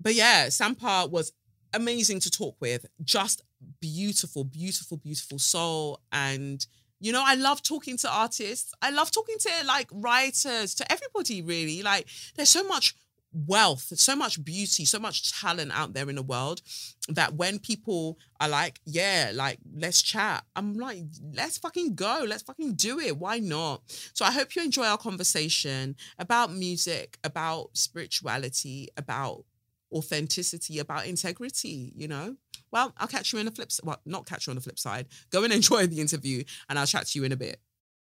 but 0.00 0.14
yeah, 0.14 0.48
Sampa 0.48 1.10
was 1.10 1.32
amazing 1.74 2.20
to 2.20 2.30
talk 2.30 2.56
with. 2.60 2.86
Just 3.02 3.42
beautiful, 3.80 4.44
beautiful, 4.44 4.96
beautiful 4.96 5.38
soul. 5.38 6.00
And, 6.12 6.66
you 7.00 7.12
know, 7.12 7.22
I 7.24 7.34
love 7.34 7.62
talking 7.62 7.96
to 7.98 8.10
artists. 8.10 8.72
I 8.80 8.90
love 8.90 9.10
talking 9.10 9.36
to 9.38 9.50
like 9.66 9.88
writers, 9.92 10.74
to 10.76 10.92
everybody 10.92 11.42
really. 11.42 11.82
Like, 11.82 12.06
there's 12.36 12.50
so 12.50 12.64
much 12.64 12.94
wealth, 13.34 13.92
so 13.96 14.14
much 14.14 14.44
beauty, 14.44 14.84
so 14.84 14.98
much 14.98 15.32
talent 15.32 15.72
out 15.74 15.92
there 15.92 16.08
in 16.08 16.14
the 16.14 16.22
world 16.22 16.62
that 17.08 17.34
when 17.34 17.58
people 17.58 18.16
are 18.40 18.48
like, 18.48 18.80
yeah, 18.84 19.32
like, 19.34 19.58
let's 19.76 20.00
chat, 20.02 20.44
I'm 20.54 20.74
like, 20.74 21.02
let's 21.34 21.58
fucking 21.58 21.96
go. 21.96 22.24
Let's 22.26 22.42
fucking 22.42 22.74
do 22.74 23.00
it. 23.00 23.18
Why 23.18 23.40
not? 23.40 23.82
So 24.14 24.24
I 24.24 24.30
hope 24.30 24.54
you 24.54 24.62
enjoy 24.62 24.84
our 24.84 24.98
conversation 24.98 25.96
about 26.18 26.52
music, 26.52 27.18
about 27.24 27.70
spirituality, 27.72 28.88
about 28.96 29.44
authenticity, 29.94 30.78
about 30.78 31.06
integrity, 31.06 31.92
you 31.96 32.08
know? 32.08 32.36
Well, 32.70 32.92
I'll 32.98 33.08
catch 33.08 33.32
you 33.32 33.38
in 33.38 33.46
the 33.46 33.52
flip 33.52 33.70
well, 33.82 34.00
not 34.04 34.26
catch 34.26 34.46
you 34.46 34.50
on 34.50 34.56
the 34.56 34.62
flip 34.62 34.78
side. 34.78 35.06
Go 35.30 35.44
and 35.44 35.52
enjoy 35.60 35.86
the 35.86 36.00
interview 36.00 36.44
and 36.68 36.78
I'll 36.78 36.86
chat 36.86 37.06
to 37.06 37.18
you 37.18 37.24
in 37.24 37.32
a 37.32 37.36
bit. 37.36 37.60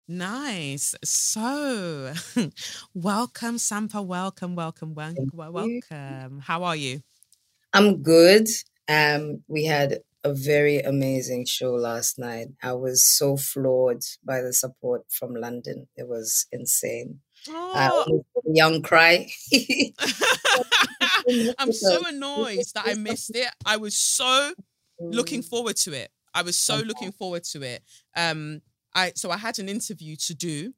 Nice. 0.08 0.96
So, 1.04 2.14
welcome, 2.94 3.58
Sampa. 3.58 4.02
Welcome, 4.02 4.56
welcome, 4.56 4.94
welcome, 4.94 5.30
welcome. 5.34 6.40
How 6.40 6.64
are 6.64 6.76
you? 6.76 7.02
I'm 7.74 8.02
good. 8.04 8.48
Um, 8.90 9.44
we 9.48 9.66
had 9.66 10.00
a 10.24 10.34
very 10.34 10.80
amazing 10.80 11.46
show 11.46 11.72
last 11.72 12.20
night. 12.20 12.48
I 12.62 12.74
was 12.74 13.06
so 13.06 13.38
floored 13.38 14.04
by 14.24 14.42
the 14.42 14.54
support 14.54 15.04
from 15.10 15.36
London. 15.36 15.88
It 15.96 16.08
was 16.08 16.48
insane. 16.52 17.20
Oh. 17.50 18.22
Uh, 18.36 18.42
young 18.46 18.82
cry. 18.82 19.30
I'm 21.60 21.72
so 21.72 22.02
annoyed 22.08 22.66
that 22.76 22.84
I 22.86 22.94
missed 22.96 23.36
it. 23.36 23.50
I 23.66 23.78
was 23.78 23.96
so 23.96 24.54
looking 25.00 25.42
mm. 25.42 25.50
forward 25.50 25.78
to 25.78 25.94
it. 25.94 26.12
I 26.34 26.42
was 26.42 26.58
so 26.58 26.78
looking 26.78 27.12
forward 27.12 27.44
to 27.46 27.62
it. 27.62 27.84
Um, 28.16 28.62
I 28.96 29.14
so 29.16 29.30
I 29.30 29.38
had 29.38 29.60
an 29.60 29.70
interview 29.70 30.16
to 30.16 30.34
do, 30.34 30.74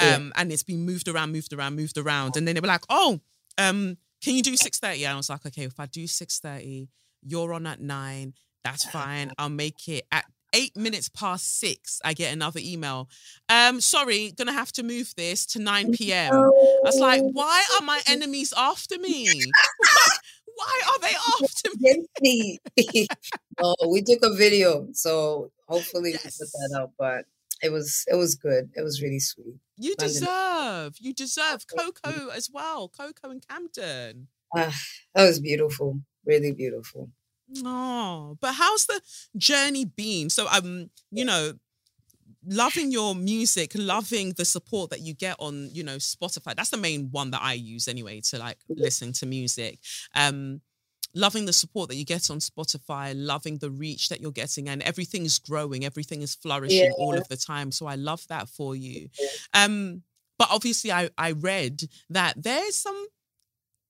um, 0.00 0.32
and 0.36 0.52
it's 0.52 0.62
been 0.62 0.84
moved 0.84 1.08
around, 1.08 1.32
moved 1.32 1.52
around, 1.52 1.76
moved 1.76 1.96
around, 1.96 2.36
and 2.36 2.46
then 2.46 2.54
they 2.54 2.60
were 2.60 2.66
like, 2.66 2.84
"Oh, 2.88 3.20
um, 3.56 3.98
can 4.22 4.34
you 4.34 4.42
do 4.42 4.56
six 4.56 4.78
thirty? 4.80 5.04
And 5.04 5.14
I 5.14 5.16
was 5.16 5.30
like, 5.30 5.46
"Okay, 5.46 5.64
if 5.64 5.78
I 5.78 5.86
do 5.86 6.06
six 6.06 6.40
thirty, 6.40 6.88
you're 7.22 7.52
on 7.52 7.66
at 7.66 7.80
nine. 7.80 8.34
That's 8.64 8.84
fine. 8.84 9.32
I'll 9.38 9.48
make 9.48 9.88
it 9.88 10.06
at 10.10 10.24
eight 10.52 10.76
minutes 10.76 11.08
past 11.08 11.58
six, 11.58 12.00
I 12.04 12.14
get 12.14 12.32
another 12.32 12.60
email. 12.62 13.08
Um, 13.48 13.80
sorry, 13.80 14.32
gonna 14.36 14.52
have 14.52 14.72
to 14.72 14.82
move 14.82 15.12
this 15.16 15.46
to 15.46 15.58
9 15.58 15.92
p.m. 15.92 16.32
I 16.34 16.48
was 16.82 16.98
like, 16.98 17.22
why 17.32 17.64
are 17.76 17.84
my 17.84 18.00
enemies 18.06 18.52
after 18.56 18.98
me? 18.98 19.28
why 20.56 20.80
are 20.88 20.98
they 21.00 21.16
after 21.42 21.70
me? 22.20 22.58
oh, 23.58 23.88
we 23.88 24.02
took 24.02 24.22
a 24.22 24.34
video, 24.34 24.88
so 24.92 25.50
hopefully 25.68 26.12
yes. 26.12 26.24
we 26.24 26.46
put 26.46 26.52
that 26.52 26.80
out. 26.80 26.92
But 26.98 27.26
it 27.62 27.70
was 27.70 28.04
it 28.10 28.16
was 28.16 28.34
good. 28.34 28.70
It 28.74 28.82
was 28.82 29.02
really 29.02 29.20
sweet. 29.20 29.56
You 29.76 29.94
deserve, 29.96 30.96
you 30.98 31.12
deserve 31.12 31.66
Koko 31.66 32.28
as 32.28 32.50
well. 32.52 32.88
Koko 32.88 33.30
and 33.30 33.46
Camden. 33.46 34.28
Uh, 34.56 34.70
that 35.14 35.26
was 35.26 35.40
beautiful, 35.40 36.00
really 36.24 36.52
beautiful. 36.52 37.10
Oh, 37.64 38.36
but 38.40 38.54
how's 38.54 38.86
the 38.86 39.00
journey 39.36 39.84
been? 39.84 40.30
So, 40.30 40.46
um, 40.48 40.90
you 41.10 41.24
know, 41.24 41.52
loving 42.46 42.90
your 42.90 43.14
music, 43.14 43.72
loving 43.74 44.32
the 44.36 44.44
support 44.44 44.90
that 44.90 45.00
you 45.00 45.14
get 45.14 45.36
on, 45.38 45.70
you 45.72 45.82
know, 45.82 45.96
Spotify. 45.96 46.54
That's 46.54 46.70
the 46.70 46.76
main 46.76 47.08
one 47.10 47.30
that 47.32 47.42
I 47.42 47.54
use 47.54 47.88
anyway 47.88 48.20
to 48.30 48.38
like 48.38 48.58
listen 48.68 49.12
to 49.14 49.26
music. 49.26 49.78
Um, 50.14 50.60
loving 51.14 51.46
the 51.46 51.52
support 51.52 51.88
that 51.88 51.96
you 51.96 52.04
get 52.04 52.30
on 52.30 52.38
Spotify, 52.38 53.12
loving 53.16 53.58
the 53.58 53.70
reach 53.70 54.08
that 54.10 54.20
you're 54.20 54.32
getting, 54.32 54.68
and 54.68 54.82
everything 54.82 55.24
is 55.24 55.38
growing, 55.38 55.84
everything 55.84 56.22
is 56.22 56.34
flourishing 56.34 56.84
yeah. 56.84 56.90
all 56.96 57.16
of 57.16 57.26
the 57.28 57.36
time. 57.36 57.72
So 57.72 57.86
I 57.86 57.94
love 57.94 58.24
that 58.28 58.48
for 58.48 58.76
you. 58.76 59.08
Um, 59.54 60.02
but 60.38 60.48
obviously, 60.50 60.92
I 60.92 61.10
I 61.16 61.32
read 61.32 61.82
that 62.10 62.34
there's 62.36 62.76
some 62.76 63.06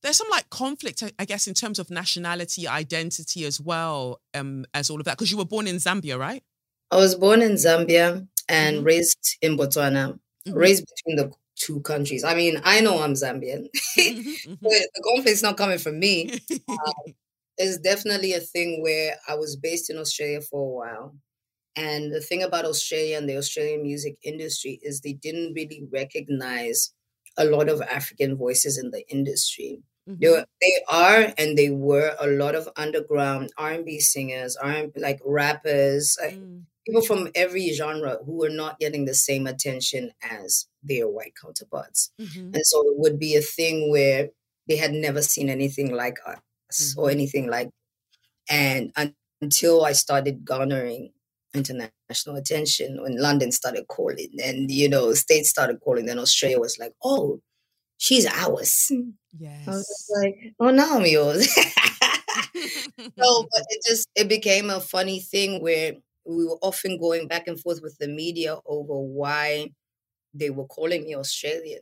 there's 0.03 0.16
some 0.16 0.28
like 0.30 0.49
conflict, 0.51 1.03
I 1.18 1.24
guess, 1.24 1.47
in 1.47 1.55
terms 1.55 1.78
of 1.78 1.90
nationality, 1.90 2.68
identity 2.68 3.44
as 3.44 3.61
well, 3.61 4.20
um, 4.34 4.64
as 4.74 4.90
all 4.90 4.99
of 4.99 5.05
that. 5.05 5.16
Because 5.16 5.30
you 5.30 5.38
were 5.38 5.44
born 5.44 5.66
in 5.66 5.76
Zambia, 5.76 6.18
right? 6.18 6.42
I 6.90 6.97
was 6.97 7.14
born 7.14 7.42
in 7.42 7.53
Zambia 7.53 8.26
and 8.49 8.76
mm-hmm. 8.76 8.86
raised 8.86 9.36
in 9.42 9.57
Botswana, 9.57 10.12
mm-hmm. 10.12 10.53
raised 10.53 10.86
between 10.86 11.16
the 11.16 11.32
two 11.57 11.80
countries. 11.80 12.22
I 12.22 12.34
mean, 12.34 12.61
I 12.64 12.80
know 12.80 13.03
I'm 13.03 13.14
Zambian. 13.14 13.68
Mm-hmm, 13.99 14.51
mm-hmm. 14.51 14.55
the 14.61 15.03
conflict's 15.05 15.42
not 15.42 15.57
coming 15.57 15.78
from 15.78 15.99
me. 15.99 16.38
um, 16.68 17.14
it's 17.59 17.78
definitely 17.78 18.34
a 18.34 18.40
thing 18.40 18.82
where 18.82 19.16
I 19.28 19.34
was 19.34 19.57
based 19.57 19.90
in 19.90 19.97
Australia 19.97 20.40
for 20.42 20.61
a 20.61 20.88
while. 20.88 21.16
And 21.74 22.12
the 22.12 22.20
thing 22.20 22.42
about 22.42 22.64
Australia 22.64 23.18
and 23.18 23.28
the 23.28 23.36
Australian 23.36 23.82
music 23.82 24.16
industry 24.22 24.78
is 24.82 25.01
they 25.01 25.12
didn't 25.12 25.55
really 25.55 25.82
recognize 25.92 26.92
a 27.37 27.45
lot 27.45 27.68
of 27.68 27.82
African 27.82 28.37
voices 28.37 28.78
in 28.78 28.91
the 28.91 29.09
industry. 29.09 29.82
Mm-hmm. 30.09 30.20
There, 30.20 30.47
they 30.61 30.80
are 30.89 31.32
and 31.37 31.59
they 31.59 31.70
were 31.70 32.14
a 32.20 32.28
lot 32.28 32.55
of 32.55 32.68
underground 32.76 33.51
R&B 33.59 34.01
singers, 34.01 34.57
R 34.57 34.87
like 34.97 35.20
rappers, 35.24 36.16
mm. 36.22 36.62
people 36.87 37.03
from 37.03 37.28
every 37.34 37.72
genre 37.72 38.18
who 38.24 38.39
were 38.39 38.51
not 38.51 38.78
getting 38.78 39.05
the 39.05 39.14
same 39.14 39.47
attention 39.47 40.12
as 40.22 40.66
their 40.82 41.09
white 41.09 41.32
counterparts. 41.43 42.12
Mm-hmm. 42.20 42.55
And 42.55 42.64
so 42.64 42.82
it 42.82 42.99
would 42.99 43.18
be 43.18 43.34
a 43.34 43.41
thing 43.41 43.91
where 43.91 44.28
they 44.68 44.76
had 44.76 44.93
never 44.93 45.22
seen 45.22 45.49
anything 45.49 45.95
like 45.95 46.18
us 46.24 46.41
mm-hmm. 46.72 47.01
or 47.01 47.11
anything 47.11 47.49
like 47.51 47.70
and 48.49 48.93
until 49.41 49.84
I 49.84 49.93
started 49.93 50.45
garnering 50.45 51.12
international 51.57 52.36
attention 52.36 53.02
when 53.02 53.20
London 53.20 53.50
started 53.52 53.86
calling 53.88 54.30
and 54.44 54.70
you 54.70 54.88
know 54.88 55.12
states 55.14 55.51
started 55.51 55.81
calling 55.81 56.06
then 56.06 56.18
Australia 56.18 56.60
was 56.60 56.78
like 56.78 56.93
oh 57.02 57.40
she's 57.98 58.26
ours. 58.26 58.90
Yes. 59.39 59.68
I 59.68 59.70
was 59.70 60.10
like, 60.22 60.55
oh 60.60 60.70
no, 60.70 60.98
I'm 60.98 61.06
yours. 61.06 61.48
so, 61.55 63.47
but 63.52 63.64
it 63.68 63.82
just 63.86 64.09
it 64.14 64.28
became 64.28 64.70
a 64.70 64.81
funny 64.81 65.20
thing 65.20 65.62
where 65.62 65.94
we 66.24 66.44
were 66.44 66.59
often 66.62 66.98
going 66.98 67.28
back 67.28 67.47
and 67.47 67.60
forth 67.60 67.81
with 67.82 67.97
the 67.98 68.09
media 68.09 68.59
over 68.66 68.98
why 68.98 69.70
they 70.35 70.51
were 70.51 70.66
calling 70.66 71.05
me 71.05 71.14
Australian. 71.14 71.81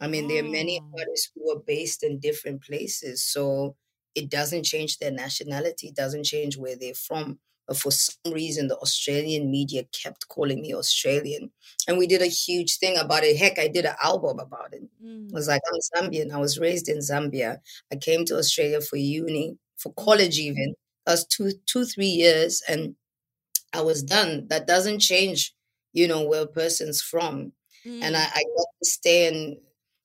I 0.00 0.08
mean, 0.08 0.24
oh. 0.24 0.28
there 0.28 0.44
are 0.44 0.48
many 0.48 0.80
oh. 0.82 0.98
artists 0.98 1.30
who 1.34 1.50
are 1.52 1.60
based 1.66 2.02
in 2.02 2.18
different 2.18 2.62
places, 2.62 3.24
so 3.24 3.76
it 4.14 4.30
doesn't 4.30 4.64
change 4.64 4.98
their 4.98 5.10
nationality, 5.10 5.92
doesn't 5.94 6.24
change 6.24 6.56
where 6.56 6.76
they're 6.76 6.94
from. 6.94 7.38
But 7.66 7.78
for 7.78 7.90
some 7.90 8.32
reason, 8.32 8.68
the 8.68 8.76
Australian 8.76 9.50
media 9.50 9.84
kept 9.84 10.28
calling 10.28 10.60
me 10.60 10.74
Australian. 10.74 11.50
And 11.88 11.96
we 11.96 12.06
did 12.06 12.20
a 12.20 12.26
huge 12.26 12.78
thing 12.78 12.96
about 12.98 13.24
it. 13.24 13.36
Heck, 13.36 13.58
I 13.58 13.68
did 13.68 13.86
an 13.86 13.94
album 14.02 14.38
about 14.38 14.74
it. 14.74 14.82
Mm. 15.02 15.28
It 15.28 15.34
was 15.34 15.48
like, 15.48 15.62
I'm 15.72 16.08
Zambian. 16.10 16.32
I 16.32 16.38
was 16.38 16.58
raised 16.58 16.88
in 16.88 16.98
Zambia. 16.98 17.58
I 17.92 17.96
came 17.96 18.24
to 18.26 18.36
Australia 18.36 18.80
for 18.80 18.96
uni, 18.96 19.56
for 19.76 19.92
college 19.94 20.38
even. 20.38 20.74
That 21.06 21.12
was 21.12 21.26
two, 21.26 21.52
two, 21.66 21.84
three 21.84 22.06
years. 22.06 22.62
And 22.68 22.96
I 23.72 23.80
was 23.80 24.02
done. 24.02 24.46
That 24.48 24.66
doesn't 24.66 25.00
change, 25.00 25.54
you 25.92 26.06
know, 26.06 26.22
where 26.22 26.42
a 26.42 26.46
person's 26.46 27.00
from. 27.00 27.52
Mm. 27.86 28.02
And 28.02 28.16
I, 28.16 28.24
I 28.24 28.42
got 28.56 28.66
to 28.82 28.88
stay 28.88 29.28
and 29.28 29.56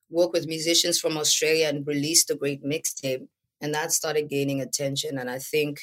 work 0.10 0.34
with 0.34 0.48
musicians 0.48 0.99
from 0.99 1.18
Australia 1.18 1.68
and 1.68 1.86
release 1.86 2.26
the 2.26 2.36
great 2.36 2.64
mixtape. 2.64 3.27
And 3.61 3.73
that 3.73 3.91
started 3.91 4.30
gaining 4.30 4.61
attention. 4.61 5.18
And 5.18 5.30
I 5.30 5.40
think, 5.40 5.81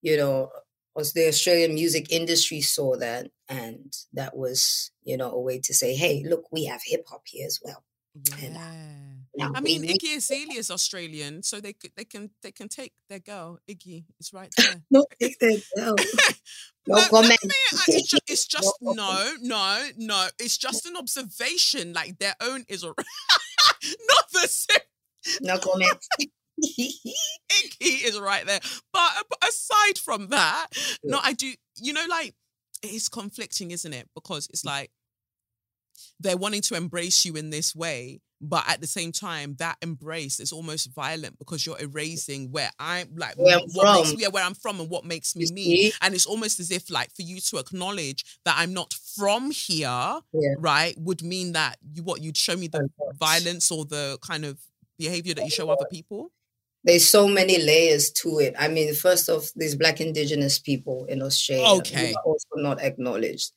you 0.00 0.16
know, 0.16 0.50
was 0.94 1.12
the 1.12 1.28
Australian 1.28 1.74
music 1.74 2.10
industry 2.12 2.60
saw 2.60 2.96
that, 2.96 3.30
and 3.48 3.92
that 4.12 4.36
was, 4.36 4.90
you 5.04 5.16
know, 5.16 5.30
a 5.30 5.40
way 5.40 5.58
to 5.60 5.74
say, 5.74 5.94
"Hey, 5.94 6.22
look, 6.26 6.44
we 6.52 6.64
have 6.66 6.80
hip 6.84 7.04
hop 7.08 7.22
here 7.26 7.46
as 7.46 7.60
well." 7.62 7.84
And, 8.42 8.56
uh, 8.56 9.22
now 9.34 9.52
I 9.54 9.60
mean, 9.60 9.80
we- 9.82 9.88
Iggy 9.96 10.16
Azalea 10.16 10.58
is 10.58 10.70
Australian, 10.70 11.42
so 11.42 11.60
they 11.60 11.72
could, 11.72 11.92
they 11.96 12.04
can 12.04 12.30
they 12.42 12.52
can 12.52 12.68
take 12.68 12.92
their 13.08 13.20
girl 13.20 13.58
Iggy. 13.68 14.04
It's 14.20 14.32
right 14.34 14.52
there. 14.58 14.82
no, 14.90 15.06
take 15.20 15.38
that 15.38 15.62
down. 15.76 15.96
No 16.84 16.96
No, 16.96 17.00
no, 17.00 17.08
comment. 17.10 17.38
I 17.44 17.84
it's 17.88 18.08
just, 18.10 18.22
it's 18.26 18.46
just 18.46 18.74
No 18.80 18.92
no, 18.92 19.32
no, 19.40 19.88
no. 19.96 20.28
It's 20.40 20.58
just 20.58 20.84
an 20.84 20.96
observation. 20.96 21.92
Like 21.92 22.18
their 22.18 22.34
own 22.40 22.64
is 22.68 22.82
a, 22.82 22.88
not 22.88 24.24
the 24.32 24.48
same. 24.48 25.38
No 25.42 25.58
comment. 25.58 25.92
Iggy 26.62 28.04
is 28.04 28.18
right 28.20 28.46
there. 28.46 28.60
But, 28.92 29.10
uh, 29.18 29.22
but 29.28 29.48
aside 29.48 29.98
from 29.98 30.28
that, 30.28 30.68
no, 31.02 31.18
I 31.22 31.32
do. 31.32 31.52
You 31.76 31.92
know, 31.92 32.04
like 32.08 32.34
it's 32.82 33.08
conflicting, 33.08 33.70
isn't 33.70 33.92
it? 33.92 34.08
Because 34.14 34.48
it's 34.48 34.62
mm. 34.62 34.66
like 34.66 34.90
they're 36.20 36.36
wanting 36.36 36.62
to 36.62 36.74
embrace 36.74 37.24
you 37.24 37.34
in 37.36 37.50
this 37.50 37.74
way, 37.74 38.20
but 38.40 38.64
at 38.68 38.80
the 38.80 38.86
same 38.86 39.12
time, 39.12 39.54
that 39.58 39.76
embrace 39.82 40.40
is 40.40 40.52
almost 40.52 40.92
violent 40.92 41.38
because 41.38 41.64
you're 41.64 41.80
erasing 41.80 42.50
where 42.50 42.70
I'm 42.78 43.08
like 43.14 43.36
Where 43.36 43.58
I'm 43.58 43.68
what 43.72 43.94
makes 43.96 44.10
from. 44.10 44.20
yeah, 44.20 44.28
where 44.28 44.44
I'm 44.44 44.54
from 44.54 44.80
and 44.80 44.90
what 44.90 45.04
makes 45.04 45.36
me 45.36 45.46
me. 45.52 45.92
And 46.02 46.12
it's 46.12 46.26
almost 46.26 46.58
as 46.58 46.70
if 46.72 46.90
like 46.90 47.14
for 47.14 47.22
you 47.22 47.40
to 47.40 47.58
acknowledge 47.58 48.24
that 48.44 48.56
I'm 48.58 48.72
not 48.72 48.94
from 49.16 49.52
here, 49.52 50.20
Yeah. 50.32 50.54
right, 50.58 50.94
would 50.98 51.22
mean 51.22 51.52
that 51.52 51.78
you 51.92 52.02
what 52.02 52.20
you'd 52.20 52.36
show 52.36 52.56
me 52.56 52.66
the 52.66 52.88
violence 53.18 53.70
or 53.70 53.84
the 53.84 54.18
kind 54.22 54.44
of 54.44 54.58
behavior 54.98 55.34
that 55.34 55.44
you 55.44 55.50
show 55.50 55.70
other 55.70 55.86
people. 55.90 56.32
There's 56.84 57.08
so 57.08 57.28
many 57.28 57.58
layers 57.62 58.10
to 58.22 58.40
it. 58.40 58.54
I 58.58 58.68
mean, 58.68 58.94
first 58.94 59.28
off, 59.30 59.50
these 59.54 59.76
Black 59.76 60.00
Indigenous 60.00 60.58
people 60.58 61.04
in 61.06 61.22
Australia 61.22 61.80
Okay. 61.80 62.16
are 62.16 62.22
also 62.24 62.48
not 62.56 62.80
acknowledged. 62.80 63.52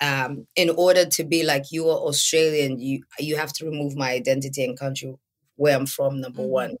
Um, 0.00 0.46
in 0.56 0.70
order 0.70 1.06
to 1.06 1.24
be 1.24 1.44
like 1.44 1.72
you 1.72 1.88
are 1.88 1.98
Australian, 1.98 2.80
you 2.80 3.04
you 3.18 3.36
have 3.36 3.52
to 3.54 3.66
remove 3.66 3.96
my 3.96 4.12
identity 4.12 4.64
and 4.64 4.78
country 4.78 5.14
where 5.56 5.76
I'm 5.76 5.86
from. 5.86 6.20
Number 6.20 6.42
Mhm. 6.42 6.46
one, 6.46 6.76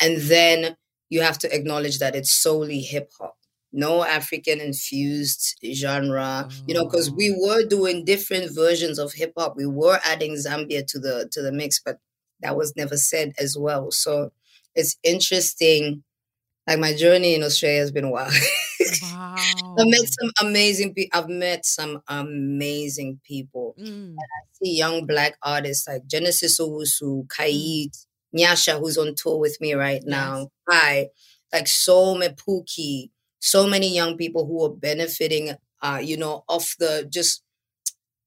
and 0.00 0.18
then 0.22 0.76
you 1.10 1.22
have 1.22 1.38
to 1.40 1.54
acknowledge 1.54 1.98
that 2.00 2.16
it's 2.16 2.30
solely 2.32 2.80
hip 2.80 3.10
hop, 3.18 3.36
no 3.72 4.04
African 4.04 4.60
infused 4.60 5.58
genre. 5.74 6.48
You 6.66 6.74
know, 6.74 6.84
because 6.84 7.12
we 7.16 7.30
Oh. 7.30 7.40
were 7.40 7.64
doing 7.66 8.04
different 8.04 8.54
versions 8.54 8.98
of 8.98 9.12
hip 9.14 9.32
hop. 9.38 9.56
We 9.56 9.66
were 9.66 10.00
adding 10.04 10.34
Zambia 10.34 10.86
to 10.88 10.98
the 11.00 11.28
to 11.32 11.42
the 11.42 11.52
mix, 11.52 11.80
but 11.84 11.98
that 12.40 12.56
was 12.56 12.74
never 12.76 12.96
said 12.96 13.32
as 13.38 13.56
well. 13.58 13.90
So 13.90 14.32
it's 14.74 14.96
interesting. 15.02 16.02
Like 16.66 16.78
my 16.78 16.94
journey 16.94 17.34
in 17.34 17.42
Australia 17.42 17.80
has 17.80 17.92
been 17.92 18.10
wild. 18.10 18.32
Wow. 19.02 19.36
I've 19.78 19.86
met 19.88 20.08
some 20.08 20.30
amazing 20.40 20.94
people. 20.94 21.18
I've 21.18 21.28
met 21.28 21.66
some 21.66 22.00
amazing 22.08 23.20
people. 23.24 23.74
Mm. 23.78 24.16
See 24.54 24.76
young 24.76 25.06
black 25.06 25.36
artists 25.42 25.86
like 25.86 26.06
Genesis 26.06 26.58
Owusu, 26.60 27.28
Kaid, 27.28 27.92
Nyasha, 28.36 28.78
who's 28.78 28.96
on 28.98 29.14
tour 29.16 29.38
with 29.38 29.60
me 29.60 29.74
right 29.74 30.02
now. 30.04 30.48
Hi, 30.68 31.08
like 31.52 31.68
so 31.68 32.14
many 32.14 32.34
Pookie, 32.34 33.10
so 33.38 33.66
many 33.66 33.94
young 33.94 34.16
people 34.16 34.46
who 34.46 34.64
are 34.64 34.70
benefiting, 34.74 35.52
uh, 35.82 36.00
you 36.02 36.16
know, 36.16 36.44
off 36.48 36.74
the 36.78 37.06
just 37.10 37.42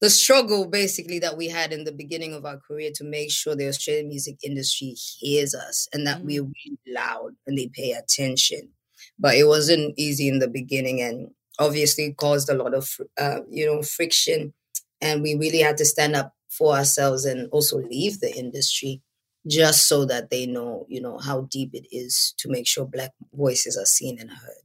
the 0.03 0.09
struggle 0.11 0.67
basically 0.67 1.19
that 1.19 1.37
we 1.37 1.47
had 1.47 1.73
in 1.73 1.85
the 1.85 1.93
beginning 1.93 2.33
of 2.33 2.45
our 2.45 2.59
career 2.59 2.91
to 2.95 3.05
make 3.05 3.31
sure 3.31 3.55
the 3.55 3.69
Australian 3.69 4.09
music 4.09 4.37
industry 4.43 4.95
hears 5.19 5.55
us 5.55 5.87
and 5.93 6.05
that 6.05 6.23
we're 6.25 6.43
really 6.43 6.79
loud 6.87 7.31
and 7.47 7.57
they 7.57 7.69
pay 7.73 7.93
attention. 7.93 8.73
But 9.17 9.35
it 9.35 9.45
wasn't 9.45 9.95
easy 9.97 10.27
in 10.27 10.39
the 10.39 10.49
beginning 10.49 11.01
and 11.01 11.29
obviously 11.59 12.13
caused 12.13 12.49
a 12.49 12.55
lot 12.55 12.75
of 12.75 12.89
uh, 13.17 13.41
you 13.49 13.65
know 13.65 13.81
friction 13.83 14.53
and 15.01 15.23
we 15.23 15.35
really 15.35 15.59
had 15.61 15.77
to 15.77 15.85
stand 15.85 16.17
up 16.17 16.33
for 16.51 16.75
ourselves 16.75 17.25
and 17.25 17.49
also 17.51 17.77
leave 17.77 18.19
the 18.19 18.35
industry 18.35 19.01
just 19.47 19.87
so 19.87 20.05
that 20.05 20.31
they 20.31 20.45
know 20.47 20.85
you 20.89 21.01
know 21.01 21.19
how 21.19 21.41
deep 21.51 21.71
it 21.73 21.87
is 21.91 22.33
to 22.39 22.49
make 22.49 22.67
sure 22.67 22.85
black 22.85 23.11
voices 23.33 23.77
are 23.77 23.85
seen 23.85 24.19
and 24.19 24.31
heard 24.31 24.63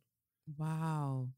Wow. 0.59 1.29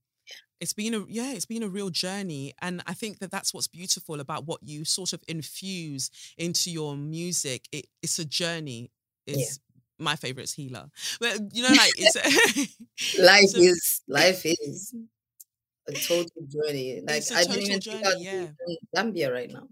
It's 0.61 0.73
been 0.73 0.95
a 0.95 1.05
yeah, 1.09 1.32
it's 1.32 1.47
been 1.47 1.62
a 1.62 1.69
real 1.69 1.91
journey, 1.91 2.53
and 2.61 2.82
I 2.87 2.95
think 2.95 3.19
that 3.20 3.31
that's 3.31 3.55
what's 3.55 3.66
beautiful 3.66 4.20
about 4.20 4.47
what 4.47 4.62
you 4.62 4.85
sort 4.85 5.12
of 5.12 5.23
infuse 5.28 6.11
into 6.37 6.70
your 6.70 6.97
music. 6.97 7.66
It, 7.73 7.87
it's 8.03 8.19
a 8.19 8.24
journey. 8.24 8.91
It's 9.27 9.61
my 9.99 10.16
favorite 10.16 10.45
is 10.45 10.53
healer, 10.55 10.91
but 11.20 11.39
you 11.53 11.62
know, 11.62 11.69
like 11.70 11.93
it's 11.97 12.16
life 13.19 13.51
So- 13.51 13.61
is 13.61 14.01
life 14.09 14.43
is 14.45 14.95
a 15.89 15.93
total 15.93 16.43
journey 16.47 17.01
like 17.07 17.19
It's 17.19 17.31
a 17.31 17.37
i 17.37 17.45
didn't 17.45 17.62
even 17.62 17.81
journey, 17.81 18.03
think 18.03 18.07
i'd 18.07 18.20
yeah. 18.20 18.47
in 18.69 18.77
zambia 18.95 19.32
right 19.32 19.51
now 19.51 19.66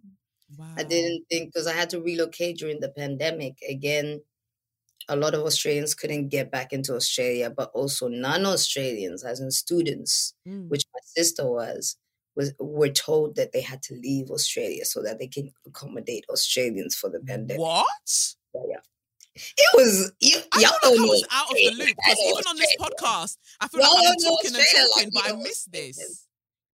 wow. 0.59 0.67
I 0.77 0.83
didn't 0.83 1.25
think 1.31 1.53
because 1.53 1.67
I 1.67 1.75
had 1.75 1.91
to 1.91 2.01
relocate 2.01 2.59
during 2.59 2.81
the 2.81 2.89
pandemic. 2.89 3.55
Again, 3.69 4.23
a 5.09 5.17
lot 5.17 5.35
of 5.35 5.43
Australians 5.43 5.95
couldn't 5.95 6.29
get 6.29 6.51
back 6.51 6.73
into 6.73 6.95
Australia, 6.95 7.51
but 7.51 7.71
also 7.75 8.09
non-Australians, 8.09 9.25
as 9.25 9.41
in 9.41 9.51
students, 9.51 10.35
Mm. 10.47 10.69
which 10.69 10.85
my 10.95 11.01
sister 11.03 11.47
was, 11.51 11.97
was 12.37 12.53
were 12.59 12.91
told 12.91 13.37
that 13.37 13.53
they 13.53 13.61
had 13.61 13.83
to 13.83 13.95
leave 13.95 14.31
Australia 14.31 14.85
so 14.85 15.03
that 15.03 15.19
they 15.19 15.27
can 15.27 15.51
accommodate 15.67 16.25
Australians 16.29 16.95
for 16.95 17.11
the 17.11 17.21
pandemic. 17.21 17.61
What? 17.61 18.35
Yeah. 18.55 18.81
It 19.35 19.71
was 19.75 20.13
you, 20.21 20.37
I 20.53 20.61
y'all 20.61 20.73
don't 20.83 20.93
like 20.93 21.01
I 21.01 21.03
know 21.03 21.09
was 21.09 21.27
out 21.33 21.51
of 21.51 21.57
the 21.57 21.71
loop 21.79 21.97
because 21.97 22.19
know 22.19 22.31
even 22.31 22.45
on 22.49 22.57
this 22.57 22.77
podcast, 22.81 23.37
I 23.61 23.69
feel 23.69 23.81
Y'all 23.81 23.95
like 23.95 24.05
don't 24.05 24.23
talking 24.25 24.51
and 24.55 24.57
Australia 24.57 24.89
like 24.97 25.05
talking, 25.05 25.11
but 25.15 25.33
I 25.33 25.43
missed 25.43 25.73
this. 25.73 26.27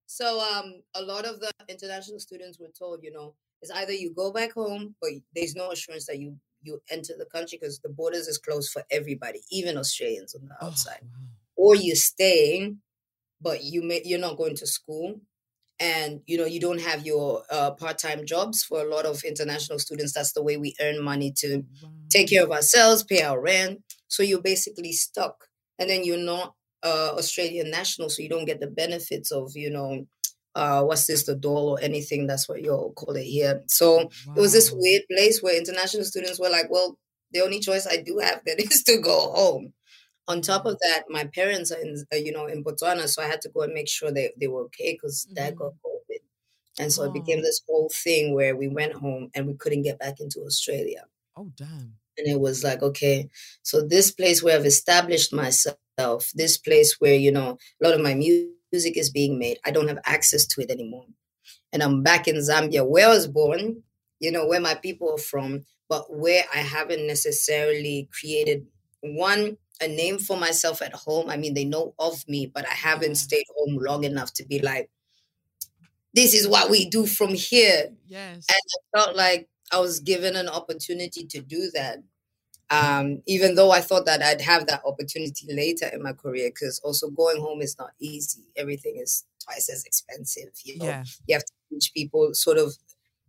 So 0.07 0.39
um, 0.39 0.81
a 0.95 1.01
lot 1.01 1.25
of 1.25 1.39
the 1.39 1.51
international 1.67 2.19
students 2.19 2.59
were 2.59 2.71
told, 2.77 3.03
you 3.03 3.11
know, 3.11 3.35
it's 3.61 3.71
either 3.71 3.91
you 3.93 4.13
go 4.13 4.31
back 4.31 4.53
home, 4.53 4.95
but 5.01 5.11
there's 5.35 5.55
no 5.55 5.71
assurance 5.71 6.05
that 6.07 6.19
you 6.19 6.37
you 6.65 6.81
enter 6.89 7.13
the 7.17 7.25
country 7.25 7.57
because 7.59 7.79
the 7.79 7.89
borders 7.89 8.27
is 8.27 8.37
closed 8.37 8.71
for 8.71 8.83
everybody, 8.91 9.41
even 9.51 9.77
Australians 9.77 10.35
on 10.35 10.47
the 10.47 10.55
Oh, 10.61 10.67
outside, 10.67 11.01
wow. 11.03 11.27
or 11.55 11.75
you're 11.75 11.95
staying, 11.95 12.81
but 13.41 13.63
you 13.63 13.83
may 13.83 14.01
you're 14.05 14.19
not 14.19 14.37
going 14.37 14.55
to 14.57 14.67
school, 14.67 15.21
and 15.79 16.21
you 16.25 16.37
know 16.37 16.45
you 16.45 16.59
don't 16.59 16.81
have 16.81 17.05
your 17.05 17.43
uh, 17.51 17.71
part 17.71 17.97
time 17.99 18.25
jobs. 18.25 18.63
For 18.63 18.81
a 18.81 18.89
lot 18.89 19.05
of 19.05 19.23
international 19.23 19.79
students, 19.79 20.13
that's 20.13 20.33
the 20.33 20.43
way 20.43 20.57
we 20.57 20.75
earn 20.81 21.03
money 21.03 21.33
to 21.39 21.63
take 22.09 22.29
care 22.29 22.43
of 22.43 22.51
ourselves, 22.51 23.03
pay 23.03 23.21
our 23.23 23.39
rent. 23.41 23.81
So 24.07 24.23
you're 24.23 24.41
basically 24.41 24.93
stuck. 24.93 25.47
And 25.77 25.89
then 25.89 26.05
you're 26.05 26.17
not 26.17 26.53
uh, 26.83 27.15
Australian 27.17 27.69
national, 27.71 28.09
so 28.09 28.21
you 28.23 28.29
don't 28.29 28.45
get 28.45 28.61
the 28.61 28.67
benefits 28.67 29.31
of, 29.31 29.51
you 29.55 29.69
know, 29.69 30.07
uh, 30.55 30.83
what's 30.83 31.05
this, 31.07 31.25
the 31.25 31.35
doll 31.35 31.69
or 31.71 31.79
anything. 31.81 32.27
That's 32.27 32.47
what 32.49 32.61
you'll 32.61 32.93
call 32.93 33.15
it 33.15 33.23
here. 33.23 33.61
So 33.67 34.09
it 34.35 34.39
was 34.39 34.53
this 34.53 34.71
weird 34.73 35.03
place 35.11 35.41
where 35.43 35.57
international 35.57 36.05
students 36.05 36.39
were 36.39 36.49
like, 36.49 36.69
well, 36.71 36.97
the 37.31 37.41
only 37.41 37.59
choice 37.59 37.85
I 37.85 37.97
do 37.97 38.19
have 38.19 38.41
then 38.45 38.57
is 38.59 38.83
to 38.83 38.97
go 38.97 39.31
home. 39.33 39.73
On 40.27 40.41
top 40.41 40.65
of 40.65 40.77
that, 40.81 41.03
my 41.09 41.25
parents 41.25 41.71
are 41.71 41.79
in, 41.79 42.03
uh, 42.11 42.15
you 42.15 42.31
know, 42.31 42.47
in 42.47 42.63
Botswana, 42.63 43.07
so 43.07 43.21
I 43.21 43.27
had 43.27 43.41
to 43.41 43.49
go 43.49 43.61
and 43.61 43.73
make 43.73 43.87
sure 43.89 44.11
they, 44.11 44.31
they 44.39 44.47
were 44.47 44.63
okay 44.63 44.93
because 44.93 45.27
dad 45.35 45.55
got 45.55 45.73
COVID. 45.85 46.19
And 46.79 46.91
so 46.91 47.03
it 47.03 47.13
became 47.13 47.39
Oh. 47.39 47.41
this 47.43 47.61
whole 47.67 47.91
thing 48.03 48.33
where 48.33 48.55
we 48.55 48.67
went 48.67 48.93
home 48.93 49.29
and 49.35 49.45
we 49.47 49.53
couldn't 49.55 49.83
get 49.83 49.99
back 49.99 50.19
into 50.19 50.39
Australia 50.41 51.03
Oh 51.37 51.51
damn. 51.55 51.93
and 52.17 52.27
it 52.27 52.39
was 52.39 52.63
like 52.63 52.81
okay 52.81 53.29
so 53.61 53.81
this 53.81 54.09
place 54.11 54.41
where 54.41 54.57
i've 54.57 54.65
established 54.65 55.33
myself 55.33 56.31
this 56.33 56.57
place 56.57 56.95
where 56.99 57.15
you 57.15 57.29
know 57.31 57.57
a 57.81 57.85
lot 57.85 57.93
of 57.93 57.99
my 58.01 58.15
mu- 58.15 58.47
music 58.75 58.97
is 58.97 59.09
being 59.09 59.39
made. 59.39 59.57
I 59.65 59.71
don't 59.71 59.87
have 59.87 59.99
access 60.05 60.45
to 60.47 60.61
it 60.61 60.69
anymore. 60.69 61.05
And 61.71 61.83
i'm 61.83 62.03
back 62.03 62.27
in 62.27 62.35
zambia 62.37 62.87
where 62.87 63.07
i 63.07 63.13
was 63.13 63.27
born 63.27 63.83
you 64.19 64.31
know 64.31 64.47
where 64.47 64.61
my 64.61 64.75
people 64.75 65.11
are 65.13 65.25
from 65.31 65.65
but 65.89 66.03
where 66.09 66.43
i 66.53 66.59
haven't 66.59 67.05
necessarily 67.05 68.09
created 68.17 68.65
one 69.01 69.57
a 69.81 69.87
name 69.87 70.17
for 70.17 70.37
myself 70.37 70.81
at 70.81 70.93
home. 70.93 71.29
I 71.29 71.35
mean 71.35 71.53
they 71.53 71.65
know 71.65 71.93
of 71.99 72.27
me 72.27 72.41
but 72.55 72.65
i 72.65 72.73
haven't 72.73 73.15
stayed 73.15 73.45
home 73.55 73.77
long 73.77 74.05
enough 74.05 74.33
to 74.35 74.45
be 74.45 74.59
like 74.59 74.89
this 76.15 76.33
is 76.33 76.47
what 76.47 76.69
we 76.69 76.89
do 76.89 77.05
from 77.05 77.33
here. 77.33 77.91
Yes. 78.07 78.45
And 78.49 78.61
I 78.73 78.97
felt 78.97 79.15
like 79.17 79.49
I 79.71 79.79
was 79.79 79.99
given 79.99 80.37
an 80.37 80.47
opportunity 80.47 81.25
to 81.25 81.41
do 81.41 81.69
that. 81.73 81.97
Um, 82.71 83.21
even 83.27 83.55
though 83.55 83.71
I 83.71 83.81
thought 83.81 84.05
that 84.05 84.21
I'd 84.23 84.41
have 84.41 84.65
that 84.67 84.81
opportunity 84.85 85.47
later 85.53 85.87
in 85.93 86.01
my 86.01 86.13
career, 86.13 86.49
because 86.49 86.79
also 86.79 87.09
going 87.09 87.39
home 87.39 87.61
is 87.61 87.77
not 87.77 87.91
easy. 87.99 88.41
Everything 88.55 88.97
is 88.97 89.23
twice 89.43 89.69
as 89.69 89.85
expensive. 89.85 90.49
You 90.63 90.79
know, 90.79 90.85
yeah. 90.85 91.03
you 91.27 91.35
have 91.35 91.43
to 91.45 91.51
teach 91.69 91.93
people 91.93 92.33
sort 92.33 92.57
of 92.57 92.75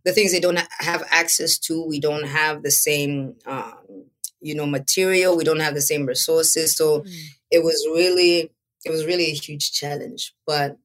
the 0.05 0.11
things 0.11 0.31
they 0.31 0.39
don't 0.39 0.59
have 0.79 1.03
access 1.11 1.57
to. 1.59 1.85
We 1.85 1.99
don't 1.99 2.25
have 2.27 2.63
the 2.63 2.71
same, 2.71 3.35
um, 3.45 4.05
you 4.41 4.55
know, 4.55 4.65
material. 4.65 5.37
We 5.37 5.43
don't 5.43 5.59
have 5.59 5.75
the 5.75 5.81
same 5.81 6.05
resources. 6.05 6.75
So 6.75 7.01
Mm. 7.01 7.13
it 7.51 7.63
was 7.63 7.85
really, 7.93 8.51
it 8.85 8.89
was 8.91 9.05
really 9.05 9.25
a 9.25 9.33
huge 9.35 9.71
challenge, 9.71 10.33
but 10.45 10.77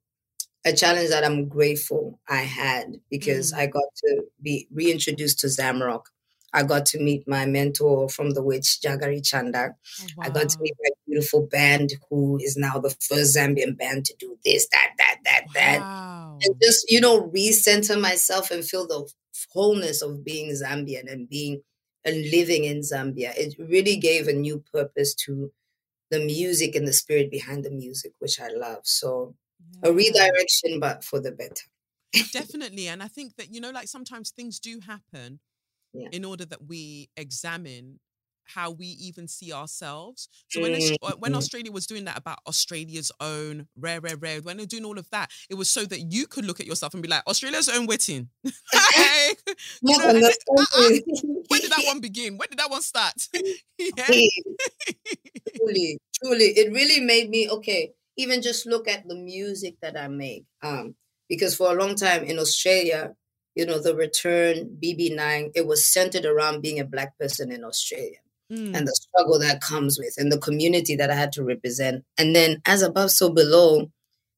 a 0.65 0.73
challenge 0.73 1.09
that 1.11 1.25
I'm 1.25 1.49
grateful 1.49 2.21
I 2.29 2.43
had 2.43 3.01
because 3.11 3.53
Mm. 3.53 3.59
I 3.59 3.67
got 3.67 3.95
to 4.05 4.25
be 4.43 4.69
reintroduced 4.73 5.41
to 5.41 5.47
Zamrock. 5.49 6.05
I 6.53 6.63
got 6.63 6.87
to 6.87 6.99
meet 6.99 7.27
my 7.27 7.47
mentor 7.47 8.09
from 8.09 8.31
the 8.31 8.43
witch, 8.43 8.79
Jagari 8.85 9.25
Chanda. 9.25 9.75
Oh, 10.01 10.07
I 10.21 10.31
got 10.31 10.49
to 10.51 10.59
meet 10.61 10.75
my 10.83 10.91
beautiful 11.07 11.47
band 11.47 11.95
who 12.11 12.39
is 12.43 12.57
now 12.57 12.79
the 12.79 12.91
first 12.91 13.37
Zambian 13.37 13.77
band 13.77 14.05
to 14.07 14.15
do 14.19 14.39
this, 14.45 14.69
that, 14.73 14.91
that, 14.99 15.17
that, 15.25 15.45
that. 15.55 16.39
And 16.43 16.55
just, 16.63 16.91
you 16.91 17.01
know, 17.01 17.23
recenter 17.29 18.01
myself 18.01 18.51
and 18.51 18.65
feel 18.65 18.87
the 18.87 19.09
wholeness 19.53 20.03
of 20.03 20.25
being 20.25 20.51
Zambian 20.51 21.11
and 21.11 21.29
being 21.29 21.63
and 22.05 22.31
living 22.31 22.65
in 22.65 22.81
Zambia. 22.81 23.33
It 23.37 23.55
really 23.59 23.97
gave 23.97 24.29
a 24.29 24.33
new 24.33 24.63
purpose 24.73 25.15
to 25.27 25.53
the 26.11 26.19
music 26.19 26.75
and 26.75 26.87
the 26.87 26.93
spirit 26.93 27.31
behind 27.31 27.65
the 27.65 27.71
music, 27.71 28.13
which 28.19 28.41
I 28.41 28.49
love. 28.49 28.81
So 28.83 29.35
a 29.83 29.93
redirection, 29.93 30.81
but 30.81 31.05
for 31.05 31.21
the 31.21 31.33
better. 31.33 31.65
Definitely. 32.33 32.89
And 32.89 33.03
I 33.03 33.09
think 33.09 33.37
that, 33.37 33.55
you 33.55 33.61
know, 33.61 33.71
like 33.71 33.89
sometimes 33.89 34.31
things 34.31 34.59
do 34.59 34.81
happen 34.81 35.41
Yeah. 35.95 36.09
in 36.13 36.25
order 36.25 36.45
that 36.47 36.67
we 36.67 37.11
examine 37.17 38.01
how 38.45 38.71
we 38.73 38.87
even 38.87 39.29
see 39.29 39.53
ourselves. 39.53 40.29
So 40.51 40.61
when 40.61 40.75
uh, 40.75 41.13
when 41.21 41.33
Mhm. 41.33 41.37
Australia 41.37 41.71
was 41.71 41.87
doing 41.87 42.05
that 42.07 42.19
about 42.19 42.39
Australia's 42.47 43.13
own 43.21 43.69
rare, 43.77 44.01
rare, 44.01 44.17
rare, 44.17 44.41
when 44.43 44.57
they're 44.57 44.67
doing 44.67 44.85
all 44.85 44.99
of 44.99 45.09
that, 45.11 45.31
it 45.49 45.55
was 45.55 45.71
so 45.71 45.85
that 45.85 46.01
you 46.13 46.27
could 46.27 46.45
look 46.45 46.59
at 46.61 46.67
yourself 46.67 46.93
and 46.93 47.03
be 47.03 47.09
like, 47.09 47.23
Australia's 47.27 47.69
own 47.69 47.87
wetting. 47.87 48.29
like, 48.45 48.55
Not 49.83 49.99
know, 50.01 50.09
and 50.09 50.23
then- 50.25 50.33
understanding. 50.57 51.45
when 51.49 51.61
did 51.61 51.71
that 51.71 51.85
one 51.87 52.01
begin? 52.01 52.37
When 52.37 52.49
did 52.49 52.59
that 52.59 52.69
one 52.71 52.83
start? 52.83 53.15
truly, 55.57 55.99
truly, 56.15 56.47
it 56.57 56.73
really 56.73 57.01
made 57.01 57.31
me 57.31 57.49
okay. 57.49 57.93
Even 58.17 58.43
just 58.43 58.67
look 58.67 58.89
at 58.89 59.07
the 59.09 59.15
music 59.15 59.77
that 59.83 59.97
I 59.97 60.09
make. 60.09 60.45
Um, 60.63 60.95
because 61.29 61.55
for 61.57 61.71
a 61.71 61.75
long 61.79 61.95
time 61.97 62.25
in 62.25 62.39
Australia, 62.39 63.15
you 63.55 63.67
know, 63.67 63.79
the 63.81 63.95
return 63.95 64.79
BB9, 64.83 65.53
it 65.55 65.67
was 65.67 65.87
centered 65.87 66.25
around 66.25 66.63
being 66.63 66.81
a 66.81 66.85
black 66.85 67.19
person 67.19 67.53
in 67.53 67.65
Australia 67.65 68.19
Mm. 68.53 68.77
and 68.77 68.87
the 68.87 68.93
struggle 68.95 69.39
that 69.39 69.63
comes 69.63 69.99
with 69.99 70.15
and 70.19 70.31
the 70.31 70.39
community 70.39 70.95
that 70.97 71.11
I 71.11 71.15
had 71.15 71.33
to 71.33 71.45
represent. 71.45 72.05
And 72.19 72.37
then 72.37 72.61
as 72.67 72.83
above, 72.83 73.11
so 73.11 73.31
below, 73.31 73.91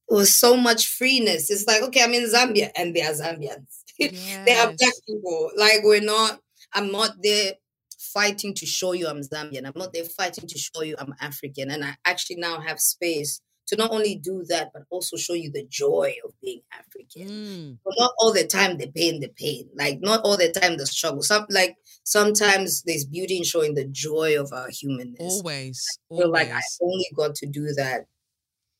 it 0.09 0.15
was 0.15 0.37
so 0.37 0.57
much 0.57 0.87
freeness. 0.87 1.51
It's 1.51 1.67
like, 1.67 1.83
okay, 1.83 2.05
I'm 2.05 2.15
in 2.15 2.31
Zambia 2.31 2.71
and 2.77 2.95
they 2.95 3.03
are 3.03 3.13
Zambians. 3.13 3.67
they 3.99 4.57
are 4.57 4.73
black 4.73 4.93
people. 5.09 5.51
Like 5.57 5.81
we're 5.83 6.01
not, 6.01 6.39
I'm 6.75 6.93
not 6.93 7.17
there 7.23 7.55
fighting 7.99 8.55
to 8.55 8.67
show 8.67 8.93
you 8.93 9.09
I'm 9.09 9.23
Zambian. 9.23 9.67
I'm 9.67 9.73
not 9.75 9.93
there 9.93 10.05
fighting 10.05 10.47
to 10.47 10.59
show 10.59 10.83
you 10.83 10.95
I'm 10.99 11.15
African. 11.21 11.71
And 11.73 11.85
I 11.85 11.97
actually 12.05 12.37
now 12.37 12.61
have 12.61 12.79
space 12.79 13.41
to 13.67 13.77
not 13.77 13.91
only 13.91 14.17
do 14.17 14.45
that, 14.49 14.71
but 14.73 14.83
also 14.91 15.17
show 15.17 15.33
you 15.35 15.51
the 15.51 15.67
joy 15.69 16.15
of 16.25 16.33
being 16.41 16.61
African. 16.73 17.29
Mm. 17.29 17.79
But 17.85 17.95
not 17.99 18.13
all 18.19 18.33
the 18.33 18.47
time 18.47 18.77
the 18.77 18.89
pain, 18.89 19.21
the 19.21 19.29
pain. 19.29 19.69
Like 19.75 20.01
not 20.01 20.21
all 20.23 20.37
the 20.37 20.53
time 20.53 20.77
the 20.77 20.87
struggle. 20.87 21.23
Some 21.23 21.47
like 21.51 21.77
sometimes 22.05 22.83
there's 22.83 23.05
beauty 23.05 23.39
in 23.39 23.45
showing 23.45 23.75
the 23.75 23.87
joy 23.87 24.41
of 24.41 24.53
our 24.53 24.69
humanness. 24.69 25.21
Always. 25.21 25.87
I 26.13 26.17
feel 26.17 26.31
like 26.31 26.51
I 26.51 26.61
only 26.83 27.07
got 27.15 27.35
to 27.37 27.47
do 27.47 27.73
that 27.77 28.07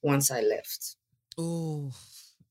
once 0.03 0.31
I 0.31 0.41
left. 0.41 0.97
Oh, 1.39 1.93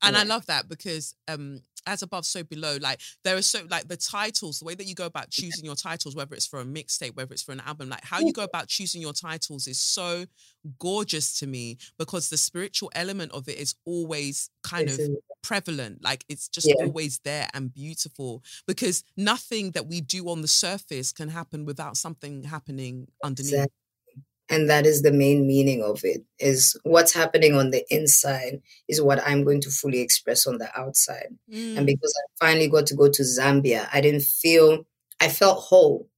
and 0.01 0.18
I 0.18 0.23
love 0.23 0.45
that 0.47 0.68
because 0.68 1.15
um, 1.27 1.61
as 1.85 2.01
above, 2.01 2.26
so 2.26 2.43
below. 2.43 2.77
Like 2.81 2.99
there 3.23 3.35
are 3.38 3.41
so 3.41 3.65
like 3.69 3.88
the 3.88 3.97
titles, 3.97 4.60
the 4.60 4.65
way 4.65 4.76
that 4.76 4.85
you 4.85 4.95
go 4.95 5.05
about 5.05 5.30
choosing 5.30 5.65
your 5.65 5.76
titles, 5.76 6.15
whether 6.15 6.35
it's 6.35 6.47
for 6.47 6.60
a 6.60 6.65
mixtape, 6.65 7.15
whether 7.15 7.34
it's 7.34 7.43
for 7.43 7.51
an 7.51 7.61
album, 7.61 7.89
like 7.89 8.03
how 8.03 8.19
you 8.19 8.34
go 8.34 8.43
about 8.43 8.68
choosing 8.68 9.01
your 9.01 9.14
titles 9.14 9.68
is 9.68 9.80
so 9.80 10.26
gorgeous 10.80 11.38
to 11.39 11.47
me 11.47 11.77
because 11.97 12.30
the 12.30 12.38
spiritual 12.38 12.91
element 12.95 13.31
of 13.31 13.47
it 13.49 13.57
is 13.57 13.76
always 13.85 14.49
kind 14.64 14.88
of 14.89 14.99
It's 14.99 15.10
a- 15.10 15.18
prevalent. 15.41 16.01
Like 16.03 16.23
it's 16.30 16.47
just 16.47 16.68
Yeah. 16.68 16.85
always 16.85 17.19
there 17.19 17.49
and 17.53 17.73
beautiful 17.73 18.43
because 18.65 19.03
nothing 19.18 19.72
that 19.72 19.88
we 19.88 19.99
do 19.99 20.30
on 20.30 20.41
the 20.41 20.47
surface 20.47 21.11
can 21.11 21.30
happen 21.30 21.65
without 21.65 21.97
something 21.97 22.43
happening 22.43 23.07
underneath. 23.23 23.53
Exactly. 23.53 23.77
And 24.49 24.70
that 24.70 24.86
is 24.86 25.02
the 25.02 25.11
main 25.11 25.48
meaning 25.48 25.82
of 25.82 26.02
it 26.03 26.24
is 26.38 26.78
what's 26.84 27.14
happening 27.14 27.56
on 27.56 27.72
the 27.72 27.84
inside 27.90 28.61
is 28.88 29.02
what 29.02 29.26
I'm 29.26 29.44
going 29.44 29.61
to 29.61 29.70
fully 29.70 30.02
express 30.02 30.45
on 30.45 30.57
the 30.57 30.70
outside. 30.78 31.30
Mm, 31.52 31.78
And 31.78 31.86
because 31.86 32.14
I 32.18 32.45
finally 32.45 32.68
got 32.68 32.86
to 32.88 32.95
go 32.95 33.10
to 33.10 33.24
Zambia, 33.24 33.88
I 33.94 34.02
didn't 34.02 34.24
feel 34.24 34.86
I 35.22 35.30
felt 35.30 35.60
whole. 35.60 36.10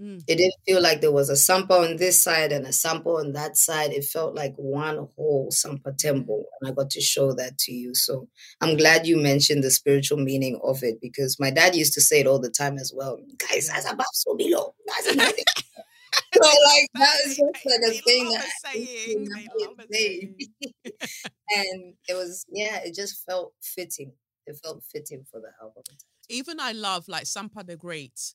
Mm. 0.00 0.22
It 0.26 0.36
didn't 0.36 0.54
feel 0.66 0.82
like 0.82 1.00
there 1.00 1.12
was 1.12 1.28
a 1.30 1.36
sample 1.36 1.76
on 1.76 1.96
this 1.96 2.22
side 2.22 2.52
and 2.52 2.66
a 2.66 2.72
sample 2.72 3.16
on 3.16 3.32
that 3.32 3.56
side. 3.56 3.92
It 3.92 4.04
felt 4.04 4.34
like 4.34 4.54
one 4.56 5.08
whole 5.16 5.50
Sampa 5.50 5.96
Tembo. 5.96 6.44
And 6.60 6.70
I 6.70 6.74
got 6.74 6.90
to 6.90 7.00
show 7.00 7.32
that 7.34 7.58
to 7.58 7.72
you. 7.72 7.94
So 7.94 8.28
I'm 8.60 8.76
glad 8.76 9.06
you 9.06 9.16
mentioned 9.18 9.62
the 9.62 9.70
spiritual 9.70 10.18
meaning 10.18 10.58
of 10.62 10.82
it 10.82 11.00
because 11.02 11.38
my 11.38 11.50
dad 11.50 11.74
used 11.76 11.92
to 11.94 12.00
say 12.00 12.20
it 12.20 12.26
all 12.26 12.38
the 12.38 12.50
time 12.50 12.78
as 12.78 12.92
well. 12.94 13.18
Guys, 13.50 13.68
as 13.70 13.84
above 13.84 14.06
so 14.12 14.34
below. 14.36 14.74
So 16.34 16.40
like 16.42 16.88
that 16.94 17.16
is 17.26 17.36
just 17.36 17.66
like 17.66 17.80
a 17.86 17.90
They 17.90 17.98
thing 17.98 18.30
that 18.32 18.48
saying. 18.64 19.28
They 19.34 19.44
not 19.46 19.68
love 19.68 19.78
a 19.78 19.94
say. 19.94 20.20
saying. 20.20 20.36
and 21.50 21.94
it 22.08 22.14
was 22.14 22.44
yeah, 22.50 22.80
it 22.84 22.94
just 22.94 23.24
felt 23.24 23.52
fitting. 23.62 24.12
It 24.46 24.58
felt 24.62 24.82
fitting 24.92 25.24
for 25.30 25.40
the 25.40 25.50
album. 25.60 25.82
even 26.28 26.58
I 26.60 26.72
love 26.72 27.08
like 27.08 27.24
Sampa 27.24 27.66
the 27.66 27.76
Great. 27.76 28.34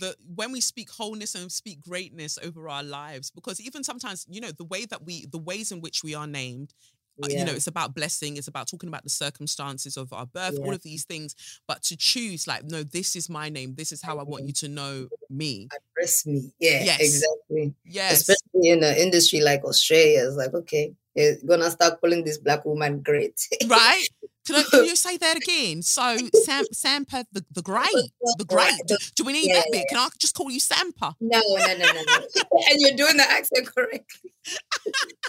The 0.00 0.14
when 0.34 0.52
we 0.52 0.60
speak 0.60 0.90
wholeness 0.90 1.34
and 1.34 1.50
speak 1.50 1.80
greatness 1.80 2.38
over 2.42 2.68
our 2.68 2.82
lives, 2.82 3.30
because 3.30 3.60
even 3.60 3.82
sometimes 3.82 4.26
you 4.28 4.40
know 4.40 4.52
the 4.52 4.64
way 4.64 4.84
that 4.84 5.04
we, 5.06 5.24
the 5.26 5.38
ways 5.38 5.72
in 5.72 5.80
which 5.80 6.04
we 6.04 6.14
are 6.14 6.26
named, 6.26 6.74
uh, 7.22 7.28
you 7.28 7.44
know, 7.44 7.52
it's 7.52 7.66
about 7.66 7.94
blessing, 7.94 8.36
it's 8.36 8.48
about 8.48 8.68
talking 8.68 8.88
about 8.88 9.04
the 9.04 9.10
circumstances 9.10 9.96
of 9.96 10.12
our 10.12 10.26
birth, 10.26 10.58
all 10.62 10.72
of 10.72 10.82
these 10.82 11.04
things. 11.04 11.34
But 11.66 11.82
to 11.84 11.96
choose, 11.96 12.46
like, 12.46 12.64
no, 12.64 12.82
this 12.82 13.16
is 13.16 13.28
my 13.28 13.48
name, 13.48 13.74
this 13.74 13.92
is 13.92 14.02
how 14.02 14.18
I 14.18 14.22
want 14.22 14.46
you 14.46 14.52
to 14.54 14.68
know 14.68 15.08
me. 15.30 15.68
Address 15.96 16.26
me. 16.26 16.52
Yeah, 16.58 16.82
Yes. 16.84 17.00
exactly. 17.00 17.74
Yes, 17.84 18.20
Especially 18.20 18.70
in 18.70 18.82
an 18.84 18.96
industry 18.96 19.40
like 19.40 19.64
Australia, 19.64 20.24
it's 20.26 20.36
like, 20.36 20.54
okay, 20.54 20.94
you're 21.14 21.36
gonna 21.46 21.70
start 21.70 22.00
calling 22.00 22.24
this 22.24 22.38
black 22.38 22.64
woman 22.64 23.00
great. 23.00 23.40
right. 23.66 24.04
Can, 24.46 24.56
I, 24.56 24.62
can 24.62 24.84
you 24.86 24.96
say 25.06 25.16
that 25.18 25.36
again? 25.36 25.82
So 25.82 26.16
Sam, 26.44 26.64
Sampa 26.72 27.24
the, 27.32 27.44
the 27.52 27.60
Great, 27.70 27.90
the 28.38 28.44
Great. 28.46 28.72
Do, 28.86 28.96
do 29.16 29.24
we 29.24 29.32
need 29.34 29.48
Yeah, 29.48 29.56
that 29.56 29.66
bit? 29.72 29.84
Can 29.90 29.98
I 29.98 30.08
just 30.18 30.34
call 30.34 30.50
you 30.50 30.60
Sampa? 30.60 31.14
No, 31.20 31.40
no, 31.40 31.66
no, 31.66 31.92
no, 31.92 32.02
no. 32.02 32.26
and 32.70 32.80
you're 32.80 32.96
doing 32.96 33.16
the 33.18 33.26
accent 33.28 33.66
correctly. 33.66 34.32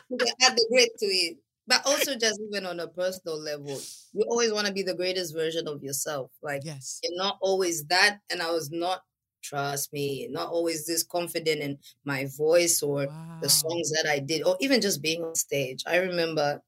you 0.09 0.17
can 0.17 0.27
add 0.41 0.55
the 0.55 0.65
great 0.71 0.89
to 0.99 1.05
it. 1.05 1.37
But 1.69 1.85
also 1.87 2.15
just 2.17 2.41
even 2.49 2.65
on 2.67 2.81
a 2.81 2.89
personal 2.89 3.39
level, 3.39 3.81
you 4.13 4.25
always 4.29 4.53
want 4.53 4.67
to 4.67 4.73
be 4.73 4.83
the 4.83 4.95
greatest 4.95 5.35
version 5.35 5.67
of 5.69 5.83
yourself. 5.83 6.31
Like 6.43 6.63
Yes. 6.63 7.03
you're 7.03 7.17
not 7.17 7.39
always 7.41 7.85
that, 7.87 8.21
and 8.31 8.41
I 8.41 8.51
was 8.51 8.71
not, 8.71 9.03
trust 9.43 9.93
me, 9.93 10.27
not 10.31 10.49
always 10.49 10.87
this 10.87 11.03
confident 11.03 11.61
in 11.61 11.79
my 12.05 12.27
voice 12.37 12.83
or 12.83 13.07
Wow. 13.07 13.15
the 13.41 13.49
songs 13.49 13.91
that 13.91 14.07
I 14.09 14.19
did, 14.19 14.43
or 14.43 14.57
even 14.61 14.81
just 14.81 15.01
being 15.01 15.23
on 15.23 15.35
stage. 15.35 15.83
I 15.87 15.97
remember 15.97 16.61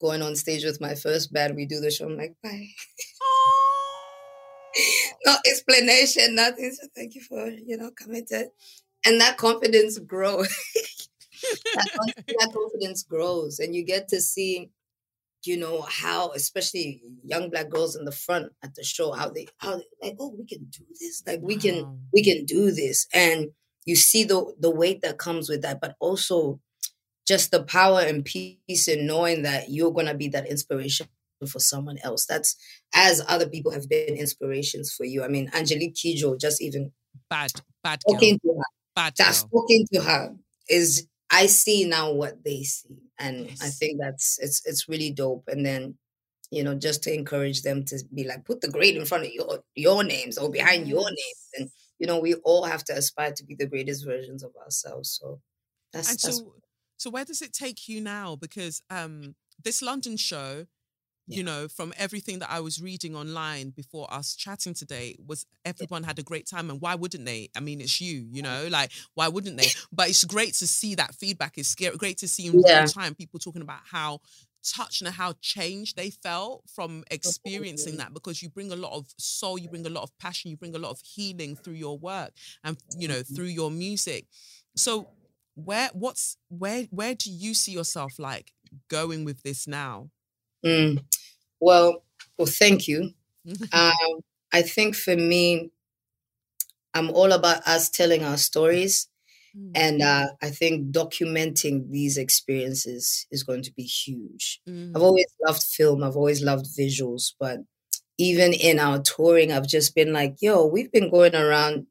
going 0.00 0.22
on 0.22 0.36
stage 0.36 0.64
with 0.64 0.80
my 0.80 0.94
first 0.94 1.32
band. 1.32 1.56
We 1.56 1.66
do 1.66 1.80
the 1.80 1.90
show. 1.90 2.06
I'm 2.06 2.16
like, 2.16 2.36
bye. 2.42 2.68
no 5.26 5.36
explanation, 5.46 6.34
nothing. 6.34 6.72
So 6.72 6.88
thank 6.94 7.14
you 7.14 7.22
for 7.22 7.48
you 7.48 7.76
know 7.76 7.90
coming 7.90 8.26
to, 8.26 8.50
and 9.04 9.20
that 9.20 9.36
confidence 9.38 9.98
grows. 9.98 10.54
that, 11.74 12.14
that 12.26 12.52
confidence 12.52 13.02
grows, 13.02 13.58
and 13.58 13.74
you 13.74 13.84
get 13.84 14.08
to 14.08 14.20
see, 14.20 14.70
you 15.44 15.56
know, 15.56 15.82
how 15.82 16.30
especially 16.32 17.02
young 17.24 17.50
black 17.50 17.70
girls 17.70 17.96
in 17.96 18.04
the 18.04 18.12
front 18.12 18.52
at 18.62 18.74
the 18.74 18.84
show, 18.84 19.12
how 19.12 19.28
they 19.28 19.46
how 19.58 19.76
they, 19.76 20.08
like, 20.08 20.16
oh, 20.18 20.34
we 20.38 20.46
can 20.46 20.66
do 20.70 20.84
this, 21.00 21.22
like 21.26 21.40
we 21.42 21.56
can 21.56 22.00
we 22.12 22.22
can 22.22 22.44
do 22.44 22.70
this, 22.70 23.06
and 23.12 23.48
you 23.84 23.96
see 23.96 24.24
the 24.24 24.54
the 24.60 24.70
weight 24.70 25.02
that 25.02 25.18
comes 25.18 25.48
with 25.48 25.62
that, 25.62 25.80
but 25.80 25.96
also 26.00 26.60
just 27.26 27.50
the 27.50 27.62
power 27.62 28.00
and 28.00 28.24
peace 28.24 28.88
in 28.88 29.06
knowing 29.06 29.42
that 29.42 29.68
you're 29.68 29.92
gonna 29.92 30.14
be 30.14 30.28
that 30.28 30.48
inspiration 30.48 31.06
for 31.46 31.58
someone 31.58 31.98
else. 32.02 32.26
That's 32.26 32.56
as 32.94 33.22
other 33.28 33.48
people 33.48 33.72
have 33.72 33.88
been 33.88 34.14
inspirations 34.14 34.92
for 34.92 35.04
you. 35.04 35.22
I 35.22 35.28
mean, 35.28 35.50
Angelique 35.54 35.94
Kidjo, 35.94 36.40
just 36.40 36.60
even 36.62 36.92
bad, 37.30 37.52
bad 37.84 38.00
girl, 38.06 38.14
talking 38.14 38.38
to 38.40 38.48
her, 38.48 38.64
bad 38.96 39.14
just 39.16 39.46
talking 39.50 39.86
to 39.92 40.00
her 40.00 40.34
is 40.68 41.06
I 41.30 41.46
see 41.46 41.84
now 41.84 42.12
what 42.12 42.42
they 42.44 42.62
see, 42.62 42.96
and 43.18 43.50
I 43.60 43.68
think 43.68 44.00
that's 44.00 44.38
it's 44.40 44.64
it's 44.64 44.88
really 44.88 45.10
dope. 45.10 45.44
And 45.48 45.64
then 45.64 45.98
you 46.50 46.64
know, 46.64 46.74
just 46.74 47.02
to 47.02 47.12
encourage 47.12 47.62
them 47.62 47.84
to 47.84 48.02
be 48.14 48.24
like, 48.24 48.44
put 48.46 48.62
the 48.62 48.70
great 48.70 48.96
in 48.96 49.04
front 49.04 49.26
of 49.26 49.32
your 49.32 49.62
your 49.74 50.04
names 50.04 50.38
or 50.38 50.50
behind 50.50 50.88
your 50.88 51.04
names, 51.04 51.48
and 51.58 51.70
you 51.98 52.06
know, 52.06 52.18
we 52.18 52.34
all 52.36 52.64
have 52.64 52.84
to 52.84 52.96
aspire 52.96 53.32
to 53.32 53.44
be 53.44 53.54
the 53.54 53.66
greatest 53.66 54.04
versions 54.06 54.42
of 54.42 54.54
ourselves. 54.56 55.18
So 55.20 55.40
that's, 55.92 56.10
And 56.10 56.18
that's 56.18 56.38
so, 56.38 56.54
so 56.96 57.10
where 57.10 57.24
does 57.24 57.42
it 57.42 57.52
take 57.52 57.88
you 57.88 58.00
now? 58.00 58.36
Because 58.36 58.82
um, 58.88 59.34
this 59.62 59.82
London 59.82 60.16
show, 60.16 60.66
you 61.28 61.42
know, 61.42 61.68
from 61.68 61.92
everything 61.96 62.38
that 62.40 62.50
I 62.50 62.60
was 62.60 62.80
reading 62.80 63.14
online 63.14 63.70
before 63.70 64.12
us 64.12 64.34
chatting 64.34 64.74
today, 64.74 65.16
was 65.26 65.46
everyone 65.64 66.02
had 66.04 66.18
a 66.18 66.22
great 66.22 66.46
time, 66.46 66.70
and 66.70 66.80
why 66.80 66.94
wouldn't 66.94 67.24
they? 67.26 67.50
I 67.56 67.60
mean, 67.60 67.80
it's 67.80 68.00
you, 68.00 68.26
you 68.32 68.42
know, 68.42 68.68
like 68.70 68.92
why 69.14 69.28
wouldn't 69.28 69.56
they? 69.58 69.68
But 69.92 70.08
it's 70.10 70.24
great 70.24 70.54
to 70.54 70.66
see 70.66 70.94
that 70.96 71.14
feedback. 71.14 71.58
It's 71.58 71.74
great 71.74 72.18
to 72.18 72.28
see 72.28 72.46
in 72.46 72.62
Yeah. 72.64 72.64
real 72.64 72.84
time 72.84 73.14
people 73.14 73.38
talking 73.40 73.62
about 73.62 73.80
how 73.90 74.20
touched 74.64 75.02
and 75.02 75.10
how 75.14 75.34
changed 75.40 75.96
they 75.96 76.10
felt 76.10 76.64
from 76.68 77.04
experiencing 77.10 77.96
that 77.96 78.12
because 78.12 78.42
you 78.42 78.50
bring 78.50 78.72
a 78.72 78.76
lot 78.76 78.92
of 78.92 79.06
soul 79.18 79.56
you 79.56 79.68
bring 79.68 79.86
a 79.86 79.90
lot 79.90 80.02
of 80.02 80.10
passion 80.18 80.50
you 80.50 80.56
bring 80.56 80.74
a 80.74 80.78
lot 80.78 80.90
of 80.90 81.00
healing 81.00 81.56
through 81.56 81.74
your 81.74 81.96
work 81.96 82.32
and 82.64 82.76
you 82.92 83.06
know 83.06 83.22
Mhm. 83.28 83.36
through 83.36 83.44
your 83.46 83.70
music 83.70 84.26
so 84.76 85.08
where 85.54 85.90
what's 85.92 86.36
where 86.48 86.84
where 86.90 87.14
do 87.14 87.30
you 87.30 87.54
see 87.54 87.72
yourself 87.72 88.18
like 88.18 88.52
going 88.88 89.24
with 89.24 89.42
this 89.42 89.66
now? 89.66 90.10
Mm. 90.64 90.98
Well, 91.60 92.04
well, 92.36 92.46
thank 92.46 92.88
you. 92.88 93.10
um, 93.72 94.20
I 94.52 94.62
think 94.62 94.94
for 94.94 95.16
me, 95.16 95.70
I'm 96.94 97.10
all 97.10 97.32
about 97.32 97.66
us 97.66 97.90
telling 97.90 98.24
our 98.24 98.36
stories. 98.36 99.08
Mm. 99.56 99.70
And 99.74 100.02
uh, 100.02 100.26
I 100.42 100.50
think 100.50 100.92
documenting 100.92 101.90
these 101.90 102.18
experiences 102.18 103.26
is 103.30 103.42
going 103.42 103.62
to 103.62 103.72
be 103.72 103.82
huge. 103.82 104.60
Mm. 104.68 104.92
I've 104.94 105.02
always 105.02 105.26
loved 105.46 105.62
film, 105.62 106.02
I've 106.02 106.16
always 106.16 106.42
loved 106.42 106.66
visuals, 106.66 107.32
but 107.38 107.60
even 108.18 108.52
in 108.52 108.78
our 108.78 109.00
touring, 109.00 109.52
I've 109.52 109.66
just 109.66 109.94
been 109.94 110.12
like, 110.12 110.36
yo, 110.40 110.66
we've 110.66 110.90
been 110.90 111.10
going 111.10 111.34
around 111.34 111.86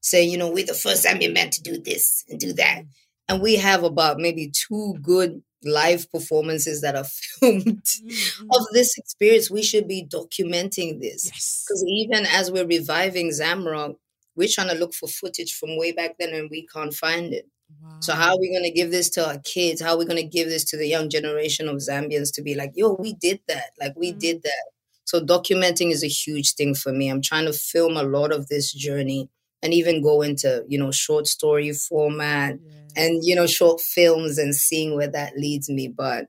saying, 0.00 0.30
you 0.30 0.38
know, 0.38 0.50
we're 0.50 0.64
the 0.64 0.74
first 0.74 1.04
Zambian 1.04 1.34
band 1.34 1.52
to 1.52 1.62
do 1.62 1.78
this 1.78 2.24
and 2.28 2.40
do 2.40 2.52
that. 2.54 2.82
Mm. 2.82 2.86
And 3.28 3.42
we 3.42 3.56
have 3.56 3.82
about 3.82 4.18
maybe 4.18 4.52
two 4.52 4.94
good 5.02 5.42
live 5.66 6.10
performances 6.10 6.80
that 6.80 6.96
are 6.96 7.04
filmed 7.40 7.82
mm-hmm. 7.82 8.46
of 8.50 8.66
this 8.72 8.96
experience. 8.96 9.50
We 9.50 9.62
should 9.62 9.88
be 9.88 10.06
documenting 10.06 11.00
this. 11.00 11.24
Because 11.24 11.84
yes. 11.86 12.06
even 12.06 12.26
as 12.26 12.50
we're 12.50 12.66
reviving 12.66 13.30
Zamrock, 13.30 13.96
we're 14.36 14.48
trying 14.50 14.68
to 14.68 14.74
look 14.74 14.94
for 14.94 15.08
footage 15.08 15.54
from 15.54 15.78
way 15.78 15.92
back 15.92 16.16
then 16.18 16.34
and 16.34 16.48
we 16.50 16.66
can't 16.66 16.94
find 16.94 17.32
it. 17.32 17.46
Wow. 17.82 17.96
So 18.00 18.14
how 18.14 18.34
are 18.34 18.40
we 18.40 18.50
going 18.50 18.64
to 18.64 18.70
give 18.70 18.90
this 18.90 19.10
to 19.10 19.26
our 19.26 19.38
kids? 19.38 19.80
How 19.80 19.92
are 19.92 19.98
we 19.98 20.04
going 20.04 20.22
to 20.22 20.22
give 20.22 20.48
this 20.48 20.64
to 20.66 20.76
the 20.76 20.86
young 20.86 21.08
generation 21.08 21.68
of 21.68 21.76
Zambians 21.76 22.32
to 22.34 22.42
be 22.42 22.54
like, 22.54 22.72
yo, 22.74 22.92
we 22.94 23.14
did 23.14 23.40
that. 23.48 23.70
Like 23.80 23.94
we 23.96 24.10
mm-hmm. 24.10 24.18
did 24.18 24.42
that. 24.42 24.70
So 25.04 25.20
documenting 25.20 25.92
is 25.92 26.02
a 26.02 26.08
huge 26.08 26.54
thing 26.54 26.74
for 26.74 26.92
me. 26.92 27.08
I'm 27.08 27.22
trying 27.22 27.46
to 27.46 27.52
film 27.52 27.96
a 27.96 28.02
lot 28.02 28.32
of 28.32 28.48
this 28.48 28.72
journey 28.72 29.28
and 29.66 29.74
even 29.74 30.00
go 30.00 30.22
into, 30.22 30.64
you 30.68 30.78
know, 30.78 30.92
short 30.92 31.26
story 31.26 31.72
format 31.72 32.54
yeah. 32.62 33.04
and, 33.04 33.24
you 33.24 33.34
know, 33.34 33.48
short 33.48 33.80
films 33.80 34.38
and 34.38 34.54
seeing 34.54 34.94
where 34.94 35.10
that 35.10 35.36
leads 35.36 35.68
me. 35.68 35.88
But 35.88 36.26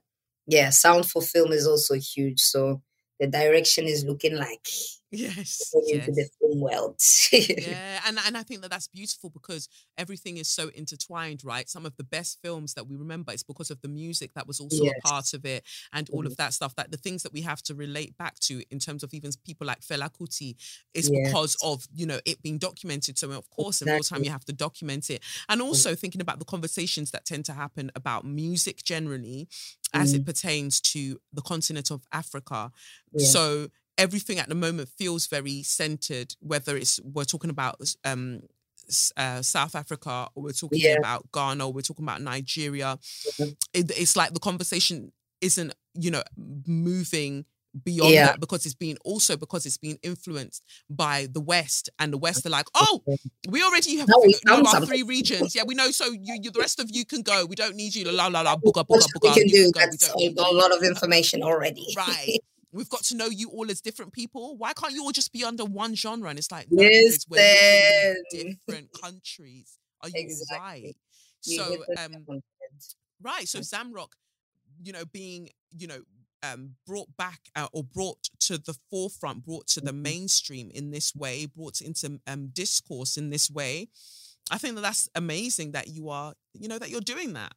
yeah, 0.48 0.70
sound 0.70 1.06
for 1.06 1.22
film 1.22 1.52
is 1.52 1.64
also 1.64 1.94
huge. 1.94 2.40
So 2.40 2.82
the 3.20 3.28
direction 3.28 3.84
is 3.84 4.04
looking 4.04 4.34
like 4.34 4.66
yes, 5.10 5.72
yes. 5.86 6.08
into 6.08 6.12
the 6.12 6.28
film 6.38 6.60
world. 6.60 6.96
yeah, 7.32 8.00
and 8.06 8.18
and 8.26 8.36
I 8.36 8.42
think 8.42 8.62
that 8.62 8.70
that's 8.70 8.88
beautiful 8.88 9.30
because 9.30 9.68
everything 9.96 10.36
is 10.36 10.48
so 10.48 10.70
intertwined, 10.74 11.42
right? 11.44 11.68
Some 11.68 11.86
of 11.86 11.96
the 11.96 12.04
best 12.04 12.38
films 12.42 12.74
that 12.74 12.86
we 12.86 12.96
remember 12.96 13.32
is 13.32 13.42
because 13.42 13.70
of 13.70 13.80
the 13.80 13.88
music 13.88 14.32
that 14.34 14.46
was 14.46 14.60
also 14.60 14.84
yes. 14.84 14.94
a 15.04 15.08
part 15.08 15.34
of 15.34 15.44
it, 15.44 15.64
and 15.92 16.08
all 16.10 16.20
mm-hmm. 16.20 16.26
of 16.28 16.36
that 16.36 16.52
stuff. 16.52 16.74
That 16.76 16.90
the 16.90 16.96
things 16.96 17.22
that 17.22 17.32
we 17.32 17.42
have 17.42 17.62
to 17.64 17.74
relate 17.74 18.16
back 18.18 18.38
to 18.40 18.62
in 18.70 18.78
terms 18.78 19.02
of 19.02 19.14
even 19.14 19.30
people 19.44 19.66
like 19.66 19.80
Fela 19.80 20.10
Kuti 20.10 20.56
is 20.94 21.10
yes. 21.10 21.26
because 21.26 21.56
of 21.62 21.86
you 21.94 22.06
know 22.06 22.20
it 22.24 22.42
being 22.42 22.58
documented. 22.58 23.18
So 23.18 23.30
of 23.32 23.48
course, 23.50 23.82
exactly. 23.82 23.92
in 23.92 23.96
real 23.96 24.02
time, 24.02 24.24
you 24.24 24.30
have 24.30 24.44
to 24.46 24.52
document 24.52 25.10
it, 25.10 25.22
and 25.48 25.60
mm-hmm. 25.60 25.68
also 25.68 25.90
mm-hmm. 25.90 25.96
thinking 25.96 26.20
about 26.20 26.38
the 26.38 26.44
conversations 26.44 27.10
that 27.12 27.24
tend 27.24 27.44
to 27.46 27.52
happen 27.52 27.90
about 27.94 28.24
music 28.24 28.82
generally 28.84 29.48
as 29.94 30.12
mm-hmm. 30.12 30.20
it 30.20 30.26
pertains 30.26 30.80
to 30.80 31.18
the 31.32 31.42
continent 31.42 31.90
of 31.90 32.06
Africa. 32.12 32.70
Yeah. 33.12 33.26
So 33.26 33.68
everything 33.98 34.38
at 34.38 34.48
the 34.48 34.54
moment 34.54 34.88
feels 34.88 35.26
very 35.26 35.62
centered, 35.62 36.34
whether 36.40 36.76
it's 36.76 37.00
we're 37.02 37.24
talking 37.24 37.50
about 37.50 37.76
um, 38.04 38.40
uh, 39.16 39.42
South 39.42 39.74
Africa 39.74 40.28
or 40.34 40.44
we're 40.44 40.52
talking 40.52 40.80
yeah. 40.80 40.96
about 40.98 41.30
Ghana 41.32 41.66
or 41.66 41.72
we're 41.72 41.82
talking 41.82 42.04
about 42.04 42.22
Nigeria. 42.22 42.98
Mm-hmm. 43.02 43.50
It, 43.74 43.90
it's 43.98 44.16
like 44.16 44.32
the 44.32 44.40
conversation 44.40 45.12
isn't, 45.40 45.74
you 45.94 46.10
know, 46.10 46.22
moving 46.66 47.44
beyond 47.84 48.12
yeah. 48.12 48.26
that 48.26 48.40
because 48.40 48.64
it's 48.64 48.74
been 48.74 48.96
also 49.04 49.36
because 49.36 49.66
it's 49.66 49.76
been 49.76 49.98
influenced 50.02 50.64
by 50.88 51.28
the 51.30 51.40
West 51.40 51.90
and 51.98 52.12
the 52.12 52.18
West 52.18 52.46
are 52.46 52.50
like, 52.50 52.66
oh, 52.74 53.02
we 53.48 53.62
already 53.62 53.96
have 53.96 54.08
no, 54.46 54.62
our 54.62 54.86
three 54.86 55.02
regions. 55.02 55.54
Yeah, 55.54 55.64
we 55.66 55.74
know. 55.74 55.90
So 55.90 56.06
you, 56.06 56.38
you, 56.42 56.50
the 56.50 56.60
rest 56.60 56.80
of 56.80 56.88
you 56.90 57.04
can 57.04 57.22
go. 57.22 57.46
We 57.46 57.56
don't 57.56 57.76
need 57.76 57.94
you. 57.94 58.10
La 58.10 58.28
la 58.28 58.40
la. 58.40 58.56
Booga 58.68 58.86
booga 58.86 59.06
booga. 59.14 59.34
We 59.34 59.40
can 59.40 59.48
do. 59.48 59.70
That's 59.74 60.08
a, 60.08 60.34
a 60.38 60.52
lot 60.52 60.74
of 60.74 60.82
information 60.82 61.42
already. 61.42 61.86
Right. 61.96 62.38
We've 62.72 62.88
got 62.88 63.02
to 63.04 63.16
know 63.16 63.26
you 63.26 63.48
all 63.50 63.70
as 63.70 63.80
different 63.80 64.12
people. 64.12 64.56
Why 64.56 64.72
can't 64.74 64.92
you 64.92 65.02
all 65.02 65.12
just 65.12 65.32
be 65.32 65.44
under 65.44 65.64
one 65.64 65.94
genre? 65.94 66.28
And 66.28 66.38
it's 66.38 66.52
like, 66.52 66.66
no, 66.70 66.88
we're 67.28 68.16
different 68.30 68.90
countries. 69.00 69.78
Are 70.02 70.08
you 70.08 70.14
exactly. 70.16 70.58
right? 70.58 70.96
You 71.44 71.58
so, 71.58 71.84
um, 71.98 72.42
right. 73.22 73.48
So 73.48 73.60
Zamrock, 73.60 74.12
you 74.82 74.92
know, 74.92 75.04
being, 75.06 75.48
you 75.76 75.86
know, 75.86 76.00
um, 76.42 76.74
brought 76.86 77.08
back 77.16 77.40
uh, 77.56 77.68
or 77.72 77.82
brought 77.84 78.18
to 78.40 78.58
the 78.58 78.76
forefront, 78.90 79.44
brought 79.44 79.66
to 79.68 79.80
the 79.80 79.90
mm-hmm. 79.90 80.02
mainstream 80.02 80.70
in 80.72 80.90
this 80.90 81.14
way, 81.14 81.46
brought 81.46 81.80
into 81.80 82.20
um, 82.26 82.48
discourse 82.48 83.16
in 83.16 83.30
this 83.30 83.50
way. 83.50 83.88
I 84.50 84.58
think 84.58 84.76
that 84.76 84.82
that's 84.82 85.08
amazing 85.14 85.72
that 85.72 85.88
you 85.88 86.10
are, 86.10 86.34
you 86.54 86.68
know, 86.68 86.78
that 86.78 86.90
you're 86.90 87.00
doing 87.00 87.32
that 87.34 87.52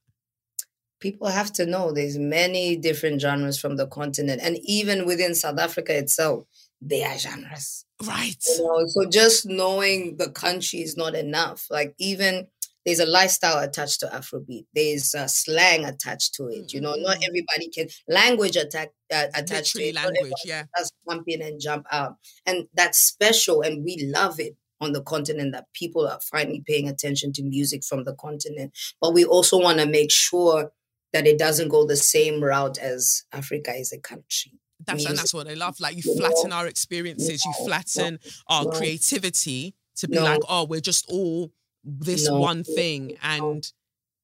people 1.02 1.28
have 1.28 1.52
to 1.52 1.66
know 1.66 1.92
there's 1.92 2.18
many 2.18 2.78
different 2.78 3.20
genres 3.20 3.60
from 3.60 3.76
the 3.76 3.88
continent 3.88 4.42
and 4.42 4.58
even 4.64 5.06
within 5.06 5.36
south 5.36 5.60
africa 5.60 5.98
itself 5.98 6.46
there 6.82 7.08
are 7.08 7.18
genres. 7.18 7.86
Right. 8.06 8.36
You 8.48 8.66
know, 8.66 8.84
so 8.88 9.10
just 9.10 9.46
knowing 9.46 10.18
the 10.18 10.30
country 10.32 10.82
is 10.82 10.98
not 10.98 11.14
enough. 11.16 11.68
Like 11.70 11.94
even 12.00 12.48
there's 12.86 13.00
a 13.00 13.06
lifestyle 13.06 13.60
attached 13.60 14.00
to 14.00 14.08
afrobeat. 14.08 14.66
There's 14.74 15.14
a 15.14 15.28
slang 15.28 15.86
attached 15.86 16.34
to 16.36 16.48
it 16.48 16.74
you 16.74 16.82
know 16.82 16.96
not 16.96 17.18
mm-hmm. 17.18 17.30
everybody 17.30 17.70
can 17.70 17.88
language 18.08 18.56
attack, 18.56 18.90
uh, 19.14 19.28
attached 19.36 19.76
Literally 19.76 19.94
to 19.94 20.00
it 20.00 20.04
language 20.04 20.34
yeah. 20.46 20.64
just 20.76 20.94
jump 21.08 21.24
in 21.28 21.42
and 21.44 21.62
jump 21.62 21.86
out. 21.92 22.16
And 22.48 22.68
that's 22.74 22.98
special 22.98 23.62
and 23.62 23.84
we 23.84 24.12
love 24.14 24.40
it 24.40 24.58
on 24.80 24.94
the 24.94 25.04
continent 25.04 25.54
that 25.54 25.68
people 25.76 26.08
are 26.08 26.20
finally 26.32 26.64
paying 26.66 26.90
attention 26.90 27.32
to 27.34 27.44
music 27.44 27.84
from 27.84 28.04
the 28.04 28.16
continent. 28.16 28.76
But 29.00 29.14
we 29.14 29.26
also 29.26 29.60
want 29.60 29.78
to 29.78 29.86
make 29.86 30.10
sure 30.10 30.72
that 31.14 31.28
it 31.28 31.38
doesn't 31.38 31.70
go 31.70 31.86
the 31.86 31.96
same 31.96 32.44
route 32.44 32.78
as 32.78 33.24
Africa 33.32 33.74
is 33.74 33.92
a 33.92 34.00
country. 34.00 34.54
That's 34.86 35.06
and 35.06 35.18
that's 35.18 35.34
what 35.34 35.48
I 35.48 35.54
love. 35.54 35.80
Like 35.80 35.96
you 35.96 36.16
flatten 36.18 36.52
our 36.52 36.68
experiences, 36.68 37.46
you 37.46 37.54
flatten 37.66 38.20
our 38.48 38.66
creativity 38.66 39.76
to 39.98 40.08
be 40.08 40.20
like, 40.20 40.42
oh, 40.50 40.66
we're 40.66 40.82
just 40.82 41.10
all 41.10 41.52
this 41.84 42.30
one 42.30 42.64
thing, 42.64 43.18
and 43.22 43.72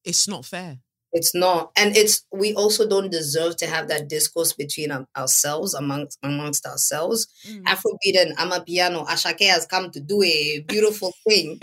it's 0.04 0.26
not 0.26 0.44
fair. 0.44 0.78
It's 1.12 1.34
not, 1.34 1.72
and 1.76 1.96
it's 1.96 2.26
we 2.32 2.54
also 2.54 2.86
don't 2.86 3.10
deserve 3.10 3.56
to 3.56 3.66
have 3.66 3.88
that 3.88 4.08
discourse 4.08 4.52
between 4.52 4.92
ourselves 5.16 5.72
amongst 5.72 6.18
amongst 6.22 6.66
ourselves. 6.66 7.26
Mm. 7.48 7.62
Afrobeat 7.62 8.20
and 8.20 8.36
Amapiano, 8.36 9.06
Asake 9.06 9.48
has 9.48 9.64
come 9.64 9.90
to 9.92 10.00
do 10.00 10.22
a 10.22 10.60
beautiful 10.68 11.14
thing, 11.28 11.58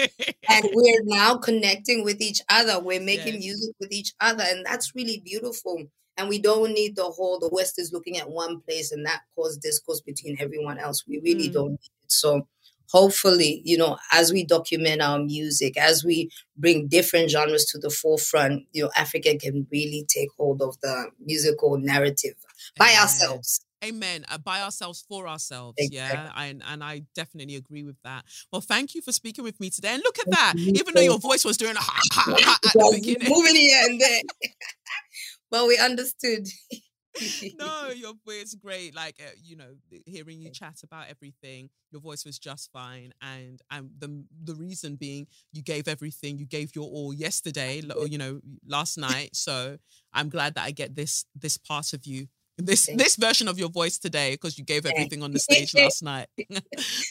and 0.49 0.69
we're 0.73 1.03
now 1.03 1.37
connecting 1.37 2.03
with 2.03 2.21
each 2.21 2.41
other. 2.49 2.79
We're 2.79 2.99
making 2.99 3.35
yes. 3.35 3.43
music 3.43 3.75
with 3.79 3.91
each 3.91 4.13
other, 4.19 4.43
and 4.47 4.65
that's 4.65 4.95
really 4.95 5.21
beautiful. 5.23 5.85
And 6.17 6.29
we 6.29 6.39
don't 6.39 6.73
need 6.73 6.95
the 6.95 7.03
whole 7.03 7.39
the 7.39 7.49
West 7.51 7.77
is 7.77 7.91
looking 7.93 8.17
at 8.17 8.29
one 8.29 8.61
place 8.61 8.91
and 8.91 9.05
that 9.05 9.21
cause 9.35 9.57
discourse 9.57 10.01
between 10.01 10.37
everyone 10.39 10.79
else. 10.79 11.03
We 11.07 11.19
really 11.19 11.49
mm. 11.49 11.53
don't 11.53 11.71
need 11.71 11.91
it. 12.03 12.11
So 12.11 12.47
hopefully, 12.89 13.61
you 13.63 13.77
know, 13.77 13.97
as 14.11 14.31
we 14.31 14.43
document 14.43 15.01
our 15.01 15.19
music, 15.19 15.77
as 15.77 16.03
we 16.03 16.29
bring 16.57 16.87
different 16.87 17.29
genres 17.29 17.65
to 17.65 17.77
the 17.77 17.89
forefront, 17.89 18.63
you 18.73 18.83
know, 18.83 18.91
Africa 18.95 19.37
can 19.37 19.67
really 19.71 20.05
take 20.07 20.29
hold 20.37 20.61
of 20.61 20.79
the 20.81 21.09
musical 21.19 21.77
narrative 21.77 22.35
by 22.77 22.87
Amen. 22.87 23.01
ourselves. 23.01 23.65
Amen. 23.83 24.25
Uh, 24.29 24.37
by 24.37 24.61
ourselves, 24.61 25.05
for 25.07 25.27
ourselves. 25.27 25.75
Exactly. 25.77 26.19
Yeah. 26.19 26.31
I, 26.33 26.55
and 26.71 26.83
I 26.83 27.03
definitely 27.13 27.55
agree 27.55 27.83
with 27.83 27.97
that. 28.03 28.25
Well, 28.51 28.61
thank 28.61 28.95
you 28.95 29.01
for 29.01 29.11
speaking 29.11 29.43
with 29.43 29.59
me 29.59 29.69
today. 29.69 29.93
And 29.93 30.03
look 30.03 30.17
at 30.17 30.29
that. 30.31 30.53
Even 30.57 30.95
though 30.95 31.01
your 31.01 31.19
voice 31.19 31.45
was 31.45 31.57
doing 31.57 31.75
a 31.75 31.79
ha, 31.79 31.99
ha, 32.11 32.35
ha 32.39 32.57
at 32.65 32.73
the 32.73 32.91
beginning. 32.95 33.29
Moving 33.29 33.55
here 33.55 33.81
and 33.85 34.01
there. 34.01 34.21
but 35.51 35.67
we 35.67 35.77
understood. 35.77 36.47
no, 37.57 37.89
your 37.89 38.13
voice 38.25 38.43
is 38.43 38.55
great. 38.55 38.95
Like 38.95 39.15
uh, 39.19 39.31
you 39.41 39.55
know, 39.55 39.75
hearing 40.05 40.41
you 40.41 40.49
chat 40.49 40.81
about 40.83 41.07
everything, 41.09 41.69
your 41.91 42.01
voice 42.01 42.25
was 42.25 42.39
just 42.39 42.71
fine, 42.71 43.13
and 43.21 43.61
and 43.71 43.89
the 43.97 44.23
the 44.43 44.55
reason 44.55 44.95
being 44.95 45.27
you 45.51 45.61
gave 45.61 45.87
everything, 45.87 46.37
you 46.37 46.45
gave 46.45 46.75
your 46.75 46.89
all 46.89 47.13
yesterday, 47.13 47.81
or 47.95 48.07
you 48.07 48.17
know, 48.17 48.41
last 48.67 48.97
night. 48.97 49.35
So 49.35 49.77
I'm 50.13 50.29
glad 50.29 50.55
that 50.55 50.63
I 50.63 50.71
get 50.71 50.95
this 50.95 51.25
this 51.35 51.57
part 51.57 51.93
of 51.93 52.05
you 52.05 52.27
this 52.57 52.87
this 52.93 53.15
version 53.17 53.47
of 53.47 53.59
your 53.59 53.69
voice 53.69 53.97
today 53.97 54.31
because 54.33 54.57
you 54.57 54.63
gave 54.63 54.85
everything 54.85 55.21
on 55.23 55.33
the 55.33 55.39
stage 55.39 55.75
last 55.75 56.01
night. 56.03 56.27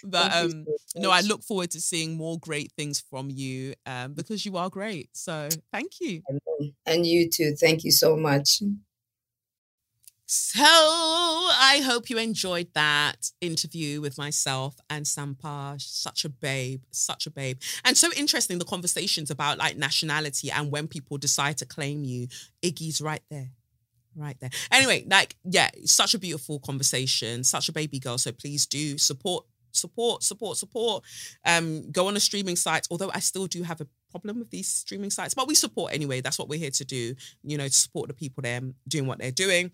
but 0.05 0.35
um 0.35 0.69
no, 0.97 1.11
I 1.11 1.21
look 1.21 1.43
forward 1.43 1.71
to 1.73 1.81
seeing 1.81 2.17
more 2.17 2.39
great 2.39 2.73
things 2.73 3.01
from 3.01 3.31
you 3.31 3.75
um 3.87 4.15
because 4.15 4.47
you 4.47 4.57
are 4.57 4.71
great. 4.71 5.11
So 5.17 5.61
thank 5.73 6.01
you. 6.01 6.23
And 6.87 7.07
you 7.07 7.29
too. 7.31 7.55
Thank 7.57 7.85
you 7.85 7.91
so 7.91 8.17
much. 8.17 8.63
So 10.27 10.63
I 10.63 11.83
hope 11.85 12.09
you 12.09 12.19
enjoyed 12.19 12.69
that 12.75 13.31
interview 13.43 14.01
with 14.01 14.17
myself 14.17 14.77
and 14.89 15.05
Sampa. 15.05 15.79
Such 15.79 16.25
a 16.25 16.31
babe, 16.31 16.83
such 16.91 17.27
a 17.27 17.31
babe. 17.31 17.59
And 17.85 17.97
so 17.97 18.11
interesting 18.17 18.59
the 18.59 18.65
conversations 18.65 19.31
about 19.31 19.59
like 19.59 19.77
nationality 19.77 20.51
and 20.51 20.71
when 20.71 20.89
people 20.89 21.19
decide 21.19 21.59
to 21.59 21.67
claim 21.67 22.05
you. 22.05 22.29
Iggy's 22.63 23.03
right 23.03 23.23
there. 23.31 23.51
Right 24.17 24.39
there. 24.41 24.51
Anyway, 24.71 25.05
like, 25.11 25.37
yeah, 25.45 25.71
such 25.85 26.15
a 26.15 26.19
beautiful 26.19 26.59
conversation, 26.61 27.45
such 27.45 27.69
a 27.69 27.73
baby 27.73 27.99
girl. 27.99 28.17
So 28.17 28.33
please 28.33 28.65
do 28.65 28.97
support 28.97 29.45
support, 29.73 30.23
support, 30.23 30.57
support. 30.57 31.05
Um, 31.45 31.91
go 31.91 32.07
on 32.07 32.17
a 32.17 32.21
streaming 32.21 32.57
site. 32.57 32.87
Although 32.91 33.11
I 33.13 33.19
still 33.19 33.47
do 33.47 33.63
have 33.65 33.81
a 33.81 33.87
problem 34.15 34.39
with 34.39 34.51
these 34.51 34.69
streaming 34.69 35.11
sites, 35.11 35.35
but 35.35 35.49
we 35.49 35.57
support 35.57 35.93
anyway. 35.93 36.21
That's 36.21 36.39
what 36.39 36.49
we're 36.49 36.59
here 36.59 36.71
to 36.71 36.85
do, 36.85 37.17
you 37.43 37.59
know, 37.59 37.67
to 37.67 37.73
support 37.73 38.07
the 38.07 38.15
people 38.15 38.43
there 38.43 38.61
doing 38.87 39.09
what 39.09 39.19
they're 39.19 39.33
doing. 39.33 39.73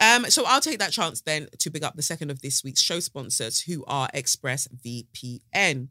Um, 0.00 0.24
so 0.30 0.44
I'll 0.46 0.62
take 0.62 0.78
that 0.78 0.92
chance 0.92 1.20
then 1.20 1.48
to 1.58 1.70
big 1.70 1.84
up 1.84 1.94
the 1.94 2.02
second 2.02 2.30
of 2.30 2.40
this 2.40 2.64
week's 2.64 2.80
show 2.80 3.00
sponsors, 3.00 3.60
who 3.60 3.84
are 3.86 4.08
ExpressVPN. 4.14 5.88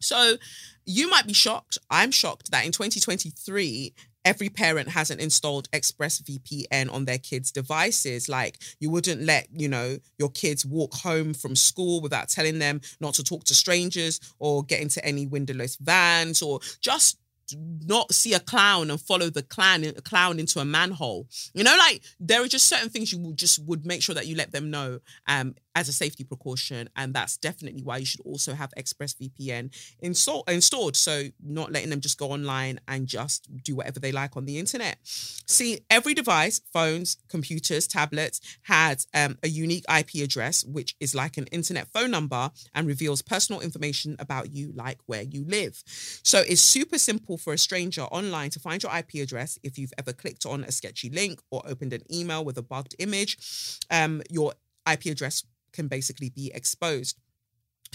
So 0.00 0.36
you 0.84 1.08
might 1.08 1.26
be 1.26 1.34
shocked. 1.34 1.78
I'm 1.88 2.10
shocked 2.10 2.50
that 2.50 2.64
in 2.64 2.72
2023, 2.72 3.94
every 4.24 4.48
parent 4.48 4.88
hasn't 4.88 5.20
installed 5.20 5.70
ExpressVPN 5.70 6.92
on 6.92 7.04
their 7.04 7.18
kids' 7.18 7.52
devices. 7.52 8.28
Like 8.28 8.58
you 8.78 8.90
wouldn't 8.90 9.22
let, 9.22 9.48
you 9.52 9.68
know, 9.68 9.98
your 10.18 10.30
kids 10.30 10.66
walk 10.66 10.94
home 10.94 11.34
from 11.34 11.56
school 11.56 12.00
without 12.00 12.28
telling 12.28 12.58
them 12.58 12.80
not 13.00 13.14
to 13.14 13.24
talk 13.24 13.44
to 13.44 13.54
strangers 13.54 14.20
or 14.38 14.64
get 14.64 14.80
into 14.80 15.04
any 15.04 15.26
windowless 15.26 15.76
vans 15.76 16.42
or 16.42 16.60
just 16.80 17.18
not 17.56 18.12
see 18.12 18.34
a 18.34 18.40
clown 18.40 18.90
and 18.90 19.00
follow 19.00 19.30
the 19.30 19.42
clown 19.42 19.84
clown 20.04 20.38
into 20.38 20.60
a 20.60 20.64
manhole. 20.64 21.26
You 21.54 21.64
know, 21.64 21.76
like 21.76 22.02
there 22.18 22.42
are 22.42 22.48
just 22.48 22.68
certain 22.68 22.88
things 22.88 23.12
you 23.12 23.18
would 23.20 23.36
just 23.36 23.64
would 23.64 23.86
make 23.86 24.02
sure 24.02 24.14
that 24.14 24.26
you 24.26 24.36
let 24.36 24.52
them 24.52 24.70
know 24.70 25.00
um 25.26 25.54
as 25.74 25.88
a 25.88 25.92
safety 25.92 26.24
precaution. 26.24 26.88
And 26.96 27.14
that's 27.14 27.36
definitely 27.36 27.82
why 27.82 27.98
you 27.98 28.06
should 28.06 28.20
also 28.20 28.54
have 28.54 28.72
ExpressVPN 28.76 29.74
install, 30.00 30.44
installed. 30.48 30.96
So 30.96 31.24
not 31.42 31.72
letting 31.72 31.90
them 31.90 32.00
just 32.00 32.18
go 32.18 32.30
online 32.30 32.80
and 32.88 33.06
just 33.06 33.48
do 33.62 33.76
whatever 33.76 34.00
they 34.00 34.12
like 34.12 34.36
on 34.36 34.44
the 34.44 34.58
internet. 34.58 34.98
See, 35.04 35.80
every 35.90 36.14
device, 36.14 36.60
phones, 36.72 37.16
computers, 37.28 37.86
tablets, 37.86 38.40
has 38.62 39.06
um, 39.14 39.38
a 39.42 39.48
unique 39.48 39.84
IP 39.88 40.22
address, 40.22 40.64
which 40.64 40.96
is 41.00 41.14
like 41.14 41.36
an 41.36 41.46
internet 41.46 41.88
phone 41.88 42.10
number 42.10 42.50
and 42.74 42.86
reveals 42.86 43.22
personal 43.22 43.60
information 43.60 44.16
about 44.18 44.52
you, 44.52 44.72
like 44.74 44.98
where 45.06 45.22
you 45.22 45.44
live. 45.46 45.82
So 46.22 46.40
it's 46.40 46.60
super 46.60 46.98
simple 46.98 47.36
for 47.38 47.52
a 47.52 47.58
stranger 47.58 48.02
online 48.02 48.50
to 48.50 48.60
find 48.60 48.82
your 48.82 48.96
IP 48.96 49.22
address 49.22 49.58
if 49.62 49.78
you've 49.78 49.92
ever 49.98 50.12
clicked 50.12 50.46
on 50.46 50.64
a 50.64 50.72
sketchy 50.72 51.10
link 51.10 51.40
or 51.50 51.62
opened 51.66 51.92
an 51.92 52.02
email 52.12 52.44
with 52.44 52.58
a 52.58 52.62
bugged 52.62 52.94
image. 52.98 53.78
Um, 53.90 54.22
your 54.30 54.54
IP 54.90 55.06
address 55.06 55.44
can 55.72 55.88
basically 55.88 56.30
be 56.30 56.50
exposed. 56.54 57.18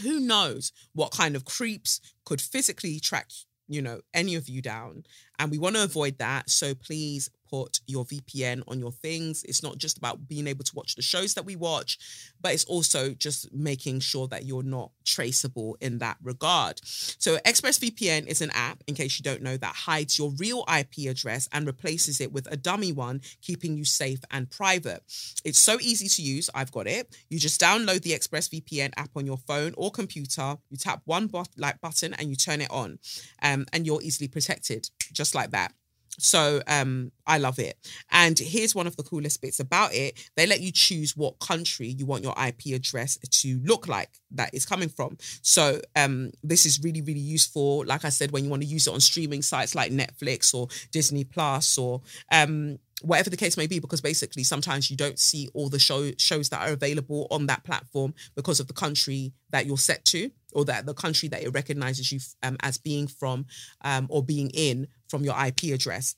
Who 0.02 0.20
knows 0.20 0.72
what 0.94 1.12
kind 1.12 1.36
of 1.36 1.46
creeps 1.46 2.02
could 2.26 2.42
physically 2.42 3.00
track, 3.00 3.30
you 3.68 3.82
know, 3.82 4.02
any 4.14 4.36
of 4.36 4.50
you 4.50 4.62
down. 4.62 5.04
And 5.40 5.52
we 5.52 5.58
want 5.58 5.76
to 5.76 5.84
avoid 5.84 6.18
that. 6.18 6.50
So 6.50 6.76
please 6.76 7.30
put 7.50 7.80
your 7.88 8.06
VPN 8.06 8.64
on 8.68 8.80
your 8.80 8.92
things. 8.92 9.44
It's 9.44 9.64
not 9.64 9.78
just 9.78 9.98
about 9.98 10.28
being 10.28 10.48
able 10.48 10.64
to 10.64 10.76
watch 10.76 10.96
the 10.96 11.02
shows 11.02 11.34
that 11.36 11.46
we 11.46 11.56
watch, 11.56 11.98
but 12.42 12.54
it's 12.54 12.66
also 12.66 13.14
just 13.14 13.54
making 13.54 14.00
sure 14.00 14.28
that 14.28 14.46
you're 14.46 14.64
not 14.64 14.92
traceable 15.04 15.78
in 15.82 16.00
that 16.00 16.18
regard. 16.24 16.82
So, 16.84 17.38
ExpressVPN 17.38 18.28
is 18.28 18.42
an 18.42 18.52
app, 18.52 18.84
in 18.88 18.96
case 18.96 19.20
you 19.20 19.24
don't 19.24 19.42
know, 19.42 19.58
that 19.58 19.76
hides 19.76 20.18
your 20.18 20.32
real 20.38 20.66
IP 20.68 21.10
address 21.10 21.48
and 21.52 21.66
replaces 21.66 22.22
it 22.22 22.32
with 22.32 22.52
a 22.52 22.58
dummy 22.58 22.92
one, 22.92 23.22
keeping 23.42 23.78
you 23.78 23.86
safe 23.86 24.20
and 24.32 24.50
private. 24.50 25.04
It's 25.44 25.60
so 25.60 25.78
easy 25.82 26.08
to 26.08 26.22
use. 26.22 26.50
I've 26.54 26.72
got 26.72 26.88
it. 26.88 27.16
You 27.30 27.40
just 27.40 27.62
download 27.62 28.02
the 28.02 28.12
ExpressVPN 28.12 28.94
app 28.98 29.12
on 29.16 29.26
your 29.26 29.38
phone 29.38 29.74
or 29.78 29.92
computer. 29.92 30.58
You 30.70 30.78
tap 30.78 31.02
one 31.06 31.28
bot- 31.28 31.50
like 31.58 31.82
button 31.82 32.14
and 32.14 32.30
you 32.30 32.36
turn 32.36 32.62
it 32.62 32.72
on, 32.72 33.00
um, 33.42 33.66
and 33.74 33.86
you're 33.86 34.02
easily 34.02 34.28
protected, 34.28 34.90
just 35.14 35.36
like 35.36 35.52
that. 35.52 35.74
So 36.18 36.62
um, 36.68 37.12
I 37.28 37.38
love 37.38 37.60
it. 37.60 37.78
And 38.12 38.38
here's 38.38 38.76
one 38.76 38.88
of 38.88 38.96
the 38.96 39.04
coolest 39.04 39.42
bits 39.42 39.60
about 39.60 39.94
it. 39.94 40.30
They 40.36 40.46
let 40.46 40.62
you 40.62 40.72
choose 40.72 41.16
what 41.16 41.40
country 41.40 41.88
you 41.88 42.06
want 42.06 42.24
your 42.24 42.34
IP 42.34 42.76
address 42.76 43.18
to 43.18 43.62
look 43.64 43.88
like 43.88 44.10
that 44.32 44.54
is 44.54 44.66
coming 44.66 44.90
from. 44.90 45.18
So 45.42 45.80
um, 45.96 46.32
this 46.44 46.66
is 46.66 46.82
really, 46.84 47.02
really 47.02 47.20
useful. 47.20 47.86
Like 47.86 48.06
I 48.06 48.10
said, 48.10 48.32
when 48.32 48.44
you 48.44 48.50
want 48.50 48.62
to 48.62 48.68
use 48.68 48.88
it 48.88 48.94
on 48.94 49.00
streaming 49.00 49.42
sites 49.42 49.76
like 49.76 49.92
Netflix 49.92 50.54
or 50.54 50.68
Disney 50.92 51.24
Plus 51.24 51.78
or 51.78 52.02
um, 52.32 52.80
whatever 53.02 53.30
the 53.30 53.38
case 53.38 53.58
may 53.58 53.68
be, 53.68 53.80
because 53.80 54.02
basically 54.02 54.44
sometimes 54.44 54.90
you 54.90 54.98
don't 54.98 55.20
see 55.20 55.50
all 55.54 55.70
the 55.70 55.80
show 55.80 56.12
shows 56.18 56.50
that 56.50 56.68
are 56.68 56.74
available 56.74 57.28
on 57.32 57.46
that 57.48 57.64
platform 57.64 58.14
because 58.36 58.60
of 58.60 58.68
the 58.68 58.74
country 58.74 59.34
that 59.52 59.66
you're 59.66 59.78
set 59.78 60.04
to 60.06 60.30
or 60.54 60.66
that 60.66 60.86
the 60.86 60.94
country 60.94 61.30
that 61.30 61.44
it 61.44 61.50
recognizes 61.50 62.12
you 62.12 62.20
um, 62.42 62.58
as 62.62 62.78
being 62.78 63.08
from 63.08 63.46
um, 63.84 64.08
or 64.10 64.24
being 64.24 64.50
in 64.52 64.88
from 65.08 65.24
your 65.24 65.36
IP 65.46 65.74
address. 65.74 66.16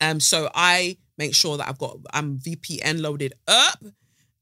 Um, 0.00 0.20
so 0.20 0.50
I 0.54 0.98
make 1.16 1.34
sure 1.34 1.56
that 1.56 1.68
I've 1.68 1.78
got 1.78 1.96
I'm 2.12 2.38
VPN 2.38 3.00
loaded 3.00 3.34
up, 3.46 3.82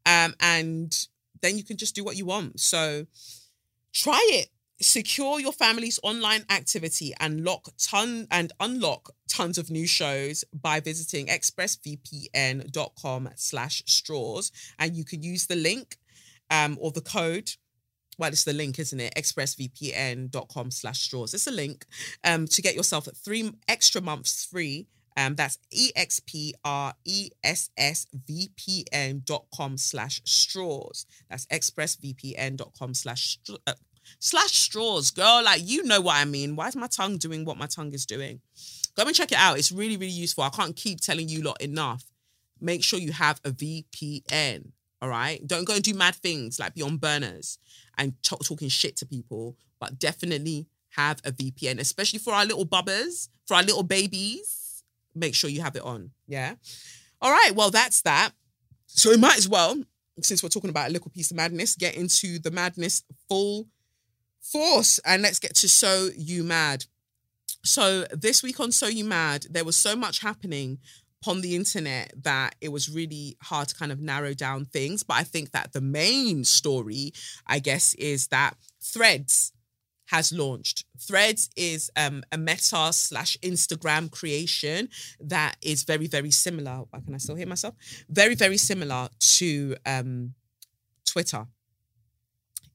um, 0.05 0.35
and 0.41 0.95
then 1.43 1.57
you 1.57 1.65
can 1.65 1.77
just 1.77 1.95
do 1.95 2.05
what 2.05 2.17
you 2.17 2.27
want. 2.27 2.61
So 2.61 3.07
try 3.93 4.21
it. 4.33 4.49
Secure 4.79 5.41
your 5.41 5.53
family's 5.53 5.99
online 6.03 6.45
activity 6.51 7.15
and 7.19 7.43
lock 7.43 7.71
ton 7.79 8.27
and 8.31 8.53
unlock 8.61 9.09
tons 9.27 9.57
of 9.57 9.71
new 9.71 9.87
shows 9.87 10.45
by 10.53 10.81
visiting 10.81 11.29
expressvpn.com 11.29 13.31
slash 13.37 13.83
straws 13.87 14.53
and 14.79 14.95
you 14.95 15.03
can 15.03 15.23
use 15.23 15.47
the 15.47 15.57
link 15.57 15.97
um, 16.51 16.77
or 16.79 16.91
the 16.91 17.01
code 17.01 17.53
well, 18.19 18.31
it's 18.31 18.45
the 18.45 18.53
link, 18.53 18.79
isn't 18.79 19.01
it? 19.01 19.15
expressvpn.com 19.15 20.71
slash 20.71 21.01
straws. 21.01 21.35
It's 21.35 21.47
a 21.47 21.51
link 21.51 21.85
um, 22.25 22.47
to 22.47 22.63
get 22.63 22.75
yourself 22.75 23.09
three 23.25 23.53
extra 23.69 24.01
months 24.01 24.45
free. 24.45 24.87
Um, 25.19 25.35
that's 25.35 25.59
E-X-P-R-E-S-S-V-P-N 25.71 26.53
dot 29.25 29.47
com 29.55 29.79
slash 29.79 30.21
straws. 30.25 31.07
That's 31.31 31.47
expressvpn.com 31.47 32.93
slash 32.95 33.39
uh, 33.67 33.73
slash 34.19 34.53
straws. 34.53 35.11
Girl, 35.11 35.43
like, 35.43 35.63
you 35.65 35.85
know 35.85 36.03
what 36.03 36.17
I 36.17 36.27
mean. 36.27 36.55
Why 36.55 36.69
is 36.69 36.77
my 36.77 36.87
tongue 36.87 37.17
doing 37.17 37.47
what 37.47 37.57
my 37.57 37.67
tongue 37.67 37.95
is 37.95 38.05
doing? 38.05 38.41
Go 38.95 39.05
and 39.05 39.15
check 39.15 39.33
it 39.33 39.39
out. 39.39 39.59
It's 39.59 39.73
really, 39.73 39.97
really 39.97 40.13
useful. 40.13 40.45
I 40.45 40.51
can't 40.51 40.77
keep 40.77 41.01
telling 41.01 41.29
you 41.29 41.43
lot 41.43 41.61
enough. 41.63 42.05
Make 42.61 42.85
sure 42.85 42.99
you 42.99 43.13
have 43.13 43.41
a 43.45 43.51
VPN. 43.51 44.73
All 45.03 45.09
right. 45.09 45.47
Don't 45.47 45.67
go 45.67 45.75
and 45.75 45.83
do 45.83 45.95
mad 45.95 46.15
things 46.15 46.59
like 46.59 46.75
be 46.75 46.83
on 46.83 46.97
burners 46.97 47.59
and 47.99 48.15
talking 48.23 48.69
shit 48.69 48.97
to 48.97 49.07
people, 49.07 49.57
but 49.79 49.99
definitely 49.99 50.67
have 50.91 51.21
a 51.25 51.33
VPN, 51.33 51.79
especially 51.79 52.19
for 52.19 52.33
our 52.33 52.47
little 52.47 52.67
bubbers, 52.67 53.29
for 53.47 53.55
our 53.55 53.63
little 53.63 53.83
babies. 53.83 54.85
Make 55.15 55.35
sure 55.35 55.51
you 55.51 55.61
have 55.61 55.77
it 55.77 55.83
on. 55.83 56.11
Yeah. 56.27 56.55
All 57.21 57.31
right. 57.31 57.53
Well, 57.55 57.71
that's 57.71 58.03
that. 58.03 58.33
So 58.87 59.11
we 59.11 59.17
might 59.17 59.37
as 59.37 59.49
well, 59.49 59.83
since 60.23 60.43
we're 60.43 60.49
talking 60.49 60.71
about 60.71 60.89
a 60.89 60.93
little 60.93 61.11
piece 61.11 61.31
of 61.31 61.37
madness, 61.37 61.77
get 61.77 61.95
into 61.95 62.39
the 62.39 62.51
madness 62.51 63.03
full 63.29 63.67
force 64.41 64.99
and 65.05 65.23
let's 65.23 65.39
get 65.39 65.55
to 65.57 65.69
So 65.69 66.09
You 66.17 66.43
Mad. 66.43 66.87
So 67.65 68.05
this 68.13 68.43
week 68.43 68.61
on 68.61 68.73
So 68.73 68.87
You 68.87 69.05
Mad, 69.05 69.47
there 69.51 69.65
was 69.65 69.77
so 69.77 69.97
much 69.97 70.21
happening 70.21 70.79
on 71.27 71.41
the 71.41 71.57
internet 71.57 72.13
that 72.23 72.55
it 72.61 72.71
was 72.71 72.89
really 72.89 73.37
hard 73.43 73.69
to 73.69 73.75
kind 73.75 73.93
of 73.93 74.01
narrow 74.01 74.35
down 74.35 74.65
things. 74.65 75.03
But 75.03 75.15
I 75.15 75.25
think 75.25 75.51
that 75.53 75.73
the 75.73 75.81
main 75.81 76.45
story, 76.45 77.13
I 77.47 77.59
guess, 77.59 77.95
is 77.95 78.29
that 78.29 78.57
Threads 78.81 79.53
has 80.07 80.33
launched. 80.33 80.85
Threads 81.01 81.51
is 81.57 81.91
um, 81.97 82.23
a 82.31 82.39
Meta 82.39 82.93
slash 82.93 83.37
Instagram 83.43 84.11
creation 84.11 84.89
that 85.21 85.57
is 85.61 85.83
very, 85.83 86.07
very 86.07 86.31
similar. 86.31 86.85
Can 87.05 87.15
I 87.15 87.19
still 87.19 87.35
hear 87.35 87.47
myself? 87.47 87.75
Very, 88.09 88.35
very 88.37 88.57
similar 88.57 89.09
to 89.19 89.77
um, 89.85 90.35
Twitter. 91.05 91.47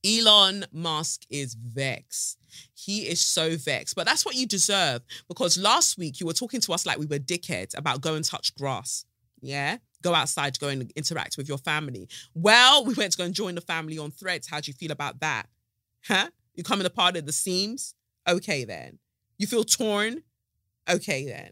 Elon 0.06 0.66
Musk 0.72 1.24
is 1.30 1.54
vexed. 1.54 2.38
He 2.74 3.08
is 3.08 3.22
so 3.22 3.56
vexed, 3.56 3.96
but 3.96 4.06
that's 4.06 4.26
what 4.26 4.36
you 4.36 4.46
deserve 4.48 5.02
because 5.28 5.58
last 5.58 5.98
week 5.98 6.20
you 6.20 6.26
were 6.26 6.34
talking 6.34 6.60
to 6.62 6.74
us 6.74 6.86
like 6.86 6.98
we 6.98 7.06
were 7.06 7.20
dickheads 7.20 7.78
about 7.78 8.02
go 8.02 8.16
and 8.16 8.26
touch 8.26 8.54
grass. 8.56 9.06
Yeah. 9.42 9.78
Go 10.02 10.14
outside 10.16 10.58
go 10.60 10.68
and 10.70 10.92
interact 10.96 11.38
with 11.38 11.48
your 11.48 11.60
family. 11.60 12.08
Well, 12.34 12.86
we 12.86 12.94
went 12.96 13.12
to 13.14 13.18
go 13.18 13.24
and 13.26 13.34
join 13.34 13.56
the 13.56 13.62
family 13.62 13.98
on 13.98 14.12
threads. 14.12 14.48
How 14.48 14.60
do 14.60 14.70
you 14.70 14.74
feel 14.74 14.92
about 14.92 15.20
that? 15.20 15.48
Huh? 16.08 16.30
You 16.56 16.64
coming 16.64 16.86
apart 16.86 17.16
at 17.16 17.26
the 17.26 17.32
seams? 17.32 17.94
Okay, 18.28 18.66
then. 18.66 19.00
You 19.38 19.48
feel 19.48 19.64
torn? 19.64 20.24
Okay, 20.90 21.26
then. 21.26 21.52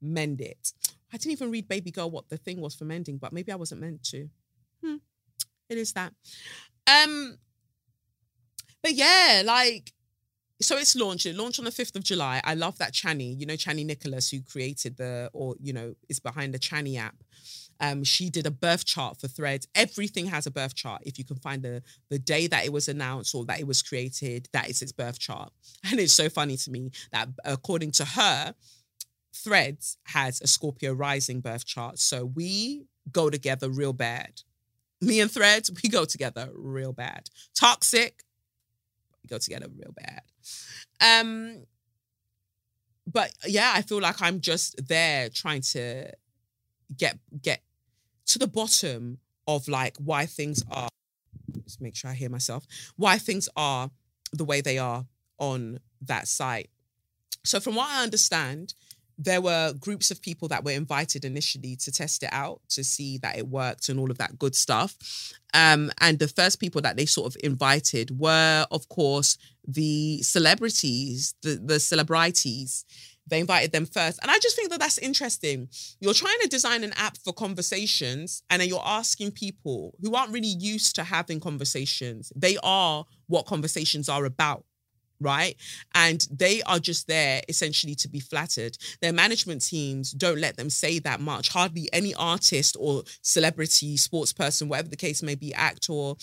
Mend 0.00 0.40
it. 0.40 0.72
I 1.12 1.16
didn't 1.16 1.32
even 1.32 1.50
read 1.50 1.68
Baby 1.68 1.90
Girl 1.90 2.10
what 2.10 2.28
the 2.28 2.36
thing 2.36 2.60
was 2.60 2.74
for 2.74 2.84
mending, 2.84 3.18
but 3.18 3.32
maybe 3.32 3.52
I 3.52 3.56
wasn't 3.56 3.80
meant 3.80 4.02
to. 4.04 4.28
Hmm. 4.84 4.96
It 5.68 5.78
is 5.78 5.92
that. 5.92 6.12
Um, 6.86 7.38
but 8.84 8.92
yeah, 8.92 9.42
like, 9.46 9.94
so 10.60 10.76
it's 10.76 10.94
launched. 10.94 11.24
It 11.24 11.34
launched 11.34 11.58
on 11.58 11.64
the 11.64 11.70
5th 11.70 11.96
of 11.96 12.04
July. 12.04 12.42
I 12.44 12.54
love 12.54 12.76
that 12.78 12.92
Chani, 12.92 13.36
you 13.36 13.46
know, 13.46 13.54
Chani 13.54 13.84
Nicholas, 13.84 14.30
who 14.30 14.42
created 14.42 14.98
the, 14.98 15.30
or, 15.32 15.56
you 15.58 15.72
know, 15.72 15.94
is 16.10 16.20
behind 16.20 16.52
the 16.52 16.58
Chani 16.58 16.98
app. 16.98 17.16
Um, 17.80 18.04
she 18.04 18.28
did 18.28 18.46
a 18.46 18.50
birth 18.50 18.84
chart 18.84 19.18
for 19.18 19.26
Threads. 19.26 19.66
Everything 19.74 20.26
has 20.26 20.46
a 20.46 20.50
birth 20.50 20.74
chart. 20.74 21.00
If 21.06 21.18
you 21.18 21.24
can 21.24 21.36
find 21.36 21.62
the 21.62 21.82
the 22.10 22.18
day 22.18 22.46
that 22.46 22.64
it 22.64 22.72
was 22.72 22.86
announced 22.86 23.34
or 23.34 23.44
that 23.46 23.58
it 23.58 23.66
was 23.66 23.82
created, 23.82 24.48
that 24.52 24.68
is 24.68 24.80
its 24.80 24.92
birth 24.92 25.18
chart. 25.18 25.50
And 25.90 25.98
it's 25.98 26.12
so 26.12 26.28
funny 26.28 26.56
to 26.58 26.70
me 26.70 26.90
that 27.10 27.30
according 27.44 27.92
to 27.92 28.04
her, 28.04 28.54
Threads 29.34 29.96
has 30.04 30.40
a 30.40 30.46
Scorpio 30.46 30.92
rising 30.92 31.40
birth 31.40 31.64
chart. 31.64 31.98
So 31.98 32.26
we 32.26 32.86
go 33.10 33.30
together 33.30 33.68
real 33.70 33.94
bad. 33.94 34.42
Me 35.00 35.20
and 35.20 35.30
Threads, 35.30 35.70
we 35.82 35.88
go 35.88 36.04
together 36.04 36.50
real 36.54 36.92
bad. 36.92 37.28
Toxic, 37.54 38.22
go 39.28 39.38
together 39.38 39.66
real 39.74 39.94
bad. 39.94 40.22
Um, 41.00 41.64
but 43.06 43.32
yeah, 43.46 43.72
I 43.74 43.82
feel 43.82 44.00
like 44.00 44.22
I'm 44.22 44.40
just 44.40 44.86
there 44.88 45.28
trying 45.28 45.62
to 45.62 46.10
get 46.96 47.18
get 47.42 47.62
to 48.26 48.38
the 48.38 48.46
bottom 48.46 49.18
of 49.46 49.68
like 49.68 49.96
why 49.98 50.26
things 50.26 50.62
are. 50.70 50.88
Just 51.64 51.80
make 51.80 51.96
sure 51.96 52.10
I 52.10 52.14
hear 52.14 52.30
myself. 52.30 52.66
Why 52.96 53.18
things 53.18 53.48
are 53.56 53.90
the 54.32 54.44
way 54.44 54.60
they 54.60 54.78
are 54.78 55.06
on 55.38 55.80
that 56.02 56.28
site. 56.28 56.70
So, 57.44 57.60
from 57.60 57.74
what 57.74 57.90
I 57.90 58.02
understand, 58.02 58.74
there 59.18 59.40
were 59.40 59.72
groups 59.74 60.10
of 60.10 60.20
people 60.20 60.48
that 60.48 60.64
were 60.64 60.72
invited 60.72 61.24
initially 61.24 61.76
to 61.76 61.92
test 61.92 62.22
it 62.22 62.30
out 62.32 62.60
to 62.70 62.82
see 62.82 63.18
that 63.18 63.38
it 63.38 63.48
worked 63.48 63.88
and 63.88 63.98
all 64.00 64.10
of 64.10 64.18
that 64.18 64.38
good 64.38 64.54
stuff. 64.54 64.96
Um, 65.52 65.92
and 66.00 66.18
the 66.18 66.28
first 66.28 66.58
people 66.58 66.80
that 66.82 66.96
they 66.96 67.06
sort 67.06 67.26
of 67.32 67.36
invited 67.44 68.18
were, 68.18 68.66
of 68.70 68.88
course, 68.88 69.38
the 69.66 70.20
celebrities, 70.22 71.34
the, 71.42 71.60
the 71.64 71.78
celebrities. 71.78 72.84
They 73.26 73.40
invited 73.40 73.72
them 73.72 73.86
first. 73.86 74.18
And 74.20 74.30
I 74.30 74.38
just 74.38 74.54
think 74.54 74.70
that 74.70 74.80
that's 74.80 74.98
interesting. 74.98 75.68
You're 75.98 76.12
trying 76.12 76.38
to 76.42 76.48
design 76.48 76.84
an 76.84 76.92
app 76.96 77.16
for 77.16 77.32
conversations, 77.32 78.42
and 78.50 78.60
then 78.60 78.68
you're 78.68 78.82
asking 78.84 79.30
people 79.30 79.94
who 80.02 80.14
aren't 80.14 80.32
really 80.32 80.46
used 80.46 80.96
to 80.96 81.04
having 81.04 81.40
conversations. 81.40 82.32
They 82.36 82.58
are 82.62 83.06
what 83.28 83.46
conversations 83.46 84.10
are 84.10 84.26
about 84.26 84.64
right? 85.20 85.56
And 85.94 86.26
they 86.30 86.62
are 86.62 86.78
just 86.78 87.06
there 87.06 87.42
essentially 87.48 87.94
to 87.96 88.08
be 88.08 88.20
flattered. 88.20 88.76
Their 89.00 89.12
management 89.12 89.64
teams 89.64 90.12
don't 90.12 90.40
let 90.40 90.56
them 90.56 90.70
say 90.70 90.98
that 91.00 91.20
much. 91.20 91.48
Hardly 91.48 91.88
any 91.92 92.14
artist 92.14 92.76
or 92.78 93.04
celebrity, 93.22 93.96
sports 93.96 94.32
person, 94.32 94.68
whatever 94.68 94.88
the 94.88 94.96
case 94.96 95.22
may 95.22 95.34
be, 95.34 95.54
actor, 95.54 96.14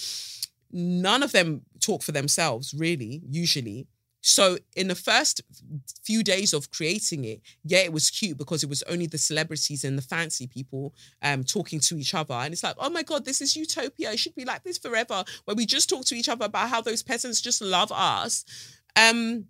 none 0.72 1.24
of 1.24 1.32
them 1.32 1.62
talk 1.80 2.04
for 2.04 2.12
themselves, 2.12 2.74
really, 2.74 3.22
usually. 3.30 3.88
So 4.22 4.58
in 4.76 4.88
the 4.88 4.96
first 4.96 5.42
few 6.04 6.24
days 6.24 6.54
of 6.54 6.70
creating 6.70 7.26
it, 7.26 7.42
yeah, 7.64 7.80
it 7.80 7.92
was 7.92 8.12
cute 8.12 8.38
because 8.38 8.64
it 8.64 8.70
was 8.70 8.84
only 8.84 9.08
the 9.08 9.18
celebrities 9.18 9.84
and 9.84 9.98
the 9.98 10.04
fancy 10.04 10.46
people 10.46 10.94
um, 11.24 11.44
talking 11.44 11.80
to 11.82 11.98
each 11.98 12.14
other. 12.14 12.36
And 12.36 12.54
it's 12.54 12.64
like, 12.64 12.76
oh 12.78 12.90
my 12.92 13.02
God, 13.02 13.26
this 13.26 13.42
is 13.42 13.56
utopia. 13.56 14.12
It 14.12 14.20
should 14.20 14.36
be 14.36 14.46
like 14.46 14.64
this 14.64 14.78
forever, 14.78 15.24
where 15.46 15.56
we 15.56 15.66
just 15.66 15.90
talk 15.90 16.06
to 16.06 16.16
each 16.16 16.30
other 16.30 16.46
about 16.46 16.70
how 16.70 16.82
those 16.82 17.02
peasants 17.02 17.42
just 17.42 17.62
love 17.62 17.92
us. 17.92 18.46
Um, 18.96 19.46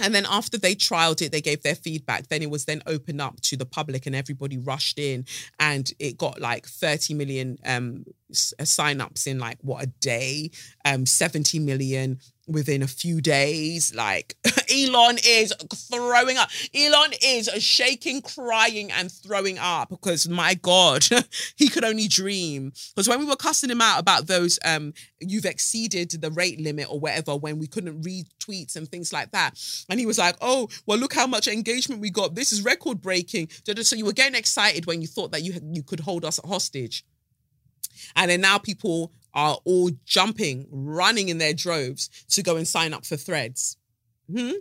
and 0.00 0.14
then 0.14 0.26
after 0.28 0.58
they 0.58 0.74
trialed 0.74 1.22
it, 1.22 1.30
they 1.30 1.40
gave 1.40 1.62
their 1.62 1.74
feedback. 1.74 2.26
Then 2.28 2.42
it 2.42 2.50
was 2.50 2.64
then 2.64 2.82
opened 2.86 3.20
up 3.20 3.40
to 3.42 3.56
the 3.56 3.66
public, 3.66 4.06
and 4.06 4.16
everybody 4.16 4.58
rushed 4.58 4.98
in, 4.98 5.24
and 5.60 5.90
it 5.98 6.18
got 6.18 6.40
like 6.40 6.66
30 6.66 7.14
million 7.14 7.58
um, 7.64 8.04
sign-ups 8.32 9.26
in 9.26 9.38
like 9.38 9.58
what 9.62 9.84
a 9.84 9.86
day, 9.86 10.50
um, 10.84 11.06
70 11.06 11.60
million 11.60 12.18
within 12.46 12.82
a 12.82 12.86
few 12.86 13.20
days. 13.20 13.94
Like 13.94 14.36
Elon 14.70 15.18
is 15.24 15.52
throwing 15.90 16.36
up. 16.36 16.50
Elon 16.74 17.12
is 17.22 17.48
shaking, 17.62 18.22
crying, 18.22 18.90
and 18.92 19.10
throwing 19.10 19.58
up 19.58 19.90
because 19.90 20.28
my 20.28 20.54
God, 20.54 21.04
he 21.56 21.68
could 21.68 21.84
only 21.84 22.08
dream. 22.08 22.72
Because 22.94 23.08
when 23.08 23.20
we 23.20 23.26
were 23.26 23.36
cussing 23.36 23.70
him 23.70 23.80
out 23.80 24.00
about 24.00 24.26
those, 24.26 24.58
um, 24.64 24.92
you've 25.20 25.44
exceeded 25.44 26.10
the 26.10 26.30
rate 26.30 26.60
limit 26.60 26.90
or 26.90 27.00
whatever, 27.00 27.36
when 27.36 27.58
we 27.58 27.66
couldn't 27.66 28.02
read 28.02 28.26
tweets 28.38 28.76
and 28.76 28.88
things 28.88 29.12
like 29.12 29.30
that. 29.32 29.58
And 29.88 29.98
he 29.98 30.06
was 30.06 30.18
like, 30.18 30.36
oh, 30.40 30.68
well, 30.86 30.98
look 30.98 31.14
how 31.14 31.26
much 31.26 31.48
engagement 31.48 32.00
we 32.00 32.10
got. 32.10 32.34
This 32.34 32.52
is 32.52 32.62
record 32.62 33.00
breaking. 33.00 33.48
So 33.82 33.96
you 33.96 34.04
were 34.04 34.12
getting 34.12 34.38
excited 34.38 34.86
when 34.86 35.00
you 35.00 35.08
thought 35.08 35.32
that 35.32 35.42
you, 35.42 35.54
you 35.72 35.82
could 35.82 36.00
hold 36.00 36.24
us 36.24 36.40
hostage. 36.44 37.04
And 38.16 38.30
then 38.30 38.40
now 38.40 38.58
people 38.58 39.12
are 39.34 39.58
all 39.64 39.90
jumping, 40.04 40.66
running 40.70 41.28
in 41.28 41.38
their 41.38 41.54
droves 41.54 42.08
to 42.30 42.42
go 42.42 42.56
and 42.56 42.66
sign 42.66 42.94
up 42.94 43.04
for 43.04 43.16
threads. 43.16 43.76
Hmm? 44.32 44.52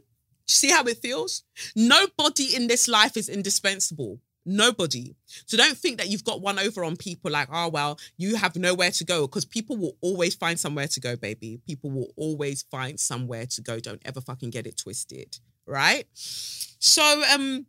See 0.46 0.72
how 0.72 0.84
it 0.84 0.98
feels? 0.98 1.44
Nobody 1.76 2.56
in 2.56 2.68
this 2.68 2.88
life 2.88 3.16
is 3.16 3.30
indispensable. 3.30 4.20
Nobody. 4.46 5.16
So 5.46 5.56
don't 5.56 5.78
think 5.78 5.98
that 6.00 6.10
you've 6.10 6.26
got 6.26 6.42
one 6.42 6.60
over 6.60 6.84
on 6.84 6.98
people 6.98 7.32
like, 7.32 7.48
oh, 7.52 7.70
well, 7.70 7.98
you 8.18 8.36
have 8.36 8.56
nowhere 8.58 8.92
to 8.92 9.06
go 9.06 9.22
because 9.22 9.46
people 9.46 9.78
will 9.78 9.96
always 10.02 10.36
find 10.36 10.60
somewhere 10.60 10.88
to 10.88 11.00
go, 11.00 11.16
baby. 11.16 11.62
People 11.66 11.92
will 11.92 12.12
always 12.18 12.64
find 12.64 13.00
somewhere 13.00 13.46
to 13.46 13.62
go. 13.62 13.80
Don't 13.80 14.02
ever 14.04 14.20
fucking 14.20 14.50
get 14.50 14.68
it 14.68 14.78
twisted. 14.78 15.38
Right. 15.66 16.06
So, 16.14 17.24
um, 17.34 17.68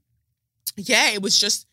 yeah, 0.77 1.11
it 1.11 1.23
was 1.23 1.39
just, 1.39 1.69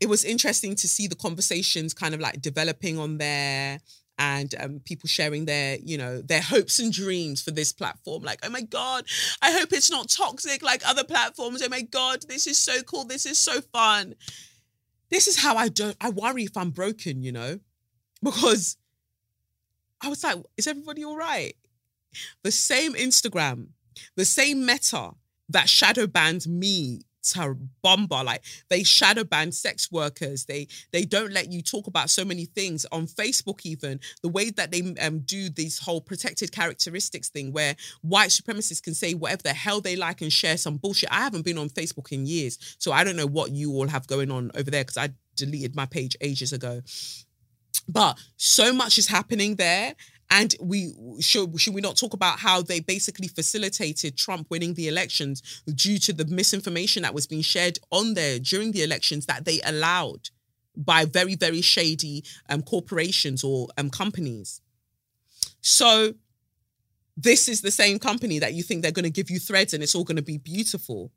it 0.00 0.08
was 0.08 0.24
interesting 0.24 0.74
to 0.76 0.88
see 0.88 1.06
the 1.06 1.16
conversations 1.16 1.92
kind 1.92 2.14
of 2.14 2.20
like 2.20 2.40
developing 2.40 2.98
on 2.98 3.18
there 3.18 3.80
and 4.20 4.54
um, 4.60 4.80
people 4.84 5.08
sharing 5.08 5.46
their, 5.46 5.78
you 5.82 5.96
know, 5.96 6.20
their 6.20 6.42
hopes 6.42 6.78
and 6.78 6.92
dreams 6.92 7.40
for 7.40 7.52
this 7.52 7.72
platform. 7.72 8.22
Like, 8.22 8.40
oh 8.44 8.50
my 8.50 8.60
God, 8.60 9.06
I 9.40 9.50
hope 9.50 9.72
it's 9.72 9.90
not 9.90 10.10
toxic 10.10 10.62
like 10.62 10.82
other 10.86 11.04
platforms. 11.04 11.62
Oh 11.62 11.70
my 11.70 11.80
God, 11.80 12.24
this 12.28 12.46
is 12.46 12.58
so 12.58 12.82
cool. 12.82 13.04
This 13.04 13.24
is 13.24 13.38
so 13.38 13.62
fun. 13.62 14.14
This 15.08 15.26
is 15.26 15.38
how 15.42 15.56
I 15.56 15.68
don't, 15.68 15.96
I 16.02 16.10
worry 16.10 16.44
if 16.44 16.54
I'm 16.54 16.70
broken, 16.70 17.22
you 17.22 17.32
know, 17.32 17.60
because 18.22 18.76
I 20.02 20.08
was 20.08 20.22
like, 20.22 20.36
is 20.58 20.66
everybody 20.66 21.02
all 21.02 21.16
right? 21.16 21.54
The 22.42 22.52
same 22.52 22.92
Instagram, 22.92 23.68
the 24.16 24.26
same 24.26 24.66
meta 24.66 25.12
that 25.48 25.70
shadow 25.70 26.06
banned 26.06 26.46
me 26.46 27.00
bomba 27.82 28.22
like 28.22 28.42
they 28.68 28.82
shadow 28.82 29.24
ban 29.24 29.52
sex 29.52 29.90
workers. 29.90 30.44
They 30.44 30.68
they 30.92 31.04
don't 31.04 31.32
let 31.32 31.50
you 31.50 31.62
talk 31.62 31.86
about 31.86 32.10
so 32.10 32.24
many 32.24 32.46
things 32.46 32.86
on 32.92 33.06
facebook 33.06 33.60
even. 33.64 34.00
The 34.22 34.28
way 34.28 34.50
that 34.50 34.70
they 34.70 34.94
um, 35.00 35.20
do 35.20 35.48
this 35.50 35.78
whole 35.78 36.00
protected 36.00 36.52
characteristics 36.52 37.28
thing 37.28 37.52
where 37.52 37.76
white 38.02 38.30
supremacists 38.30 38.82
can 38.82 38.94
say 38.94 39.14
whatever 39.14 39.42
the 39.42 39.54
hell 39.54 39.80
they 39.80 39.96
like 39.96 40.20
and 40.20 40.32
share 40.32 40.56
some 40.56 40.76
bullshit. 40.76 41.12
I 41.12 41.20
haven't 41.20 41.44
been 41.44 41.58
on 41.58 41.68
facebook 41.70 42.12
in 42.12 42.26
years 42.26 42.76
so 42.78 42.92
i 42.92 43.04
don't 43.04 43.16
know 43.16 43.26
what 43.26 43.50
you 43.50 43.72
all 43.72 43.86
have 43.86 44.06
going 44.06 44.30
on 44.30 44.50
over 44.54 44.70
there 44.70 44.82
because 44.82 44.96
i 44.96 45.08
deleted 45.40 45.74
my 45.74 45.86
page 45.86 46.16
ages 46.20 46.52
ago. 46.52 46.82
But 47.88 48.18
so 48.36 48.72
much 48.72 48.98
is 48.98 49.08
happening 49.08 49.56
there 49.56 49.94
and 50.30 50.54
we 50.60 50.94
should 51.20 51.60
should 51.60 51.74
we 51.74 51.80
not 51.80 51.96
talk 51.96 52.14
about 52.14 52.38
how 52.38 52.62
they 52.62 52.80
basically 52.80 53.28
facilitated 53.28 54.16
Trump 54.16 54.46
winning 54.48 54.74
the 54.74 54.88
elections 54.88 55.62
due 55.74 55.98
to 55.98 56.12
the 56.12 56.24
misinformation 56.26 57.02
that 57.02 57.14
was 57.14 57.26
being 57.26 57.42
shared 57.42 57.78
on 57.90 58.14
there 58.14 58.38
during 58.38 58.72
the 58.72 58.82
elections 58.82 59.26
that 59.26 59.44
they 59.44 59.60
allowed 59.64 60.30
by 60.76 61.04
very 61.04 61.34
very 61.34 61.60
shady 61.60 62.24
um, 62.48 62.62
corporations 62.62 63.42
or 63.42 63.68
um, 63.76 63.90
companies. 63.90 64.60
So 65.60 66.14
this 67.16 67.48
is 67.48 67.60
the 67.60 67.70
same 67.70 67.98
company 67.98 68.38
that 68.38 68.54
you 68.54 68.62
think 68.62 68.82
they're 68.82 68.92
going 68.92 69.04
to 69.04 69.10
give 69.10 69.30
you 69.30 69.38
threads 69.38 69.74
and 69.74 69.82
it's 69.82 69.94
all 69.94 70.04
going 70.04 70.16
to 70.16 70.22
be 70.22 70.38
beautiful 70.38 71.12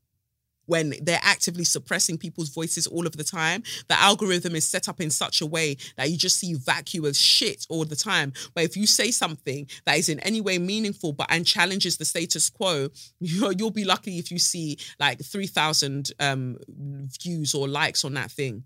when 0.66 0.94
they're 1.02 1.20
actively 1.22 1.64
suppressing 1.64 2.18
people's 2.18 2.50
voices 2.50 2.88
all 2.88 3.06
of 3.06 3.18
the 3.18 3.24
time. 3.24 3.64
The 3.88 4.00
algorithm 4.00 4.56
is 4.56 4.68
set 4.68 4.88
up 4.88 5.02
in 5.02 5.10
such 5.10 5.42
a 5.42 5.46
way 5.46 5.78
that 5.98 6.10
you 6.10 6.18
just 6.18 6.40
see 6.40 6.54
vacuous 6.54 7.18
shit 7.18 7.66
all 7.70 7.86
the 7.86 7.96
time. 7.96 8.34
But 8.54 8.64
if 8.64 8.78
you 8.78 8.88
say 8.88 9.12
something 9.12 9.68
that 9.86 9.98
is 9.98 10.10
in 10.10 10.20
any 10.22 10.42
way 10.42 10.58
meaningful 10.58 11.14
but 11.14 11.28
and 11.30 11.46
challenges 11.46 11.98
the 11.98 12.06
status 12.06 12.50
quo, 12.50 12.90
you'll, 13.20 13.72
be 13.74 13.86
lucky 13.86 14.20
if 14.20 14.32
you 14.32 14.38
see 14.38 14.78
like 15.00 15.24
3,000 15.24 16.12
um, 16.20 16.58
views 17.22 17.56
or 17.56 17.68
likes 17.68 18.06
on 18.06 18.14
that 18.14 18.30
thing 18.30 18.64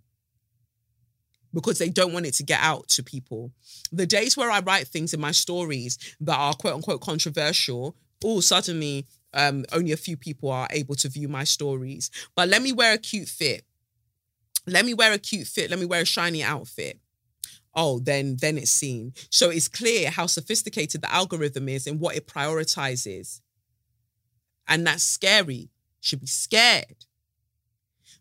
because 1.54 1.80
they 1.80 1.90
don't 1.90 2.14
want 2.14 2.26
it 2.26 2.34
to 2.36 2.44
get 2.44 2.60
out 2.62 2.88
to 2.90 3.04
people. 3.04 3.52
The 3.92 4.06
days 4.06 4.36
where 4.36 4.52
I 4.52 4.60
write 4.60 4.88
things 4.88 5.14
in 5.14 5.22
my 5.22 5.32
stories 5.32 5.98
that 6.20 6.38
are 6.38 6.54
quote 6.54 6.76
unquote 6.76 7.02
controversial, 7.02 7.96
all 8.24 8.42
suddenly 8.42 9.08
um, 9.34 9.66
only 9.72 9.92
a 9.92 9.98
few 9.98 10.18
people 10.18 10.52
are 10.52 10.68
able 10.72 10.96
to 10.96 11.10
view 11.10 11.28
my 11.28 11.44
stories. 11.44 12.10
But 12.36 12.50
let 12.50 12.62
me 12.62 12.72
wear 12.72 12.94
a 12.94 12.98
cute 12.98 13.28
fit. 13.28 13.64
Let 14.66 14.86
me 14.86 14.94
wear 14.94 15.14
a 15.14 15.18
cute 15.18 15.48
fit. 15.48 15.70
Let 15.70 15.80
me 15.80 15.86
wear 15.86 16.02
a 16.02 16.06
shiny 16.06 16.44
outfit. 16.44 17.00
Oh, 17.74 18.00
then 18.00 18.38
then 18.42 18.58
it's 18.58 18.72
seen. 18.72 19.14
So 19.30 19.50
it's 19.50 19.68
clear 19.68 20.10
how 20.10 20.26
sophisticated 20.26 21.02
the 21.02 21.14
algorithm 21.14 21.70
is 21.70 21.86
and 21.88 22.00
what 22.00 22.16
it 22.16 22.28
prioritizes. 22.28 23.42
And 24.68 24.86
that's 24.86 25.04
scary. 25.04 25.70
Should 26.02 26.22
be 26.22 26.28
scared. 26.28 27.06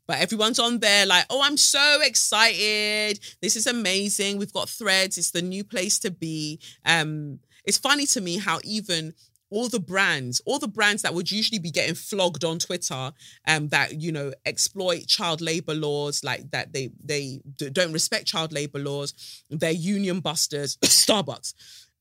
But 0.07 0.21
everyone's 0.21 0.61
on 0.61 0.79
there 0.79 1.05
like, 1.05 1.27
oh, 1.31 1.43
I'm 1.43 1.57
so 1.57 2.01
excited. 2.03 3.19
This 3.41 3.57
is 3.57 3.67
amazing. 3.67 4.39
We've 4.39 4.53
got 4.53 4.69
threads. 4.69 5.19
It's 5.19 5.33
the 5.33 5.43
new 5.43 5.65
place 5.65 5.99
to 6.01 6.11
be. 6.11 6.61
Um, 6.85 7.41
it's 7.65 7.79
funny 7.79 8.07
to 8.07 8.21
me 8.21 8.39
how 8.39 8.61
even 8.63 9.15
all 9.51 9.69
the 9.69 9.81
brands, 9.81 10.41
all 10.45 10.59
the 10.59 10.69
brands 10.69 11.03
that 11.03 11.15
would 11.15 11.31
usually 11.31 11.59
be 11.59 11.71
getting 11.71 11.95
flogged 11.95 12.45
on 12.45 12.59
Twitter, 12.59 13.13
um, 13.47 13.69
that 13.69 14.01
you 14.01 14.11
know 14.13 14.33
exploit 14.45 15.07
child 15.07 15.41
labor 15.41 15.75
laws, 15.75 16.25
like 16.25 16.51
that 16.51 16.73
they 16.73 16.91
they 17.03 17.41
don't 17.57 17.93
respect 17.93 18.27
child 18.27 18.53
labor 18.53 18.79
laws, 18.79 19.15
they're 19.51 19.71
union 19.71 20.21
busters. 20.21 20.77
Starbucks, 20.83 21.55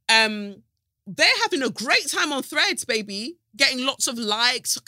um, 0.10 0.64
they're 1.06 1.28
having 1.44 1.62
a 1.62 1.70
great 1.70 2.08
time 2.10 2.34
on 2.34 2.42
Threads, 2.42 2.84
baby, 2.84 3.38
getting 3.56 3.86
lots 3.86 4.08
of 4.08 4.18
likes. 4.18 4.78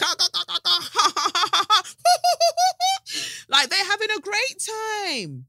like 3.49 3.69
they're 3.69 3.85
having 3.85 4.09
a 4.17 4.21
great 4.21 4.67
time, 5.03 5.45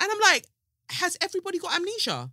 and 0.00 0.10
I'm 0.10 0.20
like, 0.20 0.46
has 0.88 1.18
everybody 1.20 1.58
got 1.58 1.76
amnesia? 1.76 2.30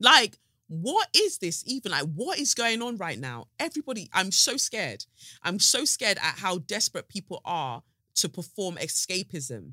Like 0.00 0.36
what 0.72 1.08
is 1.14 1.36
this 1.36 1.62
even? 1.66 1.92
Like 1.92 2.06
what 2.14 2.38
is 2.38 2.54
going 2.54 2.80
on 2.80 2.96
right 2.96 3.18
now? 3.18 3.48
Everybody 3.60 4.08
i'm 4.14 4.30
so 4.32 4.56
scared. 4.56 5.04
I'm 5.42 5.58
so 5.58 5.84
scared 5.84 6.16
at 6.16 6.38
how 6.38 6.58
desperate 6.58 7.08
people 7.08 7.42
are 7.44 7.82
to 8.14 8.28
perform 8.30 8.76
escapism 8.76 9.72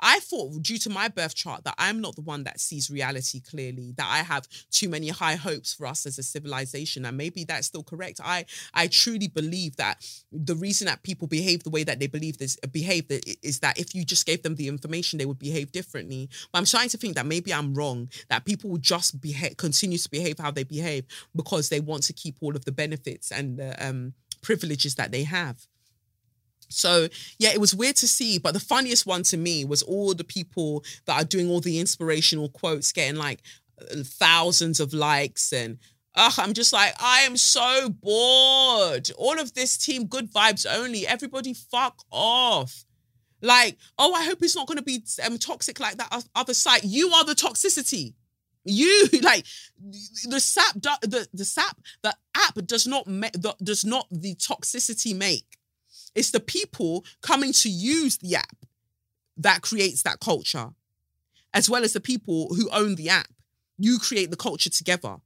I 0.00 0.20
thought, 0.20 0.62
due 0.62 0.78
to 0.78 0.90
my 0.90 1.08
birth 1.08 1.34
chart, 1.34 1.64
that 1.64 1.74
I'm 1.78 2.00
not 2.00 2.16
the 2.16 2.22
one 2.22 2.44
that 2.44 2.60
sees 2.60 2.90
reality 2.90 3.40
clearly, 3.40 3.92
that 3.96 4.08
I 4.08 4.18
have 4.18 4.48
too 4.70 4.88
many 4.88 5.08
high 5.08 5.36
hopes 5.36 5.74
for 5.74 5.86
us 5.86 6.06
as 6.06 6.18
a 6.18 6.22
civilization. 6.22 7.04
And 7.04 7.16
maybe 7.16 7.44
that's 7.44 7.66
still 7.66 7.82
correct. 7.82 8.20
I 8.22 8.46
I 8.74 8.86
truly 8.86 9.28
believe 9.28 9.76
that 9.76 10.04
the 10.32 10.56
reason 10.56 10.86
that 10.86 11.02
people 11.02 11.28
behave 11.28 11.62
the 11.64 11.70
way 11.70 11.84
that 11.84 11.98
they 12.00 12.06
believe 12.06 12.38
this 12.38 12.56
behave 12.72 13.06
is 13.42 13.60
that 13.60 13.78
if 13.78 13.94
you 13.94 14.04
just 14.04 14.26
gave 14.26 14.42
them 14.42 14.56
the 14.56 14.68
information, 14.68 15.18
they 15.18 15.26
would 15.26 15.38
behave 15.38 15.72
differently. 15.72 16.28
But 16.52 16.58
I'm 16.58 16.66
starting 16.66 16.90
to 16.90 16.98
think 16.98 17.16
that 17.16 17.26
maybe 17.26 17.52
I'm 17.52 17.74
wrong, 17.74 18.08
that 18.28 18.44
people 18.44 18.70
will 18.70 18.78
just 18.78 19.20
behave 19.20 19.56
continue 19.56 19.98
to 19.98 20.10
behave 20.10 20.38
how 20.38 20.50
they 20.50 20.64
behave 20.64 21.06
because 21.34 21.68
they 21.68 21.80
want 21.80 22.02
to 22.04 22.12
keep 22.12 22.36
all 22.40 22.56
of 22.56 22.64
the 22.64 22.72
benefits 22.72 23.30
and 23.30 23.58
the 23.58 23.86
um 23.86 24.14
privileges 24.42 24.94
that 24.94 25.12
they 25.12 25.24
have. 25.24 25.66
So 26.70 27.08
yeah, 27.38 27.50
it 27.50 27.60
was 27.60 27.74
weird 27.74 27.96
to 27.96 28.08
see, 28.08 28.38
but 28.38 28.54
the 28.54 28.60
funniest 28.60 29.06
one 29.06 29.22
to 29.24 29.36
me 29.36 29.64
was 29.64 29.82
all 29.82 30.14
the 30.14 30.24
people 30.24 30.84
that 31.06 31.20
are 31.20 31.26
doing 31.26 31.50
all 31.50 31.60
the 31.60 31.78
inspirational 31.78 32.48
quotes 32.48 32.92
getting 32.92 33.16
like 33.16 33.42
thousands 34.04 34.80
of 34.80 34.92
likes 34.92 35.52
and 35.52 35.78
Ugh, 36.16 36.32
I'm 36.38 36.54
just 36.54 36.72
like, 36.72 36.92
I 36.98 37.20
am 37.20 37.36
so 37.36 37.88
bored. 37.88 39.10
All 39.16 39.38
of 39.38 39.54
this 39.54 39.78
team, 39.78 40.06
good 40.06 40.30
vibes 40.32 40.66
only. 40.68 41.06
Everybody 41.06 41.54
fuck 41.54 42.02
off. 42.10 42.84
Like, 43.40 43.78
oh, 43.98 44.12
I 44.12 44.24
hope 44.24 44.42
it's 44.42 44.56
not 44.56 44.66
going 44.66 44.78
to 44.78 44.84
be 44.84 45.04
um, 45.24 45.38
toxic 45.38 45.78
like 45.78 45.96
that 45.98 46.24
other 46.34 46.52
site. 46.52 46.84
You 46.84 47.10
are 47.10 47.24
the 47.24 47.34
toxicity. 47.34 48.14
You 48.64 49.08
like 49.22 49.46
the 50.28 50.40
sap. 50.40 50.74
The 50.74 51.28
the 51.32 51.44
sap. 51.44 51.78
The 52.02 52.14
app 52.36 52.54
does 52.66 52.86
not 52.86 53.06
make. 53.06 53.32
Does 53.62 53.84
not 53.84 54.06
the 54.10 54.34
toxicity 54.34 55.16
make. 55.16 55.56
It's 56.14 56.30
the 56.30 56.40
people 56.40 57.04
coming 57.22 57.52
to 57.54 57.68
use 57.68 58.18
the 58.18 58.36
app 58.36 58.66
that 59.36 59.62
creates 59.62 60.02
that 60.02 60.20
culture, 60.20 60.70
as 61.54 61.70
well 61.70 61.84
as 61.84 61.92
the 61.92 62.00
people 62.00 62.54
who 62.54 62.68
own 62.70 62.96
the 62.96 63.08
app. 63.08 63.28
You 63.78 63.98
create 63.98 64.30
the 64.30 64.36
culture 64.36 64.70
together. 64.70 65.16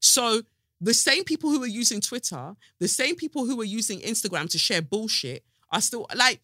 So 0.00 0.42
the 0.80 0.94
same 0.94 1.24
people 1.24 1.50
who 1.50 1.62
are 1.62 1.66
using 1.66 2.00
Twitter, 2.00 2.54
the 2.78 2.88
same 2.88 3.16
people 3.16 3.46
who 3.46 3.60
are 3.60 3.64
using 3.64 4.00
Instagram 4.00 4.50
to 4.50 4.58
share 4.58 4.82
bullshit 4.82 5.44
are 5.70 5.80
still 5.80 6.06
like, 6.14 6.40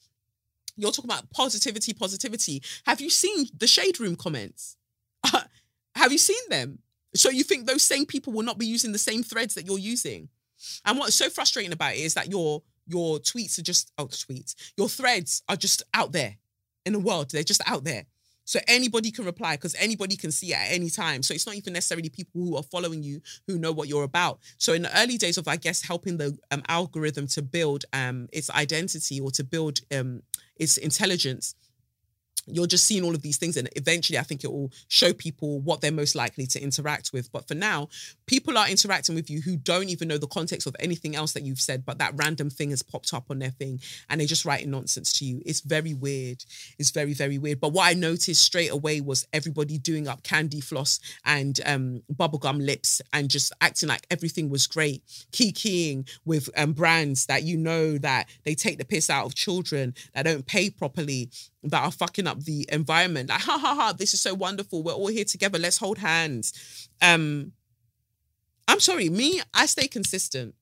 you're 0.77 0.93
talking 0.93 1.11
about 1.11 1.31
positivity, 1.31 1.93
positivity. 1.93 2.63
Have 2.87 3.01
you 3.01 3.11
seen 3.11 3.47
the 3.57 3.67
shade 3.67 4.01
room 4.01 4.17
comments? 4.17 4.77
have 5.95 6.13
you 6.13 6.19
seen 6.19 6.43
them? 6.49 6.79
So 7.15 7.29
you 7.29 7.43
think 7.45 7.67
those 7.67 7.83
same 7.83 8.07
people 8.07 8.33
will 8.33 8.43
not 8.43 8.59
be 8.59 8.67
using 8.67 8.93
the 8.93 8.99
same 8.99 9.23
threads 9.23 9.55
that 9.55 9.67
you're 9.67 9.79
using? 9.79 10.29
And 10.85 10.99
what's 10.99 11.15
so 11.15 11.29
frustrating 11.29 11.73
about 11.73 11.95
it 11.95 12.01
is 12.01 12.15
that 12.15 12.31
you're 12.31 12.63
your 12.91 13.19
tweets 13.19 13.59
are 13.59 13.63
just 13.63 13.93
oh 13.99 14.07
tweets. 14.07 14.55
Your 14.77 14.89
threads 14.89 15.43
are 15.49 15.57
just 15.57 15.83
out 15.95 16.13
there 16.13 16.37
in 16.85 16.93
the 16.93 16.99
world. 16.99 17.31
They're 17.31 17.43
just 17.43 17.63
out 17.67 17.85
there. 17.85 18.07
So 18.45 18.59
anybody 18.67 19.13
can 19.13 19.25
reply 19.25 19.55
because 19.55 19.77
anybody 19.79 20.17
can 20.17 20.33
see 20.33 20.53
it 20.53 20.57
at 20.57 20.73
any 20.73 20.91
time. 20.91 21.23
So 21.23 21.33
it's 21.33 21.47
not 21.47 21.55
even 21.55 21.73
necessarily 21.73 22.09
people 22.09 22.41
who 22.41 22.57
are 22.57 22.65
following 22.65 23.01
you 23.01 23.21
who 23.47 23.59
know 23.59 23.71
what 23.71 23.87
you're 23.87 24.03
about. 24.03 24.41
So 24.59 24.73
in 24.73 24.83
the 24.83 25.01
early 25.01 25.17
days 25.19 25.39
of 25.39 25.47
i 25.47 25.57
guess 25.57 25.83
helping 25.83 26.17
the 26.17 26.37
um, 26.51 26.63
algorithm 26.69 27.29
to 27.29 27.43
build 27.43 27.85
um, 27.93 28.29
its 28.33 28.51
identity 28.51 29.21
or 29.21 29.31
to 29.33 29.45
build 29.45 29.81
um, 29.95 30.23
its 30.57 30.79
intelligence 30.79 31.55
you're 32.47 32.67
just 32.67 32.85
seeing 32.85 33.05
all 33.05 33.15
of 33.15 33.23
these 33.23 33.37
things 33.37 33.57
and 33.57 33.69
eventually 33.77 34.19
i 34.19 34.23
think 34.23 34.45
it 34.45 34.53
will 34.53 34.71
show 34.89 35.13
people 35.13 35.61
what 35.61 35.81
they're 35.81 35.93
most 35.93 36.15
likely 36.15 36.47
to 36.47 36.61
interact 36.61 37.13
with. 37.13 37.31
But 37.33 37.49
for 37.49 37.55
now 37.55 37.89
people 38.27 38.57
are 38.57 38.69
interacting 38.69 39.15
with 39.15 39.31
you 39.31 39.41
who 39.41 39.57
don't 39.57 39.89
even 39.89 40.09
know 40.09 40.19
the 40.19 40.27
context 40.27 40.67
of 40.67 40.77
anything 40.79 41.17
else 41.17 41.33
that 41.33 41.43
you've 41.43 41.61
said 41.61 41.85
but 41.85 41.99
that 41.99 42.13
random 42.17 42.51
thing 42.51 42.71
has 42.71 42.83
popped 42.83 43.13
up 43.13 43.27
on 43.31 43.39
their 43.39 43.51
thing 43.51 43.81
and 44.09 44.21
they're 44.21 44.27
just 44.27 44.45
writing 44.45 44.71
nonsense 44.71 45.13
to 45.19 45.25
you. 45.25 45.43
It's 45.45 45.61
very 45.61 45.95
weird. 45.95 46.45
It's 46.79 46.91
very 46.91 47.15
very 47.15 47.39
weird. 47.39 47.61
But 47.61 47.73
what 47.73 47.87
i 47.87 47.95
noticed 47.95 48.43
straight 48.43 48.71
away 48.71 49.01
was 49.01 49.27
everybody 49.33 49.79
doing 49.79 50.09
up 50.09 50.23
candy 50.23 50.61
floss 50.61 51.01
and 51.25 51.61
um, 51.67 52.03
bubblegum 52.13 52.65
lips 52.65 53.01
and 53.13 53.29
just 53.29 53.53
acting 53.61 53.89
like 53.89 54.07
everything 54.11 54.49
was 54.49 54.67
great 54.67 55.03
kikiing 55.33 56.09
with 56.25 56.49
um, 56.57 56.73
brands 56.73 57.27
that 57.27 57.43
you 57.43 57.57
know 57.57 57.99
that 57.99 58.29
they 58.45 58.55
take 58.55 58.79
the 58.79 58.85
piss 58.85 59.11
out 59.11 59.27
of 59.27 59.35
children 59.35 59.95
that 60.15 60.25
don't 60.25 60.47
pay 60.47 60.71
properly 60.71 61.31
that 61.63 61.83
are 61.83 61.91
fucking 61.91 62.27
up 62.27 62.45
the 62.45 62.67
environment. 62.71 63.29
Like, 63.29 63.41
ha 63.41 63.59
ha 63.59 63.75
ha, 63.75 63.93
this 63.93 64.15
is 64.15 64.21
so 64.21 64.35
wonderful. 64.35 64.83
We're 64.83 64.93
all 64.93 65.09
here 65.09 65.25
together. 65.25 65.59
Let's 65.59 65.79
hold 65.79 65.99
hands. 65.99 66.89
Um, 67.03 67.53
I'm 68.69 68.81
sorry, 68.81 69.09
me, 69.09 69.41
I 69.53 69.67
stay 69.67 69.89
consistent. 69.89 70.55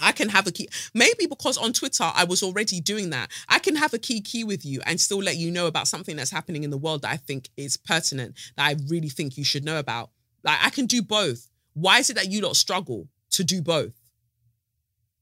I 0.00 0.12
can 0.12 0.28
have 0.28 0.46
a 0.46 0.52
key. 0.52 0.68
Maybe 0.94 1.26
because 1.26 1.58
on 1.58 1.72
Twitter 1.72 2.10
I 2.14 2.24
was 2.24 2.42
already 2.42 2.80
doing 2.80 3.10
that. 3.10 3.30
I 3.48 3.58
can 3.58 3.76
have 3.76 3.94
a 3.94 3.98
key 3.98 4.20
key 4.20 4.44
with 4.44 4.64
you 4.64 4.80
and 4.86 5.00
still 5.00 5.18
let 5.18 5.36
you 5.36 5.50
know 5.50 5.66
about 5.66 5.88
something 5.88 6.16
that's 6.16 6.30
happening 6.30 6.64
in 6.64 6.70
the 6.70 6.78
world 6.78 7.02
that 7.02 7.10
I 7.10 7.16
think 7.16 7.48
is 7.56 7.76
pertinent, 7.76 8.34
that 8.56 8.66
I 8.66 8.76
really 8.88 9.08
think 9.08 9.36
you 9.36 9.44
should 9.44 9.64
know 9.64 9.78
about. 9.78 10.10
Like 10.44 10.58
I 10.62 10.70
can 10.70 10.86
do 10.86 11.02
both. 11.02 11.48
Why 11.74 11.98
is 11.98 12.10
it 12.10 12.14
that 12.14 12.30
you 12.30 12.40
lot 12.40 12.56
struggle 12.56 13.08
to 13.32 13.44
do 13.44 13.60
both? 13.62 13.94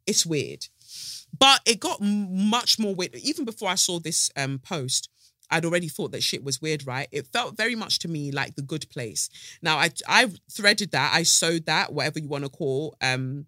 It's 0.06 0.26
weird. 0.26 0.66
But 1.38 1.60
it 1.66 1.80
got 1.80 2.00
much 2.00 2.78
more 2.78 2.94
weird. 2.94 3.14
Even 3.16 3.44
before 3.44 3.68
I 3.68 3.74
saw 3.74 3.98
this 3.98 4.30
um, 4.36 4.58
post, 4.58 5.08
I'd 5.50 5.64
already 5.64 5.88
thought 5.88 6.12
that 6.12 6.22
shit 6.22 6.44
was 6.44 6.60
weird, 6.60 6.86
right? 6.86 7.08
It 7.12 7.26
felt 7.28 7.56
very 7.56 7.74
much 7.74 8.00
to 8.00 8.08
me 8.08 8.32
like 8.32 8.56
the 8.56 8.62
good 8.62 8.88
place. 8.90 9.28
Now 9.62 9.76
I 9.78 9.90
I 10.08 10.30
threaded 10.50 10.92
that, 10.92 11.12
I 11.14 11.22
sewed 11.22 11.66
that, 11.66 11.92
whatever 11.92 12.18
you 12.18 12.28
want 12.28 12.44
to 12.44 12.50
call, 12.50 12.96
um, 13.00 13.46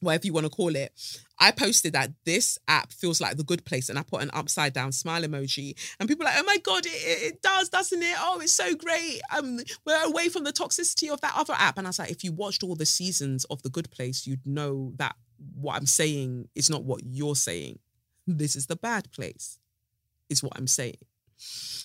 whatever 0.00 0.26
you 0.26 0.32
want 0.32 0.46
to 0.46 0.50
call 0.50 0.74
it. 0.74 0.92
I 1.38 1.50
posted 1.50 1.92
that 1.94 2.12
this 2.24 2.58
app 2.68 2.92
feels 2.92 3.20
like 3.20 3.36
the 3.36 3.44
good 3.44 3.64
place, 3.64 3.88
and 3.88 3.98
I 3.98 4.02
put 4.02 4.22
an 4.22 4.30
upside 4.32 4.72
down 4.72 4.92
smile 4.92 5.22
emoji, 5.22 5.74
and 5.98 6.08
people 6.08 6.24
like, 6.24 6.36
oh 6.38 6.44
my 6.44 6.58
god, 6.58 6.86
it, 6.86 6.90
it 7.34 7.42
does, 7.42 7.68
doesn't 7.68 8.02
it? 8.02 8.16
Oh, 8.18 8.40
it's 8.40 8.52
so 8.52 8.74
great. 8.74 9.20
Um, 9.36 9.60
we're 9.84 10.04
away 10.04 10.28
from 10.28 10.44
the 10.44 10.52
toxicity 10.52 11.12
of 11.12 11.20
that 11.22 11.34
other 11.36 11.54
app, 11.54 11.78
and 11.78 11.86
I 11.86 11.90
was 11.90 11.98
like, 11.98 12.10
if 12.10 12.22
you 12.22 12.32
watched 12.32 12.62
all 12.62 12.76
the 12.76 12.86
seasons 12.86 13.44
of 13.46 13.62
the 13.62 13.70
Good 13.70 13.90
Place, 13.90 14.26
you'd 14.26 14.46
know 14.46 14.92
that 14.96 15.16
what 15.54 15.76
I'm 15.76 15.86
saying 15.86 16.48
is 16.54 16.70
not 16.70 16.84
what 16.84 17.02
you're 17.04 17.36
saying. 17.36 17.78
This 18.26 18.56
is 18.56 18.66
the 18.66 18.76
bad 18.76 19.12
place, 19.12 19.58
is 20.30 20.42
what 20.42 20.54
I'm 20.56 20.66
saying. 20.66 20.96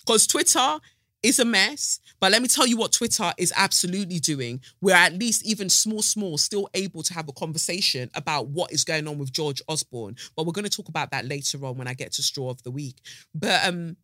Because 0.06 0.26
Twitter 0.26 0.78
is 1.22 1.38
a 1.38 1.44
mess, 1.44 2.00
but 2.18 2.32
let 2.32 2.40
me 2.40 2.48
tell 2.48 2.66
you 2.66 2.78
what 2.78 2.92
Twitter 2.92 3.32
is 3.36 3.52
absolutely 3.54 4.18
doing. 4.18 4.60
We're 4.80 4.96
at 4.96 5.12
least 5.12 5.44
even 5.44 5.68
small, 5.68 6.00
small, 6.00 6.38
still 6.38 6.68
able 6.72 7.02
to 7.02 7.12
have 7.12 7.28
a 7.28 7.32
conversation 7.32 8.10
about 8.14 8.48
what 8.48 8.72
is 8.72 8.84
going 8.84 9.06
on 9.06 9.18
with 9.18 9.32
George 9.32 9.60
Osborne. 9.68 10.16
But 10.34 10.46
we're 10.46 10.52
going 10.52 10.64
to 10.64 10.70
talk 10.70 10.88
about 10.88 11.10
that 11.10 11.26
later 11.26 11.64
on 11.66 11.76
when 11.76 11.86
I 11.86 11.94
get 11.94 12.12
to 12.12 12.22
straw 12.22 12.48
of 12.48 12.62
the 12.62 12.70
week. 12.70 13.02
But 13.34 13.66
um, 13.66 13.96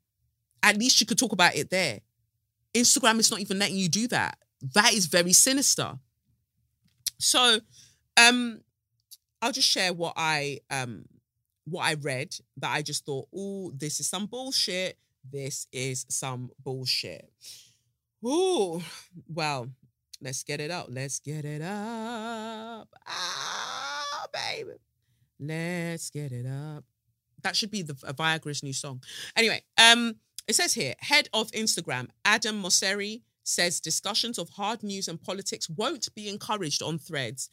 at 0.63 0.77
least 0.77 1.01
you 1.01 1.07
could 1.07 1.19
talk 1.19 1.33
about 1.33 1.57
it 1.57 1.71
there. 1.71 2.01
Instagram 2.75 3.19
is 3.19 3.31
not 3.31 3.41
even 3.41 3.59
letting 3.59 3.77
you 3.77 3.89
do 3.89 4.09
that. 4.09 4.39
That 4.75 4.93
is 4.93 5.07
very 5.07 5.33
sinister. 5.33 5.99
So, 7.19 7.61
um, 8.19 8.61
I'll 9.47 9.53
just 9.53 9.69
share 9.69 9.93
what 9.93 10.15
I 10.17 10.59
um 10.73 11.05
what 11.67 11.85
I 11.85 11.95
read 11.95 12.35
that 12.57 12.73
I 12.73 12.83
just 12.83 13.07
thought, 13.07 13.29
oh, 13.33 13.71
this 13.77 14.01
is 14.01 14.09
some 14.09 14.27
bullshit. 14.27 14.99
This 15.31 15.69
is 15.71 16.05
some 16.09 16.51
bullshit. 16.65 17.31
Oh, 18.25 18.83
well, 19.29 19.69
let's 20.21 20.43
get 20.43 20.61
it 20.61 20.73
up. 20.73 20.89
Let's 20.91 21.21
get 21.21 21.45
it 21.45 21.63
up. 21.63 22.89
Ah, 23.07 24.27
baby. 24.33 24.73
Let's 25.39 26.11
get 26.11 26.33
it 26.33 26.47
up. 26.47 26.83
That 27.43 27.55
should 27.55 27.71
be 27.71 27.83
the 27.83 27.95
Viagra's 27.95 28.65
new 28.65 28.73
song. 28.73 29.01
Anyway, 29.37 29.63
um, 29.79 30.17
it 30.49 30.57
says 30.57 30.75
here, 30.75 30.95
head 30.99 31.29
of 31.33 31.53
Instagram, 31.53 32.09
Adam 32.25 32.61
Mosseri, 32.61 33.23
says 33.47 33.81
discussions 33.81 34.39
of 34.39 34.51
hard 34.51 34.83
news 34.83 35.09
and 35.09 35.23
politics 35.23 35.69
won't 35.69 36.13
be 36.15 36.29
encouraged 36.29 36.83
on 36.83 36.99
threads. 36.99 37.49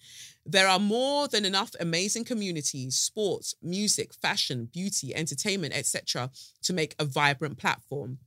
There 0.45 0.67
are 0.67 0.79
more 0.79 1.27
than 1.27 1.45
enough 1.45 1.71
amazing 1.79 2.25
communities, 2.25 2.95
sports, 2.95 3.55
music, 3.61 4.13
fashion, 4.13 4.69
beauty, 4.71 5.15
entertainment, 5.15 5.75
etc., 5.75 6.31
to 6.63 6.73
make 6.73 6.95
a 6.97 7.05
vibrant 7.05 7.57
platform. 7.57 8.17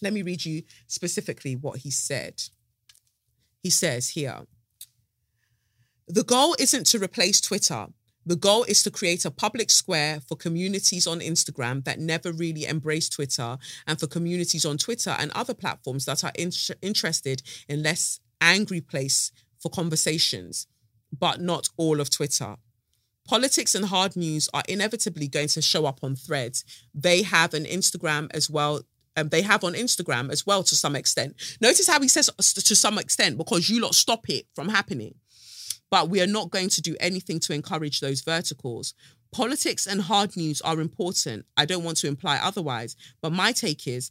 Let 0.00 0.12
me 0.12 0.22
read 0.22 0.44
you 0.44 0.62
specifically 0.86 1.56
what 1.56 1.78
he 1.78 1.90
said. 1.90 2.42
He 3.62 3.70
says 3.70 4.10
here 4.10 4.46
The 6.06 6.24
goal 6.24 6.56
isn't 6.58 6.86
to 6.88 6.98
replace 6.98 7.40
Twitter. 7.40 7.86
The 8.24 8.36
goal 8.36 8.64
is 8.64 8.82
to 8.84 8.90
create 8.90 9.24
a 9.24 9.30
public 9.30 9.70
square 9.70 10.20
for 10.20 10.36
communities 10.36 11.06
on 11.06 11.20
Instagram 11.20 11.84
that 11.84 11.98
never 11.98 12.32
really 12.32 12.64
embrace 12.66 13.08
Twitter 13.08 13.58
and 13.86 13.98
for 13.98 14.06
communities 14.06 14.64
on 14.64 14.78
Twitter 14.78 15.16
and 15.18 15.30
other 15.32 15.54
platforms 15.54 16.04
that 16.04 16.22
are 16.24 16.32
in- 16.36 16.52
interested 16.80 17.42
in 17.68 17.82
less 17.82 18.20
angry 18.40 18.80
place 18.80 19.32
for 19.60 19.70
conversations, 19.70 20.66
but 21.16 21.40
not 21.40 21.68
all 21.76 22.00
of 22.00 22.10
Twitter. 22.10 22.56
Politics 23.26 23.74
and 23.74 23.86
hard 23.86 24.16
news 24.16 24.48
are 24.52 24.64
inevitably 24.68 25.28
going 25.28 25.48
to 25.48 25.62
show 25.62 25.86
up 25.86 26.00
on 26.02 26.16
threads. 26.16 26.64
They 26.94 27.22
have 27.22 27.54
an 27.54 27.64
Instagram 27.64 28.28
as 28.34 28.50
well 28.50 28.82
um, 29.16 29.28
they 29.28 29.42
have 29.42 29.64
on 29.64 29.74
Instagram 29.74 30.30
as 30.30 30.46
well 30.46 30.62
to 30.62 30.74
some 30.74 30.96
extent. 30.96 31.36
Notice 31.60 31.86
how 31.86 32.00
he 32.00 32.08
says 32.08 32.30
to 32.38 32.76
some 32.76 32.98
extent 32.98 33.36
because 33.36 33.68
you 33.68 33.80
lot 33.80 33.94
stop 33.94 34.28
it 34.28 34.46
from 34.54 34.68
happening. 34.68 35.14
But 35.92 36.08
we 36.08 36.22
are 36.22 36.26
not 36.26 36.50
going 36.50 36.70
to 36.70 36.80
do 36.80 36.96
anything 36.98 37.38
to 37.40 37.52
encourage 37.52 38.00
those 38.00 38.22
verticals. 38.22 38.94
Politics 39.30 39.86
and 39.86 40.00
hard 40.00 40.36
news 40.36 40.62
are 40.62 40.80
important. 40.80 41.44
I 41.56 41.66
don't 41.66 41.84
want 41.84 41.98
to 41.98 42.08
imply 42.08 42.38
otherwise, 42.42 42.96
but 43.20 43.30
my 43.30 43.52
take 43.52 43.86
is 43.86 44.10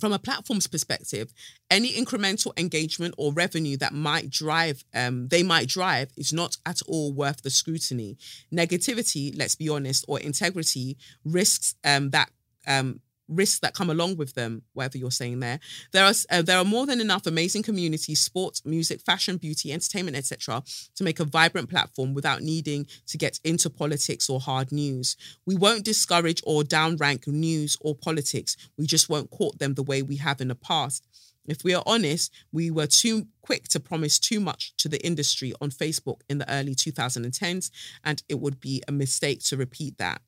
from 0.00 0.12
a 0.12 0.18
platform's 0.18 0.66
perspective, 0.66 1.32
any 1.70 1.92
incremental 1.92 2.58
engagement 2.58 3.14
or 3.16 3.32
revenue 3.32 3.76
that 3.76 3.92
might 3.92 4.30
drive, 4.30 4.82
um, 4.94 5.28
they 5.28 5.42
might 5.42 5.68
drive, 5.68 6.10
is 6.16 6.32
not 6.32 6.56
at 6.66 6.80
all 6.88 7.12
worth 7.12 7.42
the 7.42 7.50
scrutiny. 7.50 8.16
Negativity, 8.52 9.36
let's 9.38 9.54
be 9.54 9.68
honest, 9.68 10.04
or 10.08 10.18
integrity 10.18 10.96
risks 11.24 11.74
um, 11.84 12.10
that 12.10 12.30
um, 12.66 13.00
risks 13.28 13.60
that 13.60 13.74
come 13.74 13.90
along 13.90 14.16
with 14.16 14.34
them 14.34 14.62
whatever 14.74 14.98
you're 14.98 15.10
saying 15.10 15.40
there 15.40 15.58
there 15.92 16.04
are 16.04 16.12
uh, 16.30 16.42
there 16.42 16.58
are 16.58 16.64
more 16.64 16.86
than 16.86 17.00
enough 17.00 17.26
amazing 17.26 17.62
communities 17.62 18.20
sports 18.20 18.64
music 18.64 19.00
fashion 19.00 19.36
beauty 19.36 19.72
entertainment 19.72 20.16
etc 20.16 20.62
to 20.94 21.04
make 21.04 21.20
a 21.20 21.24
vibrant 21.24 21.70
platform 21.70 22.14
without 22.14 22.42
needing 22.42 22.86
to 23.06 23.16
get 23.16 23.40
into 23.44 23.70
politics 23.70 24.28
or 24.28 24.40
hard 24.40 24.70
news 24.70 25.16
we 25.46 25.56
won't 25.56 25.84
discourage 25.84 26.42
or 26.46 26.62
downrank 26.62 27.26
news 27.26 27.76
or 27.80 27.94
politics 27.94 28.56
we 28.76 28.86
just 28.86 29.08
won't 29.08 29.30
court 29.30 29.58
them 29.58 29.74
the 29.74 29.82
way 29.82 30.02
we 30.02 30.16
have 30.16 30.40
in 30.40 30.48
the 30.48 30.54
past 30.54 31.06
if 31.46 31.62
we 31.62 31.74
are 31.74 31.82
honest, 31.86 32.32
we 32.52 32.70
were 32.70 32.86
too 32.86 33.26
quick 33.42 33.68
to 33.68 33.80
promise 33.80 34.18
too 34.18 34.40
much 34.40 34.74
to 34.78 34.88
the 34.88 35.04
industry 35.04 35.52
on 35.60 35.70
Facebook 35.70 36.20
in 36.28 36.38
the 36.38 36.50
early 36.50 36.74
2010s, 36.74 37.70
and 38.02 38.22
it 38.28 38.40
would 38.40 38.60
be 38.60 38.82
a 38.88 38.92
mistake 38.92 39.44
to 39.44 39.56
repeat 39.56 39.98
that. 39.98 40.22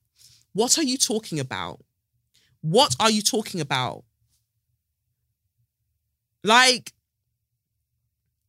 What 0.53 0.79
are 0.79 0.83
you 0.83 0.99
talking 0.99 1.41
about? 1.41 1.81
What 2.67 2.97
are 2.99 3.13
you 3.13 3.23
talking 3.23 3.61
about? 3.61 4.03
Like, 6.43 6.93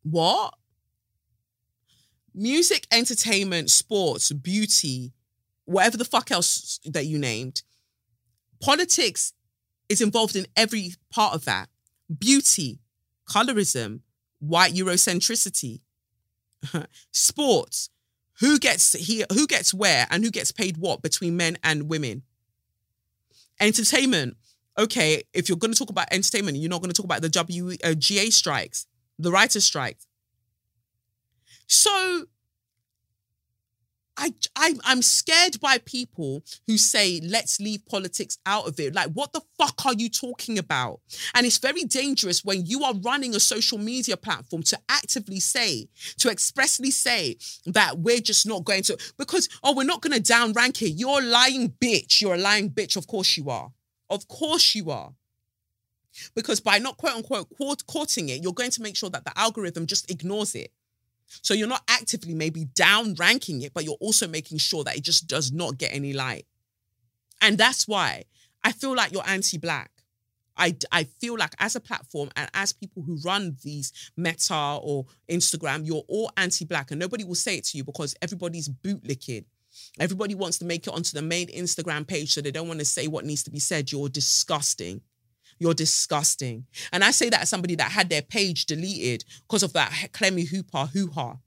what? 0.02 0.56
Music, 2.34 2.88
entertainment, 2.92 3.70
sports, 3.70 4.32
beauty, 4.32 5.14
whatever 5.66 5.98
the 5.98 6.06
fuck 6.06 6.32
else 6.32 6.80
that 6.86 7.06
you 7.06 7.20
named. 7.20 7.62
Politics 8.60 9.34
is 9.88 10.02
involved 10.02 10.36
in 10.36 10.48
every 10.56 10.96
part 11.12 11.36
of 11.36 11.46
that. 11.46 11.70
Beauty, 12.18 12.80
colorism, 13.30 14.00
white 14.40 14.74
Eurocentricity, 14.74 15.82
sports, 17.12 17.92
who 18.40 18.58
gets 18.58 18.94
here, 18.94 19.28
who 19.32 19.46
gets 19.46 19.76
where, 19.76 20.08
and 20.10 20.24
who 20.24 20.32
gets 20.32 20.52
paid 20.52 20.78
what 20.78 21.04
between 21.04 21.38
men 21.38 21.60
and 21.64 21.88
women. 21.88 22.24
Entertainment. 23.60 24.38
Okay, 24.78 25.24
if 25.34 25.50
you're 25.50 25.58
going 25.58 25.74
to 25.74 25.78
talk 25.78 25.90
about 25.90 26.08
entertainment, 26.12 26.58
you're 26.58 26.70
not 26.70 26.82
going 26.82 26.92
to 26.92 26.96
talk 26.96 27.06
about 27.06 27.22
the 27.22 27.30
WGA 27.30 28.28
uh, 28.28 28.32
strikes, 28.32 28.86
the 29.18 29.32
writers' 29.32 29.66
strikes. 29.66 30.06
So 31.66 32.26
I, 34.18 34.34
I 34.56 34.74
I'm 34.84 35.02
scared 35.02 35.60
by 35.62 35.78
people 35.80 36.42
who 36.66 36.78
say 36.78 37.22
let's 37.24 37.60
leave 37.60 37.86
politics 37.86 38.38
out 38.46 38.68
of 38.68 38.80
it. 38.80 38.96
Like, 38.96 39.12
what 39.12 39.34
the 39.34 39.42
fuck 39.58 39.86
are 39.86 39.94
you 39.94 40.10
talking 40.10 40.58
about? 40.58 41.02
And 41.36 41.46
it's 41.46 41.60
very 41.60 41.84
dangerous 41.84 42.44
when 42.44 42.66
you 42.66 42.84
are 42.84 42.96
running 42.96 43.36
a 43.36 43.40
social 43.40 43.78
media 43.78 44.18
platform 44.18 44.64
to 44.64 44.80
actively 44.90 45.40
say, 45.40 45.88
to 46.18 46.30
expressly 46.30 46.92
say 46.92 47.38
that 47.68 48.00
we're 48.00 48.20
just 48.20 48.48
not 48.48 48.64
going 48.64 48.84
to 48.84 48.98
because 49.18 49.48
oh 49.64 49.76
we're 49.76 49.84
not 49.84 50.02
going 50.02 50.22
to 50.22 50.34
downrank 50.34 50.82
it. 50.82 50.92
You're 50.92 51.20
a 51.20 51.26
lying 51.26 51.70
bitch. 51.70 52.22
You're 52.22 52.36
a 52.36 52.40
lying 52.40 52.72
bitch. 52.72 52.96
Of 52.96 53.08
course 53.08 53.38
you 53.38 53.50
are. 53.50 53.72
Of 54.10 54.28
course 54.28 54.74
you 54.74 54.90
are. 54.90 55.14
Because 56.36 56.60
by 56.60 56.80
not 56.80 56.98
quote 56.98 57.16
unquote 57.16 57.86
courting 57.86 58.30
it, 58.30 58.42
you're 58.42 58.54
going 58.54 58.72
to 58.72 58.82
make 58.82 58.96
sure 58.96 59.10
that 59.10 59.26
the 59.26 59.38
algorithm 59.38 59.86
just 59.86 60.10
ignores 60.10 60.56
it. 60.56 60.72
So 61.28 61.54
you're 61.54 61.68
not 61.68 61.84
actively 61.88 62.34
maybe 62.34 62.66
down 62.66 63.16
ranking 63.16 63.62
it, 63.62 63.74
but 63.74 63.84
you're 63.84 63.98
also 64.00 64.28
making 64.28 64.60
sure 64.60 64.84
that 64.84 64.98
it 64.98 65.04
just 65.04 65.28
does 65.28 65.52
not 65.52 65.78
get 65.78 65.94
any 65.94 66.14
light. 66.14 66.46
And 67.42 67.58
that's 67.58 67.88
why 67.88 68.24
I 68.64 68.72
feel 68.72 68.96
like 68.96 69.12
you're 69.12 69.28
anti 69.28 69.58
black. 69.58 69.92
I, 70.60 70.76
I 70.92 71.04
feel 71.04 71.38
like 71.38 71.54
as 71.60 71.76
a 71.76 71.80
platform 71.80 72.30
and 72.36 72.50
as 72.54 72.74
people 72.74 73.04
who 73.04 73.18
run 73.24 73.58
these 73.64 74.12
Meta 74.18 74.80
or 74.82 75.06
Instagram, 75.30 75.86
you're 75.86 76.04
all 76.08 76.32
anti 76.36 76.66
black 76.66 76.92
and 76.92 77.00
nobody 77.00 77.24
will 77.24 77.36
say 77.36 77.58
it 77.58 77.66
to 77.66 77.78
you 77.78 77.84
because 77.84 78.16
everybody's 78.22 78.68
bootlicking. 78.68 79.46
Everybody 80.00 80.34
wants 80.34 80.58
to 80.60 80.66
make 80.66 80.88
it 80.88 80.94
onto 80.94 81.14
the 81.14 81.22
main 81.22 81.48
Instagram 81.50 82.08
page 82.08 82.34
so 82.34 82.42
they 82.42 82.52
don't 82.52 82.68
want 82.68 82.80
to 82.80 82.86
say 82.86 83.08
what 83.08 83.26
needs 83.26 83.44
to 83.44 83.52
be 83.52 83.60
said. 83.60 83.92
You're 83.92 84.10
disgusting. 84.10 85.02
You're 85.60 85.74
disgusting. 85.74 86.66
And 86.92 87.04
I 87.04 87.12
say 87.12 87.30
that 87.30 87.42
as 87.42 87.50
somebody 87.50 87.76
that 87.76 87.92
had 87.92 88.10
their 88.10 88.22
page 88.22 88.66
deleted 88.66 89.26
because 89.48 89.64
of 89.64 89.74
that 89.74 90.10
Clemmie 90.14 90.46
Hooper 90.46 90.86
hoo 90.94 91.08
ha. 91.08 91.38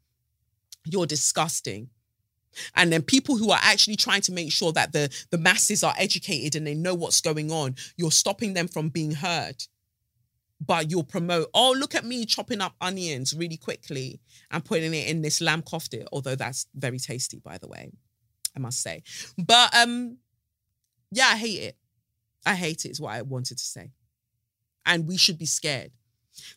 You're 0.84 1.06
disgusting. 1.06 1.90
And 2.74 2.92
then 2.92 3.02
people 3.02 3.36
who 3.36 3.50
are 3.50 3.60
actually 3.62 3.96
trying 3.96 4.22
to 4.22 4.32
make 4.32 4.50
sure 4.50 4.72
that 4.72 4.92
the, 4.92 5.14
the 5.30 5.38
masses 5.38 5.84
are 5.84 5.94
educated 5.96 6.56
and 6.56 6.66
they 6.66 6.74
know 6.74 6.94
what's 6.94 7.20
going 7.20 7.52
on, 7.52 7.76
you're 7.96 8.10
stopping 8.10 8.54
them 8.54 8.66
from 8.66 8.88
being 8.88 9.12
heard. 9.12 9.62
But 10.60 10.90
you'll 10.90 11.04
promote, 11.04 11.48
oh, 11.54 11.74
look 11.78 11.94
at 11.94 12.04
me 12.04 12.26
chopping 12.26 12.60
up 12.60 12.74
onions 12.80 13.34
really 13.34 13.56
quickly 13.56 14.20
and 14.50 14.64
putting 14.64 14.92
it 14.92 15.08
in 15.08 15.22
this 15.22 15.40
lamb 15.40 15.62
kofta, 15.62 16.06
although 16.12 16.34
that's 16.34 16.66
very 16.74 16.98
tasty, 16.98 17.38
by 17.38 17.56
the 17.56 17.68
way, 17.68 17.92
I 18.54 18.58
must 18.58 18.82
say. 18.82 19.02
But 19.38 19.74
um, 19.74 20.18
yeah, 21.10 21.28
I 21.28 21.36
hate 21.36 21.60
it. 21.60 21.76
I 22.44 22.54
hate 22.54 22.84
it, 22.84 22.90
is 22.90 23.00
what 23.00 23.14
I 23.14 23.22
wanted 23.22 23.58
to 23.58 23.64
say 23.64 23.92
and 24.86 25.06
we 25.06 25.16
should 25.16 25.38
be 25.38 25.46
scared. 25.46 25.92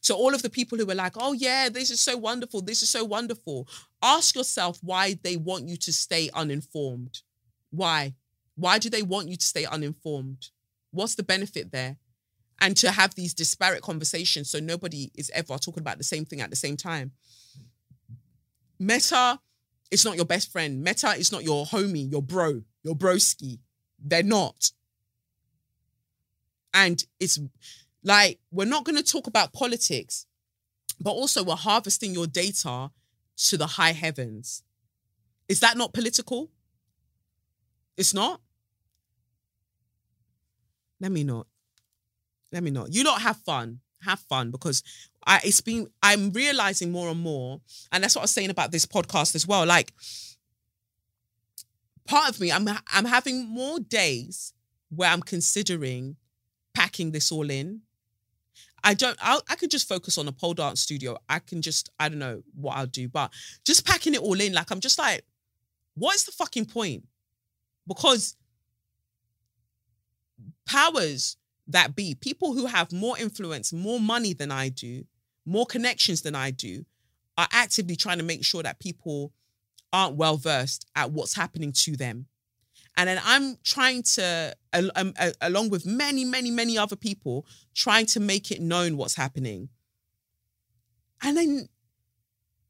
So, 0.01 0.15
all 0.15 0.33
of 0.33 0.41
the 0.41 0.49
people 0.49 0.77
who 0.77 0.85
were 0.85 0.95
like, 0.95 1.13
oh, 1.17 1.33
yeah, 1.33 1.69
this 1.69 1.89
is 1.89 1.99
so 1.99 2.17
wonderful, 2.17 2.61
this 2.61 2.81
is 2.81 2.89
so 2.89 3.03
wonderful, 3.03 3.67
ask 4.01 4.35
yourself 4.35 4.79
why 4.81 5.17
they 5.23 5.35
want 5.37 5.67
you 5.67 5.77
to 5.77 5.93
stay 5.93 6.29
uninformed. 6.33 7.19
Why? 7.71 8.13
Why 8.55 8.79
do 8.79 8.89
they 8.89 9.01
want 9.01 9.29
you 9.29 9.37
to 9.37 9.45
stay 9.45 9.65
uninformed? 9.65 10.49
What's 10.91 11.15
the 11.15 11.23
benefit 11.23 11.71
there? 11.71 11.97
And 12.61 12.77
to 12.77 12.91
have 12.91 13.15
these 13.15 13.33
disparate 13.33 13.81
conversations 13.81 14.49
so 14.49 14.59
nobody 14.59 15.11
is 15.15 15.31
ever 15.33 15.57
talking 15.57 15.81
about 15.81 15.97
the 15.97 16.03
same 16.03 16.23
thing 16.23 16.39
at 16.39 16.49
the 16.49 16.55
same 16.55 16.77
time. 16.77 17.11
Meta 18.79 19.39
is 19.91 20.05
not 20.05 20.15
your 20.15 20.25
best 20.25 20.51
friend. 20.51 20.83
Meta 20.83 21.09
is 21.17 21.31
not 21.31 21.43
your 21.43 21.65
homie, 21.65 22.09
your 22.11 22.21
bro, 22.21 22.61
your 22.83 22.95
broski. 22.95 23.59
They're 23.99 24.23
not. 24.23 24.71
And 26.73 27.03
it's 27.19 27.39
like, 28.03 28.39
we're 28.51 28.65
not 28.65 28.83
going 28.83 28.97
to 28.97 29.03
talk 29.03 29.27
about 29.27 29.53
politics, 29.53 30.25
but 30.99 31.11
also 31.11 31.43
we're 31.43 31.55
harvesting 31.55 32.13
your 32.13 32.27
data 32.27 32.91
to 33.37 33.57
the 33.57 33.67
high 33.67 33.93
heavens. 33.93 34.63
Is 35.47 35.59
that 35.61 35.77
not 35.77 35.93
political? 35.93 36.51
It's 37.97 38.13
not? 38.13 38.41
Let 40.99 41.11
me 41.11 41.23
not. 41.23 41.47
Let 42.51 42.63
me 42.63 42.71
not. 42.71 42.93
You 42.93 43.03
not 43.03 43.21
have 43.21 43.37
fun. 43.37 43.79
Have 44.03 44.19
fun 44.19 44.51
because 44.51 44.83
I 45.25 45.39
it's 45.45 45.61
been 45.61 45.87
I'm 46.01 46.31
realizing 46.31 46.91
more 46.91 47.07
and 47.07 47.19
more, 47.21 47.61
and 47.91 48.03
that's 48.03 48.15
what 48.15 48.21
I 48.21 48.23
was 48.23 48.31
saying 48.31 48.49
about 48.49 48.71
this 48.71 48.85
podcast 48.85 49.33
as 49.33 49.47
well. 49.47 49.65
Like 49.65 49.93
part 52.05 52.29
of 52.29 52.41
me, 52.41 52.51
I'm 52.51 52.67
I'm 52.91 53.05
having 53.05 53.47
more 53.47 53.79
days 53.79 54.53
where 54.89 55.09
I'm 55.09 55.21
considering 55.21 56.17
packing 56.73 57.11
this 57.11 57.31
all 57.31 57.49
in 57.49 57.81
I 58.83 58.93
don't. 58.93 59.17
I'll, 59.21 59.41
I 59.49 59.55
could 59.55 59.71
just 59.71 59.87
focus 59.87 60.17
on 60.17 60.27
a 60.27 60.31
pole 60.31 60.53
dance 60.53 60.81
studio. 60.81 61.17
I 61.29 61.39
can 61.39 61.61
just. 61.61 61.89
I 61.99 62.09
don't 62.09 62.19
know 62.19 62.43
what 62.55 62.77
I'll 62.77 62.85
do, 62.85 63.07
but 63.07 63.31
just 63.65 63.85
packing 63.85 64.13
it 64.13 64.21
all 64.21 64.39
in. 64.39 64.53
Like 64.53 64.71
I'm 64.71 64.79
just 64.79 64.99
like, 64.99 65.23
what 65.95 66.15
is 66.15 66.25
the 66.25 66.31
fucking 66.31 66.65
point? 66.65 67.05
Because 67.87 68.35
powers 70.65 71.37
that 71.67 71.95
be, 71.95 72.15
people 72.15 72.53
who 72.53 72.65
have 72.65 72.91
more 72.91 73.17
influence, 73.17 73.71
more 73.71 73.99
money 73.99 74.33
than 74.33 74.51
I 74.51 74.69
do, 74.69 75.05
more 75.45 75.65
connections 75.65 76.21
than 76.21 76.35
I 76.35 76.51
do, 76.51 76.85
are 77.37 77.47
actively 77.51 77.95
trying 77.95 78.17
to 78.17 78.23
make 78.23 78.43
sure 78.43 78.63
that 78.63 78.79
people 78.79 79.31
aren't 79.91 80.15
well 80.15 80.37
versed 80.37 80.85
at 80.95 81.11
what's 81.11 81.35
happening 81.35 81.71
to 81.71 81.95
them 81.95 82.25
and 82.95 83.09
then 83.09 83.19
I'm 83.23 83.57
trying 83.63 84.03
to, 84.03 84.55
um, 84.95 85.13
along 85.41 85.69
with 85.69 85.85
many, 85.85 86.23
many, 86.25 86.51
many 86.51 86.77
other 86.77 86.95
people, 86.95 87.45
trying 87.73 88.05
to 88.07 88.19
make 88.19 88.51
it 88.51 88.61
known 88.61 88.97
what's 88.97 89.15
happening. 89.15 89.69
And 91.23 91.35
then 91.35 91.69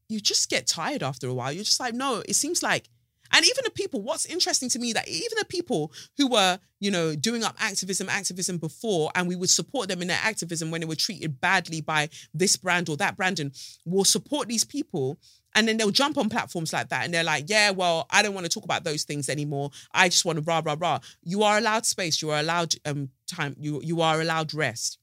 you 0.08 0.20
just 0.20 0.48
get 0.48 0.66
tired 0.66 1.02
after 1.02 1.26
a 1.26 1.34
while. 1.34 1.52
You're 1.52 1.64
just 1.64 1.80
like, 1.80 1.94
no, 1.94 2.22
it 2.26 2.36
seems 2.36 2.62
like, 2.62 2.88
and 3.32 3.44
even 3.44 3.64
the 3.64 3.70
people, 3.70 4.00
what's 4.00 4.26
interesting 4.26 4.68
to 4.70 4.78
me 4.78 4.92
that 4.92 5.08
even 5.08 5.38
the 5.38 5.44
people 5.46 5.92
who 6.16 6.28
were, 6.28 6.58
you 6.78 6.90
know, 6.90 7.16
doing 7.16 7.42
up 7.42 7.56
activism, 7.58 8.08
activism 8.08 8.58
before, 8.58 9.10
and 9.14 9.26
we 9.26 9.34
would 9.34 9.50
support 9.50 9.88
them 9.88 10.02
in 10.02 10.08
their 10.08 10.20
activism 10.22 10.70
when 10.70 10.80
they 10.80 10.86
were 10.86 10.94
treated 10.94 11.40
badly 11.40 11.80
by 11.80 12.08
this 12.32 12.56
brand 12.56 12.88
or 12.88 12.96
that 12.98 13.16
brand, 13.16 13.40
and 13.40 13.52
we'll 13.84 14.04
support 14.04 14.46
these 14.46 14.64
people 14.64 15.18
And 15.54 15.68
then 15.68 15.76
they'll 15.76 15.90
jump 15.90 16.18
on 16.18 16.28
platforms 16.28 16.72
like 16.72 16.88
that 16.88 17.04
and 17.04 17.14
they're 17.14 17.22
like, 17.22 17.44
yeah, 17.48 17.70
well, 17.70 18.06
I 18.10 18.22
don't 18.22 18.34
want 18.34 18.44
to 18.44 18.50
talk 18.50 18.64
about 18.64 18.82
those 18.82 19.04
things 19.04 19.28
anymore. 19.28 19.70
I 19.92 20.08
just 20.08 20.24
want 20.24 20.38
to 20.38 20.44
rah, 20.44 20.62
rah, 20.64 20.76
rah. 20.78 20.98
You 21.22 21.44
are 21.44 21.58
allowed 21.58 21.86
space. 21.86 22.20
You 22.20 22.30
are 22.30 22.40
allowed 22.40 22.74
um 22.84 23.10
time. 23.26 23.54
You 23.58 23.80
you 23.82 24.00
are 24.00 24.20
allowed 24.20 24.52
rest. 24.52 24.98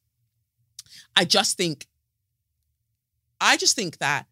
I 1.16 1.26
just 1.26 1.58
think, 1.58 1.88
I 3.40 3.58
just 3.58 3.76
think 3.76 3.98
that 4.00 4.26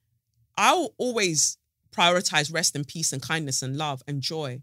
I'll 0.58 0.94
always 0.98 1.58
prioritize 1.92 2.54
rest 2.54 2.76
and 2.76 2.86
peace 2.86 3.14
and 3.14 3.22
kindness 3.22 3.62
and 3.62 3.78
love 3.78 4.04
and 4.08 4.22
joy. 4.22 4.62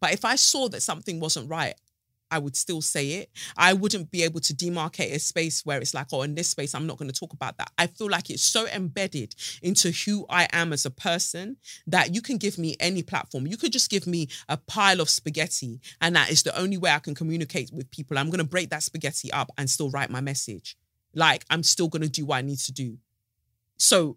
But 0.00 0.14
if 0.14 0.24
I 0.24 0.36
saw 0.36 0.68
that 0.68 0.82
something 0.82 1.20
wasn't 1.20 1.50
right, 1.50 1.74
I 2.30 2.38
would 2.38 2.56
still 2.56 2.80
say 2.80 3.12
it. 3.12 3.30
I 3.56 3.72
wouldn't 3.72 4.10
be 4.10 4.22
able 4.22 4.40
to 4.40 4.54
demarcate 4.54 5.14
a 5.14 5.18
space 5.18 5.64
where 5.64 5.80
it's 5.80 5.94
like, 5.94 6.08
oh, 6.12 6.22
in 6.22 6.34
this 6.34 6.48
space, 6.48 6.74
I'm 6.74 6.86
not 6.86 6.98
going 6.98 7.10
to 7.10 7.18
talk 7.18 7.32
about 7.32 7.58
that. 7.58 7.70
I 7.78 7.86
feel 7.86 8.08
like 8.08 8.30
it's 8.30 8.42
so 8.42 8.66
embedded 8.68 9.34
into 9.62 9.90
who 9.90 10.26
I 10.28 10.48
am 10.52 10.72
as 10.72 10.86
a 10.86 10.90
person 10.90 11.56
that 11.86 12.14
you 12.14 12.22
can 12.22 12.36
give 12.36 12.58
me 12.58 12.76
any 12.80 13.02
platform. 13.02 13.46
You 13.46 13.56
could 13.56 13.72
just 13.72 13.90
give 13.90 14.06
me 14.06 14.28
a 14.48 14.56
pile 14.56 15.00
of 15.00 15.10
spaghetti, 15.10 15.80
and 16.00 16.14
that 16.16 16.30
is 16.30 16.42
the 16.42 16.58
only 16.58 16.78
way 16.78 16.90
I 16.90 16.98
can 16.98 17.14
communicate 17.14 17.70
with 17.72 17.90
people. 17.90 18.18
I'm 18.18 18.30
going 18.30 18.38
to 18.38 18.44
break 18.44 18.70
that 18.70 18.82
spaghetti 18.82 19.32
up 19.32 19.50
and 19.58 19.68
still 19.68 19.90
write 19.90 20.10
my 20.10 20.20
message. 20.20 20.76
Like, 21.14 21.44
I'm 21.50 21.62
still 21.62 21.88
going 21.88 22.02
to 22.02 22.08
do 22.08 22.26
what 22.26 22.36
I 22.36 22.42
need 22.42 22.58
to 22.60 22.72
do. 22.72 22.98
So, 23.76 24.16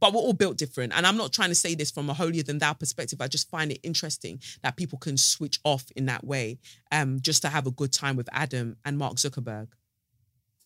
but 0.00 0.12
we're 0.12 0.20
all 0.20 0.32
built 0.32 0.56
different. 0.56 0.92
And 0.96 1.06
I'm 1.06 1.16
not 1.16 1.32
trying 1.32 1.50
to 1.50 1.54
say 1.54 1.74
this 1.74 1.90
from 1.90 2.10
a 2.10 2.14
holier 2.14 2.42
than 2.42 2.58
thou 2.58 2.72
perspective. 2.72 3.20
I 3.20 3.28
just 3.28 3.48
find 3.50 3.70
it 3.70 3.80
interesting 3.82 4.40
that 4.62 4.76
people 4.76 4.98
can 4.98 5.16
switch 5.16 5.60
off 5.64 5.84
in 5.94 6.06
that 6.06 6.24
way 6.24 6.58
um, 6.90 7.20
just 7.20 7.42
to 7.42 7.48
have 7.48 7.66
a 7.66 7.70
good 7.70 7.92
time 7.92 8.16
with 8.16 8.28
Adam 8.32 8.76
and 8.84 8.98
Mark 8.98 9.16
Zuckerberg. 9.16 9.68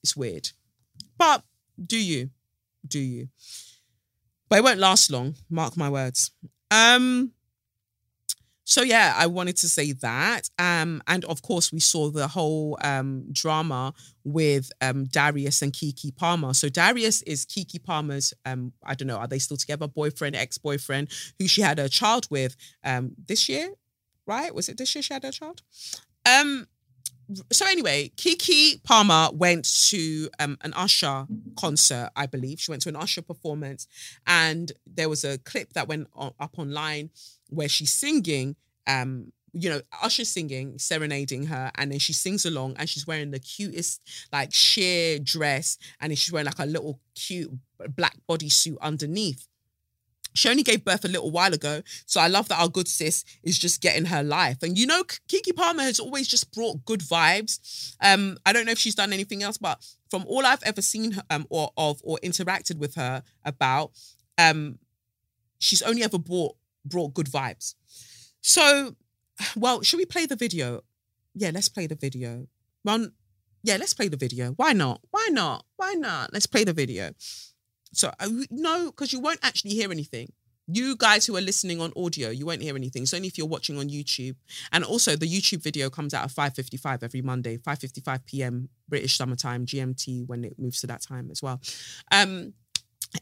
It's 0.03 0.17
weird. 0.17 0.49
But 1.19 1.43
do 1.85 1.99
you? 1.99 2.31
Do 2.87 3.01
you? 3.01 3.29
But 4.49 4.59
it 4.59 4.65
won't 4.65 4.79
last 4.79 5.11
long, 5.11 5.35
mark 5.51 5.77
my 5.77 5.91
words. 5.91 6.31
Um, 6.71 7.33
so 8.65 8.83
yeah, 8.83 9.15
I 9.17 9.27
wanted 9.27 9.57
to 9.59 9.69
say 9.69 9.93
that. 9.93 10.49
Um, 10.59 11.03
and 11.07 11.25
of 11.27 11.43
course, 11.43 11.71
we 11.73 11.81
saw 11.81 12.11
the 12.11 12.29
whole 12.29 12.79
um, 12.83 13.27
drama 13.31 13.93
with 14.25 14.71
um, 14.81 15.05
Darius 15.05 15.61
and 15.61 15.73
Keke 15.73 16.17
Palmer. 16.17 16.55
So 16.55 16.69
Darius 16.69 17.23
is 17.23 17.45
Keke 17.45 17.83
Palmer's, 17.85 18.33
um, 18.47 18.73
I 18.83 18.95
don't 18.95 19.09
know, 19.09 19.19
are 19.19 19.29
they 19.29 19.39
still 19.39 19.59
together? 19.59 19.87
Boyfriend, 19.87 20.35
ex-boyfriend, 20.35 21.09
who 21.39 21.47
she 21.47 21.61
had 21.61 21.79
a 21.79 21.89
child 21.89 22.27
with 22.31 22.57
um, 22.83 23.13
this 23.29 23.49
year, 23.49 23.71
right? 24.27 24.55
Was 24.55 24.69
it 24.71 24.79
this 24.79 24.95
year 24.95 25.03
she 25.03 25.13
had 25.13 25.25
a 25.25 25.33
child? 25.33 25.63
Um, 26.27 26.67
so 27.51 27.67
anyway, 27.67 28.11
Keke 28.17 28.83
Palmer 28.83 29.31
went 29.33 29.65
to 29.89 30.29
um, 30.39 30.59
an 30.63 30.73
Usher 30.75 31.27
concert, 31.59 32.11
I 32.17 32.27
believe. 32.27 32.61
She 32.61 32.71
went 32.71 32.83
to 32.83 32.89
an 32.89 32.97
Usher 32.97 33.23
performance, 33.23 33.87
and 34.27 34.73
there 34.87 35.09
was 35.09 35.25
a 35.25 35.39
clip 35.39 35.73
that 35.75 35.89
went 35.89 36.09
up 36.17 36.59
online 36.59 37.11
where 37.51 37.69
she's 37.69 37.93
singing. 37.93 38.57
Um, 38.87 39.33
you 39.53 39.71
know, 39.71 39.81
Usher 40.03 40.25
singing, 40.25 40.79
serenading 40.79 41.47
her, 41.47 41.71
and 41.77 41.93
then 41.93 42.01
she 42.01 42.13
sings 42.13 42.45
along, 42.45 42.75
and 42.77 42.89
she's 42.89 43.07
wearing 43.07 43.31
the 43.31 43.39
cutest 43.39 44.01
like 44.33 44.53
sheer 44.53 45.19
dress, 45.19 45.79
and 46.01 46.11
then 46.11 46.17
she's 46.17 46.33
wearing 46.33 46.47
like 46.47 46.59
a 46.59 46.67
little 46.67 46.99
cute 47.15 47.51
black 47.97 48.17
bodysuit 48.29 48.77
underneath. 48.81 49.47
She 50.35 50.49
only 50.49 50.63
gave 50.65 50.85
birth 50.85 51.05
a 51.05 51.09
little 51.09 51.31
while 51.31 51.55
ago. 51.55 51.83
So 52.07 52.21
I 52.21 52.27
love 52.27 52.49
that 52.49 52.61
our 52.61 52.69
good 52.69 52.89
sis 52.89 53.25
is 53.43 53.59
just 53.59 53.81
getting 53.81 54.07
her 54.07 54.23
life. 54.23 54.63
And 54.63 54.77
you 54.77 54.87
know, 54.87 55.05
Keke 55.05 55.55
Palmer 55.55 55.83
has 55.85 56.01
always 56.01 56.27
just 56.27 56.53
brought 56.53 56.85
good 56.85 57.01
vibes. 57.01 57.95
Um, 58.01 58.37
I 58.45 58.53
don't 58.53 58.67
know 58.67 58.73
if 58.73 58.79
she's 58.79 58.97
done 58.97 59.13
anything 59.13 59.43
else, 59.43 59.59
but 59.59 59.85
from 60.11 60.25
all 60.27 60.45
I've 60.45 60.63
ever 60.65 60.83
seen 60.83 61.21
um, 61.31 61.47
or 61.51 61.71
of 61.77 62.01
or 62.03 62.19
interacted 62.23 62.79
with 62.79 62.97
her 62.97 63.23
about, 63.45 63.93
um, 64.37 64.79
she's 65.61 65.83
only 65.83 66.03
ever 66.03 66.19
brought 66.19 66.57
brought 66.85 67.15
good 67.15 67.27
vibes. 67.27 67.75
So, 68.41 68.97
well, 69.57 69.83
should 69.83 69.99
we 69.99 70.05
play 70.05 70.27
the 70.27 70.37
video? 70.37 70.83
Yeah, 71.35 71.51
let's 71.55 71.69
play 71.69 71.87
the 71.87 71.95
video. 71.95 72.47
Well, 72.85 73.09
yeah, 73.63 73.77
let's 73.77 73.95
play 73.95 74.09
the 74.09 74.17
video. 74.17 74.53
Why 74.53 74.73
not? 74.73 75.01
Why 75.11 75.29
not? 75.31 75.65
Why 75.77 75.95
not? 75.95 76.33
Let's 76.33 76.47
play 76.47 76.65
the 76.65 76.75
video. 76.75 77.13
So 77.95 78.11
uh, 78.21 78.29
no, 78.51 78.87
because 78.87 79.13
you 79.13 79.21
won't 79.21 79.41
actually 79.43 79.73
hear 79.73 79.91
anything. 79.91 80.33
You 80.67 80.97
guys 80.97 81.27
who 81.27 81.37
are 81.37 81.43
listening 81.43 81.83
on 81.83 81.93
audio, 81.95 82.31
you 82.31 82.47
won't 82.47 82.63
hear 82.63 82.75
anything. 82.75 83.03
It's 83.03 83.13
only 83.13 83.29
if 83.29 83.37
you're 83.37 83.47
watching 83.47 83.79
on 83.79 83.91
YouTube. 83.91 84.37
And 84.73 84.83
also 84.83 85.15
the 85.15 85.29
YouTube 85.29 85.63
video 85.63 85.91
comes 85.91 86.15
out 86.15 86.25
at 86.25 86.31
5.55 86.31 87.03
every 87.03 87.21
Monday, 87.21 87.59
5.55 87.59 88.25
p.m. 88.25 88.71
British 88.89 89.19
summertime, 89.19 89.67
GMT, 89.67 90.27
when 90.27 90.43
it 90.43 90.59
moves 90.59 90.81
to 90.81 90.87
that 90.87 91.03
time 91.03 91.29
as 91.31 91.43
well. 91.43 91.61
Um, 92.11 92.55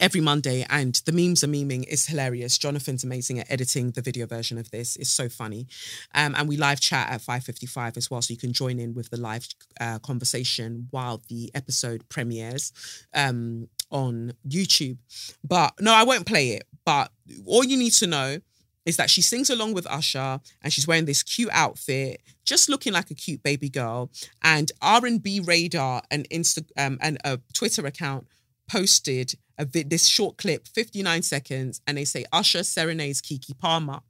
every 0.00 0.20
Monday, 0.20 0.64
and 0.70 0.94
the 1.06 1.12
memes 1.12 1.44
are 1.44 1.48
memeing. 1.48 1.84
It's 1.88 2.06
hilarious. 2.06 2.58
Jonathan's 2.58 3.04
amazing 3.04 3.40
at 3.40 3.50
editing 3.50 3.90
the 3.90 4.02
video 4.02 4.26
version 4.26 4.58
of 4.58 4.70
this. 4.70 4.96
It's 4.96 5.10
so 5.10 5.28
funny, 5.28 5.66
um, 6.14 6.34
and 6.36 6.48
we 6.48 6.56
live 6.56 6.80
chat 6.80 7.10
at 7.10 7.20
five 7.20 7.44
fifty 7.44 7.66
five 7.66 7.96
as 7.96 8.10
well, 8.10 8.22
so 8.22 8.32
you 8.32 8.38
can 8.38 8.52
join 8.52 8.78
in 8.78 8.94
with 8.94 9.10
the 9.10 9.16
live 9.18 9.46
uh, 9.80 9.98
conversation 9.98 10.88
while 10.90 11.22
the 11.28 11.50
episode 11.54 12.08
premieres. 12.08 12.72
Um, 13.14 13.68
on 13.92 14.32
YouTube. 14.48 14.98
But 15.44 15.74
no, 15.80 15.92
I 15.92 16.02
won't 16.02 16.26
play 16.26 16.50
it. 16.50 16.64
But 16.84 17.12
all 17.46 17.64
you 17.64 17.76
need 17.76 17.92
to 17.94 18.06
know 18.06 18.38
is 18.84 18.96
that 18.96 19.10
she 19.10 19.22
sings 19.22 19.50
along 19.50 19.74
with 19.74 19.86
Usher 19.86 20.40
and 20.62 20.72
she's 20.72 20.88
wearing 20.88 21.04
this 21.04 21.22
cute 21.22 21.50
outfit, 21.52 22.20
just 22.44 22.68
looking 22.68 22.92
like 22.92 23.10
a 23.10 23.14
cute 23.14 23.42
baby 23.42 23.68
girl. 23.68 24.10
And 24.42 24.72
R&B 24.80 25.40
Radar, 25.40 26.02
an 26.10 26.24
Insta 26.32 26.66
um, 26.76 26.98
and 27.00 27.18
a 27.24 27.38
Twitter 27.54 27.86
account 27.86 28.26
posted 28.68 29.34
a 29.58 29.64
vi- 29.64 29.84
this 29.84 30.06
short 30.06 30.38
clip, 30.38 30.66
59 30.66 31.22
seconds, 31.22 31.80
and 31.86 31.96
they 31.96 32.04
say 32.04 32.24
Usher 32.32 32.64
serenades 32.64 33.20
Keke 33.20 33.56
Palmer. 33.58 34.00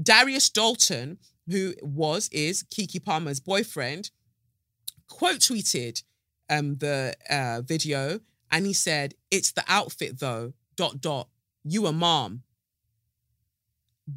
Darius 0.00 0.50
Dalton, 0.50 1.18
who 1.48 1.74
was 1.82 2.28
is 2.28 2.64
Keke 2.64 3.04
Palmer's 3.04 3.40
boyfriend, 3.40 4.10
quote 5.08 5.40
tweeted 5.40 6.02
um, 6.50 6.76
the 6.76 7.14
uh, 7.30 7.62
video 7.62 8.20
and 8.50 8.66
he 8.66 8.72
said, 8.72 9.14
It's 9.30 9.52
the 9.52 9.64
outfit 9.68 10.20
though, 10.20 10.52
dot, 10.76 11.00
dot, 11.00 11.28
you 11.64 11.86
a 11.86 11.92
mom. 11.92 12.42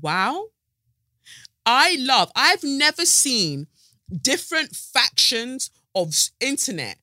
Wow. 0.02 0.48
I 1.66 1.98
love, 1.99 2.32
I've 2.36 2.64
never 2.64 3.06
seen 3.06 3.68
different 4.22 4.76
factions 4.76 5.70
of 5.94 6.14
internet 6.40 6.98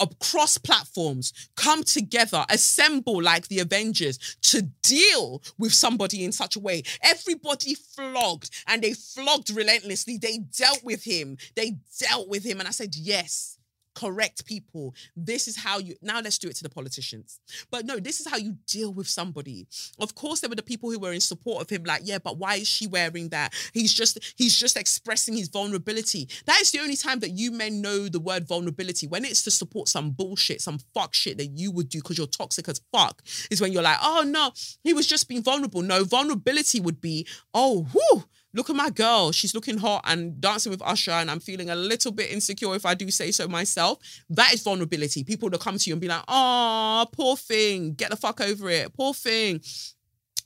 across 0.00 0.58
platforms 0.58 1.32
come 1.56 1.84
together, 1.84 2.44
assemble 2.48 3.22
like 3.22 3.46
the 3.48 3.60
Avengers 3.60 4.18
to 4.42 4.62
deal 4.82 5.42
with 5.58 5.72
somebody 5.72 6.24
in 6.24 6.32
such 6.32 6.56
a 6.56 6.60
way. 6.60 6.82
Everybody 7.02 7.74
flogged 7.74 8.50
and 8.66 8.82
they 8.82 8.94
flogged 8.94 9.50
relentlessly. 9.50 10.16
They 10.16 10.38
dealt 10.38 10.82
with 10.82 11.04
him. 11.04 11.36
They 11.54 11.76
dealt 12.00 12.28
with 12.28 12.44
him. 12.44 12.58
And 12.58 12.68
I 12.68 12.72
said, 12.72 12.96
yes, 12.96 13.58
correct 13.94 14.44
people. 14.46 14.94
This 15.16 15.48
is 15.48 15.56
how 15.56 15.78
you 15.78 15.94
now 16.02 16.20
let's 16.20 16.38
do 16.38 16.48
it 16.48 16.56
to 16.56 16.62
the 16.62 16.70
politicians. 16.70 17.40
But 17.70 17.86
no, 17.86 17.98
this 17.98 18.20
is 18.20 18.28
how 18.28 18.36
you 18.36 18.56
deal 18.66 18.92
with 18.92 19.08
somebody. 19.08 19.66
Of 19.98 20.14
course, 20.14 20.40
there 20.40 20.50
were 20.50 20.56
the 20.56 20.62
people 20.62 20.90
who 20.90 20.98
were 20.98 21.12
in 21.12 21.20
support 21.20 21.62
of 21.62 21.70
him, 21.70 21.84
like, 21.84 22.02
yeah, 22.04 22.18
but 22.18 22.38
why 22.38 22.56
is 22.56 22.68
she 22.68 22.86
wearing 22.86 23.28
that? 23.30 23.54
He's 23.72 23.92
just 23.92 24.18
he's 24.36 24.56
just 24.56 24.76
expressing 24.76 25.36
his 25.36 25.48
vulnerability. 25.48 26.28
That 26.46 26.60
is 26.60 26.70
the 26.70 26.80
only 26.80 26.96
time 26.96 27.20
that 27.20 27.30
you 27.30 27.52
men 27.52 27.80
know 27.80 28.08
the 28.08 28.20
word 28.20 28.46
vulnerability. 28.46 29.06
When 29.06 29.24
it's 29.24 29.42
to 29.44 29.50
support 29.50 29.88
some 29.88 30.10
bullshit, 30.10 30.60
some 30.60 30.78
fuck 30.94 31.14
shit 31.14 31.38
that 31.38 31.46
you 31.46 31.70
would 31.72 31.88
do 31.88 31.98
because 31.98 32.18
you're 32.18 32.26
toxic 32.26 32.68
as 32.68 32.80
fuck, 32.92 33.22
is 33.50 33.60
when 33.60 33.72
you're 33.72 33.82
like, 33.82 33.98
oh 34.02 34.24
no, 34.26 34.52
he 34.82 34.92
was 34.92 35.06
just 35.06 35.28
being 35.28 35.42
vulnerable. 35.42 35.82
No, 35.82 36.04
vulnerability 36.04 36.80
would 36.80 37.00
be, 37.00 37.26
oh, 37.54 37.86
whoo 37.92 38.24
look 38.54 38.70
at 38.70 38.76
my 38.76 38.90
girl. 38.90 39.32
She's 39.32 39.54
looking 39.54 39.78
hot 39.78 40.02
and 40.04 40.40
dancing 40.40 40.70
with 40.70 40.82
Usher, 40.82 41.12
and 41.12 41.30
I'm 41.30 41.40
feeling 41.40 41.70
a 41.70 41.74
little 41.74 42.12
bit 42.12 42.30
insecure 42.30 42.74
if 42.74 42.86
I 42.86 42.94
do 42.94 43.10
say 43.10 43.30
so 43.30 43.48
myself. 43.48 43.98
That 44.28 44.52
is 44.52 44.62
vulnerability. 44.62 45.24
People 45.24 45.50
to 45.50 45.58
come 45.58 45.78
to 45.78 45.90
you 45.90 45.94
and 45.94 46.00
be 46.00 46.08
like, 46.08 46.24
oh, 46.28 47.06
poor 47.12 47.36
thing, 47.36 47.94
get 47.94 48.10
the 48.10 48.16
fuck 48.16 48.40
over 48.40 48.68
it. 48.70 48.92
Poor 48.94 49.14
thing. 49.14 49.60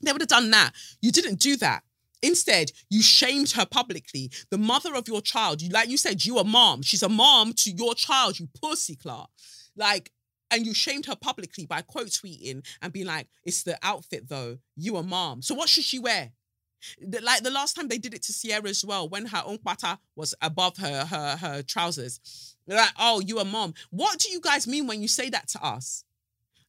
They 0.02 0.12
would 0.12 0.22
have 0.22 0.28
done 0.28 0.50
that. 0.50 0.72
You 1.00 1.12
didn't 1.12 1.40
do 1.40 1.56
that. 1.56 1.82
Instead, 2.22 2.72
you 2.88 3.02
shamed 3.02 3.50
her 3.52 3.66
publicly. 3.66 4.30
The 4.50 4.56
mother 4.56 4.94
of 4.94 5.08
your 5.08 5.20
child, 5.20 5.60
you 5.60 5.68
like 5.68 5.90
you 5.90 5.98
said, 5.98 6.24
you 6.24 6.38
a 6.38 6.44
mom. 6.44 6.82
She's 6.82 7.02
a 7.02 7.08
mom 7.08 7.52
to 7.52 7.70
your 7.70 7.94
child, 7.94 8.40
you 8.40 8.48
pussy 8.62 8.96
Clark. 8.96 9.28
Like, 9.76 10.10
and 10.50 10.66
you 10.66 10.72
shamed 10.72 11.06
her 11.06 11.16
publicly 11.16 11.66
by 11.66 11.82
quote 11.82 12.06
tweeting 12.06 12.64
and 12.80 12.92
being 12.92 13.06
like, 13.06 13.28
it's 13.44 13.62
the 13.62 13.78
outfit 13.82 14.28
though. 14.28 14.58
You 14.76 14.96
a 14.96 15.02
mom. 15.02 15.42
So 15.42 15.54
what 15.54 15.68
should 15.68 15.84
she 15.84 15.98
wear? 15.98 16.32
Like 17.22 17.42
the 17.42 17.50
last 17.50 17.74
time 17.76 17.88
they 17.88 17.98
did 17.98 18.14
it 18.14 18.22
to 18.24 18.32
Sierra 18.32 18.68
as 18.68 18.84
well, 18.84 19.08
when 19.08 19.26
her 19.26 19.42
own 19.44 19.58
umpata 19.58 19.98
was 20.16 20.34
above 20.42 20.76
her 20.78 21.04
her 21.04 21.36
her 21.36 21.62
trousers. 21.62 22.56
They're 22.66 22.78
like, 22.78 22.94
oh, 22.98 23.20
you 23.20 23.38
a 23.40 23.44
mom. 23.44 23.74
What 23.90 24.18
do 24.18 24.30
you 24.30 24.40
guys 24.40 24.66
mean 24.66 24.86
when 24.86 25.02
you 25.02 25.08
say 25.08 25.28
that 25.30 25.48
to 25.48 25.64
us? 25.64 26.04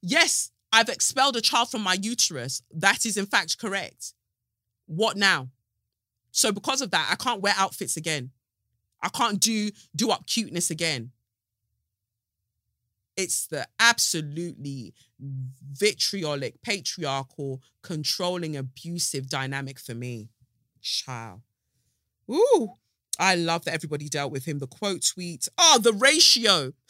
Yes, 0.01 0.51
I've 0.71 0.89
expelled 0.89 1.37
a 1.37 1.41
child 1.41 1.71
from 1.71 1.81
my 1.81 1.97
uterus. 2.01 2.61
That 2.73 3.05
is 3.05 3.17
in 3.17 3.25
fact 3.25 3.57
correct. 3.57 4.13
What 4.87 5.15
now? 5.15 5.49
So 6.31 6.51
because 6.51 6.81
of 6.81 6.91
that, 6.91 7.07
I 7.09 7.15
can't 7.15 7.41
wear 7.41 7.53
outfits 7.55 7.95
again. 7.95 8.31
I 9.01 9.09
can't 9.09 9.39
do 9.39 9.71
do 9.95 10.11
up 10.11 10.27
cuteness 10.27 10.69
again. 10.69 11.11
It's 13.17 13.47
the 13.47 13.67
absolutely 13.79 14.93
vitriolic, 15.19 16.61
patriarchal, 16.61 17.61
controlling, 17.81 18.57
abusive 18.57 19.29
dynamic 19.29 19.79
for 19.79 19.95
me. 19.95 20.29
Child. 20.81 21.41
Ooh, 22.29 22.73
I 23.17 23.35
love 23.35 23.65
that 23.65 23.73
everybody 23.73 24.09
dealt 24.09 24.31
with 24.31 24.45
him. 24.45 24.59
The 24.59 24.67
quote 24.67 25.05
tweet. 25.05 25.47
Oh, 25.57 25.75
ah, 25.75 25.79
the 25.81 25.93
ratio. 25.93 26.73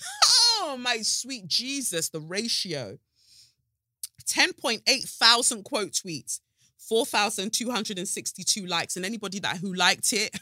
Oh, 0.68 0.78
my 0.78 0.98
sweet 1.04 1.48
Jesus, 1.48 2.10
the 2.10 2.20
ratio. 2.20 2.98
10.8 4.26 5.08
thousand 5.08 5.64
quote 5.64 5.92
tweets. 5.92 6.40
4,262 6.80 8.66
likes. 8.66 8.96
And 8.96 9.06
anybody 9.06 9.40
that 9.40 9.58
who 9.58 9.74
liked 9.74 10.12
it, 10.12 10.36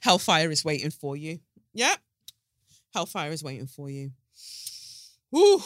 hellfire 0.02 0.50
is 0.50 0.64
waiting 0.64 0.90
for 0.90 1.16
you. 1.16 1.40
Yep. 1.72 1.98
Hellfire 2.92 3.30
is 3.30 3.42
waiting 3.42 3.66
for 3.66 3.90
you. 3.90 4.12
Whew. 5.30 5.62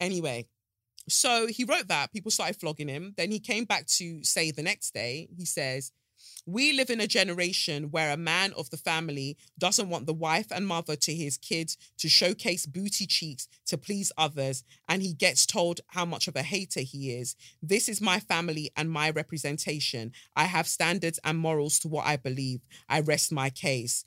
Anyway, 0.00 0.46
so 1.08 1.46
he 1.46 1.64
wrote 1.64 1.88
that. 1.88 2.12
People 2.12 2.30
started 2.30 2.56
flogging 2.56 2.88
him. 2.88 3.14
Then 3.16 3.30
he 3.30 3.40
came 3.40 3.64
back 3.64 3.86
to 3.98 4.22
say 4.24 4.50
the 4.50 4.62
next 4.62 4.94
day, 4.94 5.28
he 5.36 5.44
says, 5.44 5.92
we 6.46 6.72
live 6.72 6.90
in 6.90 7.00
a 7.00 7.06
generation 7.06 7.90
where 7.90 8.10
a 8.10 8.16
man 8.16 8.52
of 8.56 8.70
the 8.70 8.76
family 8.76 9.36
doesn't 9.58 9.88
want 9.88 10.06
the 10.06 10.14
wife 10.14 10.46
and 10.50 10.66
mother 10.66 10.96
to 10.96 11.14
his 11.14 11.36
kids 11.36 11.76
to 11.98 12.08
showcase 12.08 12.66
booty 12.66 13.06
cheeks 13.06 13.48
to 13.66 13.78
please 13.78 14.10
others, 14.16 14.64
and 14.88 15.02
he 15.02 15.12
gets 15.12 15.46
told 15.46 15.80
how 15.88 16.04
much 16.04 16.26
of 16.26 16.36
a 16.36 16.42
hater 16.42 16.80
he 16.80 17.12
is. 17.12 17.36
This 17.62 17.88
is 17.88 18.00
my 18.00 18.18
family 18.18 18.70
and 18.76 18.90
my 18.90 19.10
representation. 19.10 20.12
I 20.34 20.44
have 20.44 20.66
standards 20.66 21.20
and 21.24 21.38
morals 21.38 21.78
to 21.80 21.88
what 21.88 22.06
I 22.06 22.16
believe. 22.16 22.60
I 22.88 23.00
rest 23.00 23.32
my 23.32 23.50
case. 23.50 24.04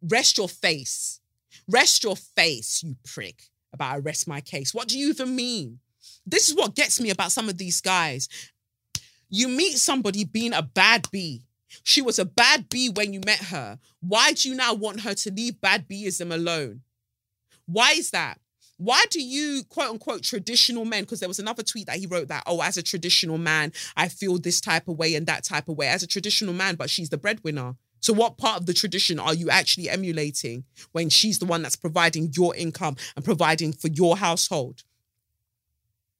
Rest 0.00 0.38
your 0.38 0.48
face. 0.48 1.20
Rest 1.68 2.02
your 2.02 2.16
face, 2.16 2.82
you 2.82 2.96
prick, 3.04 3.50
about 3.72 3.94
I 3.94 3.98
rest 3.98 4.28
my 4.28 4.40
case. 4.40 4.74
What 4.74 4.88
do 4.88 4.98
you 4.98 5.08
even 5.10 5.34
mean? 5.34 5.78
This 6.26 6.48
is 6.48 6.54
what 6.54 6.74
gets 6.74 7.00
me 7.00 7.10
about 7.10 7.32
some 7.32 7.48
of 7.48 7.58
these 7.58 7.80
guys. 7.80 8.28
You 9.28 9.48
meet 9.48 9.78
somebody 9.78 10.24
being 10.24 10.52
a 10.52 10.62
bad 10.62 11.08
bee. 11.10 11.44
She 11.82 12.02
was 12.02 12.18
a 12.18 12.24
bad 12.24 12.68
bee 12.68 12.90
when 12.90 13.12
you 13.12 13.20
met 13.24 13.44
her. 13.44 13.78
Why 14.00 14.32
do 14.32 14.48
you 14.48 14.54
now 14.54 14.74
want 14.74 15.00
her 15.00 15.14
to 15.14 15.32
leave 15.32 15.60
bad 15.60 15.88
beeism 15.88 16.32
alone? 16.32 16.82
Why 17.66 17.92
is 17.92 18.10
that? 18.10 18.38
Why 18.76 19.04
do 19.10 19.22
you 19.22 19.62
quote 19.68 19.90
unquote 19.90 20.22
traditional 20.22 20.84
men? 20.84 21.04
Because 21.04 21.20
there 21.20 21.28
was 21.28 21.38
another 21.38 21.62
tweet 21.62 21.86
that 21.86 21.96
he 21.96 22.06
wrote 22.06 22.28
that, 22.28 22.42
oh, 22.46 22.60
as 22.60 22.76
a 22.76 22.82
traditional 22.82 23.38
man, 23.38 23.72
I 23.96 24.08
feel 24.08 24.38
this 24.38 24.60
type 24.60 24.88
of 24.88 24.98
way 24.98 25.14
and 25.14 25.26
that 25.26 25.44
type 25.44 25.68
of 25.68 25.76
way. 25.76 25.86
As 25.86 26.02
a 26.02 26.06
traditional 26.06 26.52
man, 26.52 26.74
but 26.74 26.90
she's 26.90 27.08
the 27.08 27.16
breadwinner. 27.16 27.76
So, 28.02 28.12
what 28.12 28.36
part 28.36 28.60
of 28.60 28.66
the 28.66 28.74
tradition 28.74 29.20
are 29.20 29.32
you 29.32 29.48
actually 29.48 29.88
emulating 29.88 30.64
when 30.90 31.08
she's 31.08 31.38
the 31.38 31.46
one 31.46 31.62
that's 31.62 31.76
providing 31.76 32.32
your 32.34 32.54
income 32.54 32.96
and 33.14 33.24
providing 33.24 33.72
for 33.72 33.88
your 33.88 34.16
household? 34.16 34.82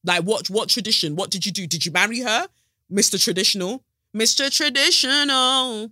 Like, 0.04 0.22
what 0.22 0.48
what 0.48 0.68
tradition? 0.68 1.16
What 1.16 1.30
did 1.30 1.44
you 1.44 1.52
do? 1.52 1.66
Did 1.66 1.84
you 1.84 1.90
marry 1.92 2.20
her? 2.20 2.46
Mr. 2.90 3.22
Traditional. 3.22 3.82
Mr. 4.16 4.54
Traditional. 4.54 5.90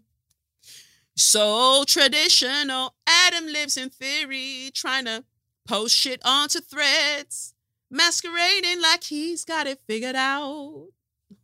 So 1.16 1.84
traditional. 1.88 2.94
Adam 3.06 3.46
lives 3.46 3.76
in 3.76 3.90
theory, 3.90 4.70
trying 4.72 5.06
to 5.06 5.24
post 5.66 5.96
shit 5.96 6.22
onto 6.24 6.60
threads, 6.60 7.54
masquerading 7.90 8.80
like 8.80 9.04
he's 9.04 9.44
got 9.44 9.66
it 9.66 9.80
figured 9.88 10.16
out. 10.16 10.86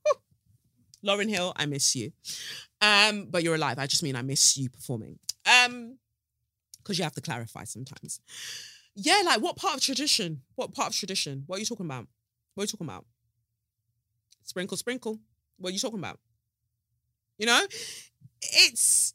Lauryn 1.04 1.28
Hill, 1.28 1.52
I 1.56 1.66
miss 1.66 1.94
you. 1.94 2.12
Um, 2.86 3.26
but 3.30 3.42
you're 3.42 3.54
alive. 3.54 3.78
I 3.78 3.86
just 3.86 4.02
mean 4.02 4.16
I 4.16 4.22
miss 4.22 4.56
you 4.56 4.70
performing. 4.70 5.18
Um, 5.46 5.98
because 6.78 6.98
you 6.98 7.04
have 7.04 7.14
to 7.14 7.20
clarify 7.20 7.64
sometimes. 7.64 8.20
Yeah, 8.94 9.22
like 9.24 9.40
what 9.40 9.56
part 9.56 9.74
of 9.74 9.80
tradition? 9.80 10.42
What 10.54 10.72
part 10.72 10.90
of 10.90 10.94
tradition? 10.94 11.42
What 11.46 11.56
are 11.56 11.60
you 11.60 11.66
talking 11.66 11.86
about? 11.86 12.06
What 12.54 12.62
are 12.62 12.64
you 12.64 12.68
talking 12.68 12.86
about? 12.86 13.04
Sprinkle, 14.44 14.76
sprinkle. 14.76 15.18
What 15.58 15.70
are 15.70 15.72
you 15.72 15.80
talking 15.80 15.98
about? 15.98 16.20
You 17.38 17.46
know, 17.46 17.66
it's 18.40 19.14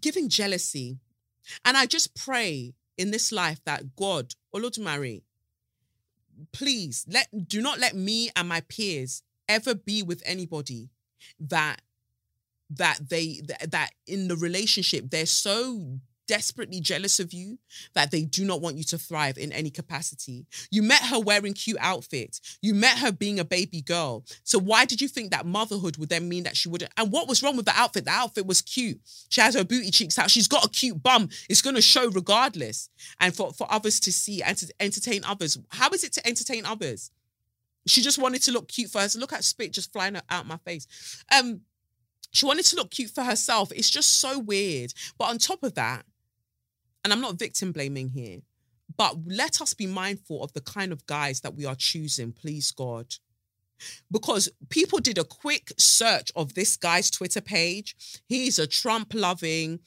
giving 0.00 0.28
jealousy. 0.28 0.98
And 1.64 1.76
I 1.76 1.86
just 1.86 2.14
pray 2.16 2.74
in 2.98 3.10
this 3.12 3.30
life 3.30 3.60
that 3.64 3.94
God, 3.96 4.34
Olodumare, 4.54 5.22
please 6.52 7.06
let 7.08 7.28
do 7.48 7.60
not 7.60 7.78
let 7.78 7.94
me 7.94 8.30
and 8.34 8.48
my 8.48 8.62
peers 8.62 9.22
ever 9.48 9.74
be 9.74 10.02
with 10.02 10.22
anybody 10.26 10.90
that 11.38 11.80
that 12.76 12.98
they 13.08 13.40
that, 13.68 13.90
in 14.06 14.28
the 14.28 14.36
relationship 14.36 15.10
they're 15.10 15.26
so 15.26 15.98
desperately 16.28 16.80
jealous 16.80 17.20
of 17.20 17.32
you 17.32 17.58
that 17.94 18.10
they 18.10 18.22
do 18.22 18.44
not 18.44 18.60
want 18.60 18.76
you 18.76 18.84
to 18.84 18.98
thrive 18.98 19.36
in 19.36 19.52
any 19.52 19.70
capacity. 19.70 20.46
You 20.70 20.82
met 20.82 21.02
her 21.02 21.20
wearing 21.20 21.52
cute 21.52 21.78
outfits. 21.80 22.58
You 22.62 22.74
met 22.74 22.98
her 22.98 23.12
being 23.12 23.38
a 23.38 23.44
baby 23.44 23.82
girl. 23.82 24.24
So 24.44 24.58
why 24.58 24.84
did 24.84 25.00
you 25.00 25.08
think 25.08 25.30
that 25.30 25.46
motherhood 25.46 25.96
would 25.98 26.08
then 26.08 26.28
mean 26.28 26.44
that 26.44 26.56
she 26.56 26.68
wouldn't? 26.68 26.92
And 26.96 27.12
what 27.12 27.28
was 27.28 27.42
wrong 27.42 27.56
with 27.56 27.66
the 27.66 27.78
outfit? 27.78 28.04
The 28.04 28.12
outfit 28.12 28.46
was 28.46 28.62
cute. 28.62 29.00
She 29.28 29.40
has 29.40 29.54
her 29.54 29.64
booty 29.64 29.90
cheeks 29.90 30.18
out. 30.18 30.30
She's 30.30 30.48
got 30.48 30.64
a 30.64 30.70
cute 30.70 31.02
bum. 31.02 31.28
It's 31.48 31.62
going 31.62 31.76
to 31.76 31.82
show 31.82 32.08
regardless. 32.08 32.88
And 33.20 33.34
for, 33.34 33.52
for 33.52 33.66
others 33.70 34.00
to 34.00 34.12
see 34.12 34.42
and 34.42 34.56
to 34.58 34.72
entertain 34.80 35.24
others. 35.24 35.58
How 35.70 35.90
is 35.90 36.04
it 36.04 36.12
to 36.14 36.26
entertain 36.26 36.64
others? 36.64 37.10
She 37.86 38.00
just 38.00 38.18
wanted 38.18 38.42
to 38.44 38.52
look 38.52 38.68
cute 38.68 38.90
for 38.90 38.98
us. 38.98 39.16
Look 39.16 39.32
at 39.32 39.44
spit 39.44 39.72
just 39.72 39.92
flying 39.92 40.16
out 40.30 40.46
my 40.46 40.56
face. 40.58 40.86
Um, 41.36 41.62
she 42.32 42.46
wanted 42.46 42.64
to 42.66 42.76
look 42.76 42.90
cute 42.90 43.10
for 43.10 43.22
herself. 43.22 43.70
It's 43.74 43.90
just 43.90 44.20
so 44.20 44.38
weird. 44.38 44.92
But 45.18 45.26
on 45.26 45.38
top 45.38 45.62
of 45.62 45.74
that, 45.74 46.04
and 47.04 47.12
I'm 47.12 47.20
not 47.20 47.38
victim 47.38 47.72
blaming 47.72 48.08
here, 48.08 48.40
but 48.96 49.16
let 49.26 49.60
us 49.60 49.74
be 49.74 49.86
mindful 49.86 50.42
of 50.42 50.52
the 50.52 50.60
kind 50.60 50.92
of 50.92 51.06
guys 51.06 51.40
that 51.40 51.54
we 51.54 51.64
are 51.64 51.74
choosing, 51.74 52.32
please 52.32 52.70
God. 52.72 53.14
Because 54.10 54.48
people 54.68 54.98
did 54.98 55.18
a 55.18 55.24
quick 55.24 55.72
search 55.76 56.30
of 56.36 56.54
this 56.54 56.76
guy's 56.76 57.10
Twitter 57.10 57.40
page. 57.40 57.96
He's 58.28 58.58
a 58.58 58.66
Trump 58.66 59.12
loving, 59.14 59.80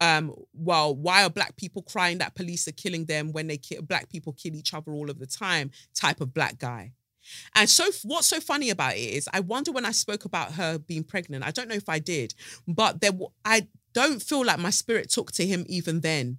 um, 0.00 0.34
well, 0.52 0.94
why 0.94 1.24
are 1.24 1.30
black 1.30 1.56
people 1.56 1.82
crying 1.82 2.18
that 2.18 2.34
police 2.34 2.66
are 2.66 2.72
killing 2.72 3.04
them 3.04 3.32
when 3.32 3.46
they 3.46 3.56
kill 3.56 3.82
black 3.82 4.08
people 4.08 4.32
kill 4.32 4.54
each 4.54 4.74
other 4.74 4.92
all 4.92 5.10
of 5.10 5.18
the 5.18 5.26
time 5.26 5.70
type 5.94 6.20
of 6.20 6.34
black 6.34 6.58
guy. 6.58 6.92
And 7.54 7.68
so, 7.68 7.84
what's 8.02 8.26
so 8.26 8.40
funny 8.40 8.70
about 8.70 8.94
it 8.94 9.00
is, 9.00 9.28
I 9.32 9.40
wonder 9.40 9.72
when 9.72 9.84
I 9.84 9.92
spoke 9.92 10.24
about 10.24 10.52
her 10.52 10.78
being 10.78 11.04
pregnant. 11.04 11.44
I 11.44 11.50
don't 11.50 11.68
know 11.68 11.74
if 11.74 11.88
I 11.88 11.98
did, 11.98 12.34
but 12.66 13.00
there, 13.00 13.12
I 13.44 13.68
don't 13.92 14.22
feel 14.22 14.44
like 14.44 14.58
my 14.58 14.70
spirit 14.70 15.08
took 15.08 15.32
to 15.32 15.46
him 15.46 15.64
even 15.68 16.00
then 16.00 16.38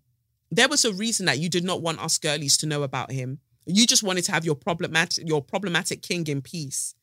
there 0.51 0.69
was 0.69 0.85
a 0.85 0.93
reason 0.93 1.25
that 1.25 1.39
you 1.39 1.49
did 1.49 1.63
not 1.63 1.81
want 1.81 1.99
us 1.99 2.17
girlies 2.17 2.57
to 2.57 2.65
know 2.65 2.83
about 2.83 3.11
him. 3.11 3.39
You 3.65 3.85
just 3.85 4.03
wanted 4.03 4.23
to 4.25 4.31
have 4.31 4.45
your 4.45 4.55
problematic 4.55 5.27
your 5.27 5.41
problematic 5.41 6.01
king 6.01 6.27
in 6.27 6.41
peace. 6.41 6.95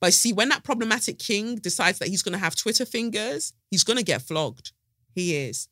But 0.00 0.14
see, 0.14 0.32
when 0.32 0.48
that 0.48 0.64
problematic 0.64 1.18
king 1.18 1.56
decides 1.56 1.98
that 1.98 2.08
he's 2.08 2.22
going 2.22 2.32
to 2.32 2.38
have 2.38 2.56
Twitter 2.56 2.86
fingers, 2.86 3.52
he's 3.70 3.84
going 3.84 3.98
to 3.98 4.04
get 4.04 4.22
flogged. 4.22 4.72
He 5.14 5.36
is. 5.36 5.68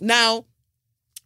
Now, 0.00 0.46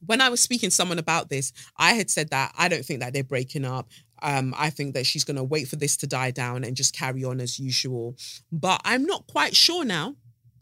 when 0.04 0.20
I 0.20 0.28
was 0.28 0.40
speaking 0.40 0.70
to 0.70 0.74
someone 0.74 0.98
about 0.98 1.30
this, 1.30 1.52
I 1.76 1.94
had 1.94 2.10
said 2.10 2.30
that 2.30 2.52
I 2.58 2.68
don't 2.68 2.84
think 2.84 3.00
that 3.00 3.12
they're 3.12 3.22
breaking 3.24 3.64
up. 3.64 3.88
Um, 4.26 4.54
I 4.58 4.70
think 4.70 4.94
that 4.94 5.06
she's 5.06 5.22
going 5.22 5.36
to 5.36 5.44
wait 5.44 5.68
for 5.68 5.76
this 5.76 5.96
to 5.98 6.06
die 6.08 6.32
down 6.32 6.64
and 6.64 6.76
just 6.76 6.96
carry 6.96 7.22
on 7.22 7.40
as 7.40 7.60
usual. 7.60 8.16
But 8.50 8.80
I'm 8.84 9.04
not 9.04 9.28
quite 9.28 9.54
sure 9.54 9.84
now. 9.84 10.16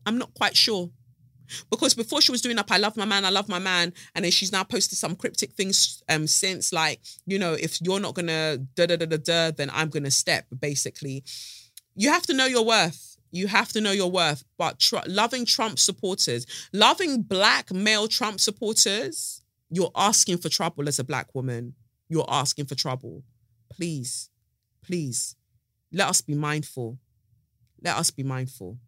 I'm 0.05 0.19
not 0.19 0.35
quite 0.35 0.55
sure. 0.55 0.91
Because 1.71 1.95
before 1.95 2.21
she 2.21 2.31
was 2.31 2.43
doing 2.43 2.59
up, 2.59 2.71
I 2.71 2.77
love 2.77 2.97
my 2.97 3.07
man, 3.07 3.25
I 3.25 3.31
love 3.31 3.49
my 3.49 3.59
man, 3.59 3.95
and 4.15 4.25
then 4.25 4.33
she's 4.33 4.53
now 4.53 4.65
posted 4.65 4.99
some 4.99 5.17
cryptic 5.17 5.53
things 5.53 6.03
um 6.09 6.27
since 6.27 6.73
like, 6.73 7.01
you 7.27 7.39
know, 7.39 7.55
if 7.55 7.81
you're 7.83 8.01
not 8.01 8.15
gonna 8.15 8.59
da 8.75 8.87
da 8.87 8.97
da 8.97 9.07
da 9.07 9.17
da, 9.17 9.51
then 9.51 9.71
I'm 9.73 9.89
gonna 9.89 10.11
step. 10.11 10.47
Basically, 10.59 11.25
you 11.95 12.11
have 12.11 12.27
to 12.27 12.35
know 12.35 12.47
your 12.47 12.65
worth. 12.65 13.17
You 13.31 13.47
have 13.49 13.73
to 13.73 13.81
know 13.81 13.93
your 13.93 14.11
worth. 14.11 14.45
But 14.57 14.79
tr- 14.79 15.07
loving 15.07 15.45
Trump 15.45 15.79
supporters, 15.79 16.47
loving 16.73 17.23
black 17.23 17.73
male 17.73 18.09
Trump 18.09 18.41
supporters, 18.41 19.43
you're 19.71 19.93
asking 19.95 20.39
for 20.39 20.49
trouble 20.49 20.89
as 20.89 20.99
a 20.99 21.05
black 21.05 21.35
woman. 21.35 21.75
You're 22.09 22.27
asking 22.29 22.67
for 22.67 22.75
trouble. 22.75 23.23
Please, 23.77 24.31
please, 24.83 25.37
let 25.93 26.09
us 26.09 26.21
be 26.21 26.35
mindful. 26.35 26.99
Let 27.83 27.97
us 27.97 28.11
be 28.11 28.23
mindful. 28.23 28.79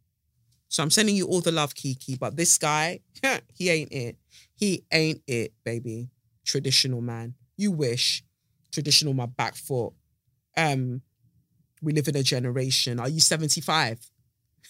So 0.68 0.82
I'm 0.82 0.90
sending 0.90 1.16
you 1.16 1.26
all 1.26 1.40
the 1.40 1.52
love, 1.52 1.74
Keke. 1.74 2.18
But 2.18 2.36
this 2.36 2.58
guy, 2.58 3.00
he 3.54 3.70
ain't 3.70 3.92
it. 3.92 4.16
He 4.54 4.84
ain't 4.92 5.22
it, 5.26 5.52
baby. 5.64 6.10
Traditional 6.44 7.00
man. 7.00 7.34
You 7.56 7.72
wish. 7.72 8.24
Traditional 8.72 9.14
my 9.14 9.26
back 9.26 9.54
foot. 9.54 9.92
Um, 10.56 11.02
we 11.82 11.92
live 11.92 12.08
in 12.08 12.16
a 12.16 12.22
generation. 12.22 13.00
Are 13.00 13.08
you 13.08 13.20
75? 13.20 13.98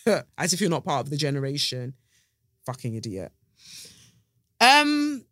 As 0.39 0.53
if 0.53 0.61
you're 0.61 0.71
not 0.71 0.85
part 0.85 1.05
of 1.05 1.11
the 1.11 1.17
generation. 1.17 1.95
Fucking 2.65 2.95
idiot. 2.95 3.33
Um, 4.61 5.26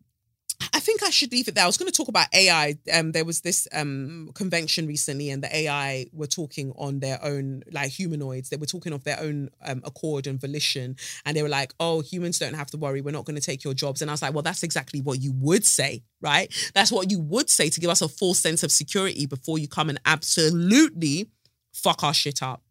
should 1.14 1.32
leave 1.32 1.48
it 1.48 1.54
there. 1.54 1.64
I 1.64 1.66
was 1.66 1.76
going 1.76 1.90
to 1.90 1.96
talk 1.96 2.08
about 2.08 2.26
AI. 2.34 2.76
Um, 2.92 3.12
there 3.12 3.24
was 3.24 3.40
this 3.40 3.66
um 3.72 4.30
convention 4.34 4.86
recently, 4.86 5.30
and 5.30 5.42
the 5.42 5.56
AI 5.56 6.06
were 6.12 6.26
talking 6.26 6.72
on 6.76 7.00
their 7.00 7.18
own, 7.22 7.62
like 7.70 7.90
humanoids. 7.90 8.50
They 8.50 8.56
were 8.56 8.66
talking 8.66 8.92
of 8.92 9.04
their 9.04 9.20
own 9.20 9.50
um, 9.64 9.82
accord 9.84 10.26
and 10.26 10.40
volition, 10.40 10.96
and 11.24 11.36
they 11.36 11.42
were 11.42 11.48
like, 11.48 11.74
"Oh, 11.80 12.00
humans 12.00 12.38
don't 12.38 12.54
have 12.54 12.70
to 12.72 12.76
worry. 12.76 13.00
We're 13.00 13.12
not 13.12 13.24
going 13.24 13.36
to 13.36 13.42
take 13.42 13.64
your 13.64 13.74
jobs." 13.74 14.02
And 14.02 14.10
I 14.10 14.14
was 14.14 14.22
like, 14.22 14.34
"Well, 14.34 14.42
that's 14.42 14.62
exactly 14.62 15.00
what 15.00 15.20
you 15.20 15.32
would 15.38 15.64
say, 15.64 16.02
right? 16.20 16.52
That's 16.74 16.92
what 16.92 17.10
you 17.10 17.20
would 17.20 17.48
say 17.48 17.70
to 17.70 17.80
give 17.80 17.90
us 17.90 18.02
a 18.02 18.08
full 18.08 18.34
sense 18.34 18.62
of 18.62 18.72
security 18.72 19.26
before 19.26 19.58
you 19.58 19.68
come 19.68 19.88
and 19.88 20.00
absolutely 20.04 21.30
fuck 21.72 22.02
our 22.02 22.14
shit 22.14 22.42
up." 22.42 22.62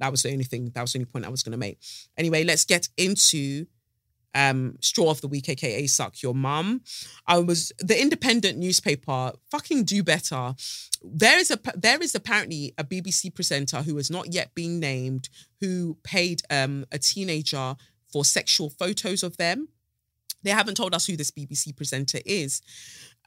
That 0.00 0.10
was 0.10 0.22
the 0.22 0.32
only 0.32 0.44
thing. 0.44 0.70
That 0.74 0.80
was 0.80 0.92
the 0.92 0.98
only 0.98 1.06
point 1.06 1.24
I 1.24 1.28
was 1.28 1.44
going 1.44 1.52
to 1.52 1.58
make. 1.58 1.78
Anyway, 2.18 2.42
let's 2.42 2.64
get 2.64 2.88
into 2.96 3.66
um 4.34 4.76
straw 4.80 5.10
of 5.10 5.20
the 5.20 5.28
week 5.28 5.48
aka 5.48 5.86
suck 5.86 6.22
your 6.22 6.34
mum. 6.34 6.82
I 7.26 7.38
was 7.38 7.72
the 7.78 8.00
independent 8.00 8.58
newspaper 8.58 9.32
fucking 9.50 9.84
do 9.84 10.02
better. 10.02 10.54
There 11.02 11.38
is 11.38 11.50
a 11.50 11.58
there 11.74 12.02
is 12.02 12.14
apparently 12.14 12.74
a 12.78 12.84
bbc 12.84 13.34
presenter 13.34 13.82
who 13.82 13.96
has 13.96 14.10
not 14.10 14.32
yet 14.32 14.54
been 14.54 14.80
named 14.80 15.28
who 15.60 15.96
paid 16.02 16.42
um 16.50 16.84
a 16.92 16.98
teenager 16.98 17.76
for 18.12 18.24
sexual 18.24 18.70
photos 18.70 19.22
of 19.22 19.36
them. 19.36 19.68
They 20.44 20.50
haven't 20.50 20.76
told 20.76 20.94
us 20.94 21.06
who 21.06 21.16
this 21.16 21.30
bbc 21.30 21.76
presenter 21.76 22.20
is 22.24 22.62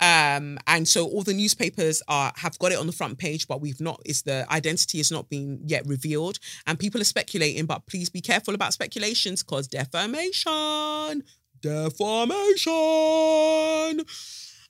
um 0.01 0.57
and 0.67 0.87
so 0.87 1.05
all 1.05 1.23
the 1.23 1.33
newspapers 1.33 2.01
are 2.07 2.33
have 2.35 2.59
got 2.59 2.71
it 2.71 2.77
on 2.77 2.85
the 2.85 2.91
front 2.91 3.17
page 3.17 3.47
but 3.47 3.61
we've 3.61 3.79
not 3.79 4.01
is 4.05 4.23
the 4.23 4.45
identity 4.51 4.97
has 4.97 5.11
not 5.11 5.29
been 5.29 5.59
yet 5.65 5.85
revealed. 5.87 6.37
And 6.67 6.77
people 6.77 6.99
are 6.99 7.05
speculating 7.05 7.65
but 7.65 7.85
please 7.85 8.09
be 8.09 8.21
careful 8.21 8.53
about 8.53 8.73
speculations 8.73 9.41
because 9.43 9.67
defamation 9.67 11.23
defamation. 11.61 12.65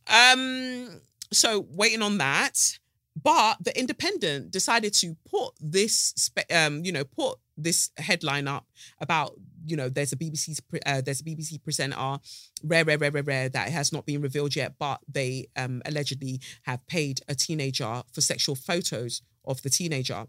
Um 0.07 1.02
so 1.34 1.65
waiting 1.72 2.02
on 2.02 2.18
that. 2.19 2.77
But 3.22 3.64
the 3.64 3.77
independent 3.80 4.52
decided 4.52 4.93
to 4.95 5.15
put 5.30 5.53
this 5.60 6.30
um 6.53 6.84
you 6.85 6.91
know 6.91 7.03
put 7.03 7.39
this 7.57 7.89
headline 7.97 8.47
up 8.47 8.65
about 8.99 9.34
you 9.65 9.75
know 9.75 9.89
there's 9.89 10.13
a 10.13 10.15
bbc 10.15 10.59
uh, 10.85 11.01
there's 11.01 11.21
a 11.21 11.23
bbc 11.23 11.61
presenter 11.63 12.17
rare 12.63 12.85
rare 12.85 12.97
rare 12.97 13.11
rare 13.11 13.23
rare 13.23 13.49
that 13.49 13.69
has 13.69 13.91
not 13.91 14.05
been 14.05 14.21
revealed 14.21 14.55
yet 14.55 14.75
but 14.79 14.99
they 15.11 15.47
um 15.55 15.81
allegedly 15.85 16.39
have 16.63 16.85
paid 16.87 17.21
a 17.27 17.35
teenager 17.35 18.03
for 18.11 18.21
sexual 18.21 18.55
photos 18.55 19.21
of 19.45 19.61
the 19.61 19.69
teenager 19.69 20.25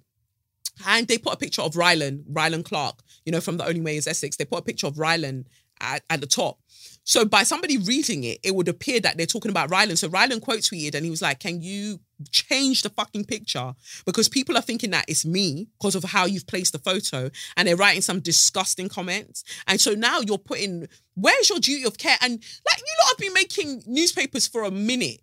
and 0.86 1.08
they 1.08 1.18
put 1.18 1.34
a 1.34 1.36
picture 1.38 1.62
of 1.62 1.72
Rylan, 1.72 2.24
Rylan 2.30 2.64
Clark, 2.64 3.00
you 3.24 3.32
know, 3.32 3.40
from 3.40 3.56
The 3.56 3.66
Only 3.66 3.80
Way 3.80 3.96
is 3.96 4.06
Essex. 4.06 4.36
They 4.36 4.44
put 4.44 4.58
a 4.58 4.62
picture 4.62 4.86
of 4.86 4.96
Rylan 4.96 5.46
at, 5.80 6.02
at 6.10 6.20
the 6.20 6.26
top. 6.26 6.58
So 7.06 7.24
by 7.24 7.44
somebody 7.44 7.78
reading 7.78 8.24
it, 8.24 8.40
it 8.42 8.54
would 8.54 8.66
appear 8.66 8.98
that 8.98 9.16
they're 9.16 9.26
talking 9.26 9.52
about 9.52 9.70
Rylan. 9.70 9.96
So 9.96 10.08
Rylan 10.08 10.42
quote 10.42 10.58
tweeted 10.58 10.96
and 10.96 11.04
he 11.04 11.10
was 11.10 11.22
like, 11.22 11.38
Can 11.38 11.62
you 11.62 12.00
change 12.32 12.82
the 12.82 12.90
fucking 12.90 13.26
picture? 13.26 13.74
Because 14.04 14.28
people 14.28 14.58
are 14.58 14.62
thinking 14.62 14.90
that 14.90 15.04
it's 15.06 15.24
me 15.24 15.68
because 15.78 15.94
of 15.94 16.02
how 16.02 16.26
you've 16.26 16.48
placed 16.48 16.72
the 16.72 16.80
photo 16.80 17.30
and 17.56 17.68
they're 17.68 17.76
writing 17.76 18.02
some 18.02 18.18
disgusting 18.18 18.88
comments. 18.88 19.44
And 19.68 19.80
so 19.80 19.92
now 19.92 20.18
you're 20.20 20.36
putting, 20.36 20.88
where's 21.14 21.48
your 21.48 21.60
duty 21.60 21.84
of 21.84 21.96
care? 21.96 22.16
And 22.20 22.32
like, 22.32 22.78
you 22.78 22.94
lot 23.02 23.10
have 23.10 23.18
been 23.18 23.34
making 23.34 23.84
newspapers 23.86 24.48
for 24.48 24.64
a 24.64 24.70
minute. 24.72 25.20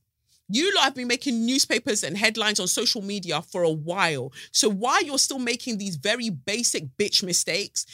You 0.47 0.73
lot 0.75 0.85
have 0.85 0.95
been 0.95 1.07
making 1.07 1.45
newspapers 1.45 2.03
and 2.03 2.17
headlines 2.17 2.59
on 2.59 2.67
social 2.67 3.01
media 3.01 3.41
for 3.41 3.63
a 3.63 3.71
while. 3.71 4.31
So 4.51 4.69
why 4.69 4.99
you're 4.99 5.17
still 5.17 5.39
making 5.39 5.77
these 5.79 5.95
very 5.95 6.29
basic 6.29 6.95
bitch 6.97 7.23
mistakes, 7.23 7.85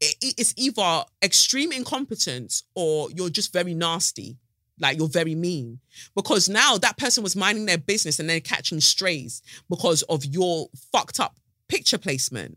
it's 0.00 0.54
either 0.56 1.04
extreme 1.22 1.72
incompetence 1.72 2.64
or 2.74 3.10
you're 3.10 3.30
just 3.30 3.52
very 3.52 3.74
nasty. 3.74 4.38
Like 4.78 4.96
you're 4.96 5.08
very 5.08 5.34
mean. 5.34 5.80
Because 6.16 6.48
now 6.48 6.78
that 6.78 6.96
person 6.96 7.22
was 7.22 7.36
minding 7.36 7.66
their 7.66 7.78
business 7.78 8.18
and 8.18 8.28
they're 8.28 8.40
catching 8.40 8.80
strays 8.80 9.42
because 9.68 10.02
of 10.02 10.24
your 10.24 10.68
fucked 10.90 11.20
up 11.20 11.36
picture 11.68 11.98
placement. 11.98 12.56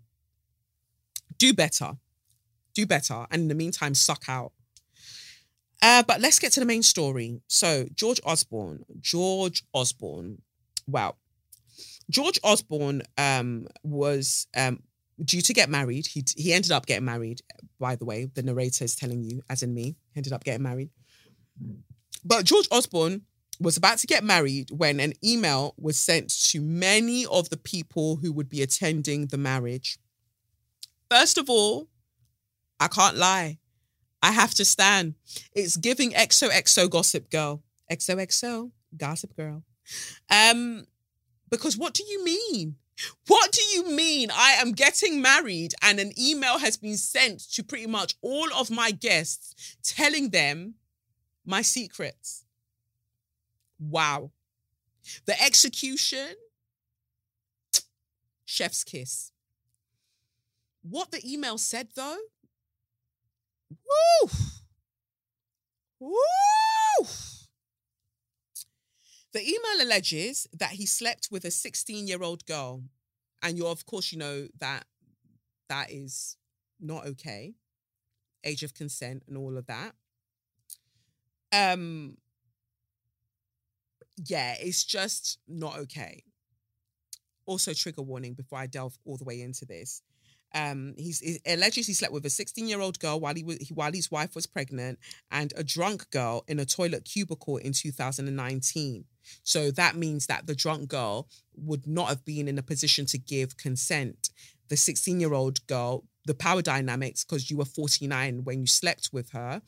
Do 1.37 1.53
better. 1.53 1.97
Do 2.73 2.85
better. 2.85 3.25
And 3.29 3.43
in 3.43 3.47
the 3.49 3.55
meantime, 3.55 3.93
suck 3.93 4.23
out. 4.29 4.53
Uh, 5.81 6.01
but 6.03 6.21
let's 6.21 6.39
get 6.39 6.53
to 6.53 6.61
the 6.61 6.65
main 6.65 6.81
story. 6.81 7.41
So, 7.47 7.87
George 7.93 8.21
Osborne, 8.25 8.85
George 9.01 9.63
Osborne, 9.73 10.41
wow. 10.87 11.15
George 12.09 12.39
Osborne 12.41 13.01
um, 13.17 13.67
was 13.83 14.47
um, 14.55 14.81
due 15.23 15.41
to 15.41 15.53
get 15.53 15.69
married. 15.69 16.07
He 16.07 16.23
he 16.35 16.53
ended 16.53 16.71
up 16.71 16.85
getting 16.85 17.05
married. 17.05 17.41
By 17.79 17.95
the 17.95 18.05
way, 18.05 18.25
the 18.25 18.43
narrator 18.43 18.83
is 18.83 18.95
telling 18.95 19.23
you, 19.23 19.41
as 19.49 19.63
in 19.63 19.73
me, 19.73 19.95
ended 20.15 20.33
up 20.33 20.43
getting 20.43 20.63
married. 20.63 20.89
But 22.25 22.45
George 22.45 22.67
Osborne 22.71 23.23
was 23.59 23.77
about 23.77 23.99
to 23.99 24.07
get 24.07 24.23
married 24.23 24.69
when 24.71 24.99
an 24.99 25.13
email 25.23 25.73
was 25.77 25.99
sent 25.99 26.29
to 26.49 26.61
many 26.61 27.25
of 27.25 27.49
the 27.49 27.57
people 27.57 28.17
who 28.17 28.31
would 28.31 28.49
be 28.49 28.61
attending 28.61 29.27
the 29.27 29.37
marriage. 29.37 29.97
First 31.09 31.37
of 31.37 31.49
all, 31.49 31.87
I 32.79 32.87
can't 32.87 33.17
lie. 33.17 33.59
I 34.21 34.31
have 34.31 34.53
to 34.55 34.65
stand. 34.65 35.15
It's 35.53 35.77
giving 35.77 36.11
XOXO 36.11 36.89
gossip 36.89 37.29
girl. 37.29 37.61
XOXO 37.91 38.71
gossip 38.97 39.35
girl. 39.35 39.63
Um, 40.29 40.85
because 41.49 41.77
what 41.77 41.93
do 41.93 42.03
you 42.03 42.23
mean? 42.23 42.77
What 43.27 43.51
do 43.51 43.61
you 43.73 43.89
mean 43.89 44.29
I 44.31 44.51
am 44.51 44.71
getting 44.71 45.21
married 45.21 45.73
and 45.81 45.99
an 45.99 46.11
email 46.19 46.59
has 46.59 46.77
been 46.77 46.97
sent 46.97 47.39
to 47.53 47.63
pretty 47.63 47.87
much 47.87 48.15
all 48.21 48.47
of 48.53 48.69
my 48.69 48.91
guests 48.91 49.75
telling 49.83 50.29
them 50.29 50.75
my 51.45 51.61
secrets? 51.61 52.45
Wow. 53.79 54.31
The 55.25 55.41
execution, 55.41 56.35
chef's 58.45 58.83
kiss. 58.83 59.31
What 60.81 61.11
the 61.11 61.21
email 61.25 61.57
said 61.57 61.89
though, 61.95 62.17
Woo! 63.69 64.29
Woo! 65.99 67.07
The 69.33 69.41
email 69.41 69.87
alleges 69.87 70.47
that 70.53 70.71
he 70.71 70.85
slept 70.85 71.29
with 71.31 71.43
a 71.43 71.51
16 71.51 72.07
year 72.07 72.21
old 72.21 72.45
girl. 72.45 72.83
And 73.41 73.57
you're, 73.57 73.67
of 73.71 73.85
course, 73.85 74.11
you 74.11 74.19
know 74.19 74.47
that 74.59 74.85
that 75.69 75.91
is 75.91 76.37
not 76.79 77.05
okay. 77.07 77.55
Age 78.43 78.63
of 78.63 78.73
consent 78.73 79.23
and 79.27 79.37
all 79.37 79.57
of 79.57 79.65
that. 79.65 79.93
Um, 81.51 82.17
yeah, 84.25 84.55
it's 84.59 84.83
just 84.83 85.39
not 85.47 85.77
okay. 85.79 86.23
Also, 87.45 87.73
trigger 87.73 88.01
warning 88.01 88.33
before 88.33 88.59
I 88.59 88.67
delve 88.67 88.97
all 89.05 89.17
the 89.17 89.25
way 89.25 89.41
into 89.41 89.65
this. 89.65 90.01
Um, 90.53 90.93
he's 90.97 91.19
he 91.19 91.39
allegedly 91.47 91.93
slept 91.93 92.13
with 92.13 92.25
a 92.25 92.29
16 92.29 92.67
year 92.67 92.79
old 92.79 92.99
girl 92.99 93.19
while 93.19 93.33
he 93.33 93.43
was 93.43 93.57
while 93.73 93.91
his 93.91 94.11
wife 94.11 94.35
was 94.35 94.45
pregnant, 94.45 94.99
and 95.31 95.53
a 95.55 95.63
drunk 95.63 96.09
girl 96.11 96.43
in 96.47 96.59
a 96.59 96.65
toilet 96.65 97.05
cubicle 97.05 97.57
in 97.57 97.73
2019. 97.73 99.05
So 99.43 99.71
that 99.71 99.95
means 99.95 100.27
that 100.27 100.47
the 100.47 100.55
drunk 100.55 100.89
girl 100.89 101.27
would 101.55 101.87
not 101.87 102.09
have 102.09 102.25
been 102.25 102.47
in 102.47 102.57
a 102.57 102.63
position 102.63 103.05
to 103.07 103.17
give 103.17 103.57
consent. 103.57 104.29
The 104.69 104.77
16 104.77 105.19
year 105.19 105.33
old 105.33 105.65
girl, 105.67 106.03
the 106.25 106.33
power 106.33 106.61
dynamics, 106.61 107.23
because 107.23 107.49
you 107.49 107.57
were 107.57 107.65
49 107.65 108.43
when 108.43 108.61
you 108.61 108.67
slept 108.67 109.09
with 109.11 109.31
her, 109.31 109.61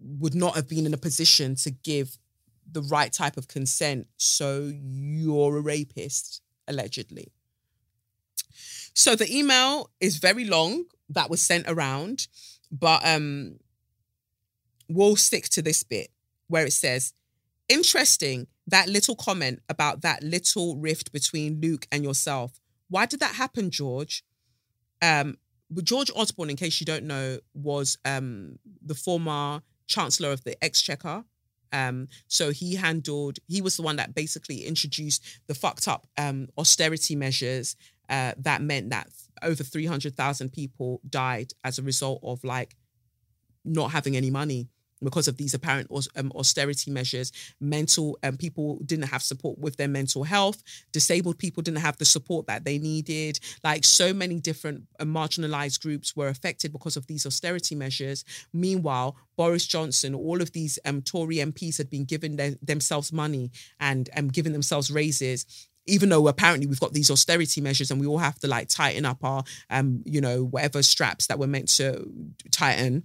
would 0.00 0.34
not 0.34 0.54
have 0.54 0.68
been 0.68 0.86
in 0.86 0.94
a 0.94 0.98
position 0.98 1.54
to 1.56 1.70
give 1.70 2.18
the 2.70 2.82
right 2.82 3.12
type 3.12 3.36
of 3.36 3.48
consent. 3.48 4.06
So 4.16 4.70
you're 4.72 5.56
a 5.56 5.60
rapist, 5.60 6.42
allegedly. 6.66 7.32
So 8.98 9.14
the 9.14 9.32
email 9.32 9.90
is 10.00 10.16
very 10.16 10.44
long 10.44 10.86
that 11.08 11.30
was 11.30 11.40
sent 11.40 11.66
around, 11.68 12.26
but 12.72 13.00
um 13.06 13.60
we'll 14.88 15.14
stick 15.14 15.44
to 15.50 15.62
this 15.62 15.84
bit 15.84 16.08
where 16.48 16.66
it 16.66 16.72
says, 16.72 17.14
interesting, 17.68 18.48
that 18.66 18.88
little 18.88 19.14
comment 19.14 19.60
about 19.68 20.00
that 20.00 20.24
little 20.24 20.76
rift 20.78 21.12
between 21.12 21.60
Luke 21.60 21.86
and 21.92 22.02
yourself. 22.02 22.58
Why 22.88 23.06
did 23.06 23.20
that 23.20 23.36
happen, 23.36 23.70
George? 23.70 24.24
Um, 25.00 25.36
George 25.84 26.10
Osborne, 26.16 26.50
in 26.50 26.56
case 26.56 26.80
you 26.80 26.86
don't 26.86 27.04
know, 27.04 27.38
was 27.54 27.98
um 28.04 28.58
the 28.82 28.96
former 28.96 29.62
Chancellor 29.86 30.32
of 30.32 30.42
the 30.42 30.56
Exchequer. 30.60 31.22
Um, 31.72 32.08
so 32.26 32.50
he 32.50 32.74
handled, 32.74 33.38
he 33.46 33.60
was 33.60 33.76
the 33.76 33.82
one 33.82 33.96
that 33.96 34.14
basically 34.14 34.64
introduced 34.64 35.22
the 35.46 35.54
fucked 35.54 35.86
up 35.86 36.08
um 36.18 36.48
austerity 36.58 37.14
measures 37.14 37.76
uh, 38.08 38.32
that 38.38 38.62
meant 38.62 38.90
that 38.90 39.08
over 39.42 39.62
300,000 39.62 40.52
people 40.52 41.00
died 41.08 41.52
as 41.64 41.78
a 41.78 41.82
result 41.82 42.20
of 42.22 42.42
like 42.44 42.74
not 43.64 43.90
having 43.92 44.16
any 44.16 44.30
money 44.30 44.68
because 45.02 45.28
of 45.28 45.36
these 45.36 45.54
apparent 45.54 45.90
um, 46.16 46.32
austerity 46.34 46.90
measures. 46.90 47.32
Mental 47.60 48.18
um, 48.22 48.36
people 48.36 48.80
didn't 48.84 49.08
have 49.08 49.22
support 49.22 49.58
with 49.58 49.76
their 49.76 49.88
mental 49.88 50.24
health. 50.24 50.62
Disabled 50.92 51.38
people 51.38 51.62
didn't 51.62 51.80
have 51.80 51.96
the 51.98 52.04
support 52.04 52.46
that 52.46 52.64
they 52.64 52.78
needed. 52.78 53.38
Like 53.62 53.84
so 53.84 54.12
many 54.12 54.40
different 54.40 54.84
uh, 54.98 55.04
marginalized 55.04 55.80
groups 55.80 56.16
were 56.16 56.28
affected 56.28 56.72
because 56.72 56.96
of 56.96 57.06
these 57.06 57.26
austerity 57.26 57.74
measures. 57.74 58.24
Meanwhile, 58.52 59.16
Boris 59.36 59.66
Johnson, 59.66 60.14
all 60.14 60.42
of 60.42 60.52
these 60.52 60.78
um, 60.84 61.02
Tory 61.02 61.36
MPs 61.36 61.78
had 61.78 61.90
been 61.90 62.04
giving 62.04 62.36
their, 62.36 62.56
themselves 62.62 63.12
money 63.12 63.50
and 63.78 64.10
um, 64.16 64.28
given 64.28 64.52
themselves 64.52 64.90
raises 64.90 65.68
even 65.88 66.08
though 66.08 66.28
apparently 66.28 66.66
we've 66.66 66.80
got 66.80 66.92
these 66.92 67.10
austerity 67.10 67.60
measures 67.60 67.90
and 67.90 68.00
we 68.00 68.06
all 68.06 68.18
have 68.18 68.38
to 68.38 68.46
like 68.46 68.68
tighten 68.68 69.04
up 69.04 69.24
our 69.24 69.42
um 69.70 70.02
you 70.04 70.20
know 70.20 70.44
whatever 70.44 70.82
straps 70.82 71.26
that 71.26 71.38
were 71.38 71.46
meant 71.46 71.68
to 71.68 72.08
tighten 72.50 73.02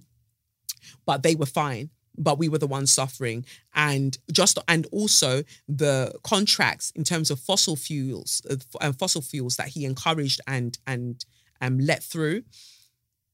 but 1.06 1.22
they 1.22 1.34
were 1.34 1.46
fine. 1.46 1.90
But 2.16 2.38
we 2.38 2.48
were 2.48 2.58
the 2.58 2.66
ones 2.66 2.92
suffering. 2.92 3.44
And 3.74 4.16
just 4.30 4.58
and 4.68 4.86
also 4.92 5.42
the 5.66 6.14
contracts 6.22 6.92
in 6.94 7.04
terms 7.04 7.30
of 7.30 7.40
fossil 7.40 7.76
fuels 7.76 8.42
uh, 8.80 8.92
fossil 8.92 9.22
fuels 9.22 9.56
that 9.56 9.68
he 9.68 9.84
encouraged 9.84 10.40
and 10.46 10.78
and 10.86 11.24
um 11.60 11.78
let 11.78 12.02
through 12.02 12.44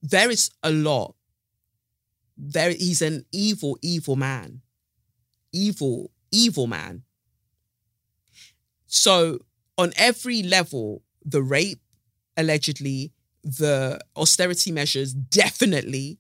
there 0.03 0.31
is 0.31 0.51
a 0.63 0.71
lot. 0.71 1.15
There 2.39 2.71
he's 2.71 3.03
an 3.03 3.27
evil 3.33 3.79
evil 3.83 4.17
man. 4.17 4.63
Evil 5.53 6.11
evil 6.33 6.67
man 6.67 7.03
so 8.91 9.39
on 9.79 9.93
every 9.97 10.43
level 10.43 11.03
the 11.25 11.43
rape 11.43 11.81
allegedly 12.37 13.13
the 13.43 13.99
austerity 14.17 14.71
measures 14.71 15.15
definitely 15.15 16.19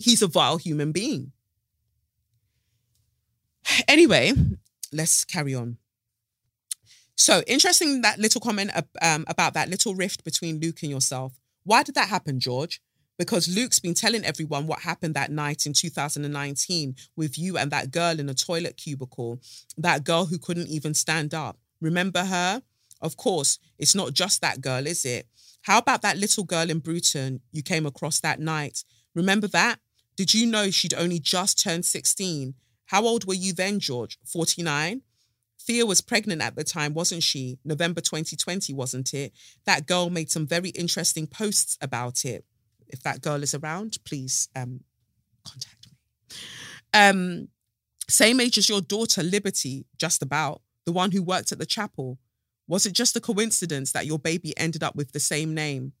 he's 0.00 0.22
a 0.22 0.26
vile 0.26 0.56
human 0.56 0.90
being. 0.90 1.32
Anyway, 3.86 4.32
let's 4.92 5.24
carry 5.24 5.54
on. 5.54 5.76
So 7.14 7.42
interesting 7.46 8.00
that 8.00 8.18
little 8.18 8.40
comment 8.40 8.70
um, 9.02 9.24
about 9.28 9.52
that 9.54 9.68
little 9.68 9.94
rift 9.94 10.24
between 10.24 10.58
Luke 10.58 10.82
and 10.82 10.90
yourself. 10.90 11.38
Why 11.64 11.82
did 11.82 11.94
that 11.94 12.08
happen, 12.08 12.40
George? 12.40 12.80
Because 13.20 13.54
Luke's 13.54 13.78
been 13.78 13.92
telling 13.92 14.24
everyone 14.24 14.66
what 14.66 14.80
happened 14.80 15.12
that 15.12 15.30
night 15.30 15.66
in 15.66 15.74
2019 15.74 16.96
with 17.16 17.38
you 17.38 17.58
and 17.58 17.70
that 17.70 17.90
girl 17.90 18.18
in 18.18 18.30
a 18.30 18.34
toilet 18.34 18.78
cubicle, 18.78 19.42
that 19.76 20.04
girl 20.04 20.24
who 20.24 20.38
couldn't 20.38 20.68
even 20.68 20.94
stand 20.94 21.34
up. 21.34 21.58
Remember 21.82 22.24
her? 22.24 22.62
Of 23.02 23.18
course, 23.18 23.58
it's 23.78 23.94
not 23.94 24.14
just 24.14 24.40
that 24.40 24.62
girl, 24.62 24.86
is 24.86 25.04
it? 25.04 25.26
How 25.60 25.76
about 25.76 26.00
that 26.00 26.16
little 26.16 26.44
girl 26.44 26.70
in 26.70 26.78
Bruton 26.78 27.42
you 27.52 27.62
came 27.62 27.84
across 27.84 28.20
that 28.20 28.40
night? 28.40 28.84
Remember 29.14 29.48
that? 29.48 29.80
Did 30.16 30.32
you 30.32 30.46
know 30.46 30.70
she'd 30.70 30.94
only 30.94 31.18
just 31.18 31.62
turned 31.62 31.84
16? 31.84 32.54
How 32.86 33.04
old 33.04 33.26
were 33.26 33.34
you 33.34 33.52
then, 33.52 33.80
George? 33.80 34.16
49? 34.24 35.02
Thea 35.60 35.84
was 35.84 36.00
pregnant 36.00 36.40
at 36.40 36.56
the 36.56 36.64
time, 36.64 36.94
wasn't 36.94 37.22
she? 37.22 37.58
November 37.66 38.00
2020, 38.00 38.72
wasn't 38.72 39.12
it? 39.12 39.34
That 39.66 39.86
girl 39.86 40.08
made 40.08 40.30
some 40.30 40.46
very 40.46 40.70
interesting 40.70 41.26
posts 41.26 41.76
about 41.82 42.24
it. 42.24 42.46
If 42.92 43.02
that 43.02 43.22
girl 43.22 43.42
is 43.42 43.54
around, 43.54 43.98
please 44.04 44.48
um, 44.56 44.80
contact 45.44 45.86
me. 45.86 46.36
Um, 46.92 47.48
same 48.08 48.40
age 48.40 48.58
as 48.58 48.68
your 48.68 48.80
daughter, 48.80 49.22
Liberty, 49.22 49.86
just 49.96 50.22
about, 50.22 50.62
the 50.84 50.92
one 50.92 51.12
who 51.12 51.22
worked 51.22 51.52
at 51.52 51.58
the 51.58 51.66
chapel. 51.66 52.18
Was 52.66 52.86
it 52.86 52.92
just 52.92 53.16
a 53.16 53.20
coincidence 53.20 53.92
that 53.92 54.06
your 54.06 54.18
baby 54.18 54.56
ended 54.56 54.82
up 54.82 54.96
with 54.96 55.12
the 55.12 55.20
same 55.20 55.54
name? 55.54 55.92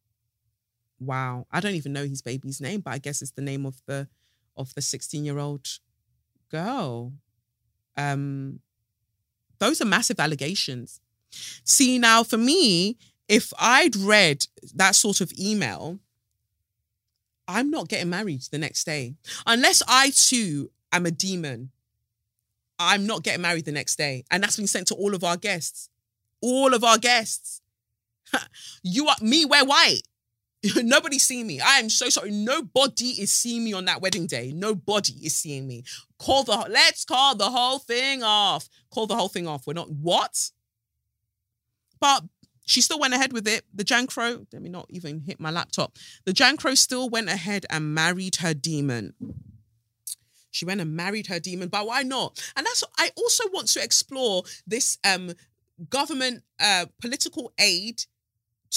Wow. 0.98 1.46
I 1.50 1.60
don't 1.60 1.74
even 1.74 1.92
know 1.92 2.06
his 2.06 2.22
baby's 2.22 2.60
name, 2.60 2.80
but 2.80 2.92
I 2.92 2.98
guess 2.98 3.22
it's 3.22 3.32
the 3.32 3.42
name 3.42 3.66
of 3.66 3.80
the 3.86 4.08
of 4.56 4.74
the 4.74 4.80
16-year-old 4.80 5.66
girl. 6.50 7.12
Um 7.96 8.60
those 9.58 9.80
are 9.80 9.86
massive 9.86 10.20
allegations. 10.20 11.00
See, 11.64 11.98
now 11.98 12.22
for 12.22 12.36
me, 12.36 12.96
if 13.28 13.52
I'd 13.58 13.94
read 13.96 14.46
that 14.74 14.94
sort 14.94 15.20
of 15.20 15.32
email, 15.38 16.00
I'm 17.50 17.70
not 17.70 17.88
getting 17.88 18.10
married 18.10 18.42
the 18.52 18.58
next 18.58 18.84
day. 18.84 19.16
Unless 19.46 19.82
I 19.88 20.10
too 20.10 20.70
am 20.92 21.04
a 21.04 21.10
demon, 21.10 21.70
I'm 22.78 23.06
not 23.06 23.24
getting 23.24 23.42
married 23.42 23.64
the 23.64 23.72
next 23.72 23.96
day. 23.96 24.24
And 24.30 24.42
that's 24.42 24.56
been 24.56 24.68
sent 24.68 24.86
to 24.88 24.94
all 24.94 25.14
of 25.14 25.24
our 25.24 25.36
guests. 25.36 25.90
All 26.40 26.72
of 26.72 26.84
our 26.84 26.96
guests. 26.96 27.60
you 28.82 29.08
are 29.08 29.16
me, 29.20 29.44
wear 29.44 29.64
white. 29.64 30.02
Nobody 30.76 31.18
seeing 31.18 31.46
me. 31.46 31.60
I 31.60 31.78
am 31.78 31.88
so 31.88 32.08
sorry. 32.08 32.30
Nobody 32.30 33.20
is 33.20 33.32
seeing 33.32 33.64
me 33.64 33.72
on 33.72 33.86
that 33.86 34.00
wedding 34.00 34.26
day. 34.26 34.52
Nobody 34.54 35.14
is 35.14 35.34
seeing 35.34 35.66
me. 35.66 35.84
Call 36.18 36.44
the 36.44 36.66
let's 36.70 37.04
call 37.04 37.34
the 37.34 37.50
whole 37.50 37.78
thing 37.78 38.22
off. 38.22 38.68
Call 38.90 39.06
the 39.06 39.16
whole 39.16 39.28
thing 39.28 39.48
off. 39.48 39.66
We're 39.66 39.72
not 39.72 39.90
what? 39.90 40.50
But 41.98 42.24
she 42.70 42.80
still 42.80 43.00
went 43.00 43.14
ahead 43.14 43.32
with 43.32 43.48
it. 43.48 43.64
The 43.74 43.84
Jankro, 43.84 44.46
let 44.52 44.62
me 44.62 44.68
not 44.68 44.86
even 44.90 45.22
hit 45.22 45.40
my 45.40 45.50
laptop. 45.50 45.98
The 46.24 46.32
Jankro 46.32 46.78
still 46.78 47.08
went 47.08 47.28
ahead 47.28 47.66
and 47.68 47.92
married 47.92 48.36
her 48.36 48.54
demon. 48.54 49.12
She 50.52 50.64
went 50.64 50.80
and 50.80 50.94
married 50.94 51.26
her 51.26 51.40
demon, 51.40 51.68
but 51.68 51.84
why 51.84 52.04
not? 52.04 52.40
And 52.56 52.64
that's 52.64 52.84
I 52.96 53.10
also 53.16 53.44
want 53.52 53.66
to 53.68 53.82
explore 53.82 54.44
this 54.68 54.98
um 55.04 55.32
government 55.88 56.44
uh 56.60 56.86
political 57.00 57.52
aid 57.58 58.04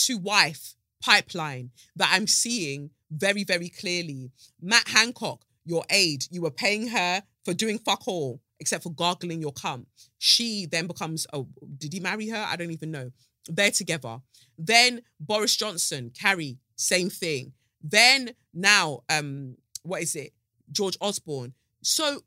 to 0.06 0.18
wife 0.18 0.74
pipeline 1.00 1.70
that 1.96 2.10
I'm 2.12 2.26
seeing 2.26 2.90
very, 3.12 3.44
very 3.44 3.70
clearly. 3.70 4.32
Matt 4.60 4.88
Hancock, 4.88 5.46
your 5.66 5.84
aide, 5.92 6.26
you 6.32 6.42
were 6.42 6.50
paying 6.50 6.88
her 6.88 7.22
for 7.46 7.54
doing 7.54 7.78
fuck 7.78 8.08
all 8.08 8.42
except 8.60 8.84
for 8.84 8.92
gargling 8.92 9.40
your 9.40 9.52
cum. 9.52 9.86
She 10.18 10.66
then 10.66 10.88
becomes, 10.88 11.28
oh, 11.34 11.48
did 11.78 11.94
he 11.94 12.00
marry 12.00 12.30
her? 12.30 12.44
I 12.48 12.56
don't 12.56 12.72
even 12.72 12.90
know. 12.90 13.12
They're 13.48 13.72
together. 13.72 14.20
Then 14.58 15.02
Boris 15.20 15.56
Johnson, 15.56 16.12
Carrie, 16.18 16.58
same 16.76 17.10
thing. 17.10 17.54
Then 17.82 18.32
now, 18.54 19.04
um, 19.10 19.58
what 19.84 20.02
is 20.02 20.16
it? 20.16 20.34
George 20.72 20.98
Osborne. 21.02 21.54
So 21.82 22.22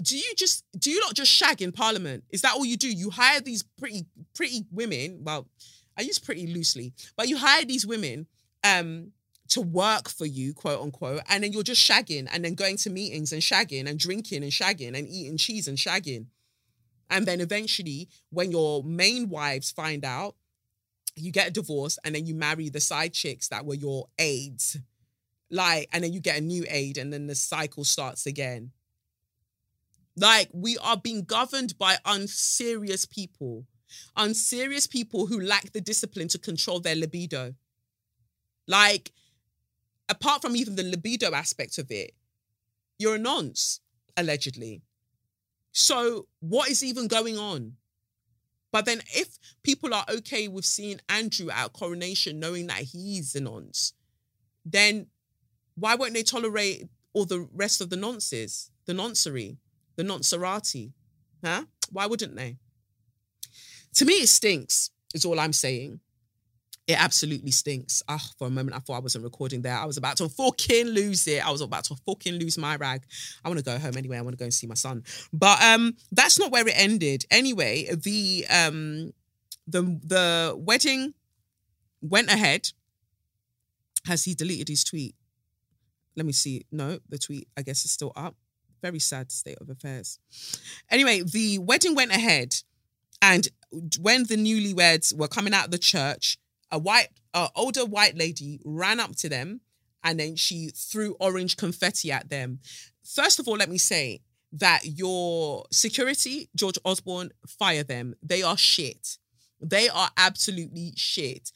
do 0.00 0.16
you 0.16 0.32
just 0.36 0.64
do 0.78 0.90
you 0.90 1.00
not 1.00 1.14
just 1.14 1.30
shag 1.30 1.60
in 1.60 1.72
parliament? 1.72 2.24
Is 2.30 2.42
that 2.42 2.54
all 2.54 2.64
you 2.64 2.76
do? 2.76 2.90
You 2.90 3.10
hire 3.10 3.40
these 3.40 3.62
pretty 3.62 4.06
pretty 4.34 4.64
women. 4.70 5.20
Well, 5.22 5.48
I 5.98 6.02
use 6.02 6.18
pretty 6.18 6.46
loosely, 6.46 6.94
but 7.16 7.28
you 7.28 7.36
hire 7.36 7.64
these 7.64 7.86
women 7.86 8.26
um 8.64 9.12
to 9.48 9.60
work 9.60 10.08
for 10.08 10.24
you, 10.24 10.54
quote 10.54 10.80
unquote, 10.80 11.20
and 11.28 11.44
then 11.44 11.52
you're 11.52 11.62
just 11.62 11.86
shagging 11.86 12.26
and 12.32 12.42
then 12.44 12.54
going 12.54 12.78
to 12.78 12.90
meetings 12.90 13.32
and 13.32 13.42
shagging 13.42 13.86
and 13.86 13.98
drinking 13.98 14.42
and 14.42 14.52
shagging 14.52 14.96
and 14.96 15.06
eating 15.06 15.36
cheese 15.36 15.68
and 15.68 15.76
shagging. 15.76 16.26
And 17.10 17.26
then 17.26 17.42
eventually, 17.42 18.08
when 18.30 18.50
your 18.50 18.82
main 18.82 19.28
wives 19.28 19.70
find 19.70 20.04
out, 20.06 20.36
you 21.14 21.32
get 21.32 21.48
a 21.48 21.52
divorce 21.52 21.98
and 22.04 22.14
then 22.14 22.26
you 22.26 22.34
marry 22.34 22.68
the 22.68 22.80
side 22.80 23.12
chicks 23.12 23.48
that 23.48 23.64
were 23.64 23.74
your 23.74 24.08
aides. 24.18 24.78
Like, 25.50 25.88
and 25.92 26.02
then 26.02 26.12
you 26.12 26.20
get 26.20 26.38
a 26.38 26.40
new 26.40 26.64
aide 26.68 26.96
and 26.96 27.12
then 27.12 27.26
the 27.26 27.34
cycle 27.34 27.84
starts 27.84 28.26
again. 28.26 28.72
Like, 30.16 30.48
we 30.52 30.78
are 30.78 30.96
being 30.96 31.24
governed 31.24 31.78
by 31.78 31.98
unserious 32.04 33.04
people 33.04 33.66
unserious 34.16 34.86
people 34.86 35.26
who 35.26 35.40
lack 35.40 35.72
the 35.72 35.80
discipline 35.80 36.28
to 36.28 36.38
control 36.38 36.80
their 36.80 36.94
libido. 36.94 37.54
Like, 38.66 39.12
apart 40.08 40.42
from 40.42 40.56
even 40.56 40.76
the 40.76 40.82
libido 40.82 41.32
aspect 41.34 41.78
of 41.78 41.90
it, 41.90 42.12
you're 42.98 43.16
a 43.16 43.18
nonce, 43.18 43.80
allegedly. 44.16 44.82
So, 45.72 46.26
what 46.40 46.70
is 46.70 46.84
even 46.84 47.08
going 47.08 47.38
on? 47.38 47.76
But 48.72 48.86
then, 48.86 49.02
if 49.14 49.38
people 49.62 49.92
are 49.92 50.06
okay 50.08 50.48
with 50.48 50.64
seeing 50.64 51.00
Andrew 51.08 51.50
at 51.50 51.74
coronation, 51.74 52.40
knowing 52.40 52.66
that 52.68 52.78
he's 52.78 53.34
a 53.34 53.40
nonce, 53.40 53.92
then 54.64 55.06
why 55.74 55.94
won't 55.94 56.14
they 56.14 56.22
tolerate 56.22 56.88
all 57.12 57.26
the 57.26 57.46
rest 57.52 57.80
of 57.82 57.90
the 57.90 57.96
nonces, 57.96 58.70
the 58.86 58.94
noncery, 58.94 59.58
the 59.96 60.02
noncerati? 60.02 60.92
Huh? 61.44 61.64
Why 61.90 62.06
wouldn't 62.06 62.34
they? 62.34 62.56
To 63.94 64.06
me, 64.06 64.14
it 64.14 64.28
stinks, 64.28 64.90
is 65.14 65.26
all 65.26 65.38
I'm 65.38 65.52
saying. 65.52 66.00
It 66.88 67.00
absolutely 67.00 67.52
stinks. 67.52 68.02
Ah, 68.08 68.20
for 68.38 68.48
a 68.48 68.50
moment, 68.50 68.76
I 68.76 68.80
thought 68.80 68.96
I 68.96 69.00
wasn't 69.00 69.24
recording 69.24 69.62
there. 69.62 69.76
I 69.76 69.84
was 69.84 69.96
about 69.96 70.16
to 70.16 70.28
fucking 70.28 70.86
lose 70.88 71.28
it. 71.28 71.46
I 71.46 71.50
was 71.50 71.60
about 71.60 71.84
to 71.84 71.96
fucking 72.06 72.34
lose 72.34 72.58
my 72.58 72.74
rag. 72.76 73.04
I 73.44 73.48
want 73.48 73.58
to 73.58 73.64
go 73.64 73.78
home 73.78 73.96
anyway. 73.96 74.18
I 74.18 74.22
want 74.22 74.32
to 74.32 74.38
go 74.38 74.44
and 74.44 74.54
see 74.54 74.66
my 74.66 74.74
son. 74.74 75.04
But 75.32 75.62
um, 75.62 75.94
that's 76.10 76.40
not 76.40 76.50
where 76.50 76.66
it 76.66 76.74
ended. 76.76 77.24
Anyway, 77.30 77.88
the 77.94 78.46
um, 78.50 79.12
the 79.68 79.82
the 80.04 80.54
wedding 80.56 81.14
went 82.00 82.32
ahead. 82.32 82.68
Has 84.06 84.24
he 84.24 84.34
deleted 84.34 84.68
his 84.68 84.82
tweet? 84.82 85.14
Let 86.16 86.26
me 86.26 86.32
see. 86.32 86.66
No, 86.72 86.98
the 87.08 87.18
tweet 87.18 87.46
I 87.56 87.62
guess 87.62 87.84
is 87.84 87.92
still 87.92 88.12
up. 88.16 88.34
Very 88.82 88.98
sad 88.98 89.30
state 89.30 89.58
of 89.60 89.70
affairs. 89.70 90.18
Anyway, 90.90 91.22
the 91.22 91.58
wedding 91.58 91.94
went 91.94 92.10
ahead 92.10 92.56
and 93.22 93.48
when 94.00 94.24
the 94.24 94.36
newlyweds 94.36 95.16
were 95.16 95.28
coming 95.28 95.54
out 95.54 95.66
of 95.66 95.70
the 95.70 95.78
church, 95.78 96.36
a 96.72 96.78
white, 96.78 97.08
uh, 97.34 97.48
older 97.54 97.84
white 97.84 98.16
lady 98.16 98.60
ran 98.64 98.98
up 98.98 99.14
to 99.16 99.28
them 99.28 99.60
and 100.02 100.18
then 100.18 100.34
she 100.34 100.70
threw 100.74 101.14
orange 101.20 101.56
confetti 101.56 102.10
at 102.10 102.28
them. 102.28 102.58
first 103.04 103.38
of 103.38 103.46
all, 103.46 103.56
let 103.56 103.68
me 103.68 103.78
say 103.78 104.20
that 104.52 104.80
your 104.84 105.64
security, 105.70 106.48
George 106.54 106.78
Osborne, 106.84 107.30
fire 107.46 107.82
them. 107.82 108.14
They 108.22 108.42
are 108.42 108.56
shit. 108.56 109.18
They 109.60 109.88
are 109.88 110.10
absolutely 110.16 110.92
shit. 110.96 111.52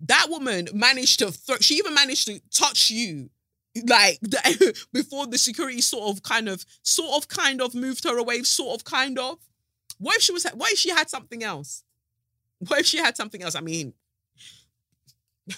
That 0.00 0.26
woman 0.30 0.68
managed 0.72 1.18
to 1.20 1.30
throw, 1.30 1.56
she 1.60 1.74
even 1.74 1.94
managed 1.94 2.26
to 2.26 2.40
touch 2.50 2.90
you 2.90 3.30
like 3.86 4.18
before 4.92 5.26
the 5.26 5.38
security 5.38 5.80
sort 5.80 6.10
of 6.10 6.22
kind 6.22 6.48
of 6.48 6.64
sort 6.82 7.16
of 7.16 7.28
kind 7.28 7.60
of 7.62 7.74
moved 7.74 8.04
her 8.04 8.18
away 8.18 8.42
sort 8.42 8.74
of 8.74 8.84
kind 8.84 9.18
of 9.18 9.38
what 9.98 10.16
if 10.16 10.22
she 10.22 10.32
was 10.32 10.44
what 10.54 10.72
if 10.72 10.78
she 10.78 10.90
had 10.90 11.08
something 11.08 11.44
else 11.44 11.84
what 12.58 12.80
if 12.80 12.86
she 12.86 12.98
had 12.98 13.16
something 13.16 13.42
else 13.42 13.54
i 13.54 13.60
mean 13.60 13.92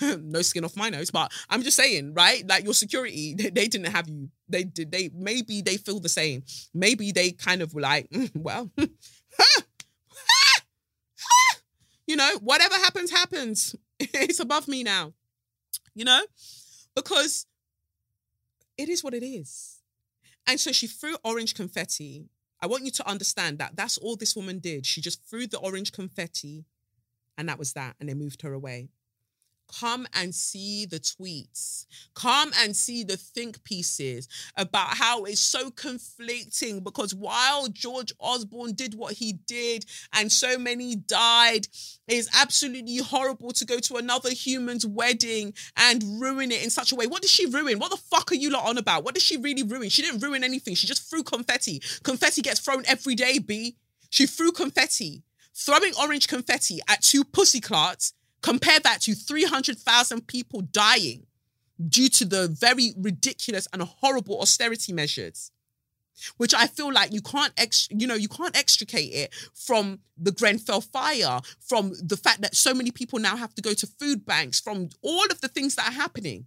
no 0.23 0.43
skin 0.43 0.64
off 0.64 0.77
my 0.77 0.89
nose 0.89 1.10
but 1.10 1.31
i'm 1.51 1.62
just 1.62 1.77
saying 1.77 2.14
right 2.14 2.47
like 2.48 2.64
your 2.64 2.74
security 2.74 3.35
they, 3.39 3.51
they 3.51 3.69
didn't 3.69 3.93
have 3.93 4.09
you 4.09 4.28
they 4.48 4.64
did 4.64 4.90
they 4.90 5.10
maybe 5.14 5.60
they 5.62 5.77
feel 5.77 6.01
the 6.01 6.09
same 6.09 6.43
maybe 6.74 7.12
they 7.12 7.31
kind 7.31 7.62
of 7.62 7.74
were 7.74 7.81
like 7.81 8.09
mm, 8.10 8.31
well 8.35 8.70
you 12.06 12.16
know 12.16 12.39
whatever 12.40 12.74
happens 12.74 13.10
happens 13.10 13.77
it's 13.98 14.40
above 14.40 14.69
me 14.69 14.82
now 14.82 15.12
you 15.94 16.05
know 16.05 16.23
because 16.94 17.47
it 18.77 18.89
is 18.89 19.05
what 19.05 19.14
it 19.14 19.24
is. 19.24 19.81
And 20.47 20.59
so 20.59 20.73
she 20.73 20.86
threw 20.86 21.16
orange 21.24 21.55
confetti. 21.55 22.28
I 22.60 22.66
want 22.66 22.85
you 22.85 22.90
to 22.93 23.09
understand 23.09 23.59
that 23.59 23.77
that's 23.77 23.98
all 23.98 24.16
this 24.16 24.36
woman 24.36 24.59
did. 24.59 24.86
She 24.86 25.01
just 25.01 25.24
threw 25.28 25.47
the 25.47 25.59
orange 25.59 25.93
confetti 25.93 26.64
and 27.39 27.48
that 27.48 27.59
was 27.59 27.73
that. 27.74 27.97
And 28.01 28.09
they 28.09 28.14
moved 28.14 28.43
her 28.43 28.52
away. 28.52 28.89
Come 29.78 30.06
and 30.14 30.34
see 30.34 30.86
the 30.86 31.00
tweets. 31.00 31.86
Come 32.14 32.52
and 32.58 32.76
see 32.76 33.04
the 33.04 33.16
think 33.16 33.64
pieces 33.64 34.28
about 34.56 34.96
how 34.96 35.24
it's 35.24 35.40
so 35.40 35.70
conflicting 35.70 36.80
because 36.80 37.14
while 37.14 37.68
George 37.68 38.12
Osborne 38.20 38.74
did 38.74 38.94
what 38.94 39.14
he 39.14 39.32
did 39.32 39.86
and 40.12 40.30
so 40.30 40.58
many 40.58 40.96
died, 40.96 41.68
it's 42.06 42.28
absolutely 42.38 42.98
horrible 42.98 43.52
to 43.52 43.64
go 43.64 43.78
to 43.78 43.96
another 43.96 44.30
human's 44.30 44.86
wedding 44.86 45.54
and 45.76 46.20
ruin 46.20 46.52
it 46.52 46.62
in 46.62 46.70
such 46.70 46.92
a 46.92 46.96
way. 46.96 47.06
What 47.06 47.22
did 47.22 47.30
she 47.30 47.46
ruin? 47.46 47.78
What 47.78 47.90
the 47.90 47.96
fuck 47.96 48.30
are 48.32 48.36
you 48.36 48.50
lot 48.50 48.68
on 48.68 48.78
about? 48.78 49.04
What 49.04 49.14
did 49.14 49.22
she 49.22 49.36
really 49.38 49.62
ruin? 49.62 49.88
She 49.88 50.02
didn't 50.02 50.22
ruin 50.22 50.44
anything. 50.44 50.74
She 50.74 50.86
just 50.86 51.08
threw 51.08 51.22
confetti. 51.22 51.82
Confetti 52.02 52.42
gets 52.42 52.60
thrown 52.60 52.84
every 52.86 53.14
day, 53.14 53.38
B. 53.38 53.76
She 54.10 54.26
threw 54.26 54.52
confetti. 54.52 55.22
Throwing 55.54 55.92
orange 56.00 56.28
confetti 56.28 56.80
at 56.88 57.02
two 57.02 57.24
pussy 57.24 57.60
clarts 57.60 58.14
Compare 58.43 58.81
that 58.81 59.02
to 59.02 59.14
300,000 59.14 60.27
people 60.27 60.60
dying 60.62 61.27
due 61.89 62.09
to 62.09 62.24
the 62.24 62.48
very 62.48 62.93
ridiculous 62.97 63.66
and 63.73 63.82
horrible 63.82 64.40
austerity 64.40 64.93
measures 64.93 65.51
which 66.36 66.55
I 66.55 66.66
feel 66.66 66.93
like 66.93 67.12
you 67.12 67.20
can't, 67.20 67.52
ex- 67.56 67.89
you 67.90 68.06
know, 68.06 68.14
you 68.14 68.28
can't 68.28 68.56
extricate 68.56 69.12
it 69.12 69.35
from 69.55 70.01
the 70.16 70.32
Grenfell 70.32 70.81
fire, 70.81 71.40
from 71.60 71.93
the 72.02 72.16
fact 72.16 72.43
that 72.43 72.55
so 72.55 72.74
many 72.74 72.90
people 72.90 73.19
now 73.19 73.36
have 73.36 73.55
to 73.55 73.62
go 73.62 73.74
to 73.74 73.86
food 73.86 74.24
banks, 74.24 74.60
from 74.60 74.90
all 75.02 75.24
of 75.31 75.40
the 75.40 75.48
things 75.48 75.74
that 75.77 75.89
are 75.89 75.93
happening, 75.93 76.47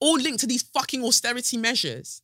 all 0.00 0.18
linked 0.18 0.40
to 0.40 0.46
these 0.46 0.62
fucking 0.62 1.04
austerity 1.04 1.56
measures. 1.56 2.22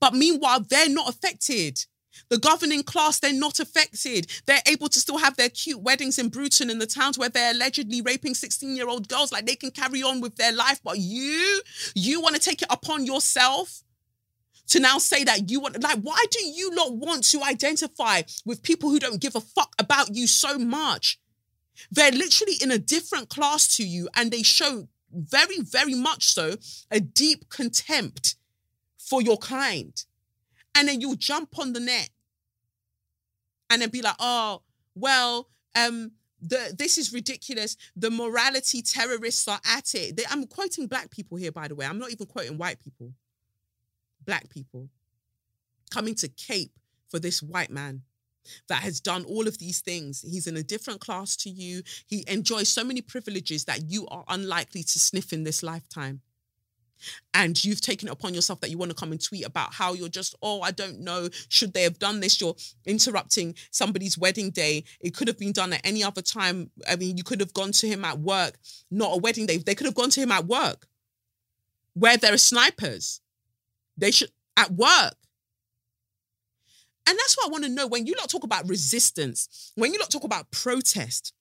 But 0.00 0.14
meanwhile, 0.14 0.60
they're 0.60 0.88
not 0.88 1.08
affected. 1.08 1.84
The 2.28 2.38
governing 2.38 2.82
class, 2.82 3.18
they're 3.18 3.32
not 3.32 3.60
affected. 3.60 4.30
They're 4.46 4.62
able 4.66 4.88
to 4.88 5.00
still 5.00 5.18
have 5.18 5.36
their 5.36 5.48
cute 5.48 5.80
weddings 5.80 6.18
in 6.18 6.28
Bruton 6.28 6.70
in 6.70 6.78
the 6.78 6.86
towns 6.86 7.18
where 7.18 7.28
they're 7.28 7.52
allegedly 7.52 8.00
raping 8.00 8.34
16 8.34 8.74
year 8.76 8.88
old 8.88 9.08
girls. 9.08 9.32
Like 9.32 9.46
they 9.46 9.56
can 9.56 9.70
carry 9.70 10.02
on 10.02 10.20
with 10.20 10.36
their 10.36 10.52
life. 10.52 10.80
But 10.82 10.98
you, 10.98 11.62
you 11.94 12.20
want 12.20 12.34
to 12.36 12.40
take 12.40 12.62
it 12.62 12.68
upon 12.70 13.04
yourself 13.04 13.82
to 14.68 14.80
now 14.80 14.98
say 14.98 15.24
that 15.24 15.50
you 15.50 15.60
want, 15.60 15.82
like, 15.82 16.00
why 16.00 16.24
do 16.30 16.40
you 16.44 16.74
not 16.74 16.96
want 16.96 17.24
to 17.30 17.42
identify 17.42 18.22
with 18.44 18.62
people 18.62 18.90
who 18.90 18.98
don't 18.98 19.20
give 19.20 19.36
a 19.36 19.40
fuck 19.40 19.74
about 19.78 20.14
you 20.14 20.26
so 20.26 20.58
much? 20.58 21.18
They're 21.90 22.12
literally 22.12 22.54
in 22.60 22.70
a 22.70 22.78
different 22.78 23.28
class 23.28 23.76
to 23.76 23.86
you 23.86 24.08
and 24.14 24.30
they 24.30 24.42
show 24.42 24.88
very, 25.12 25.60
very 25.60 25.94
much 25.94 26.32
so 26.32 26.56
a 26.90 27.00
deep 27.00 27.48
contempt 27.50 28.36
for 28.98 29.20
your 29.20 29.36
kind 29.36 30.04
and 30.74 30.88
then 30.88 31.00
you'll 31.00 31.16
jump 31.16 31.58
on 31.58 31.72
the 31.72 31.80
net 31.80 32.10
and 33.70 33.82
then 33.82 33.90
be 33.90 34.02
like, 34.02 34.16
oh, 34.18 34.62
well, 34.94 35.48
um, 35.74 36.12
the 36.40 36.74
this 36.76 36.98
is 36.98 37.12
ridiculous. 37.12 37.76
The 37.96 38.10
morality 38.10 38.82
terrorists 38.82 39.46
are 39.48 39.60
at 39.64 39.94
it. 39.94 40.16
They, 40.16 40.24
I'm 40.28 40.46
quoting 40.46 40.86
black 40.86 41.10
people 41.10 41.38
here, 41.38 41.52
by 41.52 41.68
the 41.68 41.74
way. 41.74 41.86
I'm 41.86 41.98
not 41.98 42.10
even 42.10 42.26
quoting 42.26 42.58
white 42.58 42.80
people. 42.80 43.12
Black 44.24 44.48
people 44.50 44.88
coming 45.90 46.14
to 46.16 46.28
cape 46.28 46.72
for 47.08 47.18
this 47.18 47.42
white 47.42 47.70
man 47.70 48.02
that 48.68 48.82
has 48.82 49.00
done 49.00 49.24
all 49.24 49.46
of 49.46 49.58
these 49.58 49.80
things. 49.80 50.22
He's 50.22 50.46
in 50.46 50.56
a 50.56 50.62
different 50.62 51.00
class 51.00 51.36
to 51.36 51.50
you. 51.50 51.82
He 52.06 52.24
enjoys 52.26 52.68
so 52.68 52.82
many 52.82 53.00
privileges 53.00 53.64
that 53.66 53.90
you 53.90 54.06
are 54.08 54.24
unlikely 54.28 54.82
to 54.82 54.98
sniff 54.98 55.32
in 55.32 55.44
this 55.44 55.62
lifetime 55.62 56.22
and 57.34 57.62
you've 57.64 57.80
taken 57.80 58.08
it 58.08 58.12
upon 58.12 58.34
yourself 58.34 58.60
that 58.60 58.70
you 58.70 58.78
want 58.78 58.90
to 58.90 58.96
come 58.96 59.12
and 59.12 59.22
tweet 59.22 59.46
about 59.46 59.72
how 59.72 59.94
you're 59.94 60.08
just, 60.08 60.34
oh, 60.42 60.60
I 60.62 60.70
don't 60.70 61.00
know, 61.00 61.28
should 61.48 61.72
they 61.72 61.82
have 61.82 61.98
done 61.98 62.20
this? 62.20 62.40
You're 62.40 62.56
interrupting 62.84 63.54
somebody's 63.70 64.18
wedding 64.18 64.50
day. 64.50 64.84
It 65.00 65.14
could 65.14 65.28
have 65.28 65.38
been 65.38 65.52
done 65.52 65.72
at 65.72 65.84
any 65.84 66.02
other 66.04 66.22
time. 66.22 66.70
I 66.88 66.96
mean, 66.96 67.16
you 67.16 67.24
could 67.24 67.40
have 67.40 67.54
gone 67.54 67.72
to 67.72 67.86
him 67.86 68.04
at 68.04 68.18
work, 68.18 68.58
not 68.90 69.14
a 69.14 69.18
wedding 69.18 69.46
day. 69.46 69.58
They 69.58 69.74
could 69.74 69.86
have 69.86 69.94
gone 69.94 70.10
to 70.10 70.20
him 70.20 70.32
at 70.32 70.46
work 70.46 70.86
where 71.94 72.16
there 72.16 72.32
are 72.32 72.38
snipers. 72.38 73.20
They 73.96 74.10
should, 74.10 74.30
at 74.56 74.70
work. 74.70 75.14
And 77.06 77.18
that's 77.18 77.36
what 77.36 77.48
I 77.48 77.50
want 77.50 77.64
to 77.64 77.70
know. 77.70 77.86
When 77.86 78.06
you 78.06 78.14
lot 78.18 78.28
talk 78.28 78.44
about 78.44 78.68
resistance, 78.68 79.72
when 79.74 79.92
you 79.92 79.98
lot 79.98 80.10
talk 80.10 80.24
about 80.24 80.50
protest, 80.50 81.32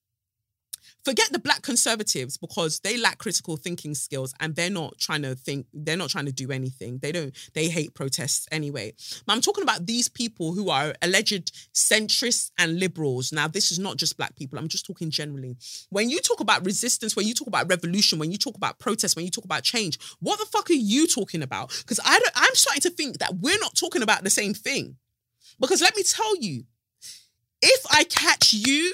forget 1.03 1.32
the 1.32 1.40
black 1.40 1.61
conservatives 1.61 2.38
because 2.38 2.80
they 2.82 2.98
lack 2.98 3.18
critical 3.18 3.57
thinking 3.57 3.95
skills 3.95 4.34
and 4.40 4.56
they're 4.56 4.69
not 4.69 4.98
trying 4.98 5.22
to 5.23 5.36
think 5.36 5.65
they're 5.73 5.98
not 5.98 6.10
trying 6.10 6.26
to 6.26 6.32
do 6.32 6.52
anything. 6.52 6.99
They 6.99 7.11
don't 7.11 7.36
they 7.53 7.69
hate 7.69 7.94
protests 7.94 8.48
anyway. 8.52 8.94
But 9.26 9.34
i'm 9.34 9.41
talking 9.41 9.64
about 9.64 9.86
these 9.86 10.10
people 10.10 10.53
who 10.53 10.69
are 10.69 10.94
alleged 11.02 11.52
centrists 11.73 12.52
and 12.57 12.80
liberals. 12.80 13.32
Now 13.32 13.48
this 13.48 13.72
is 13.72 13.80
not 13.80 13.98
just 13.98 14.18
black 14.18 14.36
people. 14.36 14.60
I'm 14.60 14.68
just 14.68 14.86
talking 14.86 15.10
generally. 15.10 15.57
When 15.90 16.10
you 16.10 16.19
talk 16.19 16.40
about 16.40 16.65
resistance 16.65 17.15
when 17.15 17.28
you 17.28 17.34
talk 17.34 17.48
about 17.48 17.69
revolution 17.69 18.19
when 18.19 18.32
you 18.32 18.38
talk 18.38 18.56
about 18.56 18.80
protest 18.80 19.15
when 19.15 19.26
you 19.26 19.32
talk 19.32 19.45
about 19.45 19.64
change 19.64 19.99
what 20.19 20.40
the 20.40 20.45
fuck 20.45 20.69
are 20.69 20.73
you 20.73 21.07
talking 21.07 21.41
about? 21.44 21.69
Because 21.80 21.99
i 22.06 22.19
don't 22.19 22.32
i'm 22.36 22.56
starting 22.56 22.82
to 22.82 22.90
think 22.90 23.19
that 23.19 23.36
we're 23.36 23.60
not 23.60 23.76
talking 23.76 24.02
about 24.02 24.23
the 24.23 24.30
same 24.30 24.53
thing. 24.53 24.95
Because 25.60 25.82
let 25.82 25.95
me 25.95 26.03
tell 26.03 26.36
you 26.38 26.64
if 27.61 27.86
i 27.91 28.03
catch 28.06 28.53
you 28.53 28.94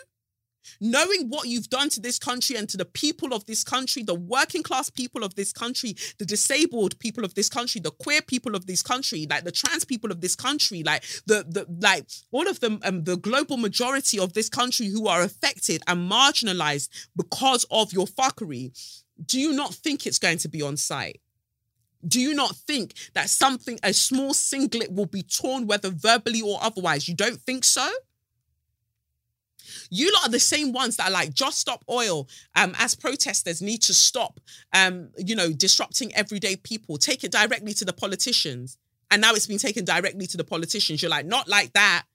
knowing 0.80 1.30
what 1.30 1.48
you've 1.48 1.70
done 1.70 1.90
to 1.90 2.00
this 2.00 2.20
country 2.20 2.56
and 2.56 2.68
to 2.70 2.78
the 2.78 2.86
people 2.86 3.34
of 3.34 3.46
this 3.46 3.64
country, 3.64 4.04
the 4.04 4.16
working 4.16 4.64
class 4.64 4.90
people 4.90 5.24
of 5.24 5.36
this 5.36 5.52
country, 5.52 5.96
the 6.18 6.26
disabled 6.26 6.98
people 7.00 7.24
of 7.24 7.34
this 7.36 7.50
country, 7.50 7.82
the 7.82 7.92
queer 7.92 8.22
people 8.22 8.56
of 8.56 8.66
this 8.66 8.82
country, 8.82 9.28
like 9.30 9.44
the 9.44 9.52
trans 9.52 9.86
people 9.86 10.12
of 10.12 10.22
this 10.22 10.36
country, 10.36 10.84
like 10.84 11.04
the 11.26 11.46
the 11.48 11.66
like 11.80 12.06
all 12.32 12.48
of 12.48 12.60
them, 12.60 12.80
um, 12.84 13.04
the 13.04 13.18
global 13.18 13.58
majority 13.58 14.20
of 14.20 14.34
this 14.34 14.50
country 14.50 14.88
who 14.88 15.08
are 15.08 15.22
affected 15.22 15.82
and 15.88 16.10
marginalized 16.10 16.90
because 17.16 17.66
of 17.72 17.94
your 17.94 18.06
fuckery. 18.06 18.72
Do 19.26 19.40
you 19.40 19.54
not 19.54 19.74
think 19.74 20.06
it's 20.06 20.20
going 20.20 20.38
to 20.40 20.50
be 20.50 20.62
on 20.62 20.78
site? 20.78 21.22
Do 22.08 22.20
you 22.20 22.34
not 22.34 22.56
think 22.56 22.94
that 23.14 23.30
something, 23.30 23.80
a 23.84 23.94
small 23.94 24.34
singlet 24.34 24.92
will 24.92 25.08
be 25.08 25.24
torn, 25.24 25.66
whether 25.66 25.90
verbally 25.90 26.42
or 26.42 26.60
otherwise? 26.62 27.08
You 27.08 27.16
don't 27.16 27.42
think 27.42 27.64
so? 27.64 27.88
You 29.90 30.12
lot 30.14 30.28
are 30.28 30.32
the 30.32 30.40
same 30.40 30.72
ones 30.72 30.98
that 30.98 31.10
are 31.10 31.12
like, 31.12 31.34
just 31.34 31.60
stop 31.60 31.84
oil. 31.90 32.28
Um, 32.56 32.74
as 32.78 32.96
protesters 32.96 33.62
need 33.62 33.82
to 33.84 33.94
stop 33.94 34.40
um, 34.74 35.10
you 35.18 35.36
know, 35.36 35.52
disrupting 35.52 36.14
everyday 36.16 36.56
people. 36.56 36.98
Take 36.98 37.24
it 37.24 37.32
directly 37.32 37.74
to 37.76 37.86
the 37.86 37.94
politicians. 37.94 38.78
And 39.10 39.22
now 39.22 39.34
it's 39.34 39.48
been 39.48 39.58
taken 39.58 39.86
directly 39.86 40.28
to 40.28 40.38
the 40.38 40.44
politicians. 40.44 41.02
You're 41.02 41.12
like, 41.12 41.26
not 41.26 41.48
like 41.48 41.74
that. 41.74 42.06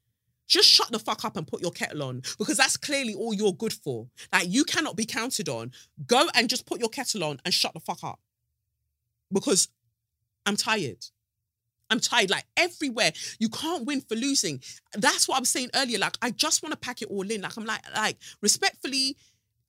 Just 0.46 0.68
shut 0.68 0.90
the 0.90 0.98
fuck 0.98 1.24
up 1.24 1.36
and 1.36 1.46
put 1.46 1.62
your 1.62 1.70
kettle 1.70 2.02
on 2.02 2.22
because 2.38 2.58
that's 2.58 2.76
clearly 2.76 3.14
all 3.14 3.32
you're 3.32 3.54
good 3.54 3.72
for. 3.72 4.08
Like, 4.32 4.48
you 4.48 4.64
cannot 4.64 4.96
be 4.96 5.06
counted 5.06 5.48
on. 5.48 5.72
Go 6.06 6.28
and 6.34 6.48
just 6.48 6.66
put 6.66 6.80
your 6.80 6.90
kettle 6.90 7.24
on 7.24 7.40
and 7.44 7.54
shut 7.54 7.72
the 7.72 7.80
fuck 7.80 8.04
up 8.04 8.20
because 9.32 9.68
I'm 10.44 10.56
tired. 10.56 11.06
I'm 11.92 12.00
tired. 12.00 12.30
Like 12.30 12.44
everywhere, 12.56 13.12
you 13.38 13.48
can't 13.48 13.86
win 13.86 14.00
for 14.00 14.16
losing. 14.16 14.60
That's 14.94 15.28
what 15.28 15.36
I 15.36 15.40
was 15.40 15.50
saying 15.50 15.70
earlier. 15.74 15.98
Like 15.98 16.16
I 16.20 16.30
just 16.30 16.62
want 16.62 16.72
to 16.72 16.78
pack 16.78 17.02
it 17.02 17.08
all 17.08 17.30
in. 17.30 17.42
Like 17.42 17.56
I'm 17.56 17.64
like, 17.64 17.82
like 17.94 18.16
respectfully, 18.40 19.16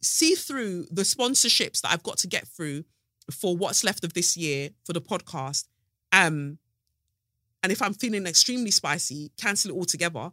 see 0.01 0.35
through 0.35 0.87
the 0.91 1.03
sponsorships 1.03 1.81
that 1.81 1.91
I've 1.91 2.03
got 2.03 2.17
to 2.19 2.27
get 2.27 2.47
through 2.47 2.85
for 3.31 3.55
what's 3.55 3.83
left 3.83 4.03
of 4.03 4.13
this 4.13 4.35
year 4.35 4.69
for 4.85 4.93
the 4.93 5.01
podcast. 5.01 5.65
Um, 6.11 6.57
and 7.61 7.71
if 7.71 7.81
I'm 7.81 7.93
feeling 7.93 8.27
extremely 8.27 8.71
spicy, 8.71 9.31
cancel 9.37 9.71
it 9.71 9.77
altogether. 9.77 10.31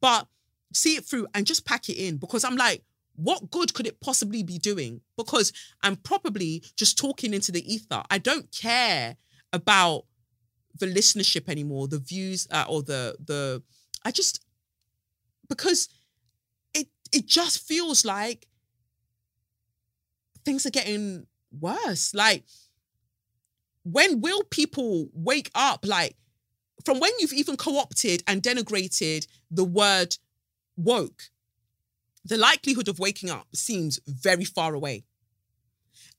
But 0.00 0.26
see 0.72 0.96
it 0.96 1.04
through 1.04 1.26
and 1.34 1.46
just 1.46 1.66
pack 1.66 1.88
it 1.88 1.96
in 1.96 2.16
because 2.16 2.44
I'm 2.44 2.56
like, 2.56 2.82
what 3.16 3.50
good 3.50 3.74
could 3.74 3.86
it 3.86 4.00
possibly 4.00 4.42
be 4.42 4.58
doing? 4.58 5.00
Because 5.16 5.52
I'm 5.82 5.96
probably 5.96 6.64
just 6.76 6.98
talking 6.98 7.32
into 7.32 7.52
the 7.52 7.72
ether. 7.72 8.02
I 8.10 8.18
don't 8.18 8.50
care 8.50 9.16
about 9.52 10.04
the 10.78 10.86
listenership 10.86 11.48
anymore, 11.48 11.88
the 11.88 11.98
views 11.98 12.46
uh, 12.50 12.64
or 12.68 12.82
the 12.82 13.16
the 13.24 13.62
I 14.04 14.10
just 14.10 14.44
because 15.48 15.88
it 16.74 16.88
it 17.12 17.26
just 17.26 17.66
feels 17.66 18.04
like 18.04 18.46
things 20.44 20.66
are 20.66 20.70
getting 20.70 21.26
worse. 21.60 22.14
Like 22.14 22.44
when 23.84 24.20
will 24.20 24.42
people 24.44 25.08
wake 25.12 25.50
up 25.54 25.84
like 25.86 26.16
from 26.84 26.98
when 26.98 27.12
you've 27.18 27.32
even 27.32 27.56
co-opted 27.56 28.22
and 28.26 28.42
denigrated 28.42 29.26
the 29.50 29.64
word 29.64 30.16
woke 30.76 31.24
the 32.24 32.36
likelihood 32.36 32.88
of 32.88 32.98
waking 32.98 33.30
up 33.30 33.46
seems 33.54 34.00
very 34.06 34.44
far 34.44 34.74
away 34.74 35.04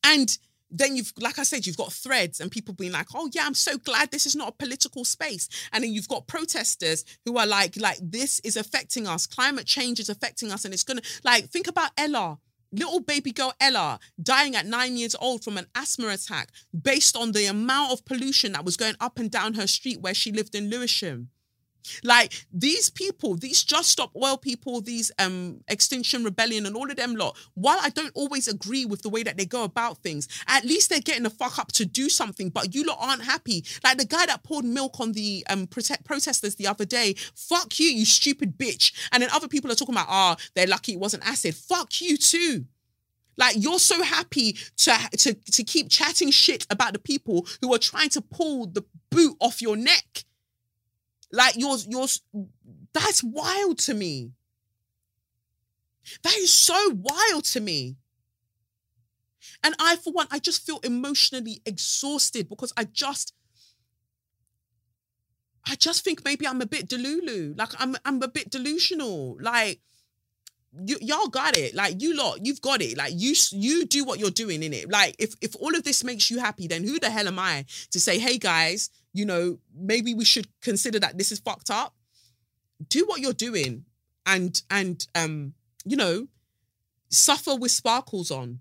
and 0.03 0.37
then 0.71 0.95
you've 0.95 1.13
like 1.19 1.37
i 1.39 1.43
said 1.43 1.65
you've 1.65 1.77
got 1.77 1.93
threads 1.93 2.39
and 2.39 2.51
people 2.51 2.73
being 2.73 2.91
like 2.91 3.07
oh 3.13 3.29
yeah 3.33 3.43
i'm 3.45 3.53
so 3.53 3.77
glad 3.77 4.09
this 4.11 4.25
is 4.25 4.35
not 4.35 4.49
a 4.49 4.51
political 4.51 5.05
space. 5.05 5.47
And 5.71 5.83
then 5.83 5.93
you've 5.93 6.07
got 6.07 6.27
protesters 6.27 7.05
who 7.25 7.37
are 7.37 7.47
like 7.47 7.77
like 7.77 7.99
this 8.01 8.39
is 8.41 8.57
affecting 8.57 9.07
us. 9.07 9.27
Climate 9.27 9.65
change 9.65 9.99
is 9.99 10.09
affecting 10.09 10.51
us 10.51 10.65
and 10.65 10.73
it's 10.73 10.83
gonna 10.83 11.01
like 11.23 11.49
think 11.49 11.67
about 11.67 11.91
ella. 11.97 12.39
Little 12.71 12.99
baby 12.99 13.31
girl 13.31 13.53
Ella 13.61 13.99
dying 14.21 14.55
at 14.55 14.65
nine 14.65 14.97
years 14.97 15.15
old 15.19 15.43
from 15.43 15.57
an 15.57 15.67
asthma 15.75 16.09
attack 16.09 16.49
based 16.81 17.15
on 17.15 17.31
the 17.31 17.45
amount 17.45 17.93
of 17.93 18.03
pollution 18.03 18.51
that 18.51 18.65
was 18.65 18.75
going 18.75 18.95
up 18.99 19.17
and 19.17 19.31
down 19.31 19.53
her 19.53 19.67
street 19.67 20.01
where 20.01 20.13
she 20.13 20.31
lived 20.31 20.55
in 20.55 20.69
Lewisham. 20.69 21.29
Like 22.03 22.45
these 22.51 22.89
people, 22.89 23.35
these 23.35 23.63
Just 23.63 23.89
Stop 23.89 24.11
Oil 24.15 24.37
people, 24.37 24.81
these 24.81 25.11
um 25.19 25.61
Extinction 25.67 26.23
Rebellion 26.23 26.65
and 26.65 26.75
all 26.75 26.89
of 26.89 26.97
them 26.97 27.15
lot, 27.15 27.37
while 27.53 27.77
I 27.81 27.89
don't 27.89 28.11
always 28.15 28.47
agree 28.47 28.85
with 28.85 29.01
the 29.01 29.09
way 29.09 29.23
that 29.23 29.37
they 29.37 29.45
go 29.45 29.63
about 29.63 29.99
things, 29.99 30.27
at 30.47 30.65
least 30.65 30.89
they're 30.89 30.99
getting 30.99 31.23
the 31.23 31.29
fuck 31.29 31.59
up 31.59 31.71
to 31.73 31.85
do 31.85 32.09
something, 32.09 32.49
but 32.49 32.73
you 32.73 32.83
lot 32.83 32.97
aren't 32.99 33.23
happy. 33.23 33.63
Like 33.83 33.97
the 33.97 34.05
guy 34.05 34.25
that 34.25 34.43
poured 34.43 34.65
milk 34.65 34.99
on 34.99 35.11
the 35.13 35.45
um 35.49 35.67
protect 35.67 36.05
protesters 36.05 36.55
the 36.55 36.67
other 36.67 36.85
day, 36.85 37.15
fuck 37.35 37.79
you, 37.79 37.87
you 37.87 38.05
stupid 38.05 38.57
bitch. 38.57 38.91
And 39.11 39.21
then 39.21 39.29
other 39.31 39.47
people 39.47 39.71
are 39.71 39.75
talking 39.75 39.95
about, 39.95 40.07
ah, 40.09 40.35
oh, 40.37 40.43
they're 40.55 40.67
lucky 40.67 40.93
it 40.93 40.99
wasn't 40.99 41.27
acid. 41.27 41.55
Fuck 41.55 42.01
you 42.01 42.17
too. 42.17 42.65
Like 43.37 43.55
you're 43.57 43.79
so 43.79 44.01
happy 44.01 44.53
to, 44.77 44.97
to 45.17 45.33
to 45.33 45.63
keep 45.63 45.89
chatting 45.89 46.31
shit 46.31 46.65
about 46.69 46.93
the 46.93 46.99
people 46.99 47.45
who 47.61 47.73
are 47.73 47.79
trying 47.79 48.09
to 48.09 48.21
pull 48.21 48.67
the 48.67 48.83
boot 49.09 49.35
off 49.39 49.61
your 49.61 49.75
neck. 49.75 50.23
Like 51.35 51.55
you're 51.57 51.77
you're 51.87 52.07
that's 52.93 53.23
wild 53.23 53.77
to 53.79 53.93
me. 53.93 54.31
That 56.23 56.35
is 56.35 56.53
so 56.53 56.91
wild 56.95 57.45
to 57.45 57.59
me. 57.59 57.97
And 59.63 59.75
I, 59.79 59.95
for 59.95 60.13
one, 60.13 60.27
I 60.31 60.39
just 60.39 60.65
feel 60.65 60.79
emotionally 60.83 61.61
exhausted 61.65 62.47
because 62.49 62.71
I 62.77 62.85
just 62.85 63.33
I 65.67 65.75
just 65.75 66.03
think 66.03 66.23
maybe 66.23 66.47
I'm 66.47 66.61
a 66.61 66.65
bit 66.65 66.87
delulu. 66.87 67.57
Like 67.57 67.71
I'm 67.79 67.95
I'm 68.05 68.21
a 68.21 68.27
bit 68.27 68.49
delusional. 68.49 69.37
Like 69.41 69.81
you, 70.85 70.97
y'all 71.01 71.27
got 71.27 71.57
it. 71.57 71.73
Like 71.73 72.01
you 72.01 72.15
lot, 72.15 72.45
you've 72.45 72.61
got 72.61 72.81
it. 72.81 72.97
Like 72.97 73.13
you, 73.15 73.33
you 73.51 73.85
do 73.85 74.03
what 74.03 74.19
you're 74.19 74.29
doing 74.29 74.61
in 74.61 74.73
it. 74.73 74.89
Like 74.89 75.15
if 75.19 75.35
if 75.41 75.55
all 75.55 75.75
of 75.75 75.83
this 75.83 76.03
makes 76.03 76.29
you 76.29 76.39
happy, 76.39 76.67
then 76.67 76.83
who 76.83 76.99
the 76.99 77.09
hell 77.09 77.27
am 77.27 77.39
I 77.39 77.65
to 77.91 77.99
say, 77.99 78.19
hey 78.19 78.37
guys, 78.37 78.89
you 79.15 79.25
know, 79.25 79.59
maybe 79.73 80.13
we 80.13 80.25
should 80.25 80.47
consider 80.61 80.99
that 80.99 81.17
this 81.17 81.31
is 81.31 81.39
fucked 81.39 81.69
up. 81.69 81.95
Do 82.89 83.05
what 83.05 83.21
you're 83.21 83.33
doing, 83.33 83.85
and 84.25 84.61
and 84.69 85.07
um, 85.15 85.53
you 85.85 85.95
know, 85.95 86.27
suffer 87.09 87.55
with 87.55 87.71
sparkles 87.71 88.29
on. 88.29 88.59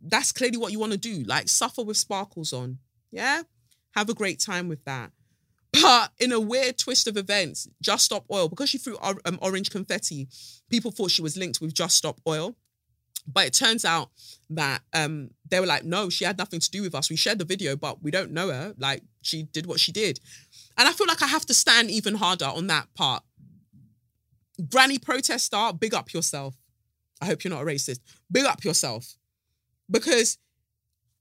That's 0.00 0.32
clearly 0.32 0.56
what 0.56 0.72
you 0.72 0.78
want 0.78 0.92
to 0.92 0.98
do. 0.98 1.24
Like 1.24 1.48
suffer 1.48 1.82
with 1.82 1.98
sparkles 1.98 2.54
on. 2.54 2.78
Yeah, 3.10 3.42
have 3.94 4.08
a 4.08 4.14
great 4.14 4.40
time 4.40 4.68
with 4.68 4.82
that. 4.86 5.12
But 5.72 6.12
in 6.18 6.32
a 6.32 6.40
weird 6.40 6.78
twist 6.78 7.06
of 7.06 7.16
events, 7.16 7.68
Just 7.80 8.06
Stop 8.06 8.24
Oil, 8.30 8.48
because 8.48 8.70
she 8.70 8.78
threw 8.78 8.96
um, 9.00 9.38
orange 9.40 9.70
confetti, 9.70 10.28
people 10.70 10.90
thought 10.90 11.10
she 11.10 11.22
was 11.22 11.36
linked 11.36 11.60
with 11.60 11.74
Just 11.74 11.96
Stop 11.96 12.20
Oil. 12.26 12.56
But 13.26 13.46
it 13.46 13.54
turns 13.54 13.84
out 13.84 14.10
that 14.50 14.82
um, 14.92 15.30
they 15.48 15.60
were 15.60 15.66
like, 15.66 15.84
no, 15.84 16.08
she 16.08 16.24
had 16.24 16.38
nothing 16.38 16.60
to 16.60 16.70
do 16.70 16.82
with 16.82 16.94
us. 16.94 17.08
We 17.08 17.16
shared 17.16 17.38
the 17.38 17.44
video, 17.44 17.76
but 17.76 18.02
we 18.02 18.10
don't 18.10 18.32
know 18.32 18.48
her. 18.48 18.74
Like, 18.78 19.02
she 19.22 19.44
did 19.44 19.66
what 19.66 19.80
she 19.80 19.92
did. 19.92 20.18
And 20.76 20.88
I 20.88 20.92
feel 20.92 21.06
like 21.06 21.22
I 21.22 21.28
have 21.28 21.46
to 21.46 21.54
stand 21.54 21.90
even 21.90 22.16
harder 22.16 22.46
on 22.46 22.66
that 22.66 22.92
part. 22.94 23.22
Granny 24.68 24.98
protester, 24.98 25.72
big 25.78 25.94
up 25.94 26.12
yourself. 26.12 26.56
I 27.20 27.26
hope 27.26 27.44
you're 27.44 27.52
not 27.52 27.62
a 27.62 27.66
racist. 27.66 28.00
Big 28.30 28.44
up 28.44 28.64
yourself. 28.64 29.14
Because 29.90 30.38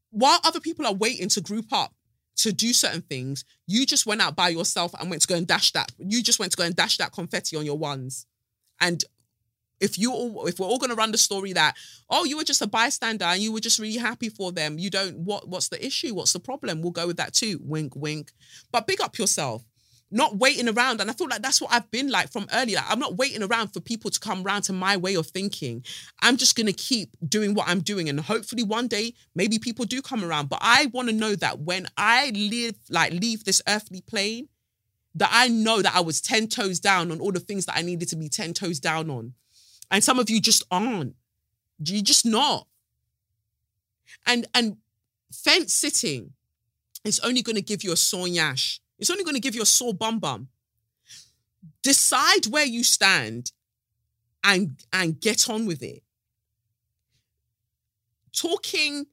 while 0.10 0.40
other 0.44 0.60
people 0.60 0.86
are 0.86 0.94
waiting 0.94 1.30
to 1.30 1.42
group 1.42 1.72
up 1.72 1.94
to 2.38 2.52
do 2.52 2.74
certain 2.74 3.02
things, 3.02 3.46
you 3.68 3.86
just 3.86 4.06
went 4.06 4.22
out 4.22 4.36
by 4.36 4.50
yourself 4.50 4.94
and 5.00 5.10
went 5.10 5.22
to 5.22 5.28
go 5.28 5.36
and 5.36 5.46
dash 5.46 5.72
that. 5.74 5.92
You 6.00 6.24
just 6.24 6.40
went 6.40 6.52
to 6.54 6.58
go 6.58 6.64
and 6.64 6.76
dash 6.76 6.98
that 6.98 7.12
confetti 7.12 7.56
on 7.56 7.66
your 7.66 7.78
ones. 7.78 8.26
And 8.80 9.04
if 9.82 9.98
you 9.98 10.14
all 10.14 10.48
if 10.48 10.60
we're 10.60 10.68
all 10.68 10.80
gonna 10.80 10.96
run 10.96 11.12
the 11.12 11.18
story 11.18 11.54
that, 11.54 11.76
oh, 12.10 12.24
you 12.24 12.38
were 12.38 12.44
just 12.44 12.62
a 12.62 12.68
bystander 12.68 13.26
and 13.26 13.42
you 13.42 13.52
were 13.52 13.60
just 13.60 13.80
really 13.80 13.98
happy 13.98 14.30
for 14.30 14.52
them, 14.52 14.80
you 14.80 14.90
don't 14.90 15.18
what 15.18 15.48
what's 15.48 15.70
the 15.70 15.86
issue? 15.86 16.14
What's 16.14 16.34
the 16.34 16.40
problem? 16.40 16.82
We'll 16.82 16.92
go 16.92 17.08
with 17.08 17.18
that 17.18 17.34
too. 17.34 17.60
Wink, 17.64 17.96
wink. 17.96 18.32
But 18.72 18.88
big 18.88 19.02
up 19.02 19.18
yourself 19.18 19.64
not 20.12 20.38
waiting 20.38 20.68
around. 20.68 21.00
And 21.02 21.10
I 21.10 21.14
feel 21.14 21.28
like 21.30 21.42
that's 21.42 21.62
what 21.62 21.72
I've 21.72 21.90
been 21.90 22.10
like 22.10 22.32
from 22.32 22.48
earlier. 22.54 22.80
I'm 22.88 23.00
not 23.00 23.16
waiting 23.16 23.42
around 23.42 23.70
for 23.70 23.80
people 23.80 24.12
to 24.12 24.20
come 24.20 24.44
around 24.46 24.64
to 24.64 24.74
my 24.74 24.98
way 24.98 25.16
of 25.16 25.28
thinking. 25.28 25.84
I'm 26.22 26.38
just 26.38 26.56
going 26.56 26.68
to 26.68 26.74
keep 26.74 27.16
doing 27.28 27.54
what 27.54 27.68
I'm 27.68 27.80
doing. 27.80 28.10
And 28.10 28.20
hopefully 28.20 28.64
one 28.64 28.88
day, 28.88 29.14
maybe 29.34 29.58
people 29.58 29.86
do 29.86 30.02
come 30.02 30.24
around. 30.24 30.50
But 30.50 30.60
I 30.62 30.88
want 30.88 31.08
to 31.10 31.16
know 31.16 31.36
that 31.38 31.60
when 31.60 31.88
I 31.98 32.32
live, 32.36 32.76
like 32.90 33.14
leave 33.14 33.46
this 33.46 33.62
earthly 33.68 34.02
plane, 34.02 34.50
that 35.16 35.30
I 35.32 35.48
know 35.48 35.82
that 35.82 35.96
I 35.96 36.02
was 36.02 36.22
10 36.22 36.48
toes 36.48 36.80
down 36.80 37.12
on 37.12 37.20
all 37.20 37.32
the 37.32 37.40
things 37.40 37.66
that 37.66 37.78
I 37.78 37.82
needed 37.82 38.10
to 38.10 38.16
be 38.16 38.30
10 38.30 38.54
toes 38.54 38.80
down 38.80 39.10
on. 39.10 39.34
And 39.92 40.04
some 40.04 40.18
of 40.18 40.30
you 40.30 40.42
just 40.42 40.64
aren't. 40.72 41.16
You're 41.84 42.02
just 42.02 42.26
not. 42.26 42.68
And 44.26 44.48
and 44.56 44.78
fence 45.32 45.74
sitting 45.74 46.32
is 47.04 47.20
only 47.20 47.42
going 47.42 47.56
to 47.56 47.62
give 47.62 47.84
you 47.84 47.92
a 47.92 47.98
sore 47.98 48.28
yash 48.28 48.82
it's 49.02 49.10
only 49.10 49.24
going 49.24 49.36
to 49.36 49.42
give 49.42 49.56
you 49.56 49.64
a 49.64 49.66
sore 49.66 49.96
bum 49.96 50.20
bum. 50.20 50.48
Decide 51.82 52.46
where 52.46 52.66
you 52.66 52.84
stand 52.84 53.52
and 54.44 54.80
and 54.94 55.20
get 55.20 55.50
on 55.50 55.66
with 55.66 55.82
it. 55.82 56.04
Talking 58.32 59.08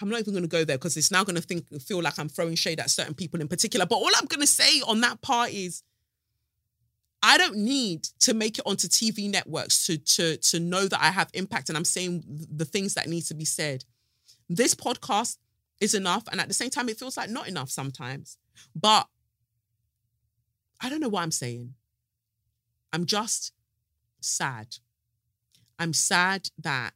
I'm 0.00 0.10
not 0.10 0.20
even 0.20 0.34
going 0.34 0.44
to 0.44 0.48
go 0.48 0.64
there 0.64 0.76
because 0.76 0.96
it's 0.96 1.10
now 1.10 1.24
going 1.24 1.34
to 1.34 1.42
think 1.42 1.66
feel 1.82 2.02
like 2.02 2.18
I'm 2.18 2.28
throwing 2.28 2.54
shade 2.54 2.78
at 2.78 2.90
certain 2.90 3.14
people 3.14 3.40
in 3.40 3.48
particular. 3.48 3.86
But 3.86 3.96
all 3.96 4.10
I'm 4.16 4.26
going 4.26 4.42
to 4.42 4.46
say 4.46 4.82
on 4.82 5.00
that 5.00 5.22
part 5.22 5.50
is 5.50 5.82
I 7.22 7.36
don't 7.36 7.56
need 7.56 8.04
to 8.20 8.34
make 8.34 8.58
it 8.58 8.66
onto 8.66 8.86
TV 8.88 9.30
networks 9.30 9.86
to 9.86 9.98
to 9.98 10.36
to 10.36 10.60
know 10.60 10.86
that 10.86 11.02
I 11.02 11.10
have 11.10 11.30
impact 11.34 11.68
and 11.68 11.76
I'm 11.76 11.84
saying 11.84 12.24
the 12.26 12.64
things 12.64 12.94
that 12.94 13.08
need 13.08 13.22
to 13.22 13.34
be 13.34 13.44
said. 13.44 13.84
This 14.48 14.74
podcast 14.74 15.38
is 15.80 15.94
enough 15.94 16.24
and 16.30 16.40
at 16.40 16.48
the 16.48 16.54
same 16.54 16.70
time 16.70 16.88
it 16.88 16.98
feels 16.98 17.16
like 17.16 17.30
not 17.30 17.48
enough 17.48 17.70
sometimes. 17.70 18.38
But 18.74 19.06
I 20.80 20.88
don't 20.88 21.00
know 21.00 21.08
what 21.08 21.22
I'm 21.22 21.32
saying. 21.32 21.74
I'm 22.92 23.04
just 23.04 23.52
sad. 24.20 24.76
I'm 25.78 25.92
sad 25.92 26.48
that 26.58 26.92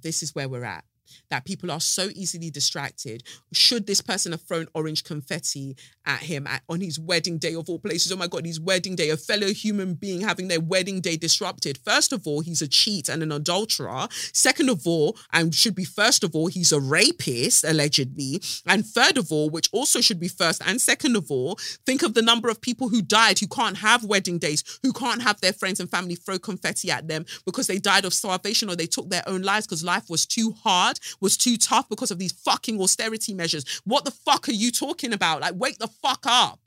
this 0.00 0.22
is 0.22 0.34
where 0.34 0.48
we're 0.48 0.64
at 0.64 0.84
that 1.30 1.44
people 1.44 1.70
are 1.70 1.80
so 1.80 2.08
easily 2.14 2.50
distracted. 2.50 3.22
Should 3.52 3.86
this 3.86 4.00
person 4.00 4.32
have 4.32 4.42
thrown 4.42 4.68
orange 4.74 5.04
confetti 5.04 5.76
at 6.06 6.20
him 6.20 6.46
at, 6.46 6.62
on 6.68 6.80
his 6.80 6.98
wedding 6.98 7.38
day 7.38 7.54
of 7.54 7.68
all 7.68 7.78
places? 7.78 8.12
Oh 8.12 8.16
my 8.16 8.26
God, 8.26 8.46
his 8.46 8.60
wedding 8.60 8.96
day, 8.96 9.10
a 9.10 9.16
fellow 9.16 9.48
human 9.48 9.94
being 9.94 10.20
having 10.20 10.48
their 10.48 10.60
wedding 10.60 11.00
day 11.00 11.16
disrupted. 11.16 11.78
First 11.84 12.12
of 12.12 12.26
all, 12.26 12.40
he's 12.40 12.62
a 12.62 12.68
cheat 12.68 13.08
and 13.08 13.22
an 13.22 13.32
adulterer. 13.32 14.08
Second 14.32 14.70
of 14.70 14.86
all, 14.86 15.16
and 15.32 15.54
should 15.54 15.74
be 15.74 15.84
first 15.84 16.24
of 16.24 16.34
all, 16.34 16.46
he's 16.46 16.72
a 16.72 16.80
rapist, 16.80 17.64
allegedly. 17.64 18.40
And 18.66 18.86
third 18.86 19.18
of 19.18 19.32
all, 19.32 19.50
which 19.50 19.68
also 19.72 20.00
should 20.00 20.20
be 20.20 20.28
first 20.28 20.62
and 20.66 20.80
second 20.80 21.16
of 21.16 21.30
all, 21.30 21.58
think 21.86 22.02
of 22.02 22.14
the 22.14 22.22
number 22.22 22.48
of 22.48 22.60
people 22.60 22.88
who 22.88 23.02
died 23.02 23.38
who 23.38 23.48
can't 23.48 23.78
have 23.78 24.04
wedding 24.04 24.38
days, 24.38 24.78
who 24.82 24.92
can't 24.92 25.22
have 25.22 25.40
their 25.40 25.52
friends 25.52 25.80
and 25.80 25.90
family 25.90 26.14
throw 26.14 26.38
confetti 26.38 26.90
at 26.90 27.08
them 27.08 27.24
because 27.44 27.66
they 27.66 27.78
died 27.78 28.04
of 28.04 28.14
starvation 28.14 28.70
or 28.70 28.76
they 28.76 28.86
took 28.86 29.10
their 29.10 29.22
own 29.26 29.42
lives 29.42 29.66
because 29.66 29.84
life 29.84 30.08
was 30.08 30.26
too 30.26 30.52
hard 30.52 30.99
was 31.20 31.36
too 31.36 31.56
tough 31.56 31.88
because 31.88 32.10
of 32.10 32.18
these 32.18 32.32
fucking 32.32 32.80
austerity 32.80 33.34
measures. 33.34 33.80
What 33.84 34.04
the 34.04 34.10
fuck 34.10 34.48
are 34.48 34.52
you 34.52 34.70
talking 34.70 35.12
about? 35.12 35.40
Like, 35.40 35.54
wake 35.56 35.78
the 35.78 35.88
fuck 35.88 36.24
up. 36.26 36.60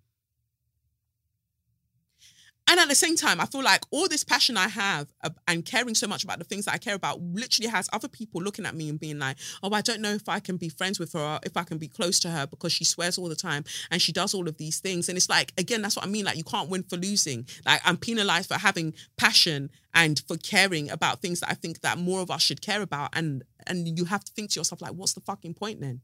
And 2.73 2.79
at 2.79 2.89
the 2.89 2.95
same 2.95 3.15
time, 3.15 3.39
I 3.39 3.45
feel 3.45 3.61
like 3.61 3.83
all 3.91 4.07
this 4.07 4.23
passion 4.23 4.57
I 4.57 4.67
have 4.67 5.05
and 5.47 5.63
caring 5.63 5.93
so 5.93 6.07
much 6.07 6.23
about 6.23 6.39
the 6.39 6.43
things 6.43 6.65
that 6.65 6.73
I 6.73 6.79
care 6.79 6.95
about 6.95 7.21
literally 7.21 7.69
has 7.69 7.87
other 7.93 8.07
people 8.07 8.41
looking 8.41 8.65
at 8.65 8.73
me 8.73 8.89
and 8.89 8.99
being 8.99 9.19
like, 9.19 9.37
oh, 9.61 9.71
I 9.71 9.81
don't 9.81 10.01
know 10.01 10.09
if 10.09 10.27
I 10.27 10.39
can 10.39 10.57
be 10.57 10.69
friends 10.69 10.97
with 10.97 11.13
her, 11.13 11.39
if 11.43 11.55
I 11.55 11.65
can 11.65 11.77
be 11.77 11.87
close 11.87 12.19
to 12.21 12.31
her 12.31 12.47
because 12.47 12.73
she 12.73 12.83
swears 12.83 13.19
all 13.19 13.29
the 13.29 13.35
time 13.35 13.63
and 13.91 14.01
she 14.01 14.11
does 14.11 14.33
all 14.33 14.47
of 14.47 14.57
these 14.57 14.79
things. 14.79 15.07
And 15.07 15.19
it's 15.19 15.29
like, 15.29 15.53
again, 15.55 15.83
that's 15.83 15.97
what 15.97 16.03
I 16.03 16.07
mean. 16.07 16.25
Like, 16.25 16.35
you 16.35 16.43
can't 16.43 16.67
win 16.67 16.81
for 16.81 16.97
losing. 16.97 17.45
Like, 17.63 17.79
I'm 17.85 17.95
penalized 17.95 18.47
for 18.47 18.57
having 18.57 18.95
passion 19.17 19.69
and 19.93 20.23
for 20.27 20.37
caring 20.37 20.89
about 20.89 21.21
things 21.21 21.41
that 21.41 21.51
I 21.51 21.53
think 21.53 21.81
that 21.81 21.99
more 21.99 22.21
of 22.21 22.31
us 22.31 22.41
should 22.41 22.63
care 22.63 22.81
about. 22.81 23.11
And 23.13 23.43
and 23.67 23.99
you 23.99 24.05
have 24.05 24.23
to 24.23 24.31
think 24.33 24.49
to 24.49 24.59
yourself, 24.59 24.81
like, 24.81 24.93
what's 24.93 25.13
the 25.13 25.21
fucking 25.21 25.53
point 25.53 25.79
then? 25.79 26.01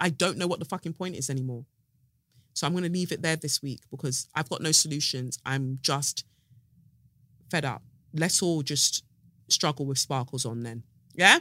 I 0.00 0.08
don't 0.08 0.36
know 0.36 0.48
what 0.48 0.58
the 0.58 0.64
fucking 0.64 0.94
point 0.94 1.14
is 1.14 1.30
anymore. 1.30 1.64
So 2.54 2.66
I'm 2.66 2.72
going 2.72 2.84
to 2.84 2.90
leave 2.90 3.12
it 3.12 3.22
there 3.22 3.36
this 3.36 3.62
week 3.62 3.80
because 3.90 4.28
I've 4.34 4.48
got 4.48 4.60
no 4.60 4.72
solutions. 4.72 5.38
I'm 5.44 5.78
just 5.82 6.24
fed 7.50 7.64
up. 7.64 7.82
Let's 8.14 8.42
all 8.42 8.62
just 8.62 9.04
struggle 9.48 9.86
with 9.86 9.98
sparkles 9.98 10.44
on 10.44 10.62
then. 10.62 10.82
Yeah? 11.14 11.38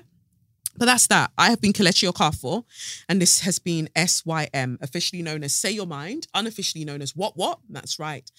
But 0.77 0.85
that's 0.85 1.07
that. 1.07 1.31
I 1.38 1.49
have 1.49 1.59
been 1.59 1.73
Kelechi 1.73 2.09
Okafor, 2.11 2.63
and 3.09 3.21
this 3.21 3.41
has 3.41 3.59
been 3.59 3.89
SYM, 3.95 4.77
officially 4.81 5.21
known 5.21 5.43
as 5.43 5.53
Say 5.53 5.71
Your 5.71 5.85
Mind, 5.85 6.27
unofficially 6.33 6.85
known 6.85 7.01
as 7.01 7.15
What 7.15 7.35
What? 7.35 7.59
That's 7.69 7.99
right. 7.99 8.29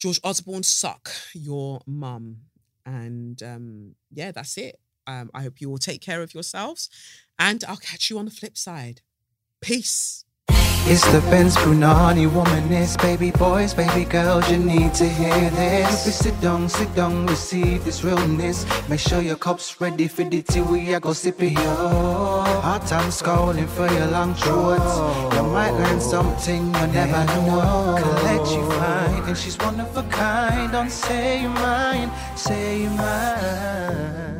George 0.00 0.20
Osborne, 0.24 0.62
suck 0.62 1.10
your 1.34 1.80
mum. 1.86 2.38
And 2.86 3.40
um, 3.42 3.94
yeah, 4.10 4.32
that's 4.32 4.56
it. 4.56 4.80
Um, 5.06 5.30
I 5.34 5.42
hope 5.42 5.60
you 5.60 5.68
all 5.70 5.78
take 5.78 6.00
care 6.00 6.22
of 6.22 6.32
yourselves, 6.34 6.88
and 7.38 7.62
I'll 7.68 7.76
catch 7.76 8.08
you 8.08 8.18
on 8.18 8.24
the 8.24 8.30
flip 8.30 8.56
side. 8.56 9.02
Peace. 9.60 10.24
It's 10.84 11.06
the 11.12 11.20
Benz 11.30 11.56
Brunani 11.56 12.28
womanist, 12.28 13.00
baby 13.00 13.30
boys, 13.30 13.72
baby 13.72 14.04
girls, 14.04 14.50
you 14.50 14.58
need 14.58 14.92
to 14.94 15.08
hear 15.08 15.48
this. 15.50 16.08
If 16.08 16.14
sit 16.14 16.40
down, 16.40 16.68
sit 16.68 16.92
down, 16.96 17.26
receive 17.26 17.84
this 17.84 18.02
realness. 18.02 18.66
Make 18.88 18.98
sure 18.98 19.22
your 19.22 19.36
cup's 19.36 19.80
ready 19.80 20.08
for 20.08 20.24
the 20.24 20.42
tea, 20.42 20.60
we 20.60 20.92
are 20.92 21.00
go 21.00 21.12
sip 21.12 21.40
it, 21.40 21.52
yo. 21.52 22.42
Hot 22.66 22.84
time 22.86 23.10
scrolling 23.10 23.68
for 23.68 23.88
your 23.94 24.08
long 24.08 24.34
throats. 24.34 24.98
You 25.36 25.44
might 25.44 25.70
learn 25.70 26.00
something 26.00 26.66
you 26.66 26.86
never 26.88 27.24
know. 27.26 27.96
Collect 28.02 28.50
you 28.50 28.70
fine, 28.72 29.22
and 29.28 29.38
she's 29.38 29.56
one 29.58 29.78
of 29.80 29.96
a 29.96 30.02
kind. 30.10 30.72
Don't 30.72 30.90
say 30.90 31.42
you 31.42 31.48
mine, 31.48 32.10
say 32.36 32.82
you 32.82 32.90
mine. 32.90 34.31